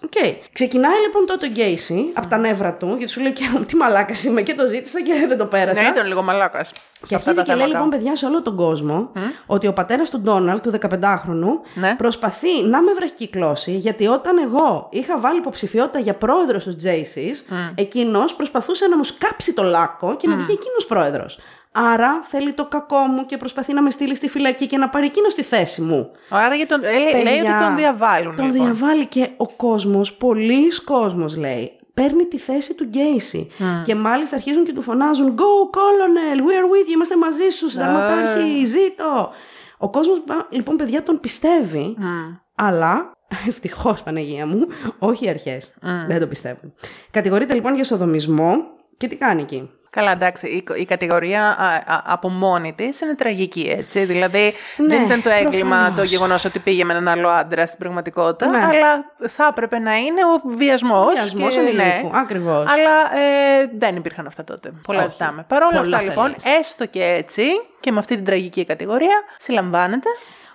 Οκ. 0.05 0.37
Ξεκινάει 0.53 1.01
λοιπόν 1.01 1.27
τότε 1.27 1.47
ο 1.47 1.49
Γκέισι 1.49 2.11
από 2.15 2.27
τα 2.27 2.39
νεύρα 2.39 2.75
του, 2.75 2.95
γιατί 2.97 3.13
σου 3.13 3.21
λέει 3.21 3.33
και 3.33 3.45
τι 3.67 3.77
μαλάκας 3.77 4.25
είμαι 4.25 4.43
και 4.43 4.55
το 4.55 4.67
ζήτησα 4.67 5.03
και 5.03 5.25
δεν 5.29 5.39
το 5.39 5.47
πέρασα. 5.47 5.83
Ναι, 5.83 5.89
ήταν 5.89 6.07
λίγο 6.07 6.23
μαλάκας. 6.23 6.73
Και 7.07 7.15
αρχίζει 7.15 7.43
και 7.43 7.55
λέει 7.55 7.67
λοιπόν, 7.67 7.89
παιδιά, 7.89 8.17
σε 8.17 8.27
όλο 8.27 8.43
τον 8.43 8.57
κόσμο, 8.57 9.13
ότι 9.47 9.67
ο 9.67 9.73
πατέρας 9.73 10.11
του 10.11 10.21
Ντόναλτ, 10.21 10.63
του 10.63 10.71
15χρονου, 10.71 11.61
Ναι. 11.75 11.95
προσπαθεί 11.97 12.63
να 12.65 12.83
με 12.83 12.93
βραχικυκλώσει, 12.93 13.71
γιατί 13.71 14.07
όταν 14.07 14.39
εγώ 14.39 14.89
είχα 14.91 15.19
βάλει 15.19 15.39
υποψηφιότητα 15.39 15.99
για 15.99 16.15
πρόεδρος 16.15 16.63
στους 16.63 16.77
Jaycees, 16.77 17.45
εκείνος 17.75 18.35
προσπαθούσε 18.35 18.87
να 18.87 18.97
μου 18.97 19.05
σκάψει 19.05 19.55
το 19.55 19.63
λάκκο 19.63 20.17
και 20.17 20.29
να 20.29 20.37
βγει 20.37 20.53
εκείνος 20.53 20.87
πρόεδρος. 20.89 21.39
Άρα 21.73 22.23
θέλει 22.23 22.53
το 22.53 22.67
κακό 22.67 22.99
μου 22.99 23.27
και 23.27 23.37
προσπαθεί 23.37 23.73
να 23.73 23.83
με 23.83 23.91
στείλει 23.91 24.15
στη 24.15 24.29
φυλακή 24.29 24.67
και 24.67 24.77
να 24.77 24.89
πάρει 24.89 25.07
εκείνο 25.07 25.27
τη 25.27 25.43
θέση 25.43 25.81
μου. 25.81 26.11
Άρα 26.29 26.55
για 26.55 26.67
τον, 26.67 26.85
ε, 26.85 26.93
λέει 26.93 27.23
Παιδιά, 27.23 27.55
ότι 27.55 27.65
τον 27.65 27.77
διαβάλλουν. 27.77 28.37
Τον 28.37 28.47
λοιπόν. 28.47 28.65
διαβάλλει 28.65 29.07
και 29.07 29.29
ο 29.37 29.49
κόσμος, 29.49 30.13
πολλοί 30.15 30.81
κόσμος 30.85 31.37
λέει, 31.37 31.77
παίρνει 31.95 32.25
τη 32.25 32.39
θέση 32.39 32.75
του 32.75 32.85
Γκέισι. 32.85 33.49
Και 33.85 33.95
μάλιστα 33.95 34.37
αρχίζουν 34.37 34.65
και 34.65 34.73
του 34.73 34.83
φωνάζουν 34.83 35.35
Go 35.39 35.77
Colonel, 35.77 36.39
we 36.39 36.41
are 36.41 36.69
with 36.73 36.89
you, 36.89 36.95
είμαστε 36.95 37.17
μαζί 37.17 37.49
σου, 37.49 37.69
συνταγματάρχη, 37.71 38.67
ζήτω. 38.67 39.31
Ο 39.79 39.91
κόσμος 39.91 40.23
λοιπόν 40.51 40.77
παιδιά 40.77 41.03
τον 41.03 41.21
πιστεύει, 41.21 41.97
αλλά 42.55 43.13
ευτυχώς 43.49 44.03
Παναγία 44.03 44.47
μου, 44.47 44.67
όχι 44.99 45.25
οι 45.25 45.29
αρχές, 45.29 45.75
δεν 46.09 46.21
το 46.21 46.27
πιστεύουν. 46.27 46.75
Κατηγορείται 47.11 47.55
λοιπόν 47.55 47.75
για 47.75 47.85
σοδομισμό 47.85 48.57
και 48.97 49.09
τι 49.09 49.17
κάνει 49.17 49.43
εκεί; 49.43 49.71
Καλά, 49.91 50.11
εντάξει, 50.11 50.47
η, 50.47 50.65
η 50.77 50.85
κατηγορία 50.85 51.43
α, 51.59 51.95
α, 51.95 52.03
από 52.05 52.29
μόνη 52.29 52.73
της 52.73 53.01
είναι 53.01 53.15
τραγική, 53.15 53.75
έτσι. 53.79 54.05
Δηλαδή, 54.05 54.55
Ναι, 54.77 54.87
δεν 54.87 55.03
ήταν 55.03 55.23
το 55.23 55.31
έγκλημα 55.31 55.77
προφανώς. 55.77 55.97
το 55.97 56.03
γεγονός 56.05 56.45
ότι 56.45 56.59
πήγε 56.59 56.85
με 56.85 56.93
έναν 56.93 57.09
άλλο 57.09 57.29
άντρα 57.29 57.67
στην 57.67 57.79
πραγματικότητα, 57.79 58.51
Ναι. 58.51 58.65
αλλά 58.65 59.05
θα 59.29 59.47
έπρεπε 59.51 59.79
να 59.79 59.97
είναι 59.97 60.21
ο 60.25 60.49
βιασμός. 60.57 61.13
Βιασμός 61.13 61.57
ανηλίκου, 61.57 62.11
ακριβώς. 62.13 62.65
Αλλά 62.73 63.21
ε, 63.23 63.71
δεν 63.79 63.97
υπήρχαν 63.97 64.27
αυτά 64.27 64.45
τότε. 64.45 64.73
Πολλά 64.83 65.01
Όχι. 65.01 65.11
ζητάμε. 65.11 65.45
Παρ' 65.49 65.63
όλα 65.63 65.81
Πολλά 65.81 65.97
αυτά, 65.97 66.09
λοιπόν, 66.09 66.35
θέλεις. 66.39 66.59
έστω 66.61 66.87
και 66.87 67.05
έτσι 67.05 67.43
και 67.81 67.93
με 67.93 67.99
αυτή 67.99 68.15
την 68.15 68.25
τραγική 68.25 68.65
κατηγορία, 68.65 69.17
συλλαμβάνεται. 69.37 70.09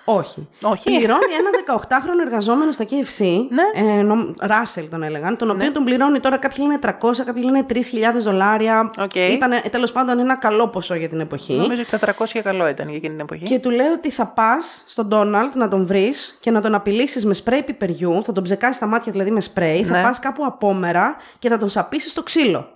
Όχι. 0.06 0.48
Όχι. 0.62 0.84
Πληρώνει 0.84 1.22
ένα 1.40 1.78
18χρονο 1.88 2.26
εργαζόμενο 2.26 2.72
στα 2.72 2.86
KFC. 2.90 3.26
Ναι. 3.50 3.92
Ε, 3.98 4.02
νομ- 4.02 4.34
Ράσελ 4.40 4.90
τον 4.90 5.04
έλεγαν. 5.04 5.38
Τον 5.38 5.50
οποίο 5.50 5.72
τον 5.72 5.84
πληρώνει 5.84 6.20
τώρα 6.20 6.38
κάποιοι 6.38 6.66
λένε 6.68 6.80
300, 6.82 7.24
κάποιοι 7.26 7.42
λένε 7.46 7.66
3.000 7.70 8.20
δολάρια. 8.20 8.92
Οκ. 9.00 9.16
Ήταν 9.16 9.52
τέλος 9.70 9.92
πάντων 9.92 10.20
ένα 10.20 10.36
καλό 10.36 10.68
ποσό 10.68 10.96
για 10.96 11.10
την 11.10 11.20
εποχή. 11.20 11.54
Νομίζω 11.54 11.82
ότι 11.82 11.90
τα 11.92 11.98
300 11.98 12.42
καλό 12.44 12.68
ήταν 12.68 12.88
για 12.88 12.96
εκείνη 12.98 13.14
την 13.16 13.24
εποχή. 13.24 13.44
Και 13.44 13.60
του 13.60 13.70
λέει 13.70 13.88
ότι 13.88 14.10
θα 14.10 14.26
πας 14.28 14.84
στον 14.88 15.08
Ντόναλτ 15.08 15.56
να 15.56 15.68
τον 15.68 15.86
βρεις 15.86 16.38
και 16.40 16.52
να 16.52 16.62
τον 16.62 16.76
απειλήσεις 16.76 17.26
με 17.26 17.34
σπρέι 17.34 17.64
πιπεριού. 17.64 18.22
Θα 18.24 18.32
τον 18.32 18.44
ψεκάσεις 18.44 18.78
τα 18.78 18.86
μάτια 18.86 19.12
δηλαδή 19.12 19.32
με 19.32 19.42
σπρέι. 19.42 19.84
Θα 19.84 19.98
Ναι. 19.98 20.04
πας 20.04 20.20
κάπου 20.20 20.46
απόμερα 20.46 21.16
και 21.40 21.50
θα 21.50 21.58
τον 21.58 21.70
σαπίσεις 21.70 22.12
στο 22.12 22.24
ξύλο. 22.24 22.68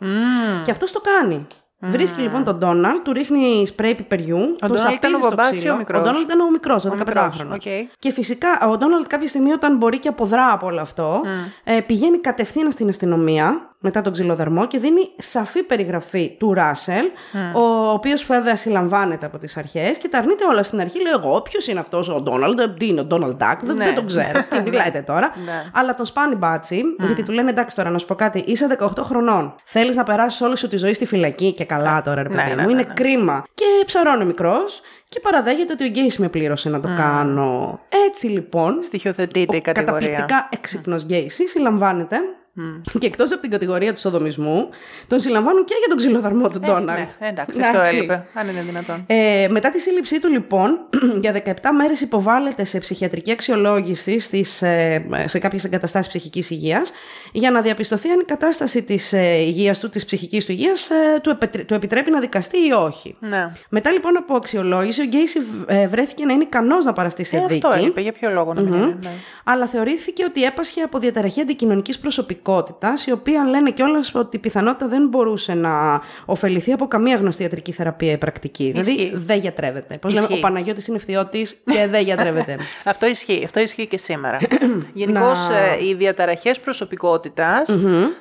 Και 0.63 0.71
αυτός 0.71 0.91
το 0.91 1.01
κάνει. 1.01 1.47
Βρίσκει 1.79 2.21
λοιπόν 2.21 2.43
τον 2.43 2.57
Ντόναλτ, 2.57 3.01
του 3.01 3.13
ρίχνει 3.13 3.65
σπρέι 3.67 3.95
πιπεριού. 3.95 4.55
τον 4.59 4.69
Ντόναλτ 4.71 4.95
ήταν 4.95 5.11
σαπίζεις 5.11 5.15
ο 5.15 5.17
στο 5.17 5.29
μπαμπάς 5.29 5.49
ή 5.49 5.55
ξύλο. 5.55 5.73
ο 5.73 5.77
μικρός; 5.77 6.01
Ντόναλτ 6.03 6.21
ήταν 6.21 6.39
ο 6.39 6.51
μικρός, 6.51 6.85
ο 6.85 6.89
15χρονο. 6.89 7.53
οκ. 7.53 7.61
Και 7.99 8.11
φυσικά 8.11 8.67
ο 8.69 8.77
Ντόναλτ 8.77 9.07
κάποια 9.07 9.27
στιγμή, 9.27 9.51
όταν 9.51 9.77
μπορεί 9.77 9.99
και 9.99 10.07
αποδρά 10.07 10.51
από 10.51 10.65
όλο 10.65 10.81
αυτό, 10.81 11.21
ε, 11.63 11.79
πηγαίνει 11.81 12.17
κατευθείαν 12.17 12.71
στην 12.71 12.89
αστυνομία 12.89 13.66
μετά 13.79 14.01
τον 14.01 14.13
ξυλοδαρμό 14.13 14.67
και 14.67 14.79
δίνει 14.79 15.09
σαφή 15.17 15.63
περιγραφή 15.63 16.35
του 16.39 16.53
Ράσελ, 16.53 17.05
ο 17.55 17.89
οποίος 17.91 18.23
βέβαια 18.25 18.55
συλλαμβάνεται 18.55 19.25
από 19.25 19.37
τις 19.37 19.57
αρχές 19.57 19.97
και 19.97 20.07
τα 20.07 20.17
αρνείται 20.17 20.45
όλα 20.45 20.63
στην 20.63 20.79
αρχή. 20.79 21.01
Λέει: 21.01 21.11
Εγώ, 21.23 21.41
ποιος 21.41 21.67
είναι 21.67 21.79
αυτός 21.79 22.09
ο 22.09 22.21
Ντόναλντ, 22.21 22.61
τι 22.61 22.87
είναι 22.87 22.99
ο 22.99 23.03
Ντόναλντ 23.03 23.35
Ντάκ, 23.37 23.63
δεν, 23.65 23.75
Ναι. 23.75 23.85
δεν 23.85 23.95
τον 23.95 24.05
ξέρω. 24.05 24.43
τι 24.49 24.61
μιλάτε 24.69 25.01
τώρα. 25.01 25.31
Ναι. 25.45 25.63
Αλλά 25.73 25.93
τον 25.93 26.05
σπάνει 26.05 26.35
μπάτσι, 26.35 26.81
γιατί 27.05 27.23
του 27.23 27.31
λένε: 27.31 27.49
Εντάξει, 27.49 27.75
τώρα 27.75 27.89
να 27.89 27.97
σου 27.97 28.05
πω 28.05 28.15
κάτι, 28.15 28.43
είσαι 28.47 28.77
18 28.79 28.87
χρονών. 29.03 29.55
Θέλεις 29.65 29.95
να 29.95 30.03
περάσεις 30.03 30.41
όλη 30.41 30.57
σου 30.57 30.67
τη 30.67 30.77
ζωή 30.77 30.93
στη 30.93 31.05
φυλακή 31.05 31.51
και 31.53 31.65
καλά 31.65 32.01
τώρα, 32.01 32.23
ρε 32.23 32.29
Ναι, 32.29 32.35
παιδί 32.35 32.55
ναι, 32.55 32.61
μου. 32.61 32.67
ναι, 32.67 32.73
είναι 32.73 32.83
ναι. 32.87 32.93
κρίμα. 32.93 33.43
Και 33.53 33.65
ψαρώνει 33.85 34.25
μικρός 34.25 34.81
και 35.09 35.19
παραδέχεται 35.19 35.73
ότι 35.73 35.83
ο 35.83 35.87
Γκέι 35.87 36.11
με 36.17 36.27
πλήρωσε 36.29 36.69
να 36.69 36.79
το 36.79 36.89
κάνω. 36.95 37.79
Έτσι 38.07 38.27
λοιπόν. 38.27 38.83
Στοιχειοθετείται 38.83 39.55
η 39.55 39.59
Ο 39.59 39.61
κατηγορία. 39.61 39.93
καταπληκτικά 40.07 40.49
έξυπνος 40.51 41.03
Γκέισι 41.03 41.47
συλλαμβάνεται. 41.47 42.17
Και 42.99 43.07
εκτός 43.07 43.31
από 43.31 43.41
την 43.41 43.49
κατηγορία 43.51 43.93
του 43.93 43.99
σοδομισμού, 43.99 44.69
τον 45.07 45.19
συλλαμβάνουν 45.19 45.65
και 45.65 45.73
για 45.79 45.87
τον 45.87 45.97
ξυλοδαρμό 45.97 46.47
του 46.49 46.59
Ε, 46.63 46.65
Ντόναλτ. 46.67 46.99
ναι, 47.19 47.27
εντάξει, 47.27 47.61
αυτό 47.61 47.77
Εντάξει. 47.77 47.95
έλειπε. 47.97 48.25
Αν 48.33 48.47
είναι 48.49 48.61
δυνατόν. 48.61 49.03
Ε, 49.07 49.47
μετά 49.49 49.69
τη 49.71 49.79
σύλληψή 49.79 50.19
του, 50.19 50.29
λοιπόν, 50.29 50.79
για 51.21 51.31
17 51.45 51.51
μέρες 51.77 52.01
υποβάλλεται 52.01 52.63
σε 52.63 52.79
ψυχιατρική 52.79 53.31
αξιολόγηση 53.31 54.19
στις, 54.19 54.61
ε, 54.61 55.05
σε 55.25 55.39
κάποιες 55.39 55.63
εγκαταστάσεις 55.63 56.07
ψυχικής 56.07 56.49
υγείας 56.49 56.91
για 57.31 57.51
να 57.51 57.61
διαπιστωθεί 57.61 58.09
αν 58.09 58.19
η 58.19 58.23
κατάσταση 58.23 58.83
της 58.83 59.13
ε, 59.13 59.35
υγείας 59.35 59.79
του, 59.79 59.89
της 59.89 60.05
ψυχικής 60.05 60.45
του 60.45 60.51
υγείας, 60.51 60.89
ε, 60.89 61.19
του, 61.23 61.29
επετρέ- 61.29 61.65
του 61.67 61.73
επιτρέπει 61.73 62.11
να 62.11 62.19
δικαστεί 62.19 62.57
ή 62.57 62.71
όχι. 62.71 63.15
Ναι. 63.19 63.51
Μετά 63.69 63.91
λοιπόν 63.91 64.17
από 64.17 64.35
αξιολόγηση, 64.35 65.01
ο 65.01 65.05
Γκέισι 65.05 65.39
ε, 65.67 65.87
βρέθηκε 65.87 66.25
να 66.25 66.33
είναι 66.33 66.43
ικανός 66.43 66.85
να 66.85 66.93
παραστεί 66.93 67.23
σε 67.23 67.37
Ε, 67.37 67.45
δίκη. 67.47 67.65
αυτό 67.65 67.77
έλειπε. 67.77 68.01
Για 68.01 68.11
ποιο 68.11 68.29
λόγο 68.29 68.53
να 68.53 68.61
μην 68.61 68.73
είναι. 68.73 68.85
ναι. 68.85 69.11
Αλλά 69.43 69.65
θεωρήθηκε 69.67 70.23
ότι 70.23 70.43
έπασχε 70.43 70.81
από 70.81 70.99
διαταραχή 70.99 71.41
αντικοινωνικής 71.41 71.99
προσωπικότητας, 71.99 72.45
η 73.05 73.11
οποία 73.11 73.43
λένε 73.43 73.71
κιόλας 73.71 74.15
ότι 74.15 74.39
πιθανότητα 74.39 74.87
δεν 74.87 75.07
μπορούσε 75.07 75.53
να 75.53 76.01
ωφεληθεί 76.25 76.71
από 76.71 76.87
καμία 76.87 77.15
γνωστή 77.15 77.43
ιατρική 77.43 77.71
θεραπεία 77.71 78.11
ή 78.11 78.17
πρακτική. 78.17 78.71
Δηλαδή 78.71 78.91
Ισχύει. 78.91 79.11
δεν 79.15 79.39
γιατρεύεται. 79.39 79.97
Πώς 79.97 80.13
λέμε, 80.13 80.25
Ισχύει. 80.25 80.37
ο 80.39 80.41
Παναγιώτης 80.41 80.87
είναι 80.87 80.97
ευθυώτη 80.97 81.47
και 81.65 81.87
δεν 81.87 82.03
γιατρεύεται. 82.03 82.57
Αυτό 82.85 83.05
ισχύει. 83.07 83.41
Αυτό 83.45 83.59
ισχύει 83.59 83.87
και 83.87 83.97
σήμερα. 83.97 84.37
Γενικώς 84.93 85.49
Να- 85.49 85.77
οι 85.77 85.93
διαταραχές 85.93 86.59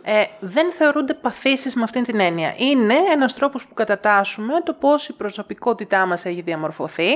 ε, 0.03 0.23
δεν 0.41 0.73
θεωρούνται 0.73 1.15
παθήσεις 1.15 1.75
με 1.75 1.83
αυτήν 1.83 2.03
την 2.03 2.21
έννοια. 2.21 2.55
Είναι 2.57 2.95
ένας 3.13 3.35
τρόπος 3.35 3.67
που 3.67 3.75
κατατάσσουμε 3.75 4.61
το 4.65 4.73
πώς 4.73 5.09
η 5.09 5.13
προσωπικότητά 5.13 6.07
μας 6.07 6.25
έχει 6.25 6.41
διαμορφωθεί. 6.43 7.09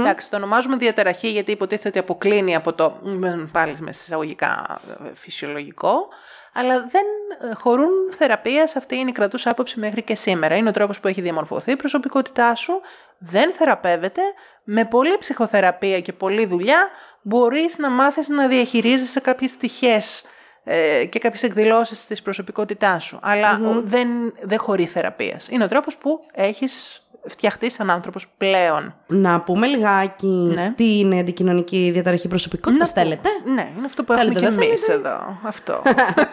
Εντάξει, 0.00 0.30
το 0.30 0.36
ονομάζουμε 0.36 0.76
διαταραχή 0.76 1.28
γιατί 1.28 1.50
υποτίθεται 1.50 1.88
ότι 1.88 1.98
αποκλίνει 1.98 2.54
από 2.54 2.72
το 2.72 3.00
μ, 3.04 3.24
πάλι 3.52 3.76
με 3.80 3.90
εισαγωγικά 3.90 4.80
ε, 5.04 5.10
φυσιολογικό. 5.14 6.08
Αλλά 6.54 6.80
δεν 6.88 7.02
ε, 7.50 7.54
χωρούν 7.54 7.90
θεραπεία 8.10 8.66
σε 8.66 8.78
αυτή 8.78 8.96
είναι 8.96 9.10
η 9.10 9.12
κρατούσα 9.12 9.50
άποψη 9.50 9.78
μέχρι 9.80 10.02
και 10.02 10.14
σήμερα. 10.14 10.56
Είναι 10.56 10.68
ο 10.68 10.72
τρόπος 10.72 11.00
που 11.00 11.08
έχει 11.08 11.20
διαμορφωθεί 11.20 11.70
η 11.70 11.76
προσωπικότητά 11.76 12.54
σου. 12.54 12.80
Δεν 13.18 13.52
θεραπεύεται. 13.52 14.20
Με 14.64 14.84
πολλή 14.84 15.16
ψυχοθεραπεία 15.18 16.00
και 16.00 16.12
πολλή 16.12 16.46
δουλειά 16.46 16.88
μπορείς 17.22 17.78
να 17.78 17.90
μάθεις 17.90 18.28
να 18.28 18.48
διαχειρίζεσαι 18.48 19.20
κάποιες 19.20 19.50
πτυχές 19.52 20.24
ε, 20.64 21.04
και 21.04 21.18
κάποιες 21.18 21.42
εκδηλώσεις 21.42 22.06
της 22.06 22.22
προσωπικότητάς 22.22 23.04
σου. 23.04 23.18
Αλλά 23.22 23.60
ο- 23.64 23.82
δεν, 23.84 24.08
δεν 24.42 24.58
χωρεί 24.58 24.86
θεραπείας. 24.86 25.48
Είναι 25.48 25.64
ο 25.64 25.68
τρόπος 25.68 25.96
που 25.96 26.20
έχεις 26.32 27.03
φτιαχτείς 27.26 27.72
σαν 27.74 27.90
άνθρωπος 27.90 28.26
πλέον. 28.36 28.94
να 29.06 29.40
πούμε 29.40 29.66
λιγάκι 29.66 30.26
Ναι. 30.54 30.72
τι 30.76 30.98
είναι 30.98 31.16
η 31.16 31.18
αντικοινωνική 31.18 31.90
διαταραχή 31.92 32.28
προσωπικότητας. 32.28 32.88
Να 32.88 32.94
πω- 32.94 33.02
Θέλετε; 33.02 33.28
Ναι, 33.54 33.68
είναι 33.76 33.86
αυτό 33.86 34.04
που 34.04 34.12
Θέλετε, 34.12 34.38
έχουμε 34.38 34.50
και 34.50 34.56
δεν 34.60 34.68
εμείς 34.68 34.80
θέλετε; 34.84 35.08
εδώ. 35.08 35.38
Αυτό. 35.42 35.82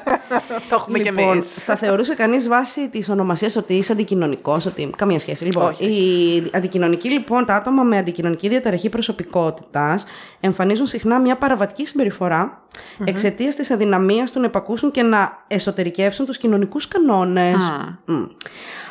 Το 0.69 0.75
έχουμε 0.75 0.97
και 0.99 1.09
Λοιπόν, 1.11 1.31
εμείς. 1.31 1.63
θα 1.63 1.75
θεωρούσε 1.75 2.13
κανείς 2.13 2.47
βάσει 2.47 2.89
της 2.89 3.09
ονομασίας 3.09 3.55
ότι 3.55 3.73
είσαι 3.73 3.91
αντικοινωνικός, 3.91 4.65
ότι. 4.65 4.89
Καμία 4.97 5.19
σχέση. 5.19 5.43
Λοιπόν, 5.45 5.65
Όχι, 5.69 5.83
οι 5.85 6.49
αντικοινωνικοί, 6.53 7.09
λοιπόν, 7.09 7.45
τα 7.45 7.55
άτομα 7.55 7.83
με 7.83 7.97
αντικοινωνική 7.97 8.49
διαταραχή 8.49 8.89
προσωπικότητας 8.89 10.05
εμφανίζουν 10.39 10.85
συχνά 10.85 11.19
μια 11.19 11.35
παραβατική 11.37 11.85
συμπεριφορά 11.85 12.61
εξαιτίας 13.03 13.55
της 13.55 13.71
αδυναμίας 13.71 14.31
του 14.31 14.39
να 14.39 14.45
επακούσουν 14.45 14.91
και 14.91 15.03
να 15.03 15.37
εσωτερικεύσουν 15.47 16.25
τους 16.25 16.37
κοινωνικούς 16.37 16.87
κανόνες. 16.87 17.71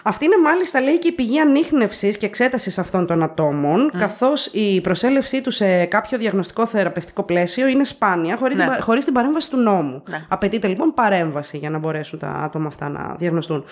Αυτή 0.02 0.24
είναι 0.24 0.36
μάλιστα 0.44 0.80
λέει 0.80 0.98
και 0.98 1.08
η 1.08 1.12
πηγή 1.12 1.40
ανείχνευση 1.40 1.88
και 2.18 2.26
εξέτασης 2.26 2.78
αυτών 2.78 3.06
των 3.06 3.22
ατόμων, 3.22 3.90
καθώς 3.98 4.46
η 4.46 4.80
προσέλευσή 4.80 5.40
τους 5.40 5.54
σε 5.54 5.84
κάποιο 5.84 6.18
διαγνωστικό 6.18 6.66
θεραπευτικό 6.66 7.22
πλαίσιο 7.22 7.66
είναι 7.66 7.84
σπάνια, 7.84 8.36
χωρίς 8.36 8.56
Ναι. 8.56 8.62
την, 8.64 8.72
πα- 8.72 8.82
χωρίς 8.82 9.04
την 9.04 9.12
παρέμβαση 9.14 9.50
του 9.50 9.56
νόμου. 9.56 10.02
Ναι. 10.08 10.24
Απαιτείται 10.28 10.68
λοιπόν 10.68 10.94
παρέμβαση 10.94 11.58
για 11.58 11.70
να 11.70 11.78
μπορέσουν 11.78 12.18
τα 12.18 12.28
άτομα 12.28 12.66
αυτά 12.66 12.88
να 12.88 13.14
διαγνωστούν. 13.18 13.64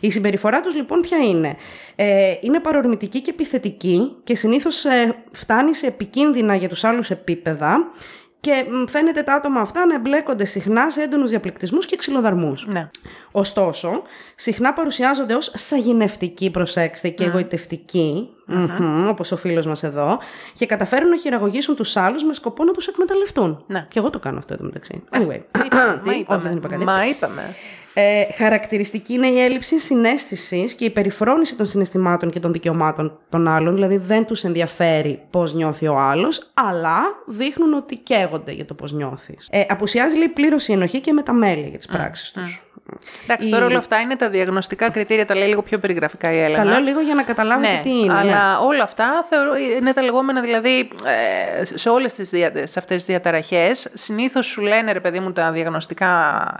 Η 0.00 0.10
συμπεριφορά 0.10 0.60
τους 0.60 0.74
λοιπόν 0.74 1.00
ποια 1.00 1.18
είναι; 1.18 1.56
Ε, 1.96 2.34
είναι 2.40 2.60
παρορμητική 2.60 3.20
και 3.20 3.30
επιθετική 3.30 4.12
και 4.24 4.34
συνήθως 4.36 4.84
ε, 4.84 5.14
φτάνει 5.32 5.74
σε 5.74 5.86
επικίνδυνα 5.86 6.54
για 6.54 6.68
τους 6.68 6.84
άλλους 6.84 7.10
επίπεδα 7.10 7.90
και 8.42 8.66
μ, 8.70 8.84
φαίνεται 8.90 9.22
τα 9.22 9.34
άτομα 9.34 9.60
αυτά 9.60 9.86
να 9.86 9.94
εμπλέκονται 9.94 10.44
συχνά 10.44 10.90
σε 10.90 11.02
έντονους 11.02 11.30
διαπληκτισμούς 11.30 11.86
και 11.86 11.96
ξυλοδαρμούς. 11.96 12.66
Ναι. 12.66 12.90
Ωστόσο, 13.32 14.02
συχνά 14.34 14.72
παρουσιάζονται 14.72 15.34
ως 15.34 15.52
σαγηνευτικοί, 15.54 16.50
προσέξτε, 16.50 17.08
και 17.08 17.24
εγωιτευτικοί, 17.24 18.28
μμμ, 18.52 19.08
όπως 19.08 19.32
ο 19.32 19.36
φίλος 19.36 19.66
μας 19.66 19.82
εδώ, 19.82 20.18
και 20.54 20.66
καταφέρουν 20.66 21.08
να 21.08 21.16
χειραγωγήσουν 21.16 21.76
τους 21.76 21.96
άλλους 21.96 22.24
με 22.24 22.34
σκοπό 22.34 22.64
να 22.64 22.72
τους 22.72 22.86
εκμεταλλευτούν. 22.86 23.64
Ναι. 23.66 23.86
Και 23.88 23.98
εγώ 23.98 24.10
το 24.10 24.18
κάνω 24.18 24.38
αυτό 24.38 24.54
εδώ 24.54 24.64
μεταξύ. 24.64 25.02
Anyway. 25.10 25.40
Είπαμε, 25.64 26.00
Τι; 26.04 26.08
μα 26.08 26.10
Όχι, 26.10 26.20
είπαμε. 26.20 26.42
δεν 26.42 26.52
είπα 26.52 26.68
κάτι. 26.68 26.84
Μα 26.84 27.06
είπαμε. 27.06 27.54
Ε, 27.94 28.32
χαρακτηριστική 28.36 29.12
είναι 29.12 29.26
η 29.26 29.40
έλλειψη 29.40 29.78
συνέστησης 29.78 30.74
και 30.74 30.84
η 30.84 30.90
περιφρόνηση 30.90 31.56
των 31.56 31.66
συναισθημάτων 31.66 32.30
και 32.30 32.40
των 32.40 32.52
δικαιωμάτων 32.52 33.18
των 33.28 33.48
άλλων. 33.48 33.74
Δηλαδή 33.74 33.96
δεν 33.96 34.24
τους 34.24 34.44
ενδιαφέρει 34.44 35.22
πώς 35.30 35.54
νιώθει 35.54 35.86
ο 35.86 35.98
άλλος, 35.98 36.50
αλλά 36.54 37.00
δείχνουν 37.26 37.74
ότι 37.74 37.96
καίγονται 37.98 38.52
για 38.52 38.64
το 38.64 38.74
πώς 38.74 38.92
νιώθεις. 38.92 39.48
Ε, 39.50 39.62
απουσιάζει 39.68 40.16
λέει 40.16 40.28
πλήρω 40.28 40.56
η 40.66 40.72
ενοχή 40.72 41.00
και 41.00 41.12
μεταμέλεια 41.12 41.66
για 41.68 41.78
τις 41.78 41.86
πράξεις 41.86 42.32
τους. 42.32 42.62
Εντάξει, 43.24 43.48
Η- 43.48 43.50
τώρα 43.50 43.64
όλα 43.66 43.78
αυτά 43.78 44.00
είναι 44.00 44.16
τα 44.16 44.28
διαγνωστικά 44.28 44.90
κριτήρια, 44.90 45.26
τα 45.26 45.34
λέει 45.34 45.48
λίγο 45.48 45.62
πιο 45.62 45.78
περιγραφικά 45.78 46.32
η 46.32 46.38
Έλενα. 46.38 46.64
Τα 46.64 46.70
λέω 46.70 46.80
λίγο 46.80 47.00
για 47.00 47.14
να 47.14 47.22
καταλάβετε 47.22 47.72
Ναι, 47.72 47.80
τι 47.82 47.98
είναι. 47.98 48.14
αλλά 48.14 48.58
όλα 48.60 48.82
αυτά 48.82 49.24
θεωρώ, 49.28 49.52
είναι 49.78 49.92
τα 49.92 50.02
λεγόμενα 50.02 50.40
δηλαδή 50.40 50.90
ε, 51.60 51.64
σε 51.64 51.88
όλες 51.88 52.12
τις 52.12 52.30
δια, 52.30 52.50
σε 52.54 52.78
αυτές 52.78 52.96
τις 52.96 53.04
διαταραχές 53.04 53.88
συνήθως 53.94 54.46
σου 54.46 54.60
λένε 54.62 54.92
ρε 54.92 55.00
παιδί 55.00 55.20
μου 55.20 55.32
τα 55.32 55.50
διαγνωστικά 55.52 56.10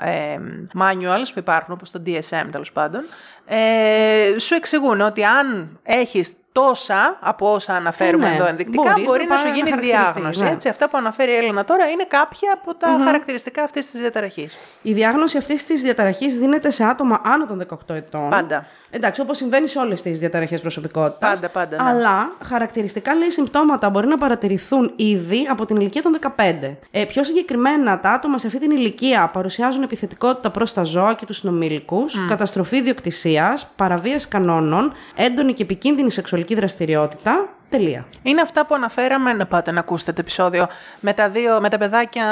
ε, 0.03 0.39
manuals 0.79 1.27
που 1.33 1.39
υπάρχουν 1.39 1.75
όπως 1.75 1.91
το 1.91 2.03
DSM 2.07 2.47
τέλος 2.51 2.73
πάντων 2.73 3.03
ε, 3.47 4.39
σου 4.39 4.55
εξηγούν 4.55 5.01
ότι 5.01 5.25
αν 5.25 5.79
έχεις 5.83 6.33
τόσα 6.53 7.17
από 7.21 7.53
όσα 7.53 7.75
αναφέρουμε 7.75 8.27
Ε, 8.27 8.31
ναι. 8.31 8.37
εδώ 8.37 8.47
ενδεικτικά 8.47 8.83
Μπορείς 8.91 9.05
μπορεί 9.05 9.25
να 9.25 9.29
να, 9.29 9.37
σου 9.37 9.43
πάει 9.43 9.53
να 9.53 9.57
γίνει 9.59 9.69
χαρακτηριστείς, 9.71 10.13
διάγνωση. 10.13 10.43
ναι. 10.43 10.51
Έτσι, 10.51 10.69
αυτά 10.69 10.89
που 10.89 10.97
αναφέρει 10.99 11.31
η 11.33 11.35
Έλενα 11.35 11.65
τώρα 11.65 11.89
είναι 11.89 12.05
κάποια 12.09 12.53
από 12.53 12.75
τα 12.75 13.01
χαρακτηριστικά 13.05 13.63
αυτής 13.63 13.87
της 13.91 14.01
διαταραχής. 14.01 14.57
Η 14.83 14.93
διάγνωση 14.93 15.39
αυτής 15.39 15.65
της 15.65 15.83
διαταραχής 15.83 16.39
δίνεται 16.39 16.71
σε 16.71 16.85
άτομα 16.85 17.21
άνω 17.25 17.47
των 17.47 17.59
18 17.59 17.95
ετών. 17.95 18.29
Πάντα. 18.31 18.67
Εντάξει, 18.91 19.21
όπως 19.21 19.37
συμβαίνει 19.37 19.67
σε 19.67 19.79
όλες 19.79 20.03
τις 20.03 20.19
διαταραχές 20.19 20.61
προσωπικότητας. 20.61 21.31
Πάντα, 21.31 21.49
πάντα, 21.49 21.83
ναι. 21.83 21.91
Αλλά 21.91 22.33
χαρακτηριστικά 22.45 23.15
λέει 23.15 23.31
συμπτώματα 23.31 23.91
μπορεί 23.91 24.07
να 24.07 24.19
παρατηρηθούν 24.19 24.93
ήδη 24.97 25.47
από 25.51 25.65
την 25.65 25.77
ηλικία 25.77 26.03
των 26.03 26.19
15. 26.37 26.77
Ε, 26.91 27.05
πιο 27.05 27.25
συγκεκριμένα, 27.25 28.01
τα 28.01 28.11
άτομα 28.11 28.39
σε 28.39 28.47
αυτή 28.47 28.59
την 28.59 28.71
ηλικία 28.71 29.31
παρουσιάζουν 29.33 29.83
επιθετικότητα 29.83 30.51
προς 30.51 30.73
τα 30.73 30.83
ζώα 30.83 31.15
και 31.15 31.27
τους 31.27 31.37
συνομήλικους, 31.37 32.27
καταστροφή 32.29 32.77
ιδιοκτησίας, 32.77 33.67
παραβίαση 33.77 34.29
κανόνων, 34.29 34.93
έντονη 35.17 35.53
και 35.53 35.63
επικίνδυνη 35.63 36.11
σεξουαλική 36.11 36.41
δραστηριότητα. 36.51 37.49
Τελεία. 37.71 38.07
Είναι 38.23 38.41
αυτά 38.41 38.67
που 38.67 38.75
αναφέραμε, 38.75 39.33
να 39.33 39.47
πάτε 39.47 39.71
να 39.71 39.81
ακούσετε 39.81 40.13
το 40.13 40.21
επεισόδιο, 40.21 40.67
με 41.01 41.13
τα, 41.13 41.29
δύο, 41.29 41.61
με 41.61 41.69
τα 41.69 41.79
παιδάκια 41.79 42.25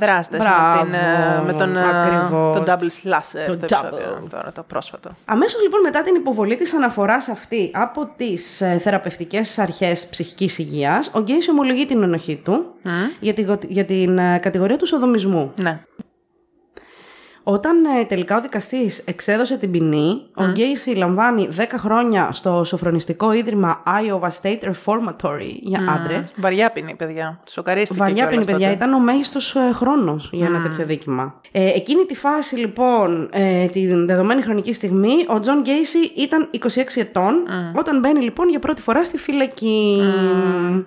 δράστες, 0.00 0.38
με, 0.38 0.44
Μπράβο, 0.44 0.82
την, 0.82 0.94
ε, 0.94 1.42
με 1.44 1.52
τον, 1.52 1.76
ε, 1.76 1.80
ακριβώς. 1.80 2.56
τον 2.56 2.64
double 2.66 3.08
slasher, 3.08 3.44
Το 3.46 3.56
το, 3.56 3.66
double. 3.70 3.84
επεισόδιο, 3.84 4.26
τώρα, 4.30 4.52
το 4.52 4.62
πρόσφατο. 4.62 5.10
Αμέσως 5.24 5.62
λοιπόν 5.62 5.80
μετά 5.80 6.02
την 6.02 6.14
υποβολή 6.14 6.56
της 6.56 6.74
αναφοράς 6.74 7.28
αυτή 7.28 7.70
από 7.74 8.10
τις 8.16 8.60
ε, 8.60 8.78
θεραπευτικές 8.78 9.58
αρχές 9.58 10.06
ψυχικής 10.06 10.58
υγείας, 10.58 11.10
ο 11.14 11.20
Γκέις 11.20 11.48
ομολογεί 11.48 11.86
την 11.86 12.02
ενοχή 12.02 12.36
του 12.44 12.66
για 13.20 13.32
την, 13.34 13.58
για 13.68 13.84
την 13.84 14.18
ε, 14.18 14.38
κατηγορία 14.38 14.76
του 14.76 14.86
σοδομισμού. 14.86 15.52
Ναι. 15.56 15.80
Όταν 17.52 17.84
ε, 17.84 18.04
τελικά 18.04 18.36
ο 18.36 18.40
δικαστής 18.40 18.98
εξέδωσε 18.98 19.56
την 19.56 19.70
ποινή, 19.70 20.22
ο 20.34 20.44
Γκέισι 20.44 20.90
λαμβάνει 20.90 21.48
10 21.56 21.62
χρόνια 21.76 22.28
στο 22.32 22.64
σοφρονιστικό 22.64 23.32
ίδρυμα 23.32 23.82
Iowa 23.86 24.28
State 24.42 24.62
Reformatory 24.62 25.52
για 25.60 25.80
άντρες. 25.88 26.32
Βαριά 26.36 26.70
ποινή, 26.70 26.94
παιδιά. 26.94 27.40
Σοκαρίστηκε. 27.48 27.98
Βαριά 27.98 28.14
κιόλας 28.14 28.34
ποινή, 28.34 28.44
παιδιά. 28.44 28.72
τότε. 28.72 28.84
Ήταν 28.84 28.92
ο 28.94 28.98
μέγιστος 28.98 29.56
χρόνος 29.72 30.30
για 30.32 30.46
ένα 30.46 30.60
τέτοιο 30.60 30.84
αδίκημα. 30.84 31.40
Ε, 31.52 31.66
εκείνη 31.66 32.04
τη 32.04 32.14
φάση, 32.14 32.56
λοιπόν, 32.56 33.28
ε, 33.32 33.66
την 33.66 34.06
δεδομένη 34.06 34.42
χρονική 34.42 34.72
στιγμή, 34.72 35.12
ο 35.28 35.40
Τζον 35.40 35.60
Γκέισι 35.60 36.12
ήταν 36.16 36.50
26 36.52 37.00
ετών, 37.00 37.34
όταν 37.74 37.98
μπαίνει 37.98 38.20
λοιπόν 38.20 38.48
για 38.48 38.58
πρώτη 38.58 38.82
φορά 38.82 39.04
στη 39.04 39.18
φυλακή. 39.18 40.02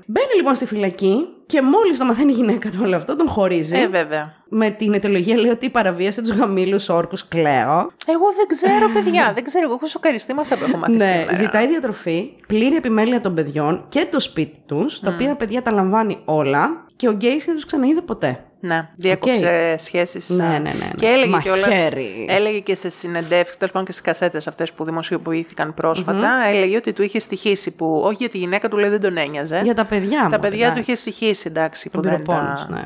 Μπαίνει 0.05 0.35
λοιπόν 0.35 0.55
στη 0.55 0.65
φυλακή 0.65 1.27
και 1.53 1.61
μόλις 1.61 1.97
το 1.97 2.05
μαθαίνει 2.05 2.31
η 2.31 2.35
γυναίκα 2.35 2.69
του 2.69 2.77
όλο 2.81 2.95
αυτό, 2.95 3.15
τον 3.15 3.27
χωρίζει. 3.27 3.77
Ε, 3.77 3.87
βέβαια. 3.87 4.33
με 4.49 4.69
την 4.69 4.93
αιτιολογία 4.93 5.37
λέει 5.37 5.51
ότι 5.51 5.69
παραβίασε 5.69 6.21
τους 6.21 6.31
γαμήλιους 6.31 6.89
όρκους, 6.89 7.27
Κλαίω. 7.27 7.91
Εγώ 8.07 8.25
δεν 8.37 8.47
ξέρω, 8.47 8.89
παιδιά. 8.93 9.31
δεν 9.35 9.43
ξέρω. 9.43 9.65
Εγώ 9.65 9.73
έχω 9.73 9.85
σοκαριστεί 9.85 10.33
με 10.33 10.41
αυτά 10.41 10.57
που 10.57 10.63
έχω 10.67 10.77
μάθει 10.77 10.91
Ναι, 10.95 11.07
σήμερα. 11.07 11.35
ζητάει 11.35 11.67
διατροφή, 11.67 12.33
πλήρη 12.47 12.75
επιμέλεια 12.75 13.21
των 13.21 13.33
παιδιών 13.33 13.83
και 13.89 14.07
το 14.11 14.19
σπίτι 14.19 14.59
τους, 14.65 14.99
τα 14.99 15.11
οποία 15.13 15.27
τα 15.27 15.35
παιδιά 15.35 15.61
τα 15.61 15.71
λαμβάνει 15.71 16.21
όλα 16.25 16.85
και 16.95 17.07
ο 17.07 17.11
Γκέισι 17.11 17.45
δεν 17.45 17.55
τους 17.55 17.65
ξαναείδε 17.65 18.01
ποτέ. 18.01 18.43
Ναι, 18.65 18.87
διέκοψε 18.95 19.75
σχέσεις. 19.77 20.29
Ναι, 20.29 20.45
α, 20.45 20.49
ναι, 20.49 20.57
ναι, 20.57 20.73
ναι. 20.73 20.89
Και 20.95 21.05
έλεγε 21.05 21.37
κιόλας, 21.41 21.65
Μαχαίρι. 21.65 22.25
έλεγε 22.29 22.59
και 22.59 22.75
σε 22.75 22.89
συνεντεύξεις, 22.89 23.57
τέλος 23.57 23.73
πάντων 23.73 23.85
και 23.85 23.91
στις 23.91 24.03
κασέτες 24.03 24.47
αυτές 24.47 24.71
που 24.73 24.83
δημοσιοποιήθηκαν 24.83 25.73
πρόσφατα, 25.73 26.29
έλεγε 26.47 26.75
ότι 26.75 26.93
του 26.93 27.03
είχε 27.03 27.19
στοιχήσει 27.19 27.71
που, 27.71 28.01
όχι 28.05 28.15
για 28.19 28.29
τη 28.29 28.37
γυναίκα 28.37 28.69
του 28.69 28.77
λέει 28.77 28.89
δεν 28.89 28.99
τον 28.99 29.17
ένοιαζε. 29.17 29.61
Για 29.63 29.73
τα 29.73 29.85
παιδιά 29.85 30.23
μου. 30.23 30.29
τα 30.29 30.39
παιδιά 30.39 30.65
του 30.65 30.71
εντάξει. 30.71 30.91
είχε 30.91 30.95
στοιχήσει, 30.95 31.43
εντάξει, 31.47 31.89
που 31.89 32.01
δεν 32.01 32.13
Εμπειροπόνος, 32.13 32.61
τα... 32.61 32.67
ναι. 32.69 32.81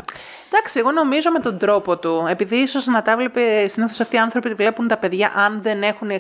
Εντάξει, 0.52 0.80
εγώ 0.80 0.92
νομίζω 0.92 1.32
με 1.32 1.40
τον 1.40 1.58
τρόπο 1.58 1.98
του, 1.98 2.26
επειδή 2.30 2.56
ίσως 2.56 2.86
να 2.86 3.02
τα 3.02 3.16
βλέπει, 3.18 3.42
συνήθως 3.70 4.00
αυτοί 4.00 4.16
οι 4.16 4.20
άνθρωποι 4.20 4.54
βλέπουν 4.54 4.88
τα 4.88 4.98
παιδιά 4.98 5.32
αν 5.36 5.60
δεν 5.62 5.82
έχουν 5.84 6.10
ε, 6.10 6.20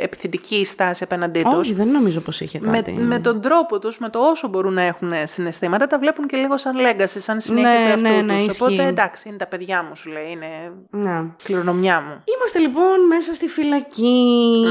επιθετική 0.00 0.64
στάση 0.64 1.02
απέναντί 1.02 1.42
τους. 1.42 1.54
Όχι, 1.54 1.72
δεν 1.72 1.88
νομίζω 1.88 2.20
πως 2.20 2.40
είχε 2.40 2.58
Με, 2.62 2.76
κάτι. 2.76 2.92
με 2.92 3.18
τον 3.18 3.40
τρόπο 3.40 3.78
τους, 3.78 3.98
με 3.98 4.08
το 4.08 4.18
όσο 4.18 4.48
μπορούν 4.48 4.72
να 4.72 4.82
έχουν 4.82 5.12
συναισθήματα, 5.24 5.86
τα 5.86 5.98
βλέπουν 5.98 6.26
και 6.26 6.36
λίγο 6.36 6.58
σαν 6.58 6.76
λέγκαση, 6.76 7.20
σαν 7.20 7.40
συνέχεια 7.40 7.70
Ναι, 7.70 7.84
του 7.84 7.88
εαυτού 7.88 8.02
ναι, 8.02 8.22
ναι, 8.34 8.36
τους. 8.38 8.46
ισχύει. 8.46 8.62
Οπότε 8.62 8.86
εντάξει, 8.86 9.28
είναι 9.28 9.36
τα 9.38 9.46
παιδιά 9.46 9.82
μου, 9.88 9.96
σου 9.96 10.10
λέει, 10.10 10.30
είναι 10.30 10.46
Ναι. 10.90 11.22
κληρονομιά 11.44 12.00
μου. 12.00 12.22
Είμαστε 12.36 12.58
λοιπόν 12.58 13.06
μέσα 13.08 13.34
στη 13.34 13.46
φυλακή. 13.48 14.64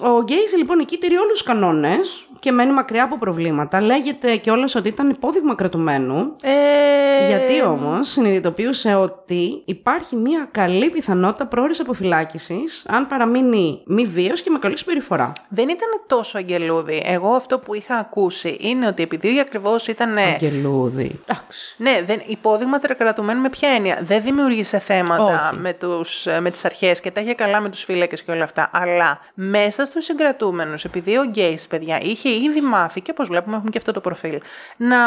Ο 0.00 0.22
Γκέιζι 0.22 0.56
λοιπόν 0.56 0.78
εκεί 0.78 0.98
τηρεί 0.98 1.16
όλους 1.16 1.30
τους 1.32 1.42
κανόνες 1.42 2.26
και 2.42 2.52
μένει 2.52 2.72
μακριά 2.72 3.04
από 3.04 3.18
προβλήματα. 3.18 3.80
Λέγεται 3.80 4.36
κιόλας 4.36 4.74
ότι 4.74 4.88
ήταν 4.88 5.10
υπόδειγμα 5.10 5.54
κρατουμένου. 5.54 6.36
Ε, 6.42 7.26
Γιατί 7.28 7.62
όμως 7.62 8.08
συνειδητοποιούσε 8.08 8.94
ότι 8.94 9.62
υπάρχει 9.64 10.16
μια 10.16 10.48
καλή 10.50 10.90
πιθανότητα 10.90 11.46
πρόορης 11.46 11.80
αποφυλάκησης 11.80 12.84
αν 12.88 13.06
παραμείνει 13.06 13.82
μη 13.86 14.04
βίαιος 14.04 14.42
και 14.42 14.50
με 14.50 14.58
καλή 14.58 14.78
συμπεριφορά. 14.78 15.32
Δεν 15.48 15.68
ήταν 15.68 15.88
τόσο 16.06 16.38
αγγελούδι. 16.38 17.02
Εγώ 17.06 17.34
αυτό 17.34 17.58
που 17.58 17.74
είχα 17.74 17.96
ακούσει 17.96 18.56
είναι 18.60 18.86
ότι 18.86 19.02
επειδή 19.02 19.40
ακριβώς 19.40 19.86
ήταν. 19.86 20.16
Αγγελούδη. 20.16 21.20
Εντάξει. 21.26 21.74
Ναι, 21.76 22.02
δεν, 22.06 22.22
υπόδειγμα 22.26 22.78
τερκρατουμένου 22.78 23.40
με 23.40 23.48
ποια 23.48 23.68
έννοια; 23.68 23.98
Δεν 24.02 24.22
δημιούργησε 24.22 24.78
θέματα 24.78 25.48
Όχι. 25.50 25.60
με, 25.60 25.72
τους, 25.72 26.26
με 26.40 26.50
τις 26.50 26.64
αρχές 26.64 27.00
και 27.00 27.10
τα 27.10 27.20
είχε 27.20 27.34
καλά 27.34 27.60
με 27.60 27.68
τους 27.68 27.84
φύλακες 27.84 28.22
και 28.22 28.30
όλα 28.30 28.44
αυτά. 28.44 28.70
Αλλά 28.72 29.20
μέσα 29.34 29.84
στους 29.84 30.04
συγκρατούμενους, 30.04 30.84
επειδή 30.84 31.16
ο 31.16 31.24
Γκέις, 31.24 31.66
παιδιά, 31.66 32.00
είχε 32.02 32.28
ήδη 32.32 32.60
μάθει 32.60 33.00
και 33.00 33.10
όπως 33.10 33.28
βλέπουμε 33.28 33.56
έχουμε 33.56 33.70
και 33.70 33.78
αυτό 33.78 33.92
το 33.92 34.00
προφίλ, 34.00 34.40
να 34.76 34.98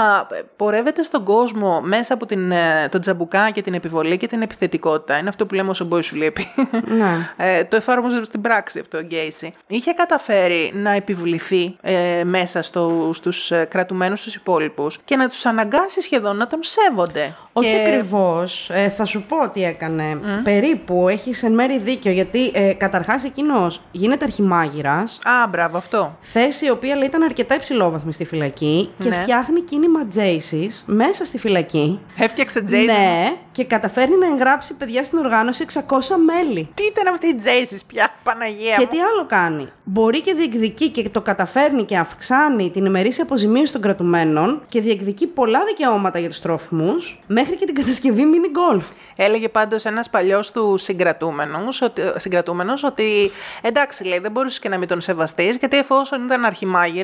πορεύεται 0.55 1.03
στον 1.03 1.23
κόσμο 1.23 1.81
μέσα 1.81 2.13
από 2.13 2.25
την, 2.25 2.51
ε, 2.51 2.87
τον 2.91 3.01
τζαμπουκά 3.01 3.49
και 3.49 3.61
την 3.61 3.73
επιβολή 3.73 4.17
και 4.17 4.27
την 4.27 4.41
επιθετικότητα. 4.41 5.17
Είναι 5.17 5.29
αυτό 5.29 5.45
που 5.45 5.53
λέμε 5.53 5.69
όσο 5.69 5.85
μπορεί 5.85 6.03
σου 6.03 6.15
λείπει. 6.15 6.47
Ναι. 6.85 7.13
Ε, 7.37 7.63
το 7.63 7.75
εφάρμοζε 7.75 8.23
στην 8.23 8.41
πράξη 8.41 8.79
αυτό 8.79 8.97
ο 8.97 9.01
Γκέισι. 9.01 9.53
Είχε 9.67 9.91
καταφέρει 9.91 10.71
να 10.75 10.91
επιβληθεί 10.91 11.77
ε, 11.81 12.23
μέσα 12.23 12.61
στο, 12.61 13.09
στους 13.13 13.51
ε, 13.51 13.65
κρατουμένους 13.69 14.21
τους 14.23 14.35
υπόλοιπους 14.35 14.99
και 15.05 15.15
να 15.15 15.29
τους 15.29 15.45
αναγκάσει 15.45 16.01
σχεδόν 16.01 16.37
να 16.37 16.47
τον 16.47 16.59
σέβονται. 16.61 17.35
Όχι 17.53 17.71
και... 17.71 17.81
ακριβώς. 17.81 18.69
Ε, 18.73 18.89
θα 18.89 19.05
σου 19.05 19.23
πω 19.23 19.49
τι 19.49 19.63
έκανε. 19.63 20.19
Περίπου 20.43 21.09
έχει 21.09 21.45
εν 21.45 21.53
μέρη 21.53 21.77
δίκιο, 21.77 22.11
γιατί 22.11 22.51
ε, 22.53 22.73
καταρχάς 22.73 23.23
εκείνος 23.23 23.81
γίνεται 23.91 24.25
αρχημάγειρα. 24.25 24.95
Α, 25.23 25.47
μπράβο, 25.49 25.77
αυτό. 25.77 26.17
Θέση 26.21 26.65
η 26.65 26.69
οποία 26.69 26.95
λέει, 26.95 27.09
ήταν 27.15 27.27
αρκετά 27.27 27.55
υψηλόβαθμη 27.55 28.13
στη 28.13 28.25
φυλακή 28.25 28.89
και 28.97 29.09
Ναι. 29.09 29.15
φτιάχνει 29.15 29.61
κίνημα 29.61 30.07
Τζέισις 30.07 30.83
μέσα 30.87 31.25
στη 31.25 31.37
φυλακή. 31.37 31.99
Έφτιαξε 32.17 32.61
Τζέισις. 32.61 32.87
Ναι, 32.87 33.33
και 33.51 33.63
καταφέρνει 33.63 34.15
να 34.17 34.27
εγγράψει 34.27 34.73
παιδιά 34.73 35.03
στην 35.03 35.17
οργάνωση 35.17 35.63
600 35.63 36.15
μέλη. 36.25 36.69
Τι 36.73 36.83
ήταν 36.83 37.13
αυτή 37.13 37.27
η 37.27 37.35
Τζέισις 37.35 37.85
πια, 37.85 38.09
Παναγία 38.23 38.75
Και 38.75 38.81
μου; 38.81 38.87
τι 38.91 38.97
άλλο 38.99 39.25
κάνει; 39.27 39.67
Μπορεί 39.83 40.21
και 40.21 40.33
διεκδικεί 40.33 40.89
και 40.89 41.09
το 41.09 41.21
καταφέρνει 41.21 41.83
και 41.83 41.97
αυξάνει 41.97 42.69
την 42.69 42.85
ημερήσια 42.85 43.23
αποζημίωση 43.23 43.71
των 43.71 43.81
κρατουμένων 43.81 44.61
και 44.69 44.81
διεκδικεί 44.81 45.27
πολλά 45.27 45.59
δικαιώματα 45.65 46.19
για 46.19 46.29
τους 46.29 46.41
τρόφιμους, 46.41 47.23
μέχρι 47.27 47.55
και 47.55 47.65
την 47.65 47.75
κατασκευή 47.75 48.23
mini 48.33 48.77
golf. 48.77 48.83
Έλεγε 49.15 49.49
πάντως 49.49 49.85
ένας 49.85 50.09
παλιός 50.09 50.51
του 50.51 50.77
συγκρατούμενος 50.77 51.81
ότι, 51.81 52.01
συγκρατούμενος 52.15 52.83
ότι 52.83 53.31
εντάξει 53.61 54.03
λέει 54.03 54.19
δεν 54.19 54.31
μπορούσες 54.31 54.59
και 54.59 54.69
να 54.69 54.77
μην 54.77 54.87
τον 54.87 55.01
σεβαστείς 55.01 55.55
γιατί 55.55 55.77
εφόσον 55.77 56.25
ήταν 56.25 56.43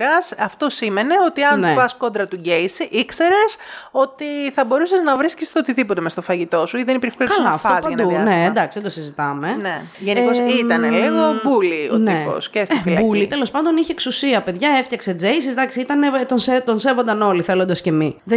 αρχιμάγειρας 0.02 0.34
αυτό 0.38 0.70
σήμαινε 0.70 1.14
ότι 1.28 1.44
αν 1.44 1.60
Ναι. 1.60 1.74
πας 1.76 1.96
κόντρα 1.96 2.28
του 2.28 2.36
Γκέισι 2.36 2.88
ήξερες 2.92 3.56
ότι 3.92 4.26
θα 4.56 4.66
μπορούσες 4.66 5.00
να 5.02 5.16
βρίσκεις 5.18 5.52
το 5.52 5.60
οτιδήποτε 5.60 6.02
μες 6.02 6.12
στο 6.12 6.22
φαγητό 6.22 6.66
σου 6.66 6.78
ή 6.78 6.84
δεν 6.84 6.96
υπήρχε 6.96 7.18
περίπτωση 7.18 7.42
Καλά, 7.44 7.50
να 7.52 7.56
αυτό 7.62 7.68
φας 7.68 7.80
για 7.86 7.90
ένα 7.92 7.98
παντού. 8.04 8.10
διάστημα. 8.16 8.38
Ναι, 8.40 8.46
εντάξει, 8.46 8.80
δεν 8.80 8.88
το 8.88 8.94
συζητάμε. 9.00 9.58
Ναι. 9.62 9.82
Γενικώς 10.00 10.38
Ε, 10.38 10.44
ήταν 10.60 10.80
μ, 10.80 10.92
λίγο 10.92 11.20
μπούλι 11.44 11.90
ο 11.94 11.98
ναι. 11.98 12.14
τύπος 12.14 12.50
και 12.50 12.66
στη 12.66 12.76
Ε, 12.78 12.82
φυλακή. 12.82 13.04
Μπούλι, 13.04 13.28
τέλος 13.28 13.52
πάντων 13.52 13.78
είχε 13.78 13.92
εξουσία. 13.92 14.42
Παιδιά, 14.42 14.70
έφτιαξε 14.80 15.14
Τζέισι, 15.14 15.50
εντάξει, 15.50 15.80
ήταν, 15.80 16.04
ε, 16.04 16.10
τον, 16.28 16.40
σε, 16.40 16.62
τον 16.62 16.80
σέβονταν 16.80 17.22
όλοι, 17.22 17.42
θέλοντας 17.42 17.82
και 17.82 17.92
μη. 17.92 18.22
18 18.30 18.36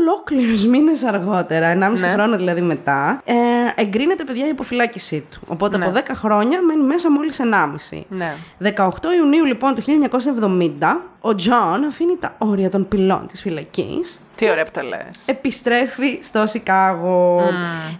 ολόκληρους 0.00 0.64
μήνες 0.66 1.02
αργότερα, 1.04 1.68
1,5 1.70 2.00
Ναι. 2.06 2.08
χρόνο 2.12 2.36
δηλαδή 2.36 2.60
μετά, 2.60 3.22
ε, 3.24 3.34
εγκρίνεται 3.74 4.24
παιδιά 4.24 4.46
η 4.46 4.48
αποφυλάκισή 4.48 5.26
του. 5.30 5.40
Οπότε 5.46 5.76
Ναι. 5.78 5.84
από 5.84 5.92
10 5.94 6.14
χρόνια 6.14 6.62
μένει 6.62 6.82
μέσα 6.82 7.10
μόλις 7.10 7.38
1,5. 7.40 8.06
Ναι. 8.08 8.32
18 8.58 9.12
Ιουνίου 9.18 9.44
λοιπόν 9.44 9.74
του 9.74 9.82
1970, 9.82 10.65
μετά? 10.68 11.15
Ο 11.26 11.34
Τζον 11.34 11.84
αφήνει 11.86 12.16
τα 12.20 12.34
όρια 12.38 12.70
των 12.70 12.88
πυλών 12.88 13.26
της 13.26 13.40
φυλακής 13.40 14.20
Τι 14.36 14.50
ωραία 14.50 14.64
που 14.64 14.70
τα 14.70 14.82
λες. 14.82 15.08
επιστρέφει 15.26 16.18
στο 16.22 16.46
Σικάγο. 16.46 17.40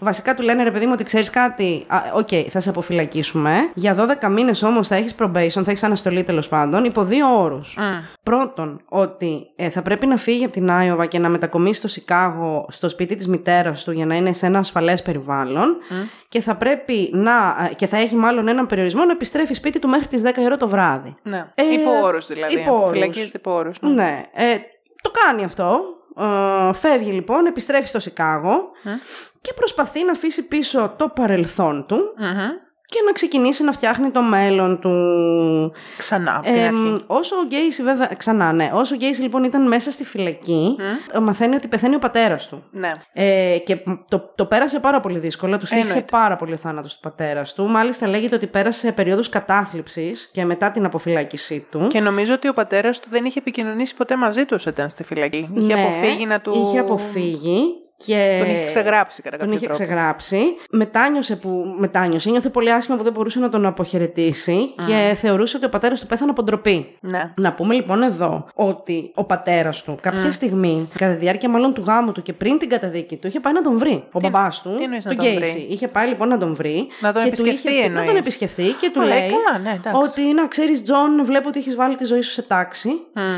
Βασικά 0.01 0.35
του 0.35 0.43
λένε 0.43 0.63
ρε 0.63 0.71
παιδί 0.71 0.87
μου 0.87 0.93
ότι 0.95 1.05
ξέρεις 1.05 1.31
κάτι; 1.31 1.85
Α, 1.89 1.99
Οκ, 2.15 2.29
θα 2.51 2.61
σε 2.61 2.69
αποφυλακίσουμε. 2.69 3.53
Για 3.75 3.95
12 4.23 4.29
μήνες 4.31 4.63
όμως 4.63 4.89
θα 4.89 4.95
έχεις 4.95 5.15
probation, 5.19 5.49
θα 5.63 5.71
έχεις 5.71 5.83
αναστολή 5.83 6.23
τέλος 6.25 6.49
πάντων, 6.49 6.85
υπό 6.85 7.05
δύο 7.05 7.41
όρους. 7.43 7.79
Πρώτον, 8.23 8.81
ότι 8.89 9.47
ε, 9.57 9.71
θα 9.71 9.83
πρέπει 9.83 10.07
να 10.07 10.17
φύγει 10.17 10.45
από 10.45 10.53
την 10.53 10.71
Άιωβα 10.71 11.07
και 11.07 11.19
να 11.19 11.29
μετακομίσει 11.29 11.79
στο 11.79 11.89
Σικάγο, 11.89 12.67
στο 12.69 12.89
σπίτι 12.89 13.17
της 13.17 13.29
μητέρας 13.29 13.85
του, 13.85 13.91
για 13.93 14.07
να 14.07 14.15
είναι 14.15 14.33
σε 14.33 14.47
ένα 14.47 14.59
ασφαλές 14.59 15.03
περιβάλλον. 15.03 15.77
Και 16.29 16.41
θα 16.41 16.55
πρέπει 16.57 17.11
να. 17.13 17.33
ε, 17.71 17.75
και 17.75 17.87
θα 17.87 17.97
έχει 17.97 18.17
μάλλον 18.17 18.49
έναν 18.49 18.67
περιορισμό 18.67 19.05
να 19.05 19.13
επιστρέφει 19.13 19.55
σπίτι 19.55 19.79
του 19.79 19.89
μέχρι 19.89 20.07
τις 20.07 20.23
10 20.25 20.27
η 20.41 20.45
ώρα 20.45 20.57
το 20.57 20.69
βράδυ. 20.69 21.15
Ναι. 21.23 21.47
Ε, 21.55 21.63
υπό 21.73 21.91
όρους 22.07 22.27
δηλαδή. 22.27 22.55
υπό 22.55 22.85
όρους. 22.87 22.91
Φυλακίζεται 23.17 23.39
υπό 23.39 23.55
όρους. 23.55 23.81
Ναι. 23.81 23.89
Ναι, 23.91 24.23
ε, 24.33 24.57
το 25.03 25.11
κάνει 25.11 25.45
αυτό. 25.45 25.81
Ε, 26.19 26.73
φεύγει 26.73 27.11
λοιπόν, 27.13 27.47
επιστρέφει 27.47 27.89
στο 27.89 28.01
Σικάγο 28.01 28.71
και 29.41 29.53
προσπαθεί 29.53 30.05
να 30.05 30.11
αφήσει 30.13 30.47
πίσω 30.47 30.95
το 30.97 31.09
παρελθόν 31.09 31.87
του 31.87 32.15
Μμμ. 32.17 32.66
Και 32.89 32.99
να 33.07 33.13
ξεκινήσει 33.13 33.65
να 33.65 33.73
φτιάχνει 33.73 34.11
το 34.11 34.23
μέλλον 34.23 34.81
του. 34.81 34.93
Ξανά 35.97 36.37
από 36.37 36.45
την 36.47 36.55
Ε, 36.55 36.65
αρχή. 36.67 36.95
όσο 37.07 37.37
ο 37.37 37.45
Γκέισι, 37.47 37.83
βέβαια, 37.83 38.11
ξανά, 38.17 38.53
ναι. 38.53 38.71
Όσο 38.75 38.95
ο 38.95 38.99
Γκέισι 38.99 39.21
λοιπόν 39.23 39.45
ήταν 39.45 39.67
μέσα 39.69 39.91
στη 39.91 40.05
φυλακή, 40.05 40.77
μαθαίνει 41.23 41.55
ότι 41.55 41.69
πεθαίνει 41.69 41.95
ο 41.95 41.99
πατέρας 41.99 42.49
του. 42.49 42.63
Ναι. 42.71 42.93
Ε, 43.13 43.57
και 43.65 43.79
το, 44.09 44.33
το 44.35 44.47
πέρασε 44.47 44.81
πάρα 44.81 45.01
πολύ 45.01 45.19
δύσκολα. 45.19 45.59
Τους 45.59 45.69
στήχησε 45.69 45.89
Εννοείται. 45.89 46.11
πάρα 46.11 46.37
πολύ 46.37 46.53
ο 46.53 46.57
θάνατος 46.57 46.95
του 46.95 47.01
πατέρας 47.01 47.55
του. 47.55 47.65
Μάλιστα, 47.69 48.09
λέγεται 48.09 48.35
ότι 48.35 48.47
πέρασε 48.47 48.93
περίοδους 48.93 49.29
κατάθλιψης 49.29 50.29
και 50.33 50.45
μετά 50.45 50.71
την 50.71 50.85
αποφυλάκησή 50.85 51.67
του. 51.71 51.87
Και 51.87 52.01
νομίζω 52.01 52.35
ότι 52.35 52.49
ο 52.49 52.53
πατέρας 52.53 53.01
του 53.01 53.09
δεν 53.11 53.25
είχε 53.25 53.39
επικοινωνήσει 53.39 53.95
ποτέ 53.97 54.17
μαζί 54.17 54.45
τους 54.45 54.57
όσο 54.57 54.71
ήταν 54.71 54.91
στη 54.91 55.05
φυλακή. 55.05 55.51
Είχε 55.55 55.75
Ναι, 55.75 55.81
αποφύγει 55.83 56.27
να 56.27 56.41
του. 56.41 56.63
Είχε 56.67 56.79
αποφύγει. 56.79 57.65
Και 58.05 58.39
Τον 58.45 58.51
είχε 58.55 58.65
ξεγράψει 58.65 59.23
κατά 59.23 59.37
τον 59.37 59.47
κάποιο 59.47 59.55
είχε 59.63 59.67
τρόπο. 59.67 59.85
ξεγράψει. 59.85 60.39
Μετάνιωσε 60.71 61.37
που. 61.37 61.75
Μετάνιωσε. 61.79 62.31
Νιώθε 62.31 62.49
πολύ 62.49 62.73
άσχημα 62.73 62.97
που 62.97 63.03
δεν 63.03 63.13
μπορούσε 63.13 63.39
να 63.39 63.49
τον 63.49 63.67
αποχαιρετήσει 63.67 64.75
και 64.87 65.15
θεωρούσε 65.15 65.57
ότι 65.57 65.67
ο 65.67 65.69
πατέρας 65.69 66.01
του 66.01 66.07
πέθανε 66.07 66.31
από 66.31 66.43
ντροπή. 66.43 66.97
Ναι. 67.01 67.33
Να 67.37 67.53
πούμε 67.53 67.75
λοιπόν 67.75 68.03
εδώ 68.03 68.47
ότι 68.55 69.11
ο 69.15 69.25
πατέρας 69.25 69.83
του 69.83 69.99
κάποια 70.03 70.33
στιγμή, 70.33 70.89
κατά 70.99 71.13
τη 71.13 71.19
διάρκεια 71.19 71.49
μάλλον 71.49 71.73
του 71.75 71.83
γάμου 71.87 72.13
του 72.13 72.23
και 72.23 72.33
πριν 72.33 72.59
την 72.59 72.69
καταδίκη 72.69 73.17
του, 73.17 73.27
είχε 73.27 73.41
πάει 73.41 73.53
να 73.53 73.63
τον 73.63 73.79
βρει. 73.79 74.05
Ο 74.13 74.21
μπαμπάς 74.21 74.63
του, 74.63 74.75
τι 74.77 74.83
εννοείς 74.83 75.05
να 75.05 75.15
τον 75.15 75.25
τον 75.25 75.35
Γκέισι, 75.35 75.51
βρει; 75.53 75.67
είχε 75.71 75.89
πάει 75.89 76.09
λοιπόν 76.09 76.29
να 76.29 76.39
τον 76.39 76.55
βρει. 76.55 76.87
Να 77.01 77.13
τον 77.13 77.23
και 77.23 77.31
του 77.31 77.41
επισκεφθεί 77.41 77.69
είχε 77.73 77.83
πει- 77.83 77.89
Να 77.89 77.95
τον 77.95 78.03
εννοείς. 78.03 78.19
επισκεφθεί 78.19 78.63
και 78.63 78.91
του 78.95 79.01
Καλά, 79.01 79.15
λέει 79.15 79.29
καλά, 79.31 79.59
ναι, 79.59 79.71
εντάξει. 79.79 80.01
ότι 80.11 80.33
να 80.33 80.47
ξέρεις, 80.49 80.83
Τζον, 80.83 81.25
βλέπω 81.25 81.49
ότι 81.49 81.59
έχεις 81.59 81.77
βάλει 81.77 81.95
τη 81.95 82.05
ζωή 82.05 82.21
σου 82.21 82.31
σε 82.33 82.43
τάξη. 82.43 82.91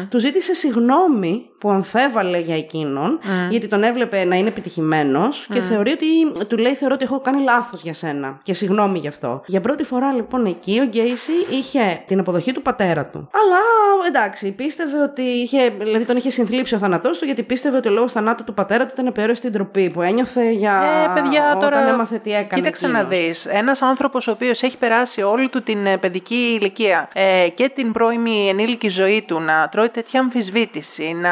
Του 0.08 0.18
ζήτησε 0.18 0.54
συγγνώμη 0.54 1.46
που 1.58 1.70
αμφέβαλε 1.70 2.38
για 2.38 2.56
εκείνον, 2.56 3.18
γιατί 3.50 3.68
τον 3.68 3.82
έβλεπε 3.82 4.24
να 4.24 4.36
είναι 4.36 4.47
επιτυχημένος 4.48 5.46
και 5.52 5.60
θεωρεί 5.60 5.90
ότι. 5.90 6.06
του 6.46 6.56
λέει: 6.56 6.74
Θεωρώ 6.74 6.94
ότι 6.94 7.04
έχω 7.04 7.20
κάνει 7.20 7.42
λάθος 7.42 7.82
για 7.82 7.94
σένα. 7.94 8.38
Και 8.42 8.52
συγγνώμη 8.52 8.98
γι' 8.98 9.08
αυτό. 9.08 9.42
Για 9.46 9.60
πρώτη 9.60 9.84
φορά 9.84 10.12
λοιπόν 10.12 10.46
εκεί 10.46 10.80
ο 10.80 10.84
Γκέισι 10.84 11.32
είχε 11.50 12.02
την 12.06 12.18
αποδοχή 12.18 12.52
του 12.52 12.62
πατέρα 12.62 13.06
του. 13.06 13.18
Αλλά 13.18 13.58
εντάξει, 14.06 14.52
πίστευε 14.52 15.02
ότι 15.02 15.22
είχε. 15.22 15.72
Δηλαδή 15.78 16.04
τον 16.04 16.16
είχε 16.16 16.30
συνθλίψει 16.30 16.74
ο 16.74 16.78
θάνατός 16.78 17.18
του, 17.18 17.24
γιατί 17.24 17.42
πίστευε 17.42 17.76
ότι 17.76 17.88
ο 17.88 17.90
λόγος 17.90 18.12
θανάτου 18.12 18.44
του 18.44 18.54
πατέρα 18.54 18.84
του 18.84 18.90
ήταν 18.92 19.06
απόρροια 19.06 19.38
της 19.38 19.52
ντροπής 19.52 19.90
που 19.90 20.02
ένιωθε 20.02 20.50
για. 20.50 20.82
Ε, 21.16 21.20
παιδιά, 21.20 21.54
όταν 21.56 21.70
τώρα. 21.70 21.88
έμαθε 21.88 22.18
τι 22.18 22.30
έκανε. 22.30 22.62
Κοίταξε 22.62 22.86
εκείνος. 22.86 23.02
να 23.02 23.08
δεις. 23.08 23.46
Ένας 23.46 23.82
άνθρωπος 23.82 24.28
ο 24.28 24.30
οποίος 24.30 24.62
έχει 24.62 24.76
περάσει 24.76 25.22
όλη 25.22 25.48
του 25.48 25.62
την 25.62 25.86
ε, 25.86 25.96
παιδική 25.96 26.58
ηλικία 26.60 27.08
ε, 27.12 27.48
και 27.54 27.68
την 27.68 27.92
πρώιμη 27.92 28.48
ενήλικη 28.48 28.88
ζωή 28.88 29.22
του 29.22 29.40
να 29.40 29.68
τρώει 29.68 29.88
τέτοια 29.88 30.20
αμφισβήτηση, 30.20 31.12
να, 31.12 31.30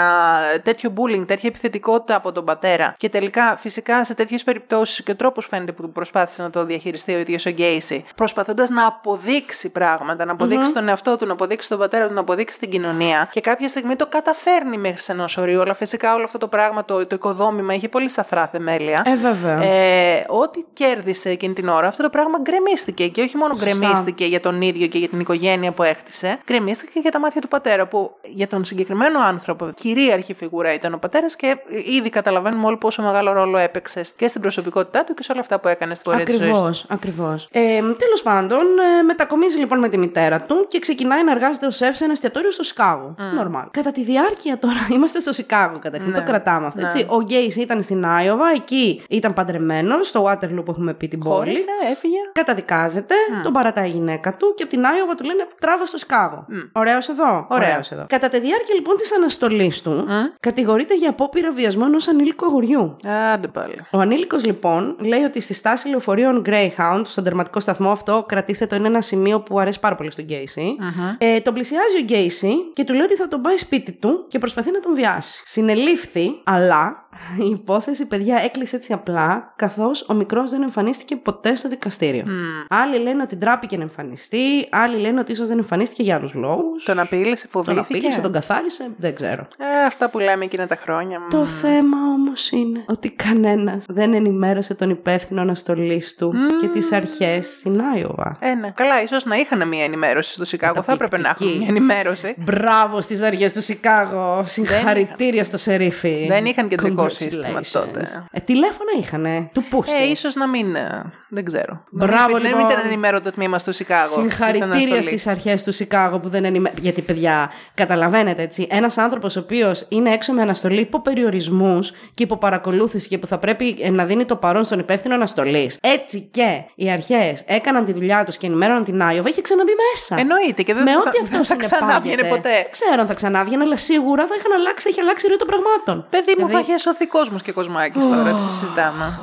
τέτοιο 0.63 0.93
bullying, 0.97 1.27
τέτοια 1.27 1.49
επιθετικότητα 1.49 2.15
από 2.17 2.33
τον 2.33 2.45
πατέρα. 2.45 2.95
Και 3.07 3.13
τελικά, 3.13 3.57
φυσικά, 3.57 4.05
σε 4.05 4.15
τέτοιες 4.15 4.45
περιπτώσεις 4.45 5.03
και 5.03 5.11
ο 5.11 5.17
τρόπος 5.17 5.47
φαίνεται 5.47 5.73
που 5.73 5.91
προσπάθησε 5.91 6.43
να 6.43 6.51
το 6.51 6.65
διαχειριστεί 6.65 7.15
ο 7.15 7.19
ίδιος 7.19 7.47
ο 7.47 7.51
Γκέισι, 7.51 8.05
προσπαθώντας 8.17 8.71
να 8.71 8.87
αποδείξει 8.87 9.69
πράγματα, 9.69 10.25
να 10.25 10.33
αποδειξει 10.33 10.73
τον 10.73 10.89
εαυτό 10.89 11.17
του, 11.17 11.27
να 11.27 11.33
αποδείξει 11.33 11.69
τον 11.69 11.79
πατέρα 11.79 12.09
του, 12.09 12.15
να 12.15 12.21
αποδείξει 12.21 12.59
την 12.59 12.71
κοινωνία. 12.71 13.29
Και 13.33 13.41
κάποια 13.41 13.69
στιγμή 13.69 13.97
το 13.97 14.07
καταφέρνει 14.07 14.79
μέχρι 14.79 15.03
σε 15.03 15.13
ενός 15.13 15.37
ορίου. 15.37 15.61
Αλλά 15.61 15.75
φυσικά 15.75 16.15
όλο 16.15 16.25
αυτό 16.25 16.39
το 16.39 16.49
πράγμα, 16.49 16.85
το, 16.85 17.07
το 17.07 17.15
οικοδόμημα, 17.15 17.75
είχε 17.75 17.89
πολύ 17.89 18.11
σαθρά 18.11 18.47
θεμέλια. 18.47 19.03
Ε, 19.07 19.17
βέβαια. 19.17 19.63
Ε, 19.63 20.25
ό,τι 20.29 20.65
κέρδισε 20.73 21.31
εκείνη 21.31 21.55
την 21.55 21.69
ώρα, 21.69 21.87
αυτό 21.87 22.03
το 22.03 22.11
πράγμα 22.11 22.39
γκρεμίστηκε. 22.39 23.09
Και 23.09 23.23
όχι 23.23 23.37
μόνο 23.37 23.55
Σωστά. 23.55 23.77
γκρεμίστηκε 23.77 24.25
για 24.25 24.41
τον 24.41 24.63
ίδιο 24.63 24.87
και 24.87 24.99
για 24.99 25.09
την 25.09 25.21
οικογένεια 25.21 25.73
που 25.73 25.83
έκτισε, 25.83 26.39
γκρεμίστηκε 26.47 26.91
και 26.95 27.01
για 27.01 27.11
τα 27.11 27.21
μάτια 27.21 27.41
του 27.41 27.49
πατέρα. 27.49 27.87
Που 27.87 28.17
για 28.23 28.47
τον 28.47 28.65
συγκεκριμένο 28.65 29.21
άνθρωπο, 29.21 29.71
κυρίαρχη 29.75 30.35
φιγούρα 30.35 30.75
ήταν 30.75 30.95
ο 30.95 30.99
πατέρας 30.99 31.37
και 31.37 31.57
ήδη 31.97 32.11
καταλαβαίνουμε 32.11 32.67
όλοι 32.67 32.77
πόσο 32.97 33.09
μεγάλο 33.09 33.33
ρόλο 33.33 33.57
έπαιξες 33.57 34.13
και 34.13 34.29
στην 34.29 34.41
προσωπικότητά 34.41 35.05
του 35.05 35.15
και 35.15 35.23
σε 35.23 35.33
όλα 35.33 35.41
αυτά 35.41 35.61
που 35.61 35.69
έκανες 35.69 35.99
στην 35.99 36.11
πορεία 36.11 36.25
της 36.25 36.37
ζωής. 36.37 36.51
Ακριβώς, 36.51 36.87
ακριβώς. 36.89 37.49
Ε, 37.53 37.61
Τέλος 37.81 38.23
πάντων, 38.23 38.61
ε, 38.99 39.03
μετακομίζει 39.03 39.59
λοιπόν 39.59 39.79
με 39.79 39.89
τη 39.89 39.99
μητέρα 39.99 40.41
του 40.41 40.67
και 40.69 40.79
ξεκινάει 40.79 41.25
να 41.25 41.31
εργάζεται 41.31 41.67
ως 41.67 41.77
σεφ 41.77 41.97
σε 41.97 42.05
ένα 42.05 42.13
εστιατόριο 42.13 42.51
στο 42.51 42.63
Σικάγο. 42.63 43.15
Νορμάλ. 43.35 43.65
Κατά 43.71 43.93
τη 43.93 44.03
διάρκεια 44.03 44.59
τώρα, 44.59 44.87
είμαστε 44.95 45.21
στο 45.21 45.33
Σικάγο 45.33 45.79
καταρχήν, 45.79 46.15
το 46.15 46.23
κρατάμε 46.23 46.67
αυτό. 46.67 46.85
Έτσι. 46.85 47.07
Ο 47.09 47.21
Γκέις 47.23 47.57
ήταν 47.57 47.83
στην 47.83 48.07
Άιωβα, 48.07 48.49
εκεί 48.55 49.03
ήταν 49.09 49.33
παντρεμένος, 49.33 50.09
στο 50.09 50.25
Waterloo 50.25 50.65
που 50.65 50.71
έχουμε 50.71 50.95
πει 50.95 51.09
την 51.09 51.19
πόλη. 51.19 51.37
Χώρισε, 51.37 51.71
έφυγε. 51.91 52.19
Καταδικάζεται, 52.33 53.15
τον 53.43 53.53
παρατάει 53.53 53.89
η 53.89 53.91
γυναίκα 53.91 54.37
του 54.37 54.55
και 54.57 54.63
από 54.63 54.73
την 54.73 54.87
Άιωβα 54.87 55.15
του 55.15 55.25
λένε 55.25 55.47
τράβα 55.61 55.87
στο 55.87 55.99
Σκάγο. 55.99 56.47
Ωραίος 56.73 57.09
εδώ; 57.09 57.47
Ωραίος 57.49 57.91
εδώ. 57.91 58.05
Κατά 58.09 58.29
τη 58.29 58.41
διάρκεια 58.41 58.75
λοιπόν 58.75 58.97
της 58.97 59.15
αναστολής 59.15 59.83
του, 59.83 60.07
κατηγορείται 60.41 60.95
για 60.95 61.11
απόπειρα 61.11 61.51
βιασμού 61.51 61.85
ενός 61.85 62.09
ανήλικου 62.09 62.47
αγοριού. 62.47 62.86
Άντε 63.35 63.49
πάλι. 63.49 63.75
Ο 63.91 63.99
ανήλικος 63.99 64.45
λοιπόν 64.45 64.97
λέει 64.99 65.23
ότι 65.23 65.41
στη 65.41 65.55
στάση 65.55 65.89
λεωφορείων 65.89 66.43
Greyhound, 66.47 67.03
στον 67.05 67.25
τερματικό 67.25 67.61
σταθμό 67.61 67.91
αυτό, 67.91 68.25
κρατήστε 68.29 68.67
το, 68.67 68.77
είναι 68.77 68.87
ένα 68.87 69.01
σημείο 69.01 69.41
που 69.41 69.59
αρέσει 69.59 69.81
πάρα 69.81 69.95
πολύ 69.95 70.11
στον 70.11 70.25
Γκέισι. 70.25 70.77
Ε, 71.19 71.41
τον 71.41 71.55
πλησιάζει 71.55 71.97
ο 71.97 72.03
Γκέισι 72.03 72.55
και 72.73 72.85
του 72.85 72.93
λέει 72.93 73.03
ότι 73.03 73.15
θα 73.15 73.29
τον 73.29 73.41
πάει 73.41 73.57
σπίτι 73.57 73.93
του 73.93 74.27
και 74.29 74.39
προσπαθεί 74.39 74.71
να 74.71 74.81
τον 74.81 74.95
βιάσει. 74.95 75.43
Συνελήφθη, 75.47 76.41
αλλά 76.45 77.06
η 77.45 77.49
υπόθεση, 77.51 78.07
παιδιά, 78.07 78.41
έκλεισε 78.45 78.77
έτσι 78.77 78.93
απλά, 78.93 79.53
καθώς 79.57 80.07
ο 80.09 80.15
μικρός 80.15 80.51
δεν 80.51 80.63
εμφανίστηκε 80.63 81.17
ποτέ 81.17 81.55
στο 81.57 81.69
δικαστήριο. 81.69 82.25
Άλλοι 82.69 82.99
λένε 82.99 83.23
ότι 83.23 83.37
ντράπηκε 83.37 83.77
να 83.77 83.83
εμφανιστεί, 83.83 84.67
άλλοι 84.71 84.97
λένε 85.01 85.21
ότι 85.21 85.33
ίσως 85.33 85.49
δεν 85.49 85.59
εμφανίστηκε 85.59 86.03
για 86.03 86.15
άλλους 86.15 86.35
λόγους. 86.35 86.85
Τον 86.85 86.99
απείλησε, 86.99 87.49
Τον 87.53 87.65
φοβήθηκε. 87.65 87.97
απείλησε, 87.97 88.21
τον 88.21 88.33
καθάρισε, 88.33 88.91
δεν 88.97 89.15
ξέρω. 89.15 89.47
Ε, 89.59 89.85
αυτά 89.87 90.11
που 90.11 90.19
λέμε 90.19 90.45
εκείνα 90.45 90.67
τα 90.67 90.77
χρόνια. 90.77 91.21
μ. 91.21 91.29
Το 91.31 91.47
θέμα 91.47 91.97
όμως 92.17 92.51
είναι 92.51 92.85
ότι 92.87 93.11
κανένας 93.11 93.85
δεν 93.89 94.15
ενημέρωσε 94.15 94.75
τον 94.75 94.91
υπεύθυνο 94.91 95.41
αναστολής 95.41 96.15
του 96.15 96.33
και 96.61 96.67
τις 96.69 96.93
αρχές 96.93 97.47
στην 97.47 97.81
Άιωβα. 97.95 98.37
Ε, 98.41 98.55
ναι. 98.55 98.71
Καλά, 98.71 99.03
ίσως 99.03 99.25
να 99.25 99.37
είχαν 99.37 99.69
μια 99.69 99.85
ενημέρωση 99.85 100.33
στο 100.33 100.45
Σικάγο. 100.45 100.83
Θα 100.83 100.93
έπρεπε 100.93 101.19
να 101.19 101.29
έχουν 101.29 101.35
Καταπληκτική. 101.47 101.59
μια 101.59 101.69
ενημέρωση. 101.77 102.35
Μπράβο 102.39 103.01
στις 103.01 103.23
αρχές 103.23 103.53
του 103.53 103.63
Σικάγο. 103.63 104.43
Συγχαρητήρια 104.45 105.45
στο 105.45 105.59
σερίφι. 105.59 106.27
Δεν 106.29 106.45
είχαν 106.45 106.69
κεντρικό 106.69 107.06
Congratulations. 107.07 107.13
σύστημα 107.13 107.61
τότε. 107.73 108.27
Ε, 108.31 108.41
τηλέφωνα 108.41 108.91
είχανε. 108.99 109.51
Του 109.53 109.65
πούστη. 109.71 109.95
Ε, 110.03 110.07
ίσως 110.11 110.35
να 110.35 110.49
μην. 110.49 110.75
ε, 110.75 111.13
Δεν 111.29 111.45
ξέρω. 111.45 111.85
Μπράβο, 111.91 112.33
να 112.33 112.39
μην, 112.39 112.43
λοιπόν. 112.47 112.59
μην 112.63 112.71
ήταν 112.71 112.87
ενημέρω 112.87 113.21
το 113.21 113.31
τμήμα 113.31 113.59
στο 113.59 113.73
Σικάγο. 113.73 114.21
Συγχαρητήρια 114.21 114.67
Ήταν 114.67 114.93
αναστολή. 114.95 115.19
στι 115.19 115.31
αρχές 115.31 115.63
του 115.65 115.73
Σικάγο 115.73 116.21
που 116.21 116.29
δεν 116.29 116.45
ενημέρωσαν. 116.45 116.83
Γιατί, 116.85 117.03
παιδιά, 117.03 117.51
καταλαβαίνετε 117.75 118.43
έτσι. 118.43 118.67
Ένας 118.71 118.99
άνθρωπος 118.99 119.37
ο 119.37 119.41
οποίος 119.41 119.87
είναι 119.89 120.11
έξω 120.13 120.33
με 120.33 120.43
αναστολή 120.43 120.81
υπό 120.81 121.01
περιορισμούς 121.01 121.91
και 122.15 122.23
υπό 122.23 122.37
παρακολούθηση 122.37 123.09
και 123.09 123.19
που 123.19 123.27
θα 123.27 123.39
πρέπει 123.39 123.77
ε, 123.81 123.91
να 123.91 124.05
δίνει 124.05 124.25
το 124.25 124.37
παρόν 124.37 124.65
στον 124.65 124.79
υπεύθυνο 124.79 125.15
αναστολής. 125.15 125.79
Έτσι 125.83 126.21
και 126.31 126.63
οι 126.75 126.91
αρχές 126.91 127.43
έκαναν 127.47 127.85
τη 127.85 127.93
δουλειά 127.93 128.25
τους 128.25 128.37
και 128.37 128.47
ενημέρωναν 128.47 128.85
την 128.85 129.03
Άιωβα, 129.03 129.29
είχε 129.29 129.41
ξαναμπεί 129.41 129.73
μέσα. 129.93 130.21
Εννοείται 130.21 130.63
και 130.63 130.75
δεν 130.75 130.83
με 130.83 130.91
θα 130.91 130.97
ό,τι 130.99 131.11
ξα- 131.11 131.21
αυτό 131.23 131.37
δεν 131.37 131.45
θα 131.45 131.57
ξανάβγαινε 131.57 132.23
ποτέ. 132.23 132.51
Δεν 132.51 132.67
ξέρω 132.71 133.01
αν 133.01 133.07
θα 133.07 133.15
ξανάβγαινε, 133.15 133.63
αλλά 133.63 133.77
σίγουρα 133.77 134.27
θα 134.27 134.35
είχαν 134.39 134.53
αλλάξει, 134.59 134.83
θα 134.85 134.91
είχε 134.93 135.01
αλλάξει 135.01 135.27
η 135.27 135.29
ροή 135.29 135.39
των 135.39 135.47
πραγμάτων. 135.53 136.07
Παιδί 136.11 136.35
μου, 136.39 136.47
Δηλαδή, 136.47 136.53
θα 136.55 136.61
είχε 136.61 136.75
σωθεί 136.97 137.07
κόσμος 137.07 137.43
και 137.43 137.53
κοσμάκι 137.53 137.99
τώρα. 137.99 138.33
Τι 138.33 138.53
συζητάμε. 138.53 139.21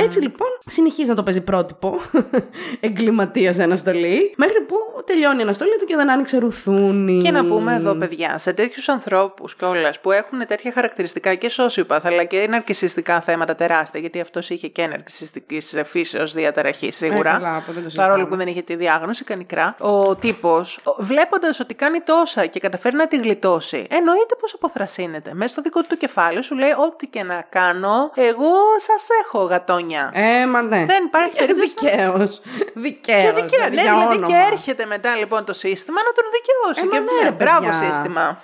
Έτσι 0.00 0.20
λοιπόν, 0.20 0.48
συνεχίζει 0.66 1.08
να 1.08 1.14
το 1.14 1.22
παίζει 1.22 1.40
πρότυπο 1.40 2.00
εγκληματίας 2.80 3.54
σε 3.54 3.62
αναστολή, 3.62 4.34
μέχρι 4.36 4.60
που 4.60 4.76
τελειώνει 5.04 5.38
η 5.38 5.42
αναστολή 5.42 5.76
του 5.78 5.84
και 5.84 5.96
δεν 5.96 6.10
άνοιξε 6.10 6.38
ρουθούνη. 6.38 7.22
Και 7.22 7.30
να 7.30 7.44
πούμε 7.44 7.74
εδώ, 7.74 7.94
παιδιά, 7.94 8.38
σε 8.38 8.52
τέτοιους 8.52 8.88
ανθρώπους 8.88 9.56
κιόλας 9.56 10.00
που 10.00 10.12
έχουν 10.12 10.46
τέτοια 10.46 10.72
χαρακτηριστικά 10.72 11.34
και 11.34 11.50
σόσιοπαθ 11.50 12.06
αλλά 12.06 12.24
και 12.24 12.46
ναρκισιστικά 12.50 13.20
θέματα 13.20 13.54
τεράστια, 13.54 14.00
γιατί 14.00 14.20
αυτός 14.20 14.50
είχε 14.50 14.68
και 14.68 14.86
ναρκισιστικής 14.86 15.74
φύσεως 15.84 16.32
διαταραχής 16.32 16.96
σίγουρα. 16.96 17.30
Ε, 17.30 17.32
καλά, 17.32 17.56
από 17.56 17.72
δεν 17.72 17.74
το 17.74 17.88
συζητάμε. 17.88 18.08
παρόλο 18.08 18.26
που 18.26 18.36
δεν 18.36 18.46
είχε 18.46 18.62
τη 18.62 18.76
διάγνωση 18.76 19.24
κανικρά. 19.24 19.74
Ο 19.80 20.16
τύπος, 20.16 20.78
βλέποντας 20.98 21.60
ότι 21.60 21.74
κάνει 21.74 22.00
τόσα 22.00 22.46
και 22.46 22.60
καταφέρει 22.60 22.96
να 22.96 23.06
τη 23.06 23.16
γλιτώσει, 23.16 23.86
εννοείται 23.90 24.34
πως 24.40 24.54
αποθρασύνεται. 24.54 25.30
Μέσα 25.34 25.48
στο 25.48 25.62
δικό 25.62 25.80
του 25.82 25.96
κεφάλαιο 25.96 26.42
σου 26.42 26.54
λέει: 26.54 26.70
Ό,τι 26.86 27.06
και 27.06 27.22
να 27.22 27.46
κάνω, 27.48 28.10
εγώ 28.14 28.52
σας 28.78 29.08
έχω 29.24 29.38
γατόνια. 29.44 30.10
Ε, 30.14 30.46
μα 30.46 30.62
ναι. 30.62 30.84
Δεν 30.86 31.04
υπάρχει 31.04 31.36
περίπτωση 31.36 31.74
να- 31.82 31.90
Δικαίως. 31.90 32.40
Δικαίως. 32.74 33.22
Και 33.24 33.32
δικαίως. 33.42 33.68
Ναι, 33.70 33.82
δηλαδή 33.82 34.18
και 34.26 34.34
έρχεται 34.52 34.86
μετά 34.86 35.16
λοιπόν 35.16 35.44
το 35.44 35.52
σύστημα 35.52 36.00
να 36.06 36.12
τον 36.12 36.24
δικαιώσει. 36.36 36.80
Ε, 36.82 37.00
μα 37.00 37.06
και 37.06 37.22
ναι, 37.22 37.28
ρε, 37.28 37.34
μπράβο 37.44 37.68
παιδιά. 37.68 37.94
σύστημα. 37.94 38.42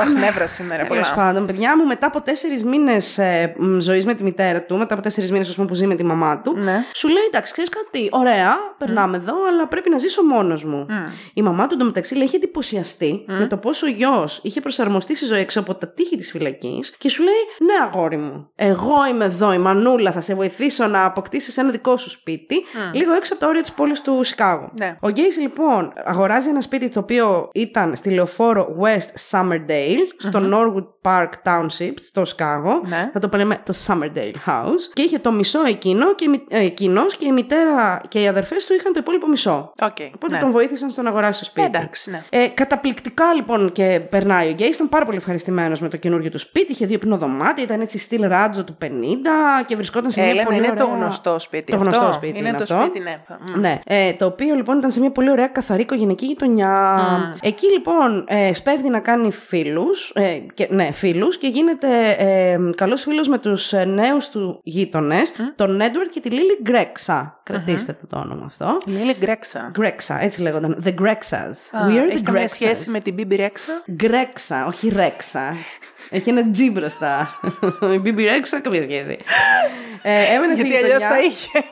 Αχ, 0.00 0.08
νεύρα 0.08 0.46
σήμερα 0.46 0.86
Τέλος 0.86 1.10
πολλά. 1.10 1.24
πάντων, 1.26 1.46
παιδιά 1.46 1.76
μου, 1.76 1.86
μετά 1.86 2.06
από 2.06 2.20
τέσσερις 2.20 2.64
μήνες 2.64 3.18
ε, 3.18 3.54
ζωής 3.78 4.06
με 4.06 4.14
τη 4.14 4.22
μητέρα 4.22 4.62
του, 4.62 4.76
μετά 4.76 4.94
από 4.94 5.02
τέσσερις 5.02 5.30
μήνες 5.32 5.54
που 5.54 5.74
ζει 5.74 5.86
με 5.86 5.94
τη 5.94 6.04
μαμά 6.04 6.40
του, 6.40 6.56
Ναι. 6.56 6.84
σου 6.94 7.08
λέει: 7.08 7.24
Εντάξει, 7.26 7.52
ξέρεις 7.52 7.70
κάτι, 7.70 8.08
ωραία, 8.12 8.56
περνάμε 8.78 9.16
εδώ, 9.16 9.34
αλλά 9.48 9.66
πρέπει 9.66 9.90
να 9.90 9.98
ζήσω 9.98 10.22
μόνος 10.22 10.64
μου. 10.64 10.86
Η 11.34 11.42
μαμά 11.42 11.66
του 11.66 11.74
εντωμεταξύ 11.74 12.14
λέει: 12.14 12.22
Έχει 12.24 12.36
εντυπωσιαστεί 12.36 13.24
με 13.26 13.46
το 13.46 13.56
πόσο 13.56 13.86
ο 13.86 13.90
γιος 13.90 14.40
είχε 14.42 14.60
προσαρμοστεί 14.60 15.16
στη 15.16 15.24
ζωή 15.24 15.40
έξω 15.40 15.60
από 15.60 15.74
τα 15.74 15.88
τείχη 15.88 16.16
της 16.16 16.30
φυλακής 16.30 16.94
και 16.98 17.08
σου 17.08 17.22
λέει: 17.22 17.34
Ναι, 17.58 17.79
αγόρι 17.82 18.16
μου, 18.16 18.50
εγώ 18.54 19.06
είμαι 19.10 19.24
εδώ, 19.24 19.52
η 19.52 19.58
Μανούλα, 19.58 20.12
θα 20.12 20.20
σε 20.20 20.34
βοηθήσω 20.34 20.86
να 20.86 21.04
αποκτήσεις 21.04 21.56
ένα 21.56 21.70
δικό 21.70 21.96
σου 21.96 22.10
σπίτι, 22.10 22.54
λίγο 22.92 23.12
έξω 23.12 23.32
από 23.32 23.42
τα 23.42 23.48
όρια 23.48 23.60
της 23.60 23.72
πόλης 23.72 24.00
του 24.00 24.24
Σικάγο. 24.24 24.70
Ναι. 24.78 24.96
Ο 25.00 25.08
Γκέισι 25.08 25.40
λοιπόν 25.40 25.92
αγοράζει 26.04 26.48
ένα 26.48 26.60
σπίτι 26.60 26.88
το 26.88 27.00
οποίο 27.00 27.50
ήταν 27.54 27.96
στη 27.96 28.10
λεωφόρο 28.10 28.66
West 28.82 29.30
Summerdale, 29.30 29.98
στο 30.16 30.40
Norwood 30.52 30.86
Park 31.02 31.28
Township, 31.44 31.92
στο 31.98 32.24
Σικάγο. 32.24 32.82
Ναι. 32.88 33.10
Θα 33.12 33.18
το 33.20 33.28
λέμε 33.36 33.58
το 33.64 33.74
Summerdale 33.86 34.34
House. 34.50 34.82
Και 34.92 35.02
είχε 35.02 35.18
το 35.18 35.32
μισό 35.32 35.64
εκείνο 35.66 36.14
και, 36.14 36.24
η 36.24 36.28
μη- 36.28 36.46
ε, 36.48 36.64
εκείνος 36.64 37.16
και 37.16 37.26
η 37.26 37.32
μητέρα 37.32 38.00
και 38.08 38.20
οι 38.20 38.28
αδερφές 38.28 38.66
του 38.66 38.72
είχαν 38.74 38.92
το 38.92 38.98
υπόλοιπο 39.02 39.28
μισό. 39.28 39.72
Οκ, 39.82 39.96
Οπότε 40.14 40.34
ναι. 40.34 40.38
τον 40.40 40.50
βοήθησαν 40.50 40.90
στο 40.90 41.02
να 41.02 41.08
αγοράσει 41.08 41.38
το 41.38 41.44
σπίτι. 41.44 41.66
Εντάξει, 41.66 42.10
ναι. 42.10 42.22
Ε, 42.30 42.48
καταπληκτικά 42.48 43.34
λοιπόν 43.34 43.72
και 43.72 44.00
περνάει 44.10 44.48
ο 44.48 44.52
Γκέισι. 44.52 44.74
Ήταν 44.74 44.88
πάρα 44.88 45.04
πολύ 45.04 45.16
ευχαριστημένος 45.16 45.80
με 45.80 45.88
το 45.88 45.96
καινούργιο 45.96 46.30
του 46.30 46.38
σπίτι. 46.38 46.72
Είχε 46.72 46.86
δύο 46.86 46.98
υπνοδωμάτια, 47.60 47.64
ήταν 47.64 47.80
έτσι 47.80 47.98
στυλ 47.98 48.26
ranch 48.28 48.64
του 48.64 48.76
50 48.82 48.86
και 49.66 49.76
βρισκόταν 49.76 50.10
σε 50.10 50.20
μια 50.20 50.28
Έλενα, 50.30 50.44
πολύ 50.46 50.56
είναι 50.58 50.66
το 50.76 50.84
ωραία- 50.84 50.96
γνωστό 50.96 51.38
σπίτι 51.38 51.70
Το 51.72 51.76
αυτό. 51.76 51.88
γνωστό 51.88 52.12
σπίτι. 52.12 52.38
Είναι, 52.38 52.50
το 52.52 52.62
αυτό. 52.62 52.80
σπίτι, 52.80 53.00
ναι. 53.00 53.22
Μμ. 53.54 53.60
Ναι. 53.60 53.78
Ε, 53.86 54.12
το 54.12 54.24
οποίο 54.26 54.54
λοιπόν 54.54 54.78
ήταν 54.78 54.90
σε 54.90 55.00
μια 55.00 55.10
πολύ 55.10 55.30
ωραία 55.30 55.46
καθαρή 55.46 55.82
οικογενειακή 55.82 56.26
γειτονιά. 56.26 56.98
Εκεί 57.42 57.66
λοιπόν 57.66 58.24
ε, 58.28 58.52
σπέβδει 58.52 58.88
να 58.88 59.00
κάνει 59.00 59.32
φίλους. 59.32 60.10
Ε, 60.14 60.38
και, 60.54 60.66
ναι, 60.70 60.90
φίλους 60.92 61.36
και 61.38 61.46
γίνεται 61.46 62.10
ε, 62.18 62.58
καλός 62.76 63.02
φίλος 63.02 63.28
με 63.28 63.38
τους 63.38 63.72
ε, 63.72 63.84
νέους 63.84 64.28
του 64.28 64.60
γείτονες, 64.62 65.32
τον 65.56 65.80
Έντουαρτ 65.80 66.10
και 66.10 66.20
τη 66.20 66.28
Λίλι 66.30 66.58
Γκρέξα. 66.62 67.40
Κρατήστε 67.42 67.92
το, 67.92 68.06
το 68.06 68.18
όνομα 68.18 68.44
αυτό. 68.46 68.78
Λίλη 68.84 69.16
Γκρέξα. 69.20 69.70
Γκρέξα, 69.72 70.22
έτσι 70.22 70.42
λέγονταν. 70.42 70.82
The 70.84 70.94
Grexas. 71.02 71.78
Α, 71.78 71.86
We 71.88 71.92
are 71.92 72.10
έχει 72.10 72.18
the 72.18 72.22
καμία 72.22 72.42
Grexas. 72.46 72.50
σχέση 72.52 72.90
με 72.90 73.00
την 73.00 73.14
Μπίμπι 73.14 73.36
Ρέξα; 73.36 73.72
Γκρέξα, 73.92 74.66
όχι 74.66 74.88
Ρέξα. 74.88 75.54
Έχει 76.10 76.30
ένα 76.30 76.50
τζι 76.50 76.70
μπροστά. 76.70 77.40
Η 77.94 77.98
Μπίμπι 77.98 78.24
Ρέξα, 78.24 78.60
καμία 78.60 78.82
σχέση. 78.82 79.18
Ε, 80.02 80.34
έμενε 80.34 80.54
στη 80.54 80.66
Γιατί 80.66 80.84
αλλιώς 80.84 81.02
γειτονιά. 81.02 81.08
θα 81.08 81.18
είχε. 81.22 81.64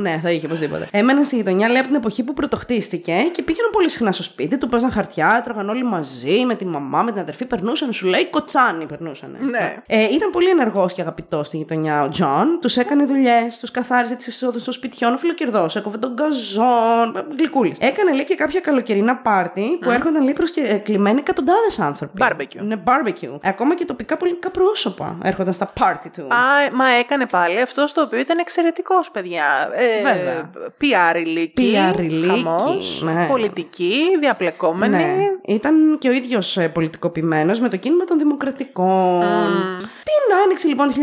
Ναι, 0.00 0.20
θα 0.22 0.30
είχε 0.30 0.46
οπωσδήποτε. 0.46 0.88
Έμεναν 0.90 1.24
στη 1.24 1.36
γειτονιά, 1.36 1.68
λέει, 1.68 1.78
από 1.78 1.86
την 1.86 1.96
εποχή 1.96 2.22
που 2.22 2.32
πρωτοχτίστηκε 2.34 3.14
και 3.32 3.42
πήγαιναν 3.42 3.70
πολύ 3.70 3.90
συχνά 3.90 4.12
στο 4.12 4.22
σπίτι 4.22 4.58
του, 4.58 4.68
παίζαν 4.68 4.90
χαρτιά, 4.90 5.36
έτρωγαν 5.38 5.68
όλοι 5.68 5.84
μαζί 5.84 6.44
με 6.44 6.54
τη 6.54 6.64
μαμά, 6.64 7.02
με 7.02 7.12
την 7.12 7.20
αδερφή, 7.20 7.44
περνούσαν, 7.44 7.92
σου 7.92 8.06
λέει, 8.06 8.26
κοτσάνι 8.26 8.86
περνούσαν. 8.86 9.36
Ναι. 9.40 9.76
Ε, 9.86 10.04
ήταν 10.04 10.30
πολύ 10.30 10.48
ενεργός 10.48 10.92
και 10.92 11.00
αγαπητός 11.00 11.46
στη 11.46 11.56
γειτονιά 11.56 12.02
ο 12.02 12.08
Τζον. 12.08 12.58
Τους 12.60 12.76
έκανε 12.76 13.04
δουλειές, 13.04 13.58
τους 13.58 13.70
καθάριζε 13.70 14.14
τις 14.14 14.26
εισόδους 14.26 14.64
των 14.64 14.72
σπιτιών, 14.72 15.12
ο 15.12 15.16
φιλοκερδώς, 15.16 15.76
έκοβε 15.76 15.98
τον 15.98 16.16
γκαζόν, 16.16 17.26
γλυκούλης. 17.38 17.78
Έκανε 17.80 18.12
λέει 18.12 18.24
και 18.24 18.34
κάποια 18.34 18.60
καλοκαιρινά 18.60 19.16
πάρτι 19.16 19.78
που 19.80 19.90
έρχονταν 19.90 20.22
λέει 20.22 20.32
προσκλημένοι 20.32 21.18
εκατοντάδες 21.18 21.78
άνθρωποι. 21.78 22.22
Barbecue. 22.24 22.60
Ναι, 22.60 22.76
barbecue. 22.84 23.38
Ε, 23.40 23.48
ακόμα 23.48 23.74
και 23.74 23.84
τοπικά 23.84 24.16
πολιτικά 24.16 24.50
πρόσωπα 24.50 25.18
έρχονταν 25.22 25.52
στα 25.52 25.66
πάρτι 25.80 26.10
του. 26.10 26.22
Α, 26.22 26.72
μα 26.72 26.86
έκανε 26.88 27.26
πάλι 27.26 27.60
αυτό 27.60 27.84
το 27.94 28.02
οποίο 28.02 28.18
ήταν 28.18 28.38
εξαιρετικός, 28.38 29.10
παιδιά. 29.10 29.44
Ε, 29.72 29.87
Βέβαια. 30.02 30.50
PR-ιλίκι. 30.80 31.74
PR-ιλίκι, 31.94 32.26
χαμός, 32.44 33.02
ναι. 33.04 33.26
πολιτική, 33.28 33.94
διαπλεκόμενη. 34.20 34.96
Ναι. 34.96 35.14
Ήταν 35.54 35.98
και 35.98 36.08
ο 36.08 36.12
ίδιος 36.12 36.58
πολιτικοποιημένος 36.72 37.60
με 37.60 37.68
το 37.68 37.76
κίνημα 37.76 38.04
των 38.04 38.18
Δημοκρατικών. 38.18 39.22
Την 40.08 40.36
άνοιξη 40.44 40.66
λοιπόν 40.66 40.86
του 40.88 40.94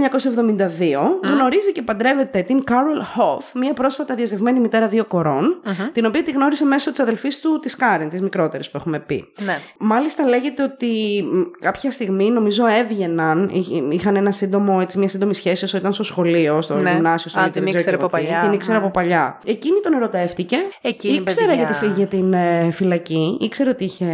1972 1.24 1.30
γνωρίζει 1.34 1.72
και 1.72 1.82
παντρεύεται 1.82 2.42
την 2.42 2.64
Κάρολ 2.64 3.02
Χοφ, 3.16 3.46
μια 3.54 3.74
πρόσφατα 3.74 4.16
διαζευγμένη 4.16 4.60
μητέρα 4.60 4.88
δύο 4.88 5.06
κορών, 5.06 5.62
την 5.92 6.06
οποία 6.06 6.24
τη 6.24 6.32
γνώρισε 6.32 6.66
μέσω 6.66 6.92
της 6.92 7.00
αδελφής 7.00 7.40
του, 7.42 7.60
της 7.60 7.76
Κάριν, 7.76 8.10
της 8.10 8.22
μικρότερης 8.22 8.70
που 8.72 8.78
έχουμε 8.78 9.00
πει. 9.00 9.32
Ναι. 9.46 9.58
Μάλιστα 9.78 10.26
λέγεται 10.28 10.64
ότι 10.64 10.88
μ, 11.34 11.42
κάποια 11.62 11.92
στιγμή 11.92 12.30
νομίζω 12.30 12.66
έβγαιναν, 12.68 13.50
είχ- 13.54 13.94
είχαν 13.94 14.16
ένα 14.16 14.32
σύντομο, 14.32 14.78
έτσι, 14.82 14.98
μια 14.98 15.08
σύντομη 15.10 15.34
σχέση 15.36 15.64
όσο 15.64 15.78
ήταν 15.78 15.94
στο 15.94 16.04
σχολείο, 16.04 16.62
στο 16.62 16.76
Ναι. 16.76 16.92
γυμνάσιο, 16.92 17.30
στο 17.30 17.40
Α, 17.40 17.44
Λύκειο, 17.46 17.62
την 17.62 17.72
δεν 17.72 17.82
ξέρω 17.82 17.96
ήξερε 17.96 17.98
και 17.98 18.04
από 18.04 18.18
εγώ 18.18 18.26
τι. 18.26 18.32
παλιά. 18.34 18.50
Την 18.50 18.60
ήξερα 18.66 18.80
Ναι. 18.80 18.84
από 18.86 19.00
παλιά. 19.00 19.40
Εκείνη 19.46 19.80
τον 19.84 19.94
ερωτεύτηκε. 19.94 20.58
Εκείνη, 20.82 21.16
ήξερε 21.16 21.46
παιδιά. 21.48 21.64
γιατί 21.64 21.74
φύγε 21.86 22.06
την 22.06 22.34
ε, 22.34 22.70
φυλακή, 22.72 23.38
ήξερε 23.42 23.70
ότι 23.70 23.84
είχε 23.84 24.06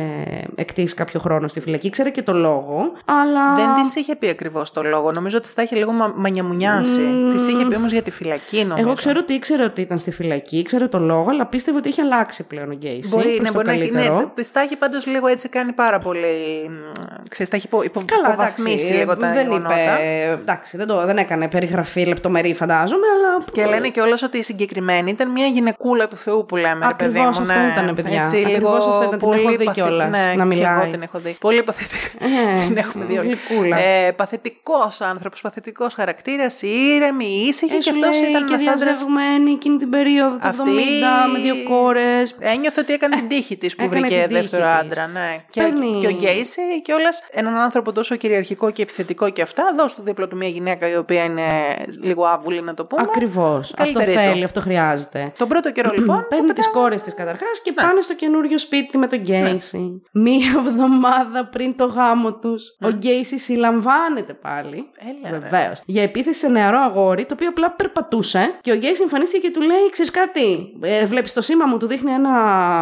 εκτίσει 0.55 0.95
κάποιο 0.95 1.19
χρόνο 1.19 1.47
στη 1.47 1.59
φυλακή, 1.59 1.87
ήξερε 1.87 2.09
και 2.09 2.21
το 2.21 2.33
λόγο, 2.33 2.91
αλλά. 3.05 3.55
Δεν 3.55 3.83
της 3.83 3.95
είχε 3.95 4.15
πει 4.15 4.27
ακριβώς 4.29 4.71
το 4.71 4.83
λόγο. 4.83 5.11
Νομίζω 5.11 5.37
ότι 5.37 5.53
τα 5.55 5.61
είχε 5.61 5.75
λίγο 5.75 5.91
μα, 5.91 6.13
μανιαμουνιάσει. 6.15 7.01
Της 7.33 7.47
είχε 7.47 7.65
πει 7.65 7.75
όμως 7.75 7.91
για 7.91 8.01
τη 8.01 8.11
φυλακή, 8.11 8.63
νομίζω. 8.65 8.87
Εγώ 8.87 8.95
ξέρω 8.95 9.19
ότι 9.21 9.33
ήξερε 9.33 9.63
ότι 9.63 9.81
ήταν 9.81 9.97
στη 9.97 10.11
φυλακή, 10.11 10.57
ήξερε 10.57 10.87
το 10.87 10.99
λόγο, 10.99 11.25
αλλά 11.29 11.45
πίστευε 11.45 11.77
ότι 11.77 11.89
είχε 11.89 12.01
αλλάξει 12.01 12.43
πλέον 12.47 12.69
ο 12.69 12.73
Γκέισι. 12.73 13.09
Μπορεί, 13.09 13.23
προς 13.27 13.39
ναι, 13.39 13.45
το 13.47 13.53
μπορεί 13.53 13.65
να 13.65 13.71
καλύτερο. 13.73 14.15
ναι, 14.19 14.25
της 14.35 14.51
τα 14.51 14.61
έχει 14.61 14.75
πάντως 14.75 15.05
λίγο 15.07 15.27
έτσι 15.27 15.49
κάνει 15.49 15.71
πάρα 15.71 15.99
πολύ. 15.99 16.69
μ, 16.69 16.73
Ξέρεις, 17.29 17.49
τα 17.49 17.55
έχει 17.55 17.65
υπο, 17.65 17.83
υπο, 17.83 18.01
Καλά, 18.05 18.33
υποβαθμίσει 18.33 18.71
εντάξει, 18.73 18.93
λίγο 18.93 19.17
τα 19.17 19.31
δεν 19.33 19.47
γεγονότα. 19.47 19.73
είπε. 19.75 20.39
Εντάξει, 20.41 20.77
δεν, 20.77 20.87
το, 20.87 21.05
δεν 21.05 21.17
έκανε 21.17 21.47
περιγραφή 21.47 22.05
λεπτομερή, 22.05 22.53
φαντάζομαι, 22.53 23.05
αλλά. 23.15 23.43
Και 23.51 23.65
λένε 23.65 23.89
κιόλας 23.89 24.23
ότι 24.23 24.40
η 24.41 24.43
συγκεκριμένη 24.43 25.09
ήταν 25.11 25.29
μια 25.31 25.45
γυναικούλα 25.45 26.07
του 26.07 26.17
Θεού 26.17 26.45
που 26.45 26.55
λέμε. 26.55 26.87
ρε 26.87 26.93
παιδί 26.93 27.09
Ακριβώς 27.19 27.39
μου, 27.39 27.43
αυτό 27.45 27.59
ναι. 27.59 27.67
ήταν, 27.71 27.95
παιδιά. 27.95 28.21
Έτσι, 28.21 28.37
Ακριβώς 28.37 28.57
λίγο 28.57 28.69
αυτό 28.69 28.97
ήταν, 28.97 29.09
την 29.09 29.19
πολύ 29.19 29.39
έχω 29.41 29.49
δει 29.49 29.63
παθη- 29.63 29.81
κιόλας, 29.83 30.09
ναι, 30.09 30.23
να 30.25 30.33
και 30.35 30.43
μιλάει. 30.43 30.81
εγώ 30.81 30.91
την 30.91 31.01
έχω 31.01 31.19
δει. 31.19 31.35
Πολύ 31.39 31.63
παθητικό. 31.63 32.17
Ε, 32.19 32.65
την 32.67 32.77
έχουμε 32.77 33.05
δει 33.05 33.17
όλοι. 33.17 33.27
γλυκούλα. 33.27 33.77
Ε, 33.77 34.11
Παθητικός 34.11 35.01
άνθρωπος, 35.01 35.41
παθητικός 35.41 35.93
χαρακτήρας, 35.93 36.61
ήρεμη, 36.61 37.45
ήσυχη 37.47 37.73
Ε, 37.73 37.77
και 37.77 37.81
σου 37.83 37.89
αυτός 37.89 38.21
λέει 38.21 38.29
ήταν 38.29 38.45
και 38.45 38.53
ένας 38.53 38.67
άντρα. 38.67 38.85
διαζευγμένη 38.85 39.51
εκείνη 39.51 39.77
την 39.77 39.89
περίοδο 39.89 40.35
του 40.35 40.47
70 40.47 40.47
Αυτή- 40.49 41.31
με 41.33 41.39
δύο 41.39 41.55
κόρες. 41.69 42.35
Ένιωθε 42.39 42.79
ότι 42.79 42.93
έκανε 42.93 43.15
την 43.15 43.27
τύχη 43.27 43.57
της 43.57 43.75
που 43.75 43.83
έκανε 43.83 43.99
βρήκε 43.99 44.15
την 44.19 44.27
τύχη 44.27 44.41
δεύτερο 44.41 44.63
της. 44.63 44.79
άντρα. 44.79 45.07
Ναι. 45.07 45.35
Και, 45.49 45.61
Παίρνει- 45.61 45.99
και 46.01 46.07
ο 46.07 46.11
Γκέισι 46.11 46.81
κιόλας 46.81 47.23
έναν 47.31 47.55
άνθρωπο 47.57 47.91
τόσο 47.91 48.15
κυριαρχικό 48.15 48.71
και 48.71 48.81
επιθετικό 48.81 49.29
και 49.29 49.41
αυτά, 49.41 49.63
δώσ' 49.77 49.93
του 49.95 50.01
δίπλα 50.01 50.27
του 50.27 50.35
μια 50.35 50.47
γυναίκα 50.47 50.89
η 50.89 50.95
οποία 50.95 51.23
είναι 51.23 51.43
λίγο 52.01 52.25
άβουλη 52.25 52.61
να 52.61 52.73
το 52.73 52.85
πούμε. 52.85 53.01
Ακριβώς. 53.05 53.73
Αυτό 53.77 53.93
Καλύτερη 53.99 54.17
θέλει, 54.31 54.39
του. 54.39 54.45
αυτό 54.45 54.61
χρειάζεται. 54.61 55.31
Τον 55.37 55.47
πρώτο 55.47 55.71
καιρό 55.71 55.91
λοιπόν. 55.97 56.25
Παίρνει 56.29 56.53
τις 56.53 56.69
κόρες 56.69 57.01
της 57.01 57.13
καταρχάς 57.13 57.61
και 57.63 57.73
Ναι. 57.75 57.83
πάνε 57.87 58.01
στο 58.01 58.15
καινούριο 58.15 58.57
σπίτι 58.57 58.97
με 58.97 59.07
τον 59.07 59.19
Γκέισι. 59.19 60.01
Μία 60.11 60.53
εβδομάδα 60.67 61.45
πριν 61.51 61.75
το 61.75 61.85
γάμο 61.85 62.33
τους, 62.33 62.75
ο 62.81 62.89
Γκέισι 62.89 63.37
συλλαμβάνεται 63.39 64.33
πάλι. 64.33 64.85
Έλα, 65.09 65.39
ρε. 65.39 65.39
Βεβαίως. 65.49 65.81
Για 65.85 66.01
επίθεση 66.03 66.39
σε 66.39 66.47
νεαρό 66.47 66.79
αγόρι, 66.79 67.25
το 67.25 67.33
οποίο 67.33 67.47
απλά 67.49 67.71
περπατούσε 67.71 68.53
και 68.61 68.71
ο 68.71 68.75
Γκέισι 68.75 69.01
εμφανίστηκε 69.01 69.47
και 69.47 69.53
του 69.53 69.61
λέει: 69.61 69.89
Ξέρεις 69.91 70.11
κάτι, 70.11 70.73
ε, 70.81 71.05
βλέπεις 71.05 71.33
το 71.33 71.41
σήμα 71.41 71.65
μου, 71.65 71.77
του 71.77 71.87
δείχνει 71.87 72.11
ένα 72.11 72.29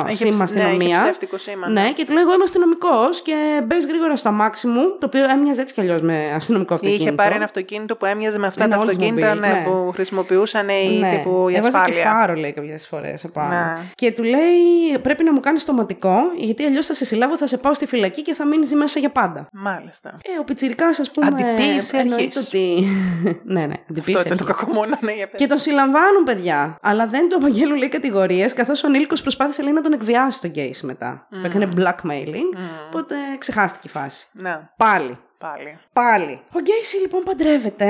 Είχε 0.10 0.26
σήμα 0.32 0.46
ψ- 0.46 0.54
ναι, 0.56 0.60
είχε 0.62 0.70
αστυνομία. 0.70 1.02
ψεύτικο 1.04 1.38
σήμα, 1.38 1.68
Ναι, 1.70 1.82
ναι. 1.82 1.92
και 1.92 2.06
του 2.06 2.14
λέει: 2.14 2.22
Εγώ 2.24 2.34
είμαι 2.34 2.44
αστυνομικός 2.44 3.22
και 3.22 3.62
μπες 3.66 3.86
γρήγορα 3.86 4.16
στο 4.16 4.30
αμάξι 4.30 4.68
μου, 4.68 4.82
το 5.00 5.06
οποίο 5.06 5.24
έμοιαζε 5.30 5.62
έτσι 5.62 5.74
κι 5.74 5.82
αλλιώς 5.82 6.02
με 6.02 6.32
αστυνομικό 6.36 6.74
αυτοκίνητο. 6.74 7.04
Είχε 7.04 7.12
πάρει 7.16 7.36
ένα 7.36 7.44
αυτοκίνητο 7.44 7.96
που 7.96 8.06
έμοιαζε 8.06 8.40
με 8.40 8.48
αυτά 8.48 8.64
Ένα 8.64 8.76
τα 8.76 8.82
αυτοκίνητα 8.82 9.34
Oldsmobile, 9.34 9.40
ναι, 9.40 9.48
ναι. 9.48 9.64
που 9.64 9.92
χρησιμοποιούσαν 9.94 10.70
οι 10.70 10.98
Ναι. 11.00 11.22
Τύπου 11.45 11.49
η 11.49 11.56
Έβαζε 11.56 11.72
και 11.72 11.78
ασφάλεια. 11.78 12.11
φάρο, 12.11 12.34
λέει 12.34 12.53
κάποιες 12.53 12.88
φορές 12.88 13.24
επάνω. 13.24 13.49
Ναι. 13.49 13.74
Και 13.95 14.11
του 14.11 14.24
λέει: 14.24 14.98
Πρέπει 15.02 15.24
να 15.24 15.34
μου 15.34 15.40
κάνεις 15.40 15.66
τοματικό, 15.66 16.18
γιατί 16.38 16.64
αλλιώς 16.64 16.86
θα 16.86 16.94
σε 16.94 17.06
συλλάβω, 17.06 17.38
θα 17.38 17.48
σε 17.48 17.57
πάω 17.57 17.74
στη 17.74 17.86
φυλακή 17.86 18.22
και 18.22 18.34
θα 18.34 18.45
μείνεις 18.45 18.74
μέσα 18.74 18.99
για 18.99 19.10
πάντα. 19.10 19.48
Μάλιστα. 19.52 20.10
Ε, 20.10 20.40
ο 20.40 20.44
Πιτσυρικά, 20.44 20.88
ας 20.88 21.11
πούμε. 21.11 21.28
Αντιποίηση 21.28 21.98
εννοείται 21.98 22.24
αρχής. 22.24 22.48
ότι. 22.48 22.86
ναι, 23.53 23.66
ναι, 23.66 23.76
αντιποίηση. 23.90 24.18
Αυτό 24.20 24.34
ήταν 24.34 24.38
το 24.38 24.45
αρχής. 24.48 24.66
κακό 24.66 24.74
μόνο, 24.74 24.98
ναι, 24.99 25.14
για 25.14 25.30
πες. 25.30 25.40
Και 25.40 25.48
τον 25.48 25.60
συλλαμβάνουν, 25.60 26.24
παιδιά. 26.24 26.78
Αλλά 26.82 27.07
δεν 27.07 27.30
του 27.30 27.36
απαγγέλουν 27.36 27.78
λέει 27.78 27.90
κατηγορίες, 27.90 28.53
καθώς 28.53 28.84
ο 28.84 28.88
ανήλικο 28.88 29.16
προσπάθησε 29.22 29.64
λέει, 29.64 29.74
να 29.74 29.82
τον 29.82 29.94
εκβιάσει 29.94 30.41
τον 30.41 30.49
Γκέι 30.49 30.76
μετά. 30.82 31.28
Που 31.30 31.45
έκανε 31.45 31.68
blackmailing. 31.76 32.57
Οπότε 32.88 33.16
ξεχάστηκε 33.38 33.88
η 33.88 33.90
φάση. 33.90 34.28
Ναι, 34.32 34.60
Πάλι. 34.78 35.18
Πάλι. 35.40 35.78
Πάλι. 35.94 36.41
Ο 36.53 36.60
Γκέισι 36.60 36.98
λοιπόν 37.02 37.24
παντρεύεται. 37.24 37.86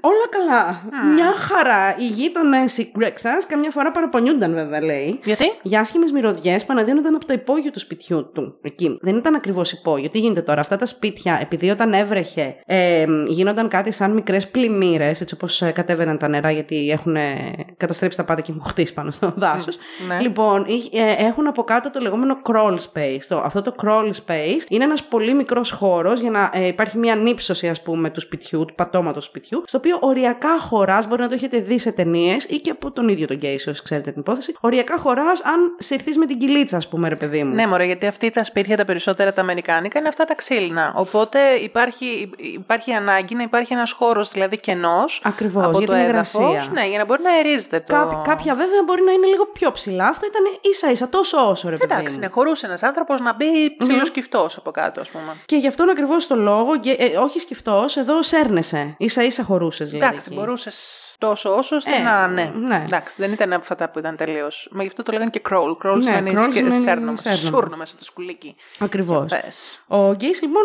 Όλα 0.00 0.26
καλά. 0.30 0.82
Μια 1.14 1.32
χαρά. 1.32 1.96
Οι 1.98 2.06
γείτονες, 2.06 2.78
οι 2.78 2.92
Γκρέξα, 2.98 3.38
καμιά 3.48 3.70
φορά 3.70 3.90
παραπονιούνταν 3.90 4.54
βέβαια, 4.54 4.82
λέει. 4.82 5.20
Γιατί; 5.24 5.44
Για 5.62 5.80
άσχημες 5.80 6.12
μυρωδιές 6.12 6.64
που 6.64 6.72
αναδύονταν 6.72 7.14
από 7.14 7.24
το 7.26 7.32
υπόγειο 7.32 7.70
του 7.70 7.78
σπιτιού 7.78 8.30
του. 8.34 8.58
Εκεί. 8.62 8.98
Δεν 9.00 9.16
ήταν 9.16 9.34
ακριβώς 9.34 9.72
υπόγειο. 9.72 10.08
Τι 10.08 10.18
γίνεται 10.18 10.42
τώρα, 10.42 10.60
αυτά 10.60 10.76
τα 10.76 10.86
σπίτια, 10.86 11.38
επειδή 11.40 11.70
όταν 11.70 11.92
έβρεχε, 11.92 12.56
ε, 12.66 13.04
γίνονταν 13.26 13.68
κάτι 13.68 13.90
σαν 13.90 14.10
μικρές 14.12 14.48
πλημμύρες, 14.48 15.20
έτσι 15.20 15.34
όπως 15.34 15.62
κατέβαιναν 15.74 16.18
τα 16.18 16.28
νερά, 16.28 16.50
γιατί 16.50 16.90
έχουν 16.90 17.16
ε, 17.16 17.34
καταστρέψει 17.76 18.16
τα 18.18 18.24
πάντα 18.24 18.40
και 18.40 18.50
έχουν 18.50 18.64
χτίσει 18.68 18.94
πάνω 18.94 19.10
στο 19.10 19.32
δάσος. 19.36 19.78
ναι. 20.08 20.20
Λοιπόν, 20.20 20.64
είχ- 20.68 20.94
ε, 20.94 21.14
έχουν 21.26 21.46
από 21.46 21.62
κάτω 21.64 21.90
το 21.90 22.00
λεγόμενο 22.00 22.38
crawl 22.44 22.74
space. 22.92 23.22
Το, 23.28 23.38
αυτό 23.44 23.62
το 23.62 23.74
crawl 23.82 24.10
space 24.26 24.64
είναι 24.68 24.84
ένας 24.84 25.04
πολύ 25.04 25.34
μικρός 25.34 25.70
χώρος 25.70 26.20
για 26.20 26.30
να 26.30 26.50
ε, 26.52 26.66
υπάρχει 26.84 26.98
μια 26.98 27.14
νύψωση, 27.14 27.68
ας 27.68 27.82
πούμε, 27.82 28.10
του 28.10 28.20
σπιτιού, 28.20 28.64
του 28.64 28.74
πατώματος 28.74 29.24
του 29.24 29.30
σπιτιού, 29.30 29.62
στο 29.66 29.78
οποίο 29.78 29.98
οριακά 30.00 30.58
χωράς, 30.60 31.06
μπορεί 31.08 31.22
να 31.22 31.28
το 31.28 31.34
έχετε 31.34 31.58
δει 31.58 31.78
σε 31.78 31.92
ταινίες 31.92 32.44
ή 32.44 32.56
και 32.56 32.70
από 32.70 32.90
τον 32.90 33.08
ίδιο 33.08 33.26
τον 33.26 33.36
Γκέισι, 33.36 33.70
όσοι 33.70 33.82
ξέρετε 33.82 34.10
την 34.10 34.20
υπόθεση. 34.20 34.54
Οριακά 34.60 34.96
χωράς 34.98 35.42
αν 35.44 35.76
συρθείς 35.78 36.16
με 36.16 36.26
την 36.26 36.38
κυλίτσα, 36.38 36.76
ας 36.76 36.88
πούμε, 36.88 37.08
ρε 37.08 37.16
παιδί 37.16 37.42
μου. 37.44 37.54
Ναι, 37.54 37.66
μωρέ, 37.66 37.84
γιατί 37.84 38.06
αυτή 38.06 38.30
τα 38.30 38.44
σπίτια 38.44 38.76
τα 38.76 38.84
περισσότερα 38.84 39.32
τα 39.32 39.40
αμερικάνικα 39.40 39.98
είναι 39.98 40.08
αυτά 40.08 40.24
τα 40.24 40.34
ξύλινα. 40.34 40.92
Οπότε 40.96 41.38
υπάρχει, 41.62 42.30
υπάρχει 42.38 42.92
ανάγκη 42.92 43.34
να 43.34 43.42
υπάρχει 43.42 43.72
ένας 43.72 43.92
χώρος 43.92 44.30
δηλαδή 44.30 44.58
κενός. 44.60 45.20
Ακριβώς, 45.24 45.64
από 45.64 45.78
για 45.78 45.86
το 45.86 45.92
την 45.92 46.02
έδαφος, 46.02 46.32
υγρασία. 46.50 46.72
Ναι, 46.72 46.86
για 46.88 46.98
να 46.98 47.04
μπορεί 47.04 47.22
να 47.22 47.30
αερίζεται 47.30 47.80
το. 47.86 47.92
Κά- 47.94 48.22
κάποια 48.24 48.54
βέβαια 48.54 48.82
μπορεί 48.86 49.02
να 49.02 49.12
είναι 49.12 49.26
λίγο 49.26 49.46
πιο 49.46 49.72
ψηλά. 49.72 50.06
Αυτό 50.08 50.26
ήταν 50.26 50.42
ίσα 50.72 50.90
ίσα, 50.90 51.08
τόσο 51.08 51.48
όσο 51.48 51.68
ρε 51.68 51.76
παιδί 51.76 51.92
Εντάξει, 51.92 52.14
μου. 52.14 52.20
ναι, 52.20 52.26
χωρούσε 52.26 52.66
ένας 52.66 52.82
άνθρωπος 52.82 53.20
να 53.20 53.34
μπει 53.34 53.76
ψηλοσκυφτός 53.78 54.56
από 54.56 54.70
κάτω, 54.70 55.00
ας 55.00 55.08
πούμε. 55.08 55.32
Και 55.46 55.56
γι' 55.56 55.66
αυτόν 55.66 55.88
ακριβώς 55.90 56.26
το 56.26 56.36
λόγο, 56.36 56.70
και- 56.70 56.73
ε, 56.73 56.73
όχι 57.22 57.38
σκεφτός, 57.38 57.96
εδώ 57.96 58.22
σέρνεσαι. 58.22 58.96
σα 59.08 59.22
ίσα 59.22 59.42
χωρούσες 59.42 59.90
δηλαδή. 59.90 60.06
Εντάξει, 60.06 60.28
εκεί. 60.30 60.38
μπορούσες 60.38 61.13
τόσο 61.26 61.56
όσο 61.56 61.76
ώστε 61.76 61.90
Ε, 61.94 62.02
να. 62.02 62.26
Ναι. 62.28 62.52
ναι. 62.66 62.82
Εντάξει, 62.86 63.16
δεν 63.18 63.32
ήταν 63.32 63.52
από 63.52 63.66
αυτά 63.70 63.88
που 63.90 63.98
ήταν 63.98 64.16
τελείως. 64.16 64.68
Μα 64.72 64.82
γι' 64.82 64.88
αυτό 64.88 65.02
το 65.02 65.12
λέγανε 65.12 65.30
και 65.30 65.40
crawl. 65.50 65.86
Crawl 65.86 65.96
Ναι, 65.96 66.02
σημαίνει 66.02 66.32
crawl 66.36 66.42
σκε- 66.42 66.54
σημαίνει 66.54 66.80
σέρνο, 66.82 67.16
σέρνο. 67.16 67.36
σούρνο 67.38 67.76
μέσα 67.76 67.92
στο 67.96 68.04
σκουλίκι. 68.04 68.56
Ακριβώς. 68.78 69.30
Πες. 69.30 69.84
Ο 69.88 70.12
Γκέις 70.12 70.42
λοιπόν 70.42 70.62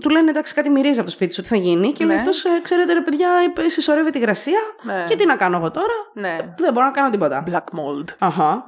του 0.00 0.08
λένε 0.08 0.30
εντάξει 0.30 0.54
κάτι 0.54 0.70
μυρίζει 0.70 0.98
από 0.98 1.04
το 1.08 1.10
σπίτι 1.14 1.34
σου, 1.34 1.42
τι 1.42 1.48
θα 1.48 1.56
γίνει. 1.56 1.92
Και 1.92 2.04
λέει 2.04 2.16
Ναι. 2.16 2.22
αυτό, 2.28 2.30
ξέρετε 2.62 2.92
ρε 2.92 3.00
παιδιά, 3.00 3.28
ε, 3.64 3.68
συσσωρεύει 3.68 4.10
τη 4.10 4.18
γρασία. 4.18 4.58
Ναι. 4.82 5.04
Και 5.08 5.16
τι 5.16 5.26
να 5.26 5.36
κάνω 5.36 5.56
εγώ 5.56 5.70
τώρα; 5.70 5.94
Ναι. 6.12 6.36
Δεν 6.58 6.72
μπορώ 6.72 6.86
να 6.86 6.92
κάνω 6.92 7.10
τίποτα. 7.10 7.44
Black 7.50 7.56
mold. 7.78 8.04
Αχα. 8.18 8.64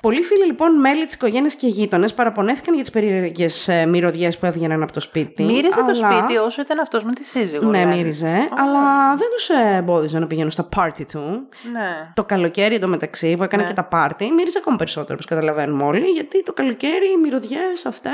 Πολλοί 0.00 0.22
φίλοι 0.22 0.44
λοιπόν, 0.44 0.80
μέλη 0.80 1.04
της 1.06 1.14
οικογένειας 1.14 1.54
και 1.54 1.66
γείτονες 1.66 2.14
παραπονέθηκαν 2.14 2.74
για 2.74 2.82
τις 2.82 2.92
περίεργες 2.92 3.70
μυρωδιές 3.88 4.38
που 4.38 4.46
έβγαιναν 4.46 4.82
από 4.82 4.92
το 4.92 5.00
σπίτι. 5.00 5.42
Μύριζε 5.42 5.74
το 5.76 5.84
αλλά- 5.84 6.18
σπίτι 6.18 6.36
όσο 6.38 6.60
ήταν 6.62 6.78
αυτός 6.78 7.04
με 7.04 7.12
τη 7.12 7.24
σύζυγο. 7.24 7.66
Ναι, 7.66 7.78
δηλαδή. 7.78 7.96
μύριζε, 7.96 8.48
αλλά 8.56 9.14
δεν 9.16 9.28
τους 9.36 9.48
εμπόδιζε 9.76 10.18
να 10.18 10.26
πηγαίνουν 10.26 10.50
στα 10.50 10.62
πάρτι 10.80 11.04
του. 11.04 11.48
Ναι. 11.72 12.10
Το 12.14 12.24
καλοκαίρι 12.24 12.74
εντωμεταξύ 12.74 13.36
που 13.36 13.42
έκανε 13.42 13.62
και 13.64 13.72
τα 13.72 13.84
πάρτι, 13.84 14.32
μύριζε 14.32 14.58
ακόμα 14.60 14.76
περισσότερο, 14.76 15.12
όπως 15.14 15.26
καταλαβαίνουμε 15.26 15.84
όλοι, 15.84 16.06
γιατί 16.06 16.42
το 16.42 16.52
καλοκαίρι 16.52 17.06
οι 17.12 17.20
μυρωδιές 17.22 17.86
αυτές. 17.86 18.12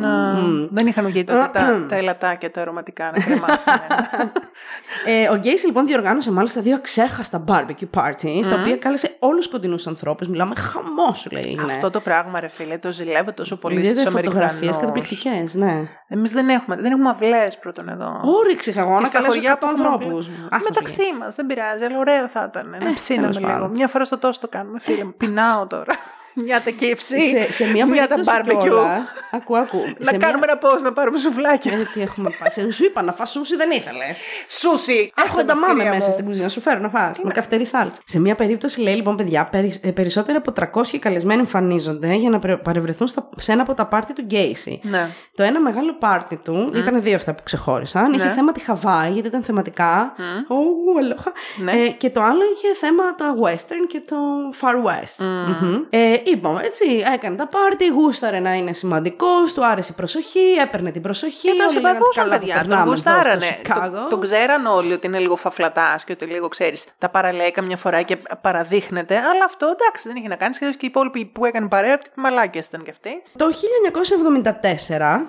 Να- 0.00 0.32
Δεν 0.70 0.86
είχαν 0.86 1.06
βγει 1.06 1.24
τότε 1.24 1.48
τα, 1.52 1.84
τα 1.88 1.96
ελατάκια, 1.96 2.50
τα 2.50 2.60
αρωματικά 2.60 3.12
να 3.16 3.22
κρεμάσει. 3.24 3.70
Ε, 5.06 5.28
ο 5.30 5.36
Γκέισι 5.36 5.66
λοιπόν 5.66 5.86
διοργάνωσε 5.86 6.32
μάλιστα 6.32 6.60
δύο 6.60 6.74
αξέχαστα 6.74 7.44
barbecue 7.48 8.00
parties, 8.00 8.42
τα 8.50 8.54
οποία 8.60 8.76
κάλεσε 8.76 9.16
όλους 9.18 9.44
του 9.46 9.50
κοντινούς 9.50 9.86
ανθρώπους. 9.86 10.28
Μιλάμε 10.28 10.54
χαμός, 10.54 11.18
σου 11.18 11.30
λέει. 11.30 11.58
Ναι. 11.66 11.72
Αυτό 11.72 11.90
το 11.90 12.00
πράγμα, 12.00 12.40
ρε 12.40 12.48
φίλε, 12.48 12.78
το 12.78 12.92
ζηλεύω 12.92 13.32
τόσο 13.32 13.56
πολύ 13.56 13.80
Είδατε 13.80 14.00
στους 14.00 14.12
φωτογραφίες 14.12 14.52
Αμερικανούς. 14.52 14.76
καταπληκτικές, 14.76 15.54
ναι. 15.54 15.88
Εμείς 16.08 16.32
δεν 16.32 16.48
έχουμε, 16.48 16.76
δεν 16.76 16.92
έχουμε 16.92 17.08
αυλές 17.08 17.58
πρώτον 17.58 17.88
εδώ. 17.88 18.20
Όρεξη 18.24 18.70
είχα 18.70 18.80
εγώ 18.80 18.94
Και 18.94 19.00
να 19.00 19.06
στα 19.06 19.16
καλέσω 19.18 19.34
χωριά 19.34 19.58
που 19.58 19.66
100 19.66 19.70
έχουμε 19.72 19.88
ανθρώπους. 19.88 20.26
πει- 20.26 20.62
Μεταξύ 20.68 21.02
μας, 21.20 21.34
δεν 21.34 21.46
πειράζει, 21.46 21.84
αλλά 21.84 21.93
ωραίο 21.96 22.28
θα 22.28 22.44
ήταν. 22.48 22.76
Να 22.80 22.94
ψήναμε 22.94 23.26
τέλος 23.26 23.38
λίγο. 23.38 23.52
πάντων. 23.52 23.70
Μια 23.70 23.88
φορά 23.88 24.04
στο 24.04 24.18
τόσος 24.18 24.38
το 24.38 24.48
κάνουμε, 24.48 24.80
φίλε 24.80 25.04
μου. 25.04 25.14
Πεινάω 25.16 25.66
τώρα. 25.66 25.92
Μια 26.34 26.60
τα 26.62 26.70
KFC. 26.80 26.96
σε, 27.46 27.52
σε 27.52 27.64
μία 27.64 27.86
μια 27.86 28.08
τα 28.08 28.14
περίπτωση 28.14 28.40
barbecue. 28.44 28.58
κιόλας, 28.62 29.12
Ακού, 29.30 29.56
ακού. 29.56 29.78
Να 29.98 30.10
σε 30.10 30.16
κάνουμε 30.16 30.44
ένα 30.48 30.56
πώ 30.56 30.68
να 30.82 30.92
πάρουμε 30.92 31.18
σουβλάκια. 31.18 31.72
Μία... 31.72 31.80
Ε, 31.80 31.88
τι 31.94 32.00
έχουμε 32.00 32.30
πάει. 32.38 32.50
Σε- 32.50 32.72
Σου 32.72 32.84
είπα 32.84 33.02
να 33.02 33.12
φας 33.12 33.30
σούσι 33.30 33.56
δεν 33.56 33.70
ήθελε. 33.70 34.04
Σούσι. 34.48 35.12
Έχω 35.16 35.26
Άσε 35.28 35.44
τα 35.44 35.54
μας, 35.56 35.60
μάμε 35.68 35.74
κυρία 35.82 35.90
μέσα 35.94 36.06
μου. 36.06 36.12
στην 36.12 36.24
κουζίνα. 36.24 36.48
Σου 36.48 36.60
φέρω 36.60 36.80
να 36.80 36.88
φας. 36.88 37.16
Με 37.22 37.32
καυτερή 37.32 37.66
σάλτσα. 37.66 38.00
Σε 38.04 38.20
μία 38.20 38.34
περίπτωση 38.34 38.80
λέει 38.80 38.94
λοιπόν, 38.94 39.16
παιδιά, 39.16 39.44
περι- 39.44 39.84
ε, 39.84 39.90
περισσότεροι 39.90 40.36
από 40.36 40.52
300 40.52 40.98
καλεσμένοι 40.98 41.40
εμφανίζονται 41.40 42.14
για 42.14 42.30
να 42.30 42.38
πρε- 42.38 42.56
παρευρεθούν 42.56 43.06
στα- 43.06 43.28
σε 43.36 43.52
ένα 43.52 43.62
από 43.62 43.74
τα 43.74 43.86
πάρτι 43.86 44.12
του 44.12 44.22
Γκέισι. 44.22 44.80
Ναι. 44.82 45.08
Το 45.34 45.42
ένα 45.42 45.60
μεγάλο 45.60 45.94
πάρτι 45.94 46.36
του, 46.44 46.70
ήταν 46.74 47.02
δύο 47.02 47.14
αυτά 47.14 47.34
που 47.34 47.42
ξεχώρισαν, 47.42 48.12
είχε 48.12 48.28
θέμα 48.28 48.52
τη 48.52 48.60
Χαβάη, 48.60 49.10
γιατί 49.10 49.28
ήταν 49.28 49.42
θεματικά. 49.42 50.14
Ου, 50.48 50.98
αλόχα. 50.98 51.32
Ναι. 51.56 51.72
Ε, 51.72 51.88
και 51.88 52.10
το 52.10 52.22
άλλο 52.22 52.40
είχε 52.56 52.74
θέμα 52.74 53.14
τα 53.14 53.34
Western 53.44 53.86
και 53.88 54.00
το 54.06 54.16
Far 54.60 54.74
West. 54.88 55.24
Μμμ. 55.26 55.74
Ε, 55.90 56.14
είπαμε, 56.30 56.60
έτσι, 56.62 57.04
έκανε 57.14 57.36
τα 57.36 57.46
πάρτι, 57.46 57.88
γούσταρε 57.88 58.40
να 58.40 58.52
είναι 58.52 58.72
σημαντικός, 58.72 59.54
του 59.54 59.66
άρεσε 59.66 59.92
η 59.92 59.94
προσοχή, 59.94 60.52
έπαιρνε 60.62 60.90
την 60.90 61.02
προσοχή. 61.02 61.48
Και 61.48 61.48
τον 61.48 61.66
όλοι 61.66 61.74
λέγανε 61.74 61.94
συμπαθούσαν, 61.94 62.22
καλά 62.22 62.34
που 62.34 62.40
παιδιά. 62.40 62.58
Τον 62.58 62.68
περνάμε 62.68 62.90
εδώ 62.90 62.96
στο 62.96 63.10
γουστάρανε. 63.10 63.44
Σικάγο. 63.44 64.02
Το, 64.02 64.08
τον 64.08 64.20
ξέραν 64.20 64.66
όλοι 64.66 64.92
ότι 64.92 65.06
είναι 65.06 65.18
λίγο 65.18 65.36
φαφλατάς 65.36 66.04
και 66.04 66.12
ότι 66.12 66.24
λίγο 66.24 66.48
ξέρεις. 66.48 66.86
Τα 66.98 67.08
παραλέει 67.08 67.50
καμιά 67.50 67.76
φορά 67.76 68.02
και 68.02 68.18
παραδείχνεται. 68.40 69.16
Αλλά 69.16 69.44
αυτό 69.44 69.66
εντάξει 69.66 70.08
δεν 70.08 70.16
είχε 70.16 70.28
να 70.28 70.36
κάνει. 70.36 70.54
Σχεδόν 70.54 70.74
και 70.74 70.86
οι 70.86 70.88
υπόλοιποι 70.88 71.24
που 71.24 71.44
έκανε 71.44 71.68
παρέα, 71.68 72.00
μαλάκια 72.14 72.62
ήταν 72.68 72.82
κι 72.82 72.90
αυτοί. 72.90 73.22
Το 73.36 73.46
1974, 75.00 75.20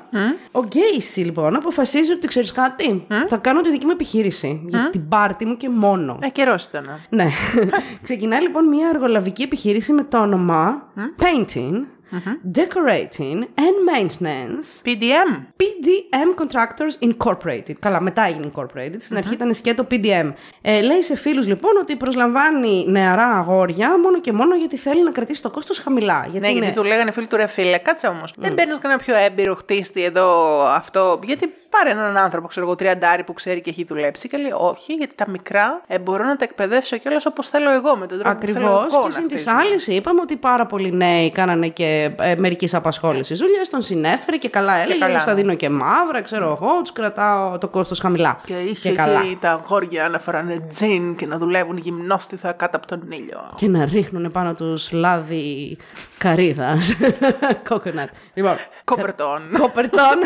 ο 0.51 0.63
Γκέισι 0.63 1.19
λοιπόν 1.19 1.55
αποφασίζει 1.55 2.11
ότι 2.11 2.27
ξέρεις 2.27 2.51
κάτι, 2.51 3.07
θα 3.27 3.37
κάνω 3.37 3.61
τη 3.61 3.69
δική 3.69 3.85
μου 3.85 3.91
επιχείρηση 3.91 4.61
για 4.67 4.89
την 4.91 5.07
πάρτι 5.07 5.45
μου 5.45 5.57
και 5.57 5.69
μόνο. 5.69 6.19
Ε, 6.21 6.29
καιρός 6.29 6.63
ήταν. 6.63 6.99
Ναι. 7.09 7.27
Ξεκινάει 8.03 8.41
λοιπόν 8.41 8.67
μια 8.67 8.89
εργολαβική 8.89 9.43
επιχείρηση 9.43 9.91
με 9.91 10.03
το 10.03 10.21
όνομα 10.21 10.84
Painting, 10.95 11.85
Decorating 12.59 13.37
and 13.65 13.75
Maintenance 13.91 14.81
PDM. 14.85 15.29
PDM 15.61 16.29
Contractors 16.41 17.07
Incorporated. 17.09 17.73
Καλά, 17.79 18.01
μετά 18.01 18.23
έγινε 18.23 18.51
Incorporated. 18.55 18.97
Στην 18.99 19.17
αρχή 19.17 19.33
ήταν 19.33 19.53
σκέτο 19.53 19.87
PDM. 19.91 20.33
Ε, 20.61 20.81
λέει 20.81 21.01
σε 21.01 21.15
φίλους 21.15 21.47
λοιπόν 21.47 21.77
ότι 21.77 21.95
προσλαμβάνει 21.95 22.85
νεαρά 22.87 23.25
αγόρια 23.25 23.99
μόνο 23.99 24.19
και 24.19 24.31
μόνο 24.31 24.55
γιατί 24.55 24.77
θέλει 24.77 25.03
να 25.03 25.11
κρατήσει 25.11 25.41
το 25.41 25.49
κόστος 25.49 25.79
χαμηλά. 25.79 26.19
Γιατί 26.31 26.39
Ναι, 26.39 26.49
είναι... 26.49 26.59
γιατί 26.59 26.75
του 26.75 26.83
λέγανε 26.83 27.11
φίλοι 27.11 27.27
του 27.27 27.35
ρε 27.35 27.47
φίλε, 27.47 27.77
κάτσε 27.77 28.07
όμως. 28.07 28.33
Δεν 28.37 28.53
παίρνεις 28.55 28.77
κανένα 28.77 28.99
πιο 28.99 29.15
έμπειρο 29.15 29.55
χτίστη 29.55 30.03
εδώ 30.03 30.59
αυτό. 30.65 31.19
Γιατί 31.23 31.53
πάρε 31.77 31.89
έναν 31.89 32.17
άνθρωπο, 32.17 32.47
ξέρω 32.47 32.65
εγώ, 32.65 32.75
τριαντάρι 32.75 33.23
που 33.23 33.33
ξέρει 33.33 33.61
και 33.61 33.69
έχει 33.69 33.85
δουλέψει 33.85 34.27
και 34.27 34.37
λέει 34.37 34.51
Όχι, 34.57 34.93
γιατί 34.93 35.15
τα 35.15 35.29
μικρά 35.29 35.81
ε, 35.87 35.99
μπορώ 35.99 36.23
να 36.23 36.35
τα 36.35 36.43
εκπαιδεύσω 36.43 36.97
κιόλας 36.97 37.25
όπως 37.25 37.49
θέλω 37.49 37.71
εγώ 37.71 37.95
με 37.95 38.05
τον 38.07 38.19
τρόπο 38.19 38.37
που 38.39 38.45
θέλω 38.45 38.57
Ακριβώς. 38.67 38.93
εγώ 38.93 39.01
Και 39.01 39.07
να 39.07 39.13
συν 39.13 39.27
της 39.27 39.41
χτίσουμε. 39.41 39.61
άλλης, 39.61 39.87
είπαμε 39.87 40.21
ότι 40.21 40.35
πάρα 40.35 40.65
πολλοί 40.65 40.91
νέοι 40.91 41.31
κάνανε 41.31 41.67
και 41.67 42.11
ε, 42.19 42.35
μερικής 42.35 42.73
απασχόλησης 42.73 43.39
δουλειές. 43.39 43.69
Τον 43.69 43.81
συνέφερε 43.81 44.37
και 44.37 44.49
καλά 44.49 44.75
έλεγε. 44.75 44.99
καλά, 44.99 45.19
Στα 45.19 45.33
ναι. 45.33 45.41
δίνω 45.41 45.53
και 45.55 45.69
μαύρα, 45.69 46.21
ξέρω 46.21 46.45
εγώ, 46.61 46.81
τους 46.81 46.91
κρατάω 46.91 47.57
το 47.57 47.67
κόστος 47.67 47.99
χαμηλά. 47.99 48.39
Και 48.45 48.53
είχε 48.53 48.89
και, 48.89 48.95
καλά. 48.95 49.21
τα 49.39 49.51
αγόρια 49.51 50.09
να 50.09 50.19
φοράνε 50.19 50.59
τζιν 50.69 51.15
και 51.15 51.25
να 51.25 51.37
δουλεύουν 51.37 51.77
γυμνόστιθα 51.77 52.51
κάτω 52.51 52.77
από 52.77 52.87
τον 52.87 53.01
ήλιο. 53.11 53.51
Και 53.55 53.67
να 53.67 53.85
ρίχνουν 53.85 54.31
πάνω 54.31 54.53
τους 54.53 54.91
λάδι 54.91 55.77
καρύδας. 56.17 56.93
Coconut. 57.69 58.09
Λοιπόν, 58.33 58.55
Κοπερτών. 58.83 59.41
Κοπερτών. 59.59 60.15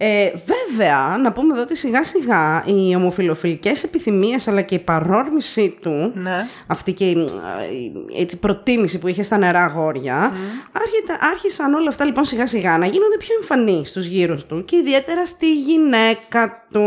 ε, 0.00 0.30
βέβαια, 0.46 1.16
να 1.22 1.32
πούμε 1.32 1.52
εδώ 1.52 1.62
ότι 1.62 1.76
σιγά 1.76 2.04
σιγά 2.04 2.62
οι 2.66 2.94
ομοφιλοφιλικές 2.94 3.82
επιθυμίες 3.84 4.48
αλλά 4.48 4.60
και 4.60 4.74
η 4.74 4.78
παρόρμησή 4.78 5.78
του, 5.82 6.12
Ναι. 6.14 6.46
αυτή 6.66 6.92
και 6.92 7.04
η, 7.10 7.10
η 8.14 8.20
έτσι, 8.20 8.38
προτίμηση 8.38 8.98
που 8.98 9.08
είχε 9.08 9.22
στα 9.22 9.36
νερά 9.38 9.64
αγόρια, 9.64 10.32
άρχιτα- 10.72 11.26
άρχισαν 11.30 11.74
όλα 11.74 11.88
αυτά 11.88 12.04
λοιπόν 12.04 12.24
σιγά 12.24 12.46
σιγά 12.46 12.78
να 12.78 12.86
γίνονται 12.86 13.16
πιο 13.18 13.34
εμφανή 13.40 13.86
στους 13.86 14.06
γύρους 14.06 14.46
του 14.46 14.64
και 14.64 14.76
ιδιαίτερα 14.76 15.26
στη 15.26 15.54
γυναίκα 15.54 16.66
του. 16.72 16.80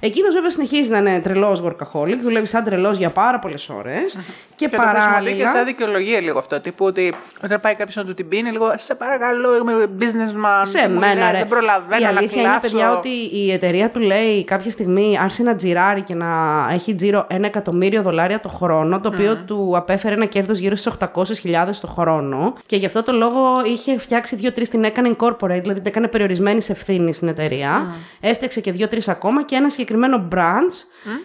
Εκείνος 0.00 0.34
βέβαια 0.34 0.50
συνεχίζει 0.50 0.90
να 0.90 0.98
είναι 0.98 1.20
τρελός 1.20 1.62
workaholic, 1.64 2.16
δουλεύει 2.22 2.46
σαν 2.46 2.64
τρελός 2.64 2.96
για 2.96 3.10
πάρα 3.10 3.38
πολλές 3.38 3.68
ώρες 3.68 4.18
και, 4.56 4.66
Και 4.68 4.76
το 4.76 4.82
χρησιμοποιεί 4.82 4.96
και 4.96 5.00
παράλληλα... 5.12 5.48
σαν 5.50 5.64
δικαιολογία 5.64 6.20
λίγο 6.20 6.38
αυτό. 6.38 6.60
Τύπου 6.60 6.84
ότι 6.84 7.14
όταν 7.44 7.60
πάει 7.60 7.74
κάποιος 7.74 7.96
να 7.96 8.04
του 8.04 8.14
την 8.14 8.28
πει, 8.28 8.36
είναι 8.36 8.50
λίγο 8.50 8.72
Σε 8.76 8.94
παρακαλώ, 8.94 9.56
είμαι 9.56 9.72
businessman. 9.98 10.62
Σε 10.62 10.88
μου 10.88 10.98
μένα, 10.98 11.30
λες, 11.30 11.40
ρε. 11.40 11.46
Δεν 11.66 11.74
προλαβαίνω 11.88 12.10
η 12.10 12.12
να 12.12 12.18
αλήθεια 12.18 12.40
είναι, 12.42 12.50
κλάψω. 12.50 12.70
παιδιά, 12.70 12.96
ότι 12.98 13.08
η 13.32 13.52
εταιρεία 13.52 13.90
του 13.90 14.00
λέει 14.00 14.44
κάποια 14.44 14.70
στιγμή 14.70 15.18
άρχισε 15.22 15.42
να 15.42 15.54
τζιράρει 15.54 16.02
και 16.02 16.14
να 16.14 16.26
έχει 16.72 16.94
τζίρο 16.94 17.26
ένα 17.28 17.46
εκατομμύριο 17.46 18.02
δολάρια 18.02 18.40
το 18.40 18.48
χρόνο, 18.48 19.00
το 19.00 19.08
οποίο 19.08 19.36
του 19.36 19.72
απέφερε 19.76 20.14
ένα 20.14 20.24
κέρδος 20.24 20.58
γύρω 20.58 20.76
στις 20.76 20.92
800.000 21.14 21.76
το 21.80 21.86
χρόνο. 21.86 22.52
Και 22.66 22.76
γι' 22.76 22.86
αυτό 22.86 23.02
το 23.02 23.12
λόγο 23.12 23.40
είχε 23.66 23.98
φτιάξει 23.98 24.36
δύο-τρεις, 24.36 24.68
την 24.68 24.84
έκανε 24.84 25.16
incorporate, 25.18 25.38
δηλαδή 25.60 25.72
την 25.80 25.86
έκανε 25.86 26.08
περιορισμένη 26.08 26.64
ευθύνη 26.68 27.14
στην 27.14 27.28
εταιρεία. 27.28 27.94
Έφτιαξε 28.20 28.60
και 28.60 28.72
δύο-τρεις 28.72 29.08
ακόμα 29.08 29.42
και 29.44 29.54
ένα 29.54 29.68
συγκεκριμένο 29.70 30.28
branch, 30.34 30.74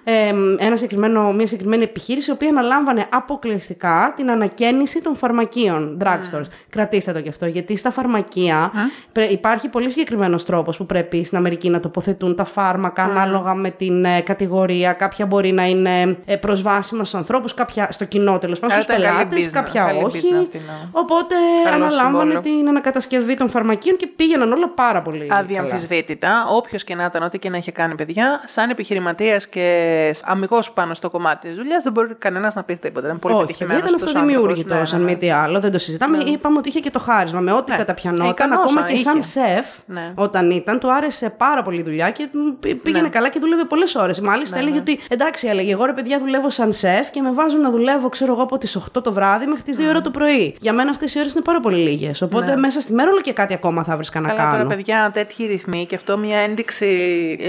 ε, 0.03 0.27
ένα 0.65 0.75
συγκεκριμένο, 0.75 1.31
μια 1.33 1.47
συγκεκριμένη 1.47 1.83
επιχείρηση, 1.83 2.29
η 2.29 2.33
οποία 2.33 2.49
αναλάμβανε 2.49 3.05
αποκλειστικά 3.09 4.13
την 4.15 4.29
ανακαίνιση 4.31 5.01
των 5.01 5.15
φαρμακείων, 5.15 5.97
drugstores. 6.03 6.45
Κρατήστε 6.69 7.11
το 7.11 7.21
κι 7.21 7.29
αυτό, 7.29 7.45
γιατί 7.45 7.75
στα 7.77 7.91
φαρμακεία 7.91 8.71
πρέ- 9.11 9.31
υπάρχει 9.31 9.69
πολύ 9.69 9.89
συγκεκριμένο 9.89 10.26
τρόπος 10.45 10.77
που 10.77 10.85
πρέπει 10.85 11.23
στην 11.23 11.37
Αμερική 11.37 11.69
να 11.69 11.79
τοποθετούν 11.79 12.35
τα 12.35 12.43
φάρμακα 12.45 13.03
ανάλογα 13.03 13.53
με 13.53 13.69
την 13.69 14.05
ε, 14.05 14.21
κατηγορία. 14.21 14.93
Κάποια 14.93 15.25
μπορεί 15.25 15.51
να 15.51 15.65
είναι 15.67 16.17
ε, 16.25 16.35
προσβάσιμα 16.35 17.03
στους 17.03 17.19
ανθρώπους, 17.19 17.53
κάποια 17.53 17.87
στο 17.91 18.05
κοινό 18.05 18.37
τέλος 18.37 18.59
πάντων, 18.59 18.75
Άρα 18.75 18.83
στους 18.83 18.95
ήταν 18.95 19.07
καλή 19.07 19.17
πελάτες, 19.25 19.45
business, 19.47 19.51
κάποια 19.53 19.83
καλή 19.85 20.03
όχι. 20.03 20.17
business 20.19 20.37
αυτή, 20.41 20.57
ναι. 20.57 20.73
Οπότε 20.91 21.35
Καλό 21.71 21.83
αναλάμβανε 21.85 22.31
σύμβολο. 22.31 22.57
την 22.59 22.67
ανακατασκευή 22.67 23.35
των 23.35 23.49
φαρμακείων 23.49 23.95
και 23.97 24.07
πήγαιναν 24.15 24.51
όλα 24.51 24.69
πάρα 24.69 25.01
πολύ. 25.01 25.25
καλά. 25.25 25.39
Αδιαμφισβήτητα, 25.39 26.45
όποιος 26.51 26.83
και 26.83 26.95
να 26.95 27.05
ήταν, 27.05 27.23
ό,τι 27.23 27.39
και 27.39 27.49
να 27.49 27.57
είχε 27.57 27.71
κάνει 27.71 27.95
παιδιά, 27.95 28.41
σαν 28.45 28.69
επιχειρηματίας 28.69 29.47
και 29.47 30.15
αμυγός 30.25 30.71
πάνω 30.71 30.93
στο 30.93 31.09
κομμάτι 31.09 31.47
της 31.47 31.55
δουλειάς, 31.57 31.83
δεν 31.83 31.91
μπορεί 31.91 32.13
κανένας 32.15 32.55
να 32.55 32.63
πεις 32.63 32.79
τίποτα. 32.79 33.05
Ήταν 33.07 33.19
πολύ 33.19 33.33
Όχι, 33.33 33.45
πετυχημένος. 33.45 33.81
παιδιά, 33.81 33.95
ήταν 33.97 34.07
αυτοδημιούργητο, 34.07 34.75
αν 34.93 35.01
μη 35.01 35.15
τι 35.17 35.29
άλλο, 35.31 35.59
δεν 35.59 35.71
το 35.71 35.79
συζητάμε. 35.79 36.17
Είπαμε 36.17 36.57
ότι 36.57 36.69
είχε 36.69 36.79
και 36.79 36.89
το 36.89 36.99
χάρισμα. 36.99 37.39
Με 37.39 37.51
ό,τι 37.51 37.71
Ναι. 37.71 37.77
καταπιανόταν, 37.77 38.29
Ικανός, 38.29 38.57
ακόμα 38.63 38.81
α, 38.81 38.85
και 38.85 38.93
είχε. 38.93 39.03
σαν 39.03 39.23
σεφ, 39.23 39.65
Ναι. 39.85 40.11
Όταν 40.19 40.51
ήταν, 40.51 40.79
του 40.79 40.93
άρεσε 40.93 41.29
πάρα 41.37 41.61
πολύ 41.61 41.79
η 41.79 41.83
δουλειά 41.83 42.11
και 42.11 42.29
μ, 42.33 42.59
πή- 42.59 42.75
πήγαινε 42.75 43.01
Ναι. 43.03 43.09
καλά 43.09 43.29
και 43.29 43.39
δούλευε 43.39 43.63
πολλές 43.63 43.95
ώρες. 43.95 44.19
Μάλιστα 44.19 44.57
έλεγε 44.57 44.77
ότι 44.77 44.99
εντάξει, 45.09 45.47
έλεγε, 45.47 45.71
εγώ 45.71 45.85
ρε 45.85 45.93
παιδιά 45.93 46.19
δουλεύω 46.19 46.49
σαν 46.49 46.73
σεφ 46.73 47.09
και 47.09 47.21
με 47.21 47.31
βάζουν 47.31 47.61
να 47.61 47.71
δουλεύω, 47.71 48.09
ξέρω 48.09 48.33
εγώ, 48.33 48.41
από 48.41 48.57
τις 48.57 48.75
8 48.75 49.01
το 49.03 49.13
βράδυ 49.13 49.45
μέχρι 49.45 49.63
τις 49.63 49.77
2 49.77 49.87
ώρα 49.89 50.01
το 50.01 50.11
πρωί. 50.11 50.55
Για 50.59 50.73
μένα 50.73 50.89
αυτές 50.89 51.15
οι 51.15 51.19
ώρες 51.19 51.33
είναι 51.33 51.41
πάρα 51.43 51.59
πολύ 51.59 51.77
λίγες. 51.77 52.21
Οπότε 52.21 52.55
μέσα 52.55 52.81
στη 52.81 52.93
μέρα 52.93 53.09
όλο 53.11 53.21
και 53.21 53.33
κάτι 53.33 53.53
ακόμα 53.53 53.83
θα 53.83 53.95
βρίσκα 53.95 54.19
να 54.19 54.27
Καλά, 54.27 54.39
κάνω. 54.39 54.51
τώρα 54.63 54.67
παιδιά, 54.75 55.09
τέτοιοι 55.13 55.45
ρυθμοί 55.45 55.85
και 55.85 55.95
αυτό 55.95 56.17
μια 56.17 56.37
ένδειξη 56.37 56.85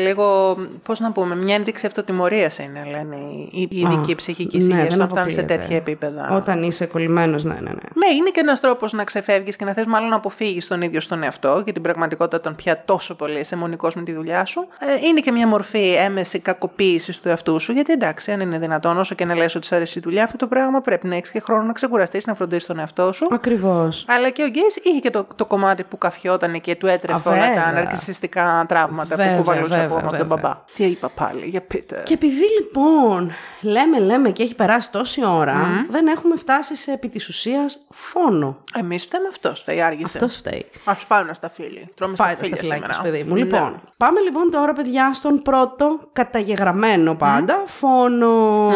λίγο. 0.05 0.57
Πώς 0.83 1.01
να 1.01 1.13
πούμε, 1.13 1.37
μια 1.37 1.55
ένδειξη 1.55 1.87
αυτοτιμωρίας 1.87 2.59
είναι, 2.59 2.83
λένε 2.91 3.17
η 3.51 3.69
η 3.71 3.77
ειδική 3.81 4.13
Α, 4.13 4.17
ψυχική 4.17 4.57
ναι, 4.59 4.65
υγεία 4.65 4.77
δεν 4.77 4.93
όταν 4.93 5.09
φτάνει 5.09 5.31
σε 5.31 5.39
αποκλείεται. 5.41 5.63
τέτοια 5.63 5.77
επίπεδα. 5.77 6.29
Όταν 6.37 6.63
είσαι 6.63 6.87
κολλημένος, 6.87 7.45
ναι, 7.45 7.53
ναι, 7.55 7.61
ναι. 7.61 7.71
Ναι, 7.71 8.15
είναι 8.17 8.31
και 8.33 8.41
ένας 8.41 8.61
τρόπος 8.61 8.93
να 8.93 9.05
ξεφεύγεις 9.05 9.57
και 9.57 9.65
να 9.65 9.73
θες 9.73 9.85
μάλλον 9.87 10.09
να 10.09 10.17
αποφύγεις 10.17 10.67
τον 10.67 10.83
ίδιο 10.83 11.01
στον 11.01 11.23
εαυτό 11.23 11.63
και 11.65 11.73
την 11.73 11.83
πραγματικότητα 11.83 12.37
όταν 12.37 12.55
πια 12.59 12.83
τόσο 12.85 13.15
πολύ 13.15 13.39
είσαι 13.41 13.57
μονικό 13.57 13.91
με 13.95 14.03
τη 14.03 14.13
δουλειά 14.13 14.45
σου. 14.45 14.69
Ε, 14.79 15.07
είναι 15.07 15.21
και 15.21 15.33
μια 15.33 15.47
μορφή 15.47 15.95
έμεση 15.95 16.39
κακοποίησης 16.39 17.21
του 17.21 17.29
εαυτού 17.29 17.61
σου, 17.61 17.73
γιατί 17.73 17.93
εντάξει, 17.93 18.33
αν 18.33 18.41
είναι 18.41 18.59
δυνατόν, 18.59 18.99
όσο 18.99 19.15
και 19.15 19.25
να 19.25 19.35
λες 19.37 19.55
ότι 19.55 19.67
σου 19.67 19.75
αρέσει 19.75 19.99
η 19.99 20.03
δουλειά, 20.03 20.25
αυτό 20.25 20.37
το 20.37 20.47
πράγμα 20.47 20.81
πρέπει 20.81 21.07
να 21.07 21.17
έχεις 21.17 21.31
και 21.31 21.41
χρόνο 21.41 21.63
να 21.63 21.73
ξεκουραστείς, 21.73 22.27
να 22.27 22.35
φροντίσεις 22.35 22.67
τον 22.67 22.79
εαυτό 22.79 23.13
σου. 23.13 23.29
Ακριβώς. 23.31 24.05
Αλλά 24.09 24.31
και 24.31 24.43
ο 24.43 24.47
Γκέι 24.47 24.63
είχε 24.83 24.99
και 24.99 25.11
το, 25.11 25.27
το 25.37 25.45
κομμάτι 25.45 25.83
που 25.83 25.99
καφιόταν 25.99 26.61
και 26.61 26.77
του 26.77 26.87
έτρεφε 26.87 27.29
Α, 27.29 27.33
όλα 27.33 27.41
τα 27.41 27.47
βέβαια. 27.47 27.65
αναρκιστικά 27.65 28.65
τραύματα 28.69 29.17
Βέβαια, 29.17 29.33
που 29.33 29.39
κουβαλούσε 29.39 29.69
βέβαια, 29.69 29.85
ακόμα 29.85 30.01
από 30.01 30.11
τον 30.11 30.19
βέβαια. 30.19 30.37
μπαμπά. 30.37 30.57
Τι 30.75 30.85
είπα 30.85 31.09
πάλι, 31.09 31.47
για 31.47 31.61
πείτε. 31.61 32.03
Και 32.05 32.15
επειδή 32.15 32.45
λοιπόν 32.61 33.33
λέμε, 33.61 33.99
λέμε 33.99 34.31
και 34.31 34.43
έχει 34.43 34.55
περάσει 34.55 34.91
τόση 34.91 35.27
ώρα, 35.27 35.85
δεν 35.91 36.07
έχουμε 36.07 36.37
φτάσει 36.37 36.77
σε 36.77 36.93
επί 36.93 37.09
της 37.09 37.29
ουσίας 37.29 37.79
φόνο. 37.91 38.57
Εμείς 38.75 39.05
φταίμε 39.05 39.29
αυτός, 39.31 39.63
θα 39.63 39.73
άργησε. 39.87 40.13
Αυτός 40.15 40.37
φταίει. 40.37 40.67
Α 40.85 40.95
φάουν 40.95 41.35
στα 41.35 41.49
φίλη. 41.49 41.89
Τρώμε 41.95 42.17
Φάει 42.17 42.35
στα 42.35 42.48
τα 42.51 42.57
φίλια 42.57 42.75
σταφυλάκια 42.75 42.93
σήμερα. 42.93 42.93
σου, 42.93 43.03
παιδί 43.03 43.25
μου. 43.29 43.35
Ναι. 43.35 43.41
Λοιπόν, 43.41 43.81
πάμε 43.97 44.21
λοιπόν 44.21 44.51
τώρα, 44.51 44.73
παιδιά, 44.73 45.11
στον 45.15 45.43
πρώτο 45.43 45.99
καταγεγραμμένο 46.13 47.15
πάντα 47.15 47.63
φόνο. 47.67 48.71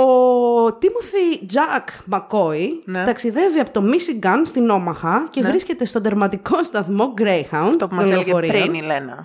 Ο 0.00 0.72
Τίμωθη 0.72 1.46
Τζακ 1.46 1.88
Μακόι 2.06 2.82
Ναι. 2.84 3.04
ταξιδεύει 3.04 3.58
από 3.58 3.70
το 3.70 3.80
Μίσιγκαν 3.82 4.44
στην 4.46 4.70
Όμαχα 4.70 5.26
και 5.30 5.42
βρίσκεται 5.42 5.84
στον 5.84 6.02
τερματικό 6.02 6.64
σταθμό 6.64 7.14
Greyhound. 7.18 7.74
Το 7.78 7.88
που 7.88 7.94
μας 7.94 8.04
των 8.08 8.12
έλεγε 8.12 8.30
λεωφορείων. 8.32 8.62
πριν 8.62 8.74
η 8.74 8.82
Λένα. 8.82 9.22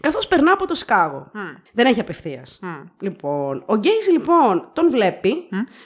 Καθώς 0.00 0.28
περνά 0.28 0.52
από 0.52 0.66
το 0.66 0.74
Σκάγο. 0.74 1.30
Δεν 1.72 1.86
έχει 1.86 2.00
απευθείας. 2.00 2.60
Λοιπόν, 3.00 3.62
ο 3.66 3.74
Γκέιζι 3.76 4.10
λοιπόν 4.10 4.68
τον 4.72 4.90
βλέπει 4.90 5.34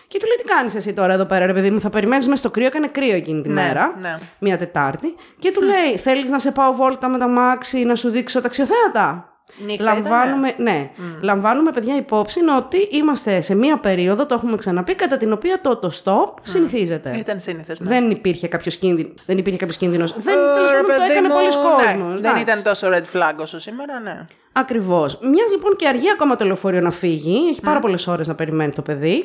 και 0.08 0.18
του 0.18 0.26
λέει: 0.26 0.36
Τι 0.36 0.44
κάνεις 0.44 0.74
εσύ 0.74 0.92
τώρα 0.94 1.12
εδώ 1.12 1.24
πέρα, 1.24 1.46
ρε 1.46 1.52
παιδί 1.52 1.70
μου, 1.70 1.80
θα 1.80 1.88
περιμένεις 1.88 2.26
μέσα 2.26 2.38
στο 2.38 2.50
κρύο. 2.50 2.66
Έκανε 2.66 2.86
κρύο 2.86 3.14
εκείνη 3.14 3.42
τη 3.42 3.48
Ναι, 3.48 3.54
μέρα. 3.54 3.96
ναι. 4.00 4.18
Μία 4.38 4.58
Τετάρτη. 4.58 5.14
Και 5.38 5.52
του 5.52 5.62
λέει: 5.62 5.96
Θέλεις 5.98 6.30
να 6.30 6.38
σε 6.38 6.52
πάω 6.52 6.72
βόλτα 6.72 7.08
με 7.08 7.18
τα 7.18 7.28
μάξι, 7.28 7.84
να 7.84 7.94
σου 7.94 8.08
δείξω 8.10 8.40
τα 8.40 8.46
αξιοθέατα; 8.46 9.35
Νύχτα 9.66 9.84
Λαμβάνουμε, 9.84 10.54
ναι, 10.56 10.90
λαμβάνουμε 11.20 11.72
παιδιά 11.72 11.96
υπόψη 11.96 12.40
ότι 12.56 12.78
είμαστε 12.90 13.40
σε 13.40 13.54
μία 13.54 13.78
περίοδο, 13.78 14.26
το 14.26 14.34
έχουμε 14.34 14.56
ξαναπεί, 14.56 14.94
κατά 14.94 15.16
την 15.16 15.32
οποία 15.32 15.60
το, 15.60 15.76
το 15.76 15.90
stop 16.04 16.40
συνηθίζεται. 16.42 17.16
Ήταν 17.18 17.40
σύνηθες. 17.40 17.78
Δεν 17.82 18.10
υπήρχε 18.10 18.48
κάποιος 18.48 18.76
κίνδυνο. 18.76 19.08
Δεν 19.26 19.38
υπήρχε 19.38 19.58
κάποιος 19.58 19.76
κίνδυνος. 19.76 20.12
Δεν 20.12 20.34
τέλος 20.54 20.70
πάντων, 20.70 20.86
το 20.86 21.02
έκανε 21.10 21.28
πολλοί 21.28 21.46
κόσμος. 21.46 22.20
Ναι, 22.20 22.30
δεν 22.30 22.36
ήταν 22.36 22.62
τόσο 22.62 22.88
red 22.90 23.16
flag 23.16 23.34
όσο 23.36 23.58
σήμερα, 23.58 24.00
ναι. 24.00 24.24
Ακριβώς. 24.52 25.18
Μιας 25.22 25.50
λοιπόν 25.50 25.76
και 25.76 25.88
αργεί 25.88 26.10
ακόμα 26.10 26.36
το 26.36 26.44
λεωφορείο 26.44 26.80
να 26.80 26.90
φύγει, 26.90 27.48
έχει 27.48 27.60
πάρα 27.60 27.78
πολλές 27.78 28.06
ώρες 28.06 28.28
να 28.28 28.34
περιμένει 28.34 28.72
το 28.72 28.82
παιδί. 28.82 29.24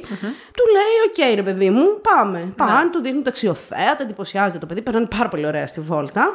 Του 0.55 0.63
λέει: 0.71 1.27
Οκ, 1.31 1.35
ρε 1.35 1.43
παιδί 1.43 1.69
μου, 1.69 1.83
πάμε. 2.01 2.53
Πάνε, 2.57 2.89
του 2.91 3.01
δείχνουν 3.01 3.23
τα 3.23 3.29
αξιοθέατα, 3.29 4.03
εντυπωσιάζεται 4.03 4.59
το 4.59 4.65
παιδί, 4.65 4.81
περνάνε 4.81 5.05
πάρα 5.17 5.29
πολύ 5.29 5.45
ωραία 5.45 5.67
στη 5.67 5.81
βόλτα. 5.81 6.33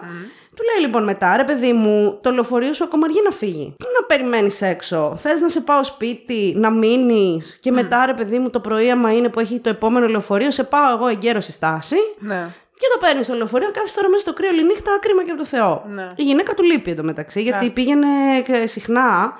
Του 0.56 0.62
λέει 0.62 0.86
λοιπόν 0.86 1.04
μετά, 1.04 1.36
ρε 1.36 1.44
παιδί 1.44 1.72
μου, 1.72 2.18
το 2.22 2.30
λεωφορείο 2.30 2.74
σου 2.74 2.84
ακόμα 2.84 3.06
αργεί 3.06 3.20
να 3.24 3.30
φύγει. 3.30 3.74
Τι 3.78 3.86
να 4.00 4.06
περιμένεις 4.06 4.62
έξω, 4.62 5.16
θες 5.20 5.40
να 5.40 5.48
σε 5.48 5.60
πάω 5.60 5.84
σπίτι, 5.84 6.54
να 6.56 6.70
μείνεις 6.70 7.58
και 7.60 7.70
μετά, 7.70 8.06
ρε 8.06 8.14
παιδί 8.14 8.38
μου, 8.38 8.50
το 8.50 8.60
πρωί, 8.60 8.90
άμα 8.90 9.12
είναι 9.12 9.28
που 9.28 9.40
έχει 9.40 9.58
το 9.58 9.68
επόμενο 9.68 10.06
λεωφορείο, 10.06 10.50
σε 10.50 10.64
πάω 10.64 10.92
εγώ 10.92 11.06
εγκαίρως 11.06 11.42
στη 11.42 11.52
στάση. 11.52 11.96
Ναι. 12.18 12.48
Και 12.78 12.86
το 12.94 13.06
παίρνεις 13.06 13.26
στο 13.26 13.34
λεωφορείο, 13.34 13.70
κάθεσαι 13.72 13.96
τώρα 13.96 14.08
μέσα 14.08 14.20
στο 14.20 14.32
κρύο 14.32 14.48
όλη 14.48 14.64
νύχτα, 14.64 14.92
άκρημα 14.92 15.24
και 15.24 15.30
από 15.30 15.40
το 15.40 15.46
Θεό. 15.46 15.84
Ναι. 15.94 16.06
Η 16.16 16.22
γυναίκα 16.22 16.54
του 16.54 16.62
λείπει 16.62 16.90
εντωμεταξύ, 16.90 17.42
γιατί 17.42 17.70
πήγαινε 17.70 18.06
και 18.44 18.66
συχνά 18.66 19.32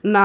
να, 0.00 0.22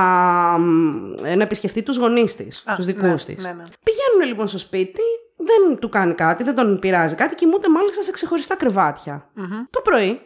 να 1.35 1.43
επισκεφτεί 1.43 1.83
τους 1.83 1.97
γονείς 1.97 2.35
της, 2.35 2.63
τους 2.75 2.85
δικούς 2.85 3.27
ναι, 3.27 3.33
της. 3.33 3.43
ναι, 3.43 3.51
ναι. 3.51 3.63
Πηγαίνουν 3.83 4.27
λοιπόν 4.27 4.47
στο 4.47 4.57
σπίτι, 4.57 5.01
δεν 5.35 5.79
του 5.79 5.89
κάνει 5.89 6.13
κάτι, 6.13 6.43
δεν 6.43 6.55
τον 6.55 6.79
πειράζει 6.79 7.15
κάτι, 7.15 7.35
κοιμούνται 7.35 7.69
μάλιστα 7.69 8.01
σε 8.01 8.11
ξεχωριστά 8.11 8.55
κρεβάτια. 8.55 9.29
Το 9.69 9.81
πρωί, 9.81 10.21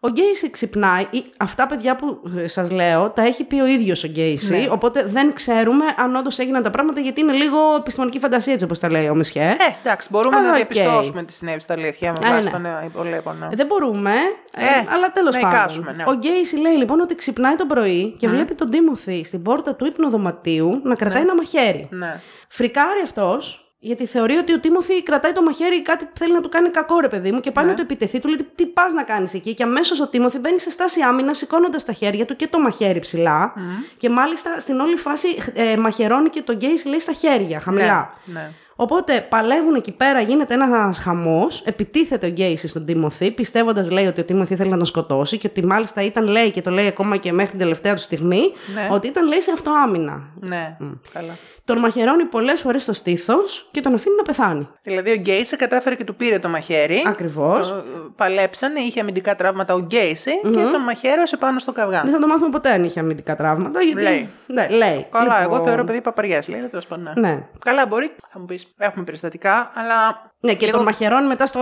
ο 0.00 0.08
Γκέισι 0.08 0.50
ξυπνάει. 0.50 1.06
ή- 1.10 1.24
Αυτά, 1.36 1.66
παιδιά 1.66 1.96
που 1.96 2.20
σας 2.44 2.70
λέω, 2.70 3.10
τα 3.10 3.22
έχει 3.22 3.44
πει 3.44 3.60
ο 3.60 3.66
ίδιος 3.66 4.04
ο 4.04 4.08
Γκέισι. 4.08 4.52
Ναι. 4.56 4.66
Οπότε 4.70 5.04
δεν 5.06 5.32
ξέρουμε 5.32 5.84
αν 5.96 6.16
όντως 6.16 6.38
έγιναν 6.38 6.62
τα 6.62 6.70
πράγματα, 6.70 7.00
γιατί 7.00 7.20
είναι 7.20 7.32
λίγο 7.32 7.58
επιστημονική 7.78 8.18
φαντασία, 8.18 8.52
έτσι 8.52 8.64
όπως 8.64 8.78
τα 8.78 8.90
λέει 8.90 9.08
ο 9.08 9.14
Μισχέ. 9.14 9.40
Ε, 9.40 9.54
εντάξει, 9.82 10.08
μπορούμε 10.10 10.36
Αλλά 10.36 10.44
να 10.46 10.50
οκ. 10.50 10.56
διαπιστώσουμε 10.56 11.22
τι 11.22 11.32
συνέβη 11.32 11.60
στ' 11.60 11.74
αλήθεια 11.74 12.12
με 12.20 12.26
Ε, 12.26 12.30
βάση 12.30 12.44
ναι. 12.44 12.50
των 12.50 12.66
ε, 12.66 12.82
υπολοίπων. 12.86 13.36
ναι. 13.40 13.48
Δεν 13.56 13.66
μπορούμε, 13.66 14.10
ε, 14.56 14.64
Ε, 14.64 14.84
αλλά 14.88 15.12
τέλος 15.12 15.34
να 15.34 15.40
πάντων. 15.40 15.58
εικάσουμε, 15.58 15.92
ναι. 15.96 16.04
Ο 16.06 16.12
Γκέισι 16.12 16.56
λέει 16.56 16.74
λοιπόν 16.74 17.00
ότι 17.00 17.14
ξυπνάει 17.14 17.54
το 17.56 17.66
πρωί 17.66 18.14
και 18.18 18.28
βλέπει 18.28 18.54
τον 18.54 18.70
Τίμοθι 18.70 19.24
στην 19.24 19.42
πόρτα 19.42 19.74
του 19.74 19.84
υπνοδωματίου 19.86 20.80
να 20.84 20.94
κρατάει 20.94 21.22
ένα 21.22 21.34
μαχαίρι. 21.34 21.88
Ναι. 21.90 22.20
Φρικάρει 22.48 23.00
αυτός, 23.04 23.69
γιατί 23.82 24.06
θεωρεί 24.06 24.36
ότι 24.36 24.52
ο 24.52 24.60
Τίμοθι 24.60 25.02
κρατάει 25.02 25.32
το 25.32 25.42
μαχαίρι 25.42 25.82
κάτι 25.82 26.04
που 26.04 26.10
θέλει 26.18 26.32
να 26.32 26.40
του 26.40 26.48
κάνει 26.48 26.68
κακό, 26.68 27.00
ρε 27.00 27.08
παιδί 27.08 27.32
μου, 27.32 27.40
και 27.40 27.50
πάει 27.50 27.64
να 27.64 27.74
του 27.74 27.80
επιτεθεί. 27.80 28.20
Του 28.20 28.28
λέει: 28.28 28.46
Τι 28.54 28.66
πας 28.66 28.92
να 28.92 29.02
κάνεις 29.02 29.34
εκεί. 29.34 29.54
Και 29.54 29.62
αμέσως 29.62 30.00
ο 30.00 30.08
Τίμοθι 30.08 30.38
μπαίνει 30.38 30.60
σε 30.60 30.70
στάση 30.70 31.00
άμυνας, 31.00 31.38
σηκώνοντας 31.38 31.84
τα 31.84 31.92
χέρια 31.92 32.24
του 32.24 32.36
και 32.36 32.46
το 32.46 32.60
μαχαίρι 32.60 32.98
ψηλά. 32.98 33.52
Και 33.96 34.10
μάλιστα 34.10 34.60
στην 34.60 34.80
όλη 34.80 34.96
φάση 34.96 35.28
ε, 35.54 35.76
μαχαιρώνει 35.76 36.28
και 36.28 36.42
τον 36.42 36.56
Γκέισι 36.56 36.88
λέει 36.88 37.00
στα 37.00 37.12
χέρια, 37.12 37.60
χαμηλά. 37.60 38.14
Ναι, 38.24 38.40
ναι. 38.40 38.50
Οπότε 38.82 39.26
παλεύουν 39.28 39.74
εκεί 39.74 39.92
πέρα, 39.92 40.20
γίνεται 40.20 40.54
ένας 40.54 40.98
χαμός. 40.98 41.62
Επιτίθεται 41.64 42.26
ο 42.26 42.30
Γκέισι 42.30 42.68
στον 42.68 42.84
Τίμωθη, 42.84 43.30
πιστεύοντας 43.30 43.90
λέει 43.90 44.06
ότι 44.06 44.20
ο 44.20 44.24
Τίμωθη 44.24 44.56
θέλει 44.56 44.70
να 44.70 44.76
τον 44.76 44.86
σκοτώσει 44.86 45.38
και 45.38 45.46
ότι 45.46 45.66
μάλιστα 45.66 46.02
ήταν, 46.02 46.26
λέει 46.26 46.50
και 46.50 46.60
το 46.62 46.70
λέει 46.70 46.86
ακόμα 46.86 47.16
και 47.16 47.32
μέχρι 47.32 47.50
την 47.50 47.58
τελευταία 47.58 47.94
του 47.94 48.00
στιγμή, 48.00 48.40
Ναι. 48.74 48.88
ότι 48.90 49.06
ήταν 49.06 49.28
λέει 49.28 49.40
σε 49.40 49.50
αυτοάμυνα. 49.52 50.22
Ναι, 50.40 50.76
καλά. 51.12 51.32
Τον 51.64 51.78
μαχαιρώνει 51.78 52.24
πολλές 52.24 52.60
φορές 52.60 52.82
στο 52.82 52.92
στήθος 52.92 53.68
και 53.70 53.80
τον 53.80 53.94
αφήνει 53.94 54.14
να 54.16 54.22
πεθάνει. 54.22 54.68
Δηλαδή 54.82 55.10
ο 55.10 55.14
Γκέισι 55.14 55.56
κατάφερε 55.56 55.94
και 55.94 56.04
του 56.04 56.14
πήρε 56.14 56.38
το 56.38 56.48
μαχαίρι. 56.48 57.02
Ακριβώς. 57.06 57.70
Ε, 57.70 57.74
Παλέψανε, 58.16 58.80
είχε 58.80 59.00
αμυντικά 59.00 59.34
τραύματα 59.36 59.74
ο 59.74 59.78
γκεισι 59.80 60.40
και 60.42 60.48
τον 60.72 60.82
μαχαίρωσε 60.86 61.36
πάνω 61.36 61.58
στο 61.58 61.72
καυγά. 61.72 62.00
Δεν 62.02 62.12
θα 62.12 62.18
το 62.18 62.26
μάθουμε 62.26 62.50
ποτέ 62.50 62.70
αν 62.70 62.84
είχε 62.84 63.00
αμυντικά 63.00 63.36
τραύματα. 63.36 63.80
Γιατί... 63.82 64.02
Λέει. 64.02 64.28
Ναι, 64.46 64.68
λέει. 64.68 65.06
Καλά, 65.10 65.40
Λοιπόν, 65.40 65.54
εγώ 65.56 65.64
θεωρώ 65.64 65.84
παιδί 65.84 66.00
παπαριέ, 66.00 66.38
λέει, 66.46 66.60
τέλος 66.60 66.86
πάντων. 66.86 67.12
Ναι. 67.16 67.28
Ναι. 67.28 67.42
Καλά, 67.64 67.86
μπορεί, 67.86 68.10
θα 68.28 68.38
μου 68.38 68.44
πεις, 68.44 68.69
έχουμε 68.78 69.04
περιστατικά, 69.04 69.70
αλλά. 69.74 70.28
Ναι, 70.42 70.54
και 70.54 70.64
λίγο- 70.66 70.76
τον 70.76 70.86
μαχαιρώνει 70.86 71.26
μετά 71.26 71.46
στο 71.46 71.60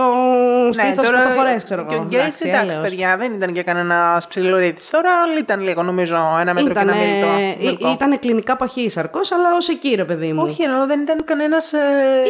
στήθος 0.71 1.05
τώρα- 1.05 1.27
ναι, 1.27 1.33
φορές, 1.33 1.63
ξέρω 1.63 1.85
Και 1.85 1.93
ο 1.93 1.97
εγώ. 1.97 2.05
Γκέισι, 2.07 2.47
εντάξει, 2.49 2.67
έλεος. 2.67 2.79
παιδιά, 2.79 3.17
δεν 3.17 3.33
ήταν 3.33 3.53
και 3.53 3.63
κανένας 3.63 4.27
ψιλορίτη. 4.27 4.81
Τώρα 4.91 5.09
ήταν 5.39 5.61
λίγο, 5.61 5.83
νομίζω, 5.83 6.15
ένα 6.39 6.53
μέτρο 6.53 6.73
και 6.73 6.79
Ήτανε, 6.79 6.91
ένα 6.91 7.33
μίλητο. 7.59 7.87
ή- 7.87 7.91
ήτανε 7.91 8.17
κλινικά 8.17 8.55
παχύσαρκο, 8.55 9.19
αλλά 9.35 9.55
ως 9.55 9.69
εκεί, 9.69 9.95
ρε 9.95 10.05
παιδί 10.05 10.33
μου. 10.33 10.43
Όχι, 10.45 10.63
ενώ 10.63 10.85
δεν 10.85 10.99
ήταν 11.01 11.23
κανένας. 11.23 11.73
Ε... 11.73 11.79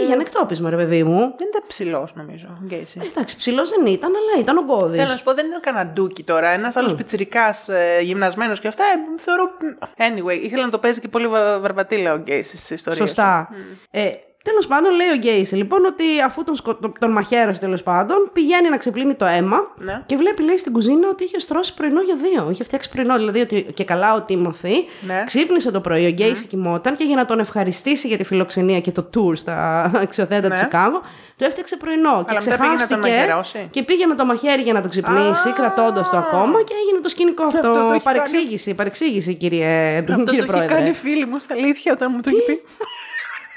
Είχε 0.04 0.14
ανεκτόπισμα, 0.14 0.70
ρε 0.70 0.76
παιδί 0.76 1.04
μου. 1.04 1.20
Δεν 1.20 1.48
ήταν 1.48 1.64
ψηλός, 1.68 2.14
νομίζω, 2.16 2.48
ο 2.62 2.66
Γκέισι. 2.66 3.00
Εντάξει, 3.10 3.38
ψηλός 3.38 3.70
δεν 3.70 3.86
ήταν, 3.86 4.10
αλλά 4.16 4.42
ήταν 4.42 4.58
ο 4.58 4.64
Γκώδη. 4.64 4.98
Θέλω 4.98 5.10
να 5.10 5.16
σου 5.18 5.24
πω, 5.24 5.34
δεν 5.34 5.46
ήταν 5.46 5.60
κανένα 5.62 5.86
ντούκι 5.86 6.24
τώρα. 6.24 6.48
Ένας 6.50 6.76
άλλος 6.76 6.96
πιτσυρικά 6.96 7.56
ε, 7.98 8.02
γυμνασμένος 8.02 8.60
και 8.60 8.68
αυτά. 8.68 8.84
Ε, 8.84 9.22
θεωρώ. 9.22 9.50
Anyway, 9.98 10.44
ήθελα 10.44 10.64
να 10.66 10.70
το 10.72 10.78
παίζει 10.78 11.00
και 11.00 11.08
πολύ 11.08 11.28
βα- 11.28 11.60
βαρβατήλα 11.60 12.14
ο 12.14 12.18
Γκέισι 12.18 12.58
στις 12.58 12.70
ιστορίες. 12.70 13.08
Σωστά. 13.08 13.50
Ε, 13.92 14.10
Τέλος 14.44 14.68
πάντων, 14.68 14.96
λέει 14.96 15.08
ο 15.10 15.16
Γκέισι 15.16 15.56
λοιπόν 15.56 15.86
ότι 15.86 16.04
αφού 16.26 16.44
τον, 16.44 16.56
σκο... 16.56 16.76
τον- 16.76 16.94
τον 17.00 17.12
μαχαίρωσε 17.12 17.60
τέλος 17.60 17.84
πάντων, 17.84 18.30
πηγαίνει 18.34 18.70
να 18.70 18.78
ξεπλύνει 18.78 19.14
το 19.16 19.26
αίμα 19.26 19.58
Ναι. 19.78 20.04
και 20.06 20.16
βλέπει, 20.16 20.44
λέει, 20.44 20.58
στην 20.58 20.72
κουζίνα 20.74 21.10
ότι 21.10 21.24
είχε 21.24 21.40
στρώσει 21.40 21.74
πρωινό 21.74 22.02
για 22.02 22.16
δύο. 22.16 22.50
Είχε 22.50 22.64
φτιάξει 22.64 22.90
πρωινό. 22.90 23.16
Δηλαδή 23.18 23.40
ότι 23.40 23.66
και 23.74 23.84
καλά 23.84 24.14
ο 24.14 24.22
Τίμωθη 24.22 24.74
Ναι. 25.08 25.24
ξύπνησε 25.26 25.72
το 25.72 25.80
πρωί, 25.80 26.06
ο 26.06 26.10
Γκέισι 26.10 26.46
κοιμόταν 26.46 26.96
και 26.96 27.04
για 27.04 27.16
να 27.16 27.26
τον 27.26 27.40
ευχαριστήσει 27.40 28.08
για 28.08 28.18
τη 28.18 28.24
φιλοξενία 28.24 28.80
και 28.80 28.92
το 28.92 29.10
tour 29.16 29.38
στα 29.38 29.82
αξιοθέατα 30.04 30.48
Ναι. 30.48 30.54
του 30.54 30.60
Σικάγο, 30.60 31.02
του 31.38 31.44
έφτιαξε 31.44 31.78
πρωινό. 31.78 32.26
και 32.28 32.34
μετά 32.34 32.58
πήγε 32.58 32.74
να 32.74 32.88
τον 32.88 33.00
ξεχάστηκε 33.02 33.10
μαχαιρώσει. 33.10 33.68
και 33.72 33.84
πήγε 33.84 34.06
με 34.06 34.16
το 34.16 34.26
μαχαίρι 34.26 34.62
για 34.62 34.74
να 34.74 34.82
τον 34.82 34.90
ξυπνήσει, 34.90 35.52
κρατώντας 35.56 36.10
το 36.10 36.18
ακόμα 36.18 36.62
και 36.64 36.74
έγινε 36.84 37.00
το 37.02 37.10
σκηνικό 37.10 37.44
αυτό. 37.44 37.68
αυτό 37.68 37.88
το 37.88 37.94
έχει 37.94 38.04
παρεξήγηση, 38.04 38.74
παρεξήγηση, 38.74 39.36
κύριε, 39.36 39.98
Αυτό 39.98 40.04
κύριε 40.14 40.26
το 40.26 40.34
είχε 40.36 40.46
Πρόεδρε. 40.46 40.74
κάνει 40.76 40.92
φίλη 40.94 41.26
μου 41.26 41.40
στα 41.40 41.54
αλήθεια 41.54 41.94
όταν 41.94 42.12
μου 42.16 42.22
το 42.22 42.30
είχε 42.34 42.42
πει. 42.42 42.62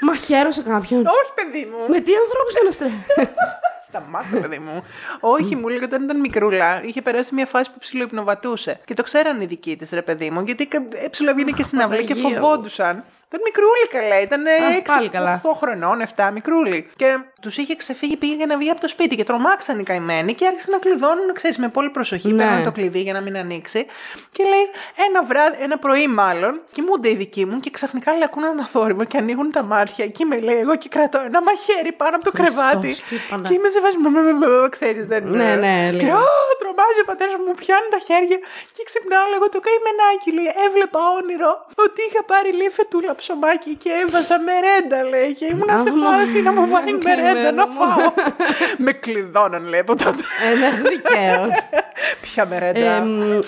Μαχαίρωσε 0.03 0.62
κάποιον. 0.62 1.07
Όχι, 1.07 1.33
παιδί 1.35 1.69
μου. 1.73 1.89
Με 1.89 2.01
τι 2.01 2.12
ανθρώπους 2.15 2.57
αναστρέφει. 2.61 3.31
Σταμάτα, 3.89 4.37
παιδί 4.41 4.59
μου. 4.59 4.85
Όχι, 5.20 5.57
μου 5.57 5.69
λέει 5.69 5.83
όταν 5.83 6.03
ήταν 6.03 6.20
μικρούλα, 6.20 6.83
είχε 6.85 7.03
περάσει 7.03 7.35
μια 7.35 7.47
φάση 7.47 7.70
που 7.70 7.79
ψιλοϊπνοβατούσε. 7.79 8.81
Και 8.85 8.95
το 8.95 9.03
ξέραν 9.03 9.41
οι 9.41 9.47
δικοί 9.47 9.77
της, 9.77 9.91
ρε 9.91 10.03
παιδί 10.03 10.31
μου, 10.31 10.41
γιατί 10.41 10.69
ψιλοβγήκε 11.11 11.53
και 11.53 11.62
στην 11.62 11.81
αυλή 11.81 12.05
και 12.05 12.15
Παναγία 12.15 12.39
μου. 12.41 12.45
φοβόντουσαν. 12.47 13.05
Ήταν 13.33 13.41
μικρούλη 13.45 13.87
καλά, 13.91 14.21
ήταν 14.21 14.43
πάλι 14.87 15.09
καλά. 15.09 15.41
6-8 15.45 15.49
χρονών, 15.61 16.03
7 16.17 16.31
μικρούλη. 16.33 16.89
Και 16.97 17.19
τους 17.41 17.57
είχε 17.57 17.77
ξεφύγει, 17.77 18.17
πήγε 18.17 18.35
για 18.35 18.47
να 18.47 18.57
βγει 18.57 18.71
από 18.71 18.81
το 18.81 18.89
σπίτι 18.89 19.17
και 19.17 19.25
τρομάξαν 19.25 19.79
οι 19.79 19.83
καημένοι 19.83 20.35
και 20.35 20.47
άρχισαν 20.47 20.71
να 20.73 20.79
κλειδώνουν, 20.79 21.33
ξέρεις, 21.35 21.59
με 21.59 21.69
πολύ 21.69 21.91
προσοχή. 21.91 22.33
Ναι. 22.33 22.45
Παίρνουν 22.45 22.65
το 22.65 22.73
κλειδί 22.73 23.01
για 23.01 23.13
να 23.13 23.21
μην 23.21 23.37
ανοίξει. 23.37 23.87
Και 24.31 24.43
λέει 24.45 24.67
ένα, 25.09 25.23
βράδυ, 25.25 25.57
ένα 25.63 25.79
πρωί, 25.79 26.07
μάλλον, 26.09 26.61
κοιμούνται 26.71 27.09
οι 27.11 27.15
δικοί 27.15 27.45
μου 27.47 27.61
και 27.61 27.71
ξαφνικά 27.71 28.11
λέει, 28.13 28.23
ακούν 28.25 28.45
ένα 28.45 28.67
θόρυβο 28.67 29.05
και 29.05 29.17
ανοίγουν 29.17 29.51
τα 29.51 29.63
μάτια. 29.63 30.07
Και 30.07 30.25
με 30.25 30.41
λέει, 30.41 30.59
εγώ 30.59 30.77
και 30.77 30.89
κρατώ 30.89 31.19
ένα 31.31 31.41
μαχαίρι 31.43 31.93
πάνω 31.93 32.17
από 32.17 32.25
το 32.25 32.31
Χριστός 32.37 32.55
κρεβάτι. 32.65 32.89
και 33.09 33.17
Πανα- 33.31 33.49
Και 33.49 33.55
είμαι 33.55 33.69
σε 33.69 33.81
βάση. 33.81 33.97
Ξέρεις, 34.71 35.07
δεν 35.07 35.23
Ναι, 35.27 35.51
ναι, 35.65 35.89
Και 35.91 35.97
λίγο. 36.07 36.17
«Α, 36.17 36.25
τρομάζει 36.61 37.01
ο 37.05 37.07
πατέρας 37.11 37.35
μου, 37.39 37.45
μου 37.49 37.55
πιάνει 37.63 37.89
τα 37.95 38.01
χέρια 38.07 38.39
και 38.75 38.83
ξυπνάω 38.89 39.27
λέγω 39.33 39.47
το 39.55 39.61
καημενάκι. 39.67 40.29
Λέει, 40.37 40.51
έβλεπα 40.67 41.01
όνειρο 41.19 41.51
ότι 41.85 41.99
είχα 42.09 42.23
πάρει 42.31 42.51
λέει 42.59 42.71
φετούλα 42.79 43.13
ψωμάκι 43.23 43.73
και 43.82 43.90
έβαζα 44.03 44.36
μερέντα, 44.49 44.99
λέει. 45.12 45.31
Και 45.39 45.44
ήμουνα 45.53 45.77
σε 45.85 45.89
Αχ, 45.89 45.94
φάση 46.05 46.43
να 46.43 46.53
μου 46.53 46.65
βάλει 46.73 46.93
καημένο 46.99 47.32
μερέντα 47.32 47.53
να 47.53 47.66
μου. 47.69 47.74
φάω. 47.81 48.12
Με 48.78 48.93
κλειδώναν, 48.93 49.65
λέει 49.73 49.81
από 49.81 49.97
τότε. 49.97 50.23
Ε, 50.47 50.59
ναι, 50.61 50.69
δικαίως. 50.90 51.55
Ποια 52.24 52.47
μερέντα. 52.47 53.03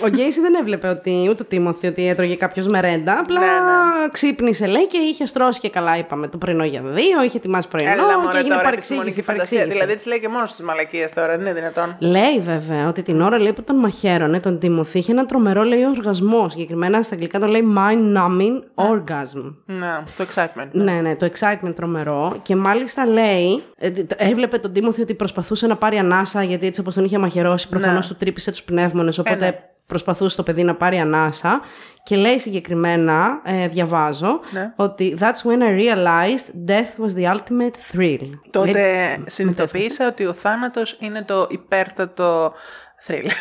ο 0.04 0.08
Γκέισι 0.08 0.40
δεν 0.40 0.54
έβλεπε 0.54 0.88
ότι, 0.88 1.26
ούτε 1.30 1.42
ο 1.42 1.46
Τίμωθη 1.46 1.86
ότι 1.86 2.08
έτρωγε 2.08 2.36
κάποιος 2.36 2.66
μερέντα. 2.66 3.18
Απλά 3.18 3.38
Ναι, 3.40 3.46
ναι. 3.46 4.08
ξύπνησε, 4.12 4.66
λέει, 4.66 4.86
και 4.86 4.96
είχε 4.98 5.26
στρώσει 5.26 5.60
και 5.60 5.70
καλά, 5.70 5.98
είπαμε, 5.98 6.28
το 6.28 6.38
πρωινό 6.38 6.64
για 6.64 6.80
δύο, 6.84 7.22
είχε 7.24 7.36
ετοιμάσει 7.36 7.68
πρωινό 7.68 7.90
Έλα 7.90 8.02
και 8.02 8.16
μόνο 8.16 8.36
έγινε 8.36 8.48
τώρα 8.48 8.62
παρεξήγηση. 8.62 9.06
επιστημονική 9.08 9.22
φαντασία. 9.22 9.58
παρεξήγηση. 9.58 9.78
Δηλαδή 9.86 10.02
τη 10.02 10.08
λέει 10.08 10.20
και 10.20 10.28
μόνος 10.28 10.50
στις 10.50 10.64
μαλακίες 10.64 11.12
τώρα, 11.12 11.26
δεν 11.28 11.40
είναι 11.40 11.52
δυνατόν. 11.52 11.96
Λέει 11.98 12.38
βέβαια 12.40 12.88
ότι 12.88 13.02
την 13.02 13.20
ώρα 13.20 13.38
λέει, 13.38 13.52
που 13.52 13.62
τον 13.62 13.76
μαχαίρωνε, 13.76 14.40
τον 14.40 14.58
Τίμωθη, 14.58 14.98
είχε 14.98 15.12
ένα 15.12 15.26
τρομερό 15.26 15.62
λέει 15.62 15.84
οργασμό. 15.96 16.48
Συγκεκριμένα 16.48 17.02
στα 17.02 17.14
αγγλικά 17.14 17.38
το 17.38 17.46
λέει 17.46 17.74
mind 17.76 18.16
numbing 18.18 18.62
orgasm. 18.90 19.54
Ναι, 19.66 20.02
το 20.16 20.26
excitement. 20.34 20.68
Ναι, 20.72 20.92
ναι, 20.92 21.16
το 21.16 21.30
excitement 21.38 21.74
τρομερό. 21.74 22.38
Και 22.42 22.56
μάλιστα 22.56 23.06
λέει, 23.06 23.62
ε, 23.78 23.90
τ- 23.90 24.12
έβλεπε 24.16 24.58
τον 24.58 24.72
Τίμωθη 24.72 25.02
ότι 25.02 25.14
προσπαθούσε 25.14 25.66
να 25.66 25.76
πάρει 25.76 25.96
ανάσα 25.96 26.42
γιατί 26.42 26.66
έτσι 26.66 26.80
όπως 26.80 26.94
τον 26.94 27.04
είχε 27.04 27.18
μαχαιρώσει, 27.18 27.68
προφανώς 27.68 28.08
Ναι. 28.08 28.12
του 28.14 28.18
τρύπησε 28.24 28.50
τους 28.50 28.62
πνεύμονες. 28.62 29.18
Οπότε 29.18 29.44
ναι. 29.44 29.58
προσπαθούσε 29.86 30.36
το 30.36 30.42
παιδί 30.42 30.62
να 30.62 30.74
πάρει 30.74 30.96
ανάσα 30.96 31.60
και 32.02 32.16
λέει 32.16 32.38
συγκεκριμένα, 32.38 33.40
ε, 33.44 33.68
διαβάζω, 33.68 34.40
Ναι. 34.50 34.72
ότι 34.76 35.16
That's 35.20 35.48
when 35.50 35.62
I 35.62 35.80
realized 35.80 36.70
death 36.70 37.04
was 37.04 37.14
the 37.22 37.34
ultimate 37.36 37.74
thrill. 37.92 38.30
Τότε 38.50 38.70
Λέει- 38.70 39.24
συνειδητοποίησα 39.26 40.06
ότι 40.06 40.26
ο 40.26 40.32
θάνατος 40.32 40.96
είναι 41.00 41.22
το 41.22 41.46
υπέρτατο 41.50 42.52
θρύλ. 43.00 43.26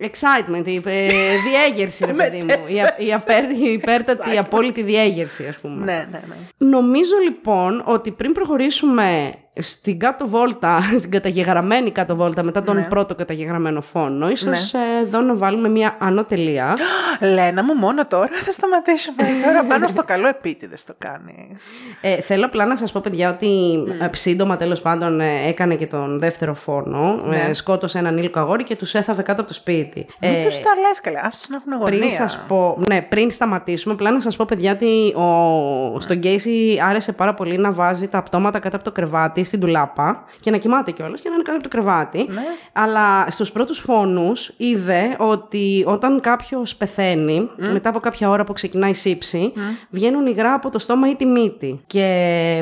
Excitement, 0.00 0.66
η 0.66 0.82
ε, 0.84 1.08
διέγερση 1.48 2.04
ρε 2.06 2.12
παιδί 2.22 2.42
μου. 2.42 2.54
Η, 2.66 2.80
α- 2.80 2.94
η, 2.98 3.12
απέρ- 3.12 3.50
η 3.58 3.72
υπέρτατη, 3.72 4.34
η 4.34 4.38
απόλυτη 4.38 4.82
διέγερση 4.82 5.46
ας 5.46 5.56
πούμε. 5.56 5.84
ναι, 5.84 6.08
ναι, 6.12 6.20
ναι. 6.28 6.66
Νομίζω 6.68 7.12
λοιπόν 7.24 7.82
ότι 7.86 8.10
πριν 8.10 8.32
προχωρήσουμε 8.32 9.32
στην 9.58 9.98
κάτω 9.98 10.28
βόλτα, 10.28 10.80
στην 10.98 11.10
καταγεγραμμένη 11.10 11.90
κάτω 11.90 12.16
βόλτα 12.16 12.42
μετά 12.42 12.62
τον 12.62 12.86
πρώτο 12.88 13.14
καταγεγραμμένο 13.14 13.80
φόνο, 13.80 14.30
ίσως 14.30 14.74
ε, 14.74 14.78
εδώ 15.02 15.20
να 15.20 15.34
βάλουμε 15.34 15.68
μια 15.68 15.96
ανώτελεία. 15.98 16.76
Λένα 17.34 17.64
μου, 17.64 17.74
μόνο 17.74 18.06
τώρα 18.06 18.28
θα 18.44 18.52
σταματήσουμε. 18.52 19.22
τώρα 19.44 19.64
πάνω 19.64 19.86
στο 19.86 20.04
καλό 20.04 20.28
επίτηδες 20.28 20.84
το 20.84 20.94
κάνεις. 20.98 21.84
Ε, 22.00 22.20
θέλω 22.20 22.44
απλά 22.44 22.64
να 22.66 22.76
σας 22.76 22.92
πω 22.92 23.00
παιδιά 23.00 23.30
ότι 23.30 23.78
ε, 24.00 24.16
σύντομα 24.16 24.56
τέλος 24.56 24.80
πάντων 24.80 25.20
ε, 25.20 25.48
έκανε 25.48 25.74
και 25.74 25.86
τον 25.86 26.18
δεύτερο 26.18 26.54
φόνο, 26.54 27.20
ε, 27.48 27.52
σκότωσε 27.52 27.98
έναν 27.98 28.18
ήλικο 28.18 28.38
αγόρι 28.38 28.64
και 28.64 28.76
τους 28.76 28.94
έθαβε 28.94 29.22
κάτω 29.22 29.40
από 29.40 29.50
το 29.50 29.54
σπίτι. 29.56 30.06
Ε, 30.20 30.30
Μην 30.30 30.44
τους 30.44 30.58
τα 30.58 30.70
λες 30.88 31.00
καλά, 31.02 31.20
ας 31.22 31.46
να 31.50 31.56
έχουν 31.56 31.72
αγωνία. 31.72 31.98
πριν 31.98 32.10
σας 32.10 32.44
πω, 32.48 32.78
ναι, 32.88 33.02
πριν 33.02 33.30
σταματήσουμε, 33.30 33.94
απλά 33.94 34.10
να 34.10 34.20
σας 34.20 34.36
πω 34.36 34.44
παιδιά 34.48 34.72
ότι 34.72 35.14
ο, 35.14 36.00
στον 36.00 36.16
Γκέισι 36.16 36.78
άρεσε 36.88 37.12
πάρα 37.12 37.34
πολύ 37.34 37.58
να 37.58 37.72
βάζει 37.72 38.08
τα 38.08 38.22
πτώματα 38.22 38.58
κάτω 38.58 38.76
από 38.76 38.84
το 38.84 38.92
κρεβάτι 38.92 39.39
στην 39.44 39.60
τουλάπα 39.60 40.24
και 40.40 40.50
να 40.50 40.56
κοιμάται 40.56 40.90
κιόλας 40.90 41.20
και 41.20 41.28
να 41.28 41.34
είναι 41.34 41.42
κάτω 41.42 41.58
από 41.58 41.68
το 41.68 41.76
κρεβάτι. 41.76 42.28
Αλλά 42.72 43.26
στους 43.30 43.52
πρώτους 43.52 43.78
φόνους 43.78 44.52
είδε 44.56 45.16
ότι 45.18 45.84
όταν 45.86 46.20
κάποιος 46.20 46.76
πεθαίνει, 46.76 47.50
μετά 47.56 47.88
από 47.88 48.00
κάποια 48.00 48.28
ώρα 48.30 48.44
που 48.44 48.52
ξεκινάει 48.52 48.90
η 48.90 48.94
σύψη, 48.94 49.52
βγαίνουν 49.90 50.26
υγρά 50.26 50.52
από 50.52 50.70
το 50.70 50.78
στόμα 50.78 51.08
ή 51.08 51.14
τη 51.14 51.26
μύτη. 51.26 51.80
Και 51.86 52.06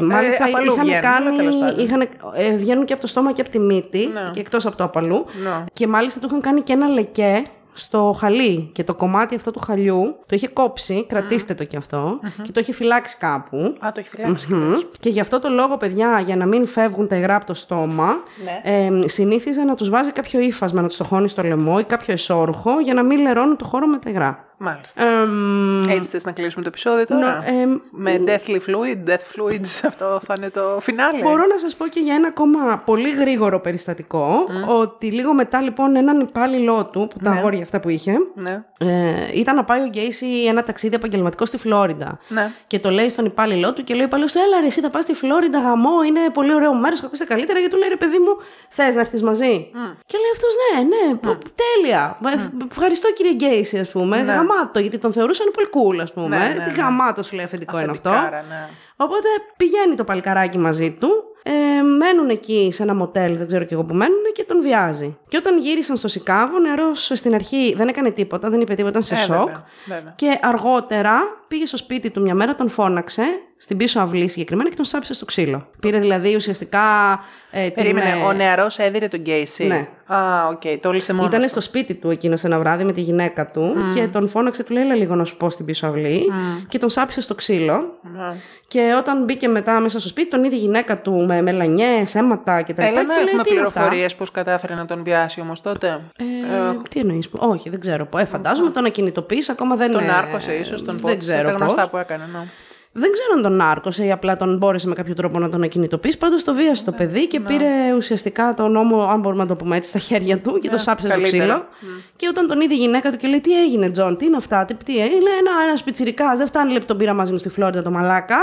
μάλιστα 0.02 0.44
απ' 0.44 0.56
αλλού 0.56 0.72
είχαν 0.72 0.84
βγαίνουν, 0.84 1.04
αλλά 1.06 1.20
κάνει, 1.20 1.36
τέλος 1.36 1.56
πάντων. 1.56 1.84
είχαν, 1.84 2.08
ε, 2.34 2.56
βγαίνουν 2.56 2.84
και 2.84 2.92
από 2.92 3.02
το 3.02 3.08
στόμα 3.08 3.32
και 3.32 3.40
από 3.40 3.50
τη 3.50 3.58
μύτη 3.58 4.08
και 4.32 4.40
εκτός 4.40 4.66
από 4.66 4.76
το 4.76 4.84
απαλού. 4.84 5.24
Ναι. 5.42 5.64
Και 5.72 5.86
μάλιστα 5.86 6.20
του 6.20 6.26
είχαν 6.26 6.40
κάνει 6.40 6.60
και 6.60 6.72
ένα 6.72 6.88
λεκέ 6.88 7.42
στο 7.78 8.16
χαλί 8.18 8.70
και 8.72 8.84
το 8.84 8.94
κομμάτι 8.94 9.34
αυτό 9.34 9.50
του 9.50 9.58
χαλιού 9.58 10.16
το 10.26 10.34
είχε 10.34 10.48
κόψει, 10.48 11.06
κρατήστε 11.06 11.54
το 11.54 11.64
κι 11.64 11.76
αυτο 11.76 12.20
και 12.42 12.52
το 12.52 12.60
είχε 12.60 12.72
φυλάξει 12.72 13.16
κάπου. 13.18 13.56
Α, 13.56 13.92
το 13.92 14.00
έχει 14.00 14.08
φυλάξει. 14.08 14.54
Μμμ. 14.54 14.74
Και 14.98 15.08
γι' 15.08 15.20
αυτό 15.20 15.38
το 15.38 15.48
λόγο, 15.48 15.76
παιδιά, 15.76 16.20
για 16.24 16.36
να 16.36 16.46
μην 16.46 16.66
φεύγουν 16.66 17.08
τα 17.08 17.16
υγρά 17.16 17.34
από 17.34 17.44
το 17.46 17.54
στόμα, 17.54 18.08
Ναι. 18.44 19.02
ε, 19.02 19.08
συνήθιζε 19.08 19.62
να 19.62 19.74
τους 19.74 19.88
βάζει 19.90 20.12
κάποιο 20.12 20.40
ύφασμα, 20.40 20.80
να 20.82 20.88
τους 20.88 20.96
το 20.96 21.04
χώνει 21.04 21.28
στο 21.28 21.42
λαιμό 21.42 21.76
ή 21.80 21.84
κάποιο 21.84 22.12
εσόρουχο 22.12 22.80
για 22.80 22.94
να 22.94 23.02
μην 23.02 23.20
λερώνουν 23.20 23.56
το 23.56 23.64
χώρο 23.64 23.86
με 23.86 23.98
τα 23.98 24.10
υγρά. 24.10 24.47
Μάλιστα. 24.60 25.04
Εμ, 25.06 25.88
Έτσι 25.88 26.08
θες 26.10 26.24
να 26.24 26.32
κλείσουμε 26.32 26.62
το 26.62 26.68
επεισόδιο 26.68 27.04
τώρα; 27.06 27.20
νο- 27.36 27.60
εμ, 27.62 27.78
Με 27.90 28.22
deathly 28.26 28.54
fluid, 28.56 29.10
death 29.10 29.12
fluids, 29.36 29.80
αυτό 29.90 30.20
θα 30.26 30.34
είναι 30.36 30.50
το 30.50 30.78
φινάλε. 30.80 31.22
Μπορώ 31.22 31.46
να 31.46 31.58
σας 31.58 31.76
πω 31.76 31.86
και 31.86 32.00
για 32.00 32.14
ένα 32.14 32.28
ακόμα 32.28 32.82
πολύ 32.84 33.10
γρήγορο 33.10 33.60
περιστατικό, 33.60 34.46
ότι 34.68 35.06
λίγο 35.10 35.34
μετά 35.34 35.60
λοιπόν 35.60 35.96
έναν 35.96 36.20
υπάλληλό 36.20 36.86
του, 36.92 37.08
που 37.10 37.18
τα 37.22 37.30
αγόρια 37.30 37.62
αυτά 37.62 37.80
που 37.80 37.88
είχε, 37.88 38.12
Ναι. 38.34 38.62
ε, 38.78 38.86
ήταν 39.34 39.56
να 39.56 39.64
πάει 39.64 39.80
ο 39.80 39.86
Γκέισι 39.86 40.26
ένα 40.48 40.62
ταξίδι 40.62 40.94
επαγγελματικό 40.94 41.46
στη 41.46 41.56
Φλόριντα. 41.58 42.18
Ναι. 42.28 42.50
Και 42.66 42.78
το 42.78 42.90
λέει 42.90 43.08
στον 43.08 43.24
υπάλληλό 43.24 43.72
του 43.72 43.84
και 43.84 43.92
λέει 43.94 44.02
ο 44.02 44.06
υπάλληλος 44.06 44.32
του: 44.32 44.38
Έλα, 44.46 44.60
ρε, 44.60 44.66
εσύ 44.66 44.80
θα 44.80 44.90
πας 44.90 45.02
στη 45.02 45.14
Φλόριντα 45.14 45.58
γαμό, 45.60 46.02
είναι 46.06 46.20
πολύ 46.32 46.54
ωραίο 46.54 46.74
μέρος, 46.74 47.00
θα 47.00 47.06
ακούστε 47.06 47.24
καλύτερα. 47.24 47.60
Και 47.60 47.68
του 47.68 47.76
λέει: 47.76 47.88
Ρε, 47.88 47.96
παιδί 47.96 48.18
μου, 48.18 48.36
θες 48.68 48.94
να 48.94 49.00
έρθεις 49.00 49.22
μαζί. 49.22 49.70
Και 50.06 50.16
λέει 50.22 50.32
αυτός: 50.32 50.52
Ναι, 50.74 50.82
ναι, 50.82 51.14
πο- 51.16 51.38
τέλεια. 51.54 52.18
Ε, 52.26 52.64
Ευχαριστώ 52.70 53.12
κύριε 53.12 53.32
Γκέισι, 53.32 53.78
ας 53.78 53.88
πούμε. 53.90 54.16
Γαμάτο, 54.50 54.78
γιατί 54.78 54.98
τον 54.98 55.12
θεωρούσαν 55.12 55.50
πολύ 55.54 55.68
cool, 55.72 56.02
ας 56.02 56.12
πούμε. 56.12 56.28
Ναι, 56.38 56.46
ναι, 56.46 56.52
Τι 56.64 56.70
ναι. 56.70 56.76
γαμάτος 56.82 57.26
σου 57.26 57.34
λέει 57.36 57.44
αφεντικό 57.44 57.80
είναι 57.80 57.90
αυτό. 57.90 58.08
Αφεντικάρα, 58.08 58.44
ναι. 58.48 58.68
Οπότε 58.96 59.28
πηγαίνει 59.56 59.94
το 59.94 60.04
παλικαράκι 60.04 60.58
μαζί 60.58 60.92
του, 60.92 61.08
ε, 61.42 61.82
μένουν 61.82 62.28
εκεί 62.28 62.70
σε 62.72 62.82
ένα 62.82 62.94
μοτέλ, 62.94 63.36
δεν 63.36 63.46
ξέρω 63.46 63.64
και 63.64 63.74
εγώ 63.74 63.82
που 63.84 63.94
μένουν, 63.94 64.22
και 64.34 64.44
τον 64.44 64.60
βιάζει. 64.60 65.18
Και 65.28 65.36
όταν 65.36 65.58
γύρισαν 65.58 65.96
στο 65.96 66.08
Σικάγο, 66.08 66.56
ο 66.56 66.58
νεαρό 66.58 66.94
στην 66.94 67.34
αρχή 67.34 67.74
δεν 67.76 67.88
έκανε 67.88 68.10
τίποτα, 68.10 68.50
δεν 68.50 68.60
είπε 68.60 68.74
τίποτα, 68.74 68.90
ήταν 68.98 69.02
σε 69.02 69.14
Ε, 69.14 69.16
σοκ. 69.16 69.36
βέβαια, 69.38 69.64
βέβαια. 69.86 70.12
Και 70.16 70.38
αργότερα 70.42 71.12
πήγε 71.48 71.66
στο 71.66 71.76
σπίτι 71.76 72.10
του 72.10 72.20
μια 72.20 72.34
μέρα, 72.34 72.54
τον 72.54 72.68
φώναξε, 72.68 73.22
στην 73.60 73.76
πίσω 73.76 74.00
αυλή 74.00 74.28
συγκεκριμένα, 74.28 74.68
και 74.68 74.76
τον 74.76 74.84
σάψε 74.84 75.14
στο 75.14 75.24
ξύλο. 75.24 75.66
Πήρε 75.80 75.98
δηλαδή 75.98 76.34
ουσιαστικά. 76.34 76.80
Ε, 77.50 77.64
την, 77.64 77.74
Περίμενε, 77.74 78.10
ε, 78.10 78.24
ο 78.28 78.32
νεαρός 78.32 78.78
έδειρε 78.78 79.08
τον 79.08 79.20
Γκέισι. 79.20 79.64
Ναι. 79.64 79.88
Α, 80.06 80.46
οκ, 80.50 80.62
το 80.80 80.92
έλυσε 80.92 81.12
μόνος. 81.12 81.34
Ήταν 81.36 81.48
στο 81.48 81.60
σπίτι 81.60 81.94
του 81.94 82.10
εκείνος 82.10 82.44
ένα 82.44 82.58
βράδυ 82.58 82.84
με 82.84 82.92
τη 82.92 83.00
γυναίκα 83.00 83.46
του 83.46 83.74
και 83.94 84.06
τον 84.06 84.28
φώναξε, 84.28 84.62
του 84.62 84.72
λέει: 84.72 84.82
Έλα 84.82 84.94
λίγο 84.94 85.14
να 85.14 85.24
σου 85.24 85.36
πω 85.36 85.50
στην 85.50 85.64
πίσω 85.64 85.86
αυλή. 85.86 86.22
Και 86.68 86.78
τον 86.78 86.90
σάπισε 86.90 87.20
στο 87.20 87.34
ξύλο. 87.34 87.98
Και 88.68 88.94
όταν 88.98 89.24
μπήκε 89.24 89.48
μετά 89.48 89.80
μέσα 89.80 90.00
στο 90.00 90.08
σπίτι, 90.08 90.28
τον 90.28 90.44
είδε 90.44 90.54
η 90.54 90.58
γυναίκα 90.58 91.00
του 91.00 91.12
με 91.12 91.42
μελανιές, 91.42 92.14
αίματα 92.14 92.62
κτλ. 92.62 92.82
Έλα 92.82 92.90
Και 92.90 93.06
να 93.06 93.14
λέει, 93.14 93.24
έχουμε 93.26 93.42
«Τι 93.42 93.50
είναι 93.50 93.60
αυτά;» 93.60 93.72
πληροφορίες 93.80 94.14
πώς 94.14 94.30
κατάφερε 94.30 94.74
να 94.74 94.84
τον 94.84 95.02
βιάσει 95.02 95.40
όμως 95.40 95.60
τότε; 95.60 96.00
Ε, 96.16 96.24
τι 96.90 97.00
εννοείς, 97.00 97.28
Όχι, 97.32 97.70
δεν 97.70 97.80
ξέρω. 97.80 98.08
Ε, 98.18 98.24
φαντάζομαι 98.24 98.70
τον 98.70 98.84
ακινητοποίησε, 98.84 99.52
ακόμα 99.52 99.76
δεν 99.76 99.92
Τον 99.92 100.02
ε, 100.04 100.12
νάρκωσε 100.12 100.52
ίσως, 100.52 100.84
τον 100.84 100.96
Δεν 100.96 101.02
πότισε, 101.02 101.32
ξέρω 101.32 101.50
τα 101.50 101.56
γνωστά 101.56 101.80
πώς. 101.80 101.90
που 101.90 101.96
έκανε. 101.96 102.28
ναι. 102.32 102.38
Δεν 102.98 103.12
ξέρω 103.12 103.32
αν 103.36 103.42
τον 103.42 103.60
νάρκωσε 103.60 104.04
ή 104.04 104.12
απλά 104.12 104.36
τον 104.36 104.56
μπόρεσε 104.56 104.88
με 104.88 104.94
κάποιο 104.94 105.14
τρόπο 105.14 105.38
να 105.38 105.48
τον 105.48 105.62
ακινητοποιήσει. 105.62 106.18
Πάντως 106.18 106.44
το 106.44 106.54
βίασε 106.54 106.84
το 106.84 106.92
παιδί 106.92 107.26
και 107.26 107.40
πήρε 107.40 107.66
ουσιαστικά 107.96 108.54
τον 108.56 108.72
νόμο, 108.72 109.02
αν 109.02 109.20
μπορούμε 109.20 109.42
να 109.42 109.48
το 109.48 109.54
πούμε 109.56 109.76
έτσι, 109.76 109.88
στα 109.88 109.98
χέρια 109.98 110.38
του 110.38 110.58
και 110.58 110.68
το 110.68 110.78
σάπισε 110.78 111.06
στο 111.06 111.16
καλύτερα. 111.16 111.44
ξύλο. 111.44 111.66
Και 112.16 112.26
όταν 112.28 112.46
τον 112.46 112.60
είδε 112.60 112.74
η 112.74 112.76
γυναίκα 112.76 113.10
του 113.10 113.16
και 113.16 113.28
λέει: 113.28 113.40
Τι 113.40 113.62
έγινε, 113.62 113.90
Τζον, 113.90 114.16
τι 114.16 114.24
είναι 114.24 114.36
αυτά, 114.36 114.64
τι, 114.64 114.74
τι 114.74 114.98
έγινε. 114.98 115.20
Λέει: 115.20 115.36
Ένα, 115.38 115.50
ένας 115.66 115.82
πιτσιρικάς, 115.82 116.38
δεν 116.38 116.46
φτάνει 116.46 116.68
λέει 116.70 116.78
που 116.78 116.84
τον 116.86 116.96
πήρα 116.96 117.12
μαζί 117.14 117.32
μου 117.32 117.38
στη 117.38 117.48
Φλόριντα 117.48 117.82
το 117.82 117.90
μαλάκα. 117.90 118.38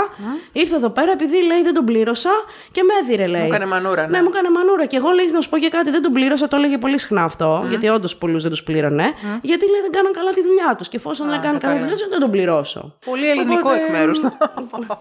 Ήρθε 0.52 0.76
εδώ 0.76 0.90
πέρα 0.90 1.12
επειδή 1.12 1.44
λέει 1.46 1.62
δεν 1.62 1.74
τον 1.74 1.84
πλήρωσα 1.84 2.30
και 2.72 2.82
με 2.82 2.92
έδειρε, 3.02 3.26
λέει. 3.26 3.40
Μου 3.40 3.46
έκανε 3.46 3.66
μανούρα, 3.66 4.02
ναι. 4.02 4.08
Ναι, 4.16 4.22
μου 4.22 4.30
έκανε 4.32 4.50
μανούρα. 4.50 4.86
Και 4.86 4.96
εγώ 4.96 5.10
λέει 5.10 5.26
να 5.32 5.40
σου 5.40 5.48
πω 5.48 5.58
και 5.58 5.68
κάτι, 5.68 5.90
δεν 5.90 6.02
τον 6.02 6.12
πλήρωσα, 6.12 6.48
το 6.48 6.56
έλεγε 6.56 6.78
πολύ 6.78 6.98
συχνά 6.98 7.22
αυτό, 7.22 7.64
γιατί 7.68 7.88
όντως 7.88 8.16
πολλούς 8.16 8.42
δεν 8.42 8.50
τους 8.50 8.62
πλήρωνε. 8.62 9.04
Γιατί 9.42 9.64
λέει 9.70 9.80
δεν 9.80 9.90
κάναν 9.90 10.12
καλά 10.12 10.30
τη 10.32 10.42
δουλειά 10.42 10.74
τους. 10.78 10.88
Και 10.88 10.96
εφόσον 10.96 11.28
δεν 11.28 11.40
κάναν 11.40 11.58
καλά 11.58 11.72
τη 11.72 11.78
δουλειά 11.78 11.92
τους, 11.94 12.02
δεν 12.02 12.10
θα 12.10 12.20
τον 12.26 12.30
πληρώσω. 12.30 12.94
Πολύ 13.04 13.28
ελληνικό 13.30 13.58
Οπότε- 13.58 13.82
εκ 13.82 13.90
μέρους 13.90 14.20
του. 14.20 14.32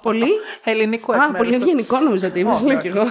Πολύ. 0.01 0.27
Ελληνικό 0.63 1.13
εκ 1.13 1.19
Α, 1.19 1.21
μέρους 1.21 1.37
πολύ 1.37 1.49
του. 1.49 1.55
ευγενικό 1.61 1.99
νόμιζα 1.99 2.27
ότι 2.27 2.39
είπες, 2.39 2.53
Όχι, 2.55 2.65
λέω 2.65 2.77
όχι. 2.77 2.89
κι 2.89 2.97
εγώ. 2.97 3.01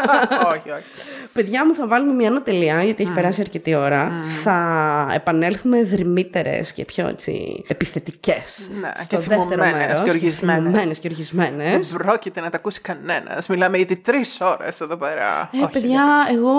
όχι, 0.54 0.70
όχι. 0.70 0.84
Παιδιά 1.32 1.66
μου, 1.66 1.74
θα 1.74 1.86
βάλουμε 1.86 2.12
μια 2.12 2.30
νοτελεία, 2.30 2.82
γιατί 2.82 3.02
έχει 3.02 3.12
περάσει 3.12 3.40
αρκετή 3.40 3.74
ώρα. 3.74 4.12
Θα 4.42 4.56
επανέλθουμε 5.14 5.82
δρυμύτερες 5.82 6.72
και 6.72 6.84
πιο 6.84 7.08
έτσι 7.08 7.64
επιθετικές. 7.68 8.70
Ναι, 8.80 8.90
στο 8.94 9.06
και 9.08 9.16
δεύτερο 9.16 9.42
θυμωμένες 9.42 9.72
μέρος, 9.86 10.00
και 10.02 10.10
οργισμένες. 10.10 10.62
θυμωμένες 10.64 10.98
και 10.98 11.08
οργισμένες. 11.08 11.88
Δεν 11.90 11.98
πρόκειται 12.06 12.40
να 12.40 12.50
τα 12.50 12.56
ακούσει 12.56 12.80
κανένας. 12.80 13.46
Μιλάμε 13.48 13.78
ήδη 13.78 13.96
τρεις 13.96 14.38
ώρες 14.40 14.80
εδώ 14.80 14.96
πέρα. 14.96 15.50
Ε, 15.52 15.56
Όχι, 15.64 15.72
παιδιά, 15.72 16.02
εντάξει. 16.02 16.34
εγώ 16.34 16.52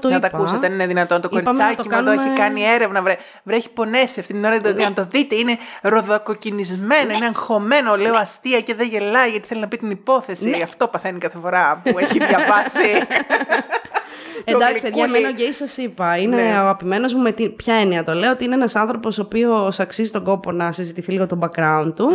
το 0.00 0.08
να 0.08 0.16
είπα. 0.16 0.28
τα 0.28 0.36
ακούσετε, 0.36 0.60
δεν 0.60 0.72
είναι 0.72 0.86
δυνατόν. 0.86 1.20
Το 1.20 1.28
Είπαμε 1.32 1.58
να 1.58 1.64
κοριτσάκι 1.64 1.88
το 1.88 1.94
μου 1.94 1.96
εδώ 2.00 2.04
κάνουμε- 2.10 2.26
έχει 2.30 2.38
κάνει 2.38 2.62
έρευνα. 2.74 3.02
Βρε, 3.02 3.16
βρε 3.42 3.56
έχει 3.56 3.70
πονέσει 3.70 4.20
αυτή 4.20 4.32
την 4.32 4.44
ώρα. 4.44 4.60
το- 4.60 4.72
Να 4.74 4.92
το 4.92 5.06
δείτε, 5.10 5.34
είναι 5.34 5.58
ροδοκοκκινισμένο, 5.82 7.12
είναι 7.16 7.26
αγχωμένο. 7.26 7.96
Λέω 7.96 8.14
αστεία 8.16 8.55
και 8.60 8.74
δεν 8.74 8.88
γελάει 8.88 9.30
γιατί 9.30 9.46
θέλει 9.46 9.60
να 9.60 9.68
πει 9.68 9.76
την 9.76 9.90
υπόθεση. 9.90 10.48
Ναι. 10.48 10.62
Αυτό 10.62 10.88
παθαίνει 10.88 11.18
κάθε 11.18 11.38
φορά 11.42 11.80
που 11.84 11.98
έχει 11.98 12.18
διαβάσει. 12.18 12.90
Το 14.44 14.56
Εντάξει, 14.56 14.82
παιδιά, 14.82 15.04
γλυκούλι. 15.04 15.16
εμένα 15.16 15.28
ο 15.28 15.32
γκέι 15.32 15.52
σας 15.52 15.76
είπα. 15.76 16.16
Είναι 16.16 16.36
Ναι. 16.36 16.42
αγαπημένος 16.42 17.14
μου 17.14 17.22
με 17.22 17.32
τι, 17.32 17.48
ποια 17.48 17.74
έννοια 17.74 18.04
το 18.04 18.12
λέω. 18.14 18.30
Ότι 18.30 18.44
είναι 18.44 18.54
ένας 18.54 18.74
άνθρωπος 18.76 19.18
ο 19.18 19.22
οποίος 19.22 19.80
αξίζει 19.80 20.10
τον 20.10 20.24
κόπο 20.24 20.52
να 20.52 20.72
συζητηθεί 20.72 21.12
λίγο 21.12 21.26
το 21.26 21.38
background 21.40 21.92
του. 21.96 22.08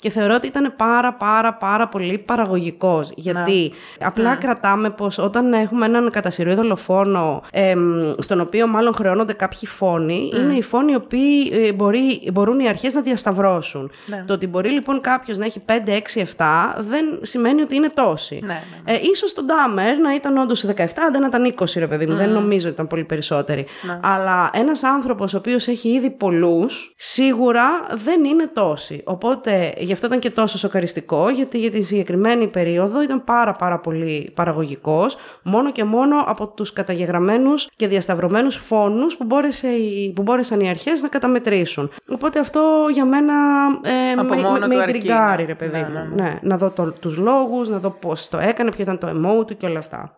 Και 0.00 0.10
θεωρώ 0.10 0.34
ότι 0.34 0.46
ήταν 0.46 0.74
πάρα 0.76 1.12
πάρα 1.12 1.54
πάρα 1.54 1.88
πολύ 1.88 2.18
παραγωγικός. 2.18 3.10
Γιατί 3.16 3.72
απλά 4.00 4.34
κρατάμε 4.34 4.90
πως 4.90 5.18
όταν 5.18 5.52
έχουμε 5.52 5.86
έναν 5.86 6.10
κατά 6.10 6.30
σειρού 6.30 6.54
δολοφόνο, 6.54 7.42
εμ, 7.52 8.12
στον 8.18 8.40
οποίο 8.40 8.66
μάλλον 8.66 8.94
χρεώνονται 8.94 9.32
κάποιοι 9.32 9.66
φόνοι, 9.68 10.30
είναι 10.36 10.52
οι 10.54 10.62
φόνοι 10.62 10.92
οι 10.92 10.94
οποίοι 10.94 11.50
ε, 11.52 11.72
μπορεί, 11.72 12.30
μπορούν 12.32 12.60
οι 12.60 12.68
αρχές 12.68 12.94
να 12.94 13.00
διασταυρώσουν. 13.00 13.90
Το 14.26 14.32
ότι 14.32 14.46
μπορεί 14.46 14.68
λοιπόν 14.70 15.00
κάποιος 15.00 15.38
να 15.38 15.44
έχει 15.44 15.62
5, 15.66 15.72
6, 16.14 16.22
7 16.36 16.74
δεν 16.78 17.04
σημαίνει 17.22 17.60
ότι 17.62 17.74
είναι 17.74 17.88
τόσοι. 17.94 18.40
Ναι, 18.44 18.62
Ε, 18.84 18.94
ίσως 19.12 19.34
τον 19.34 19.44
Ντάμερ 19.46 19.98
να 19.98 20.14
ήταν 20.14 20.36
όντως 20.36 20.64
17, 20.66 21.10
δεν 21.12 21.22
ήταν 21.22 21.44
20, 21.44 21.67
ρε 21.76 21.86
παιδί 21.86 22.06
μου. 22.06 22.14
Δεν 22.14 22.30
νομίζω 22.30 22.64
ότι 22.66 22.74
ήταν 22.74 22.86
πολύ 22.86 23.04
περισσότεροι. 23.04 23.66
Αλλά 24.02 24.50
ένας 24.52 24.82
άνθρωπος 24.82 25.34
ο 25.34 25.36
οποίος 25.36 25.66
έχει 25.68 25.88
ήδη 25.88 26.10
πολλούς, 26.10 26.94
σίγουρα 26.96 27.64
δεν 28.04 28.24
είναι 28.24 28.46
τόσοι. 28.52 29.02
Οπότε 29.04 29.72
γι' 29.78 29.92
αυτό 29.92 30.06
ήταν 30.06 30.18
και 30.18 30.30
τόσο 30.30 30.58
σοκαριστικό, 30.58 31.28
γιατί 31.28 31.58
για 31.58 31.70
τη 31.70 31.82
συγκεκριμένη 31.82 32.46
περίοδο 32.46 33.02
ήταν 33.02 33.24
πάρα 33.24 33.52
πάρα 33.52 33.78
πολύ 33.78 34.30
παραγωγικός, 34.34 35.16
μόνο 35.42 35.72
και 35.72 35.84
μόνο 35.84 36.24
από 36.26 36.46
τους 36.46 36.72
καταγεγραμμένους 36.72 37.68
και 37.76 37.86
διασταυρωμένους 37.88 38.56
φόνους 38.56 39.16
που, 39.16 39.24
μπόρεσε 39.24 39.68
η- 39.68 40.12
που 40.16 40.22
μπόρεσαν 40.22 40.60
οι 40.60 40.68
αρχές 40.68 41.02
να 41.02 41.08
καταμετρήσουν. 41.08 41.90
Οπότε 42.08 42.38
αυτό 42.38 42.86
για 42.92 43.04
μένα 43.04 43.34
ε, 43.82 44.20
Από 44.20 44.34
με, 44.34 44.36
μόνο 44.36 44.58
με, 44.58 44.68
του 44.68 44.74
με 44.74 44.82
αρκεί, 44.82 44.96
ιντριγκάρει, 44.96 45.42
ναι. 45.42 45.48
ρε 45.48 45.54
παιδί 45.54 45.80
Ναι, 45.80 46.06
μου. 46.08 46.14
ναι, 46.14 46.22
Ναι, 46.22 46.38
να 46.42 46.56
δω 46.56 46.70
το, 46.70 46.92
τους 46.92 47.16
λόγους, 47.16 47.68
να 47.68 47.78
δω 47.78 47.90
πώς 47.90 48.28
το 48.28 48.38
έκανε, 48.38 48.70
ποιο 48.70 48.82
ήταν 48.82 48.98
το 48.98 49.08
emo 49.08 49.46
του 49.46 49.56
και 49.56 49.66
όλα 49.66 49.78
αυτά. 49.78 50.14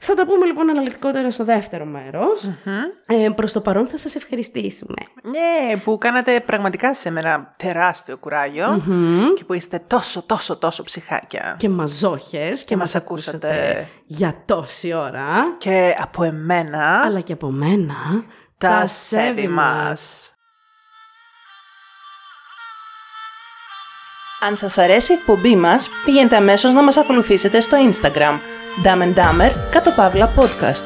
Θα 0.00 0.14
τα 0.14 0.26
πούμε 0.26 0.46
λοιπόν 0.46 0.70
αναλυτικά 0.70 0.89
γενικότερα 0.90 1.30
στο 1.30 1.44
δεύτερο 1.44 1.84
μέρος. 1.84 2.50
Ε, 3.06 3.28
προς 3.28 3.52
το 3.52 3.60
παρόν 3.60 3.86
θα 3.86 3.98
σας 3.98 4.14
ευχαριστήσουμε. 4.14 4.94
Ναι, 5.22 5.76
που 5.76 5.98
κάνατε 5.98 6.40
πραγματικά 6.40 6.94
σήμερα 6.94 7.52
τεράστιο 7.56 8.16
κουράγιο 8.16 8.82
και 9.36 9.44
που 9.44 9.52
είστε 9.52 9.82
τόσο, 9.86 10.22
τόσο, 10.22 10.56
τόσο 10.56 10.82
ψυχάκια. 10.82 11.54
Και 11.58 11.68
μαζόχες 11.68 12.64
και, 12.64 12.76
μας 12.76 12.92
μας 12.92 13.02
ακούσατε 13.02 13.48
ακούσατε. 13.48 13.86
για 14.06 14.42
τόση 14.44 14.92
ώρα. 14.94 15.54
Και 15.58 15.94
από 15.98 16.24
εμένα, 16.24 17.00
Αλλά 17.04 17.20
και 17.20 17.32
από 17.32 17.50
μένα 17.50 17.96
τα 18.58 18.86
σέβη 18.86 19.48
μας. 19.48 20.32
Αν 24.42 24.56
σας 24.56 24.78
αρέσει 24.78 25.12
η 25.12 25.14
εκπομπή 25.14 25.56
μας, 25.56 25.88
πηγαίνετε 26.04 26.36
αμέσως 26.36 26.74
να 26.74 26.82
μας 26.82 26.96
ακολουθήσετε 26.96 27.60
στο 27.60 27.76
Instagram. 27.90 28.59
Dumb 28.84 29.02
and 29.02 29.14
Dumber, 29.14 29.50
κάτω 29.70 29.90
παύλα 29.90 30.32
podcast. 30.36 30.84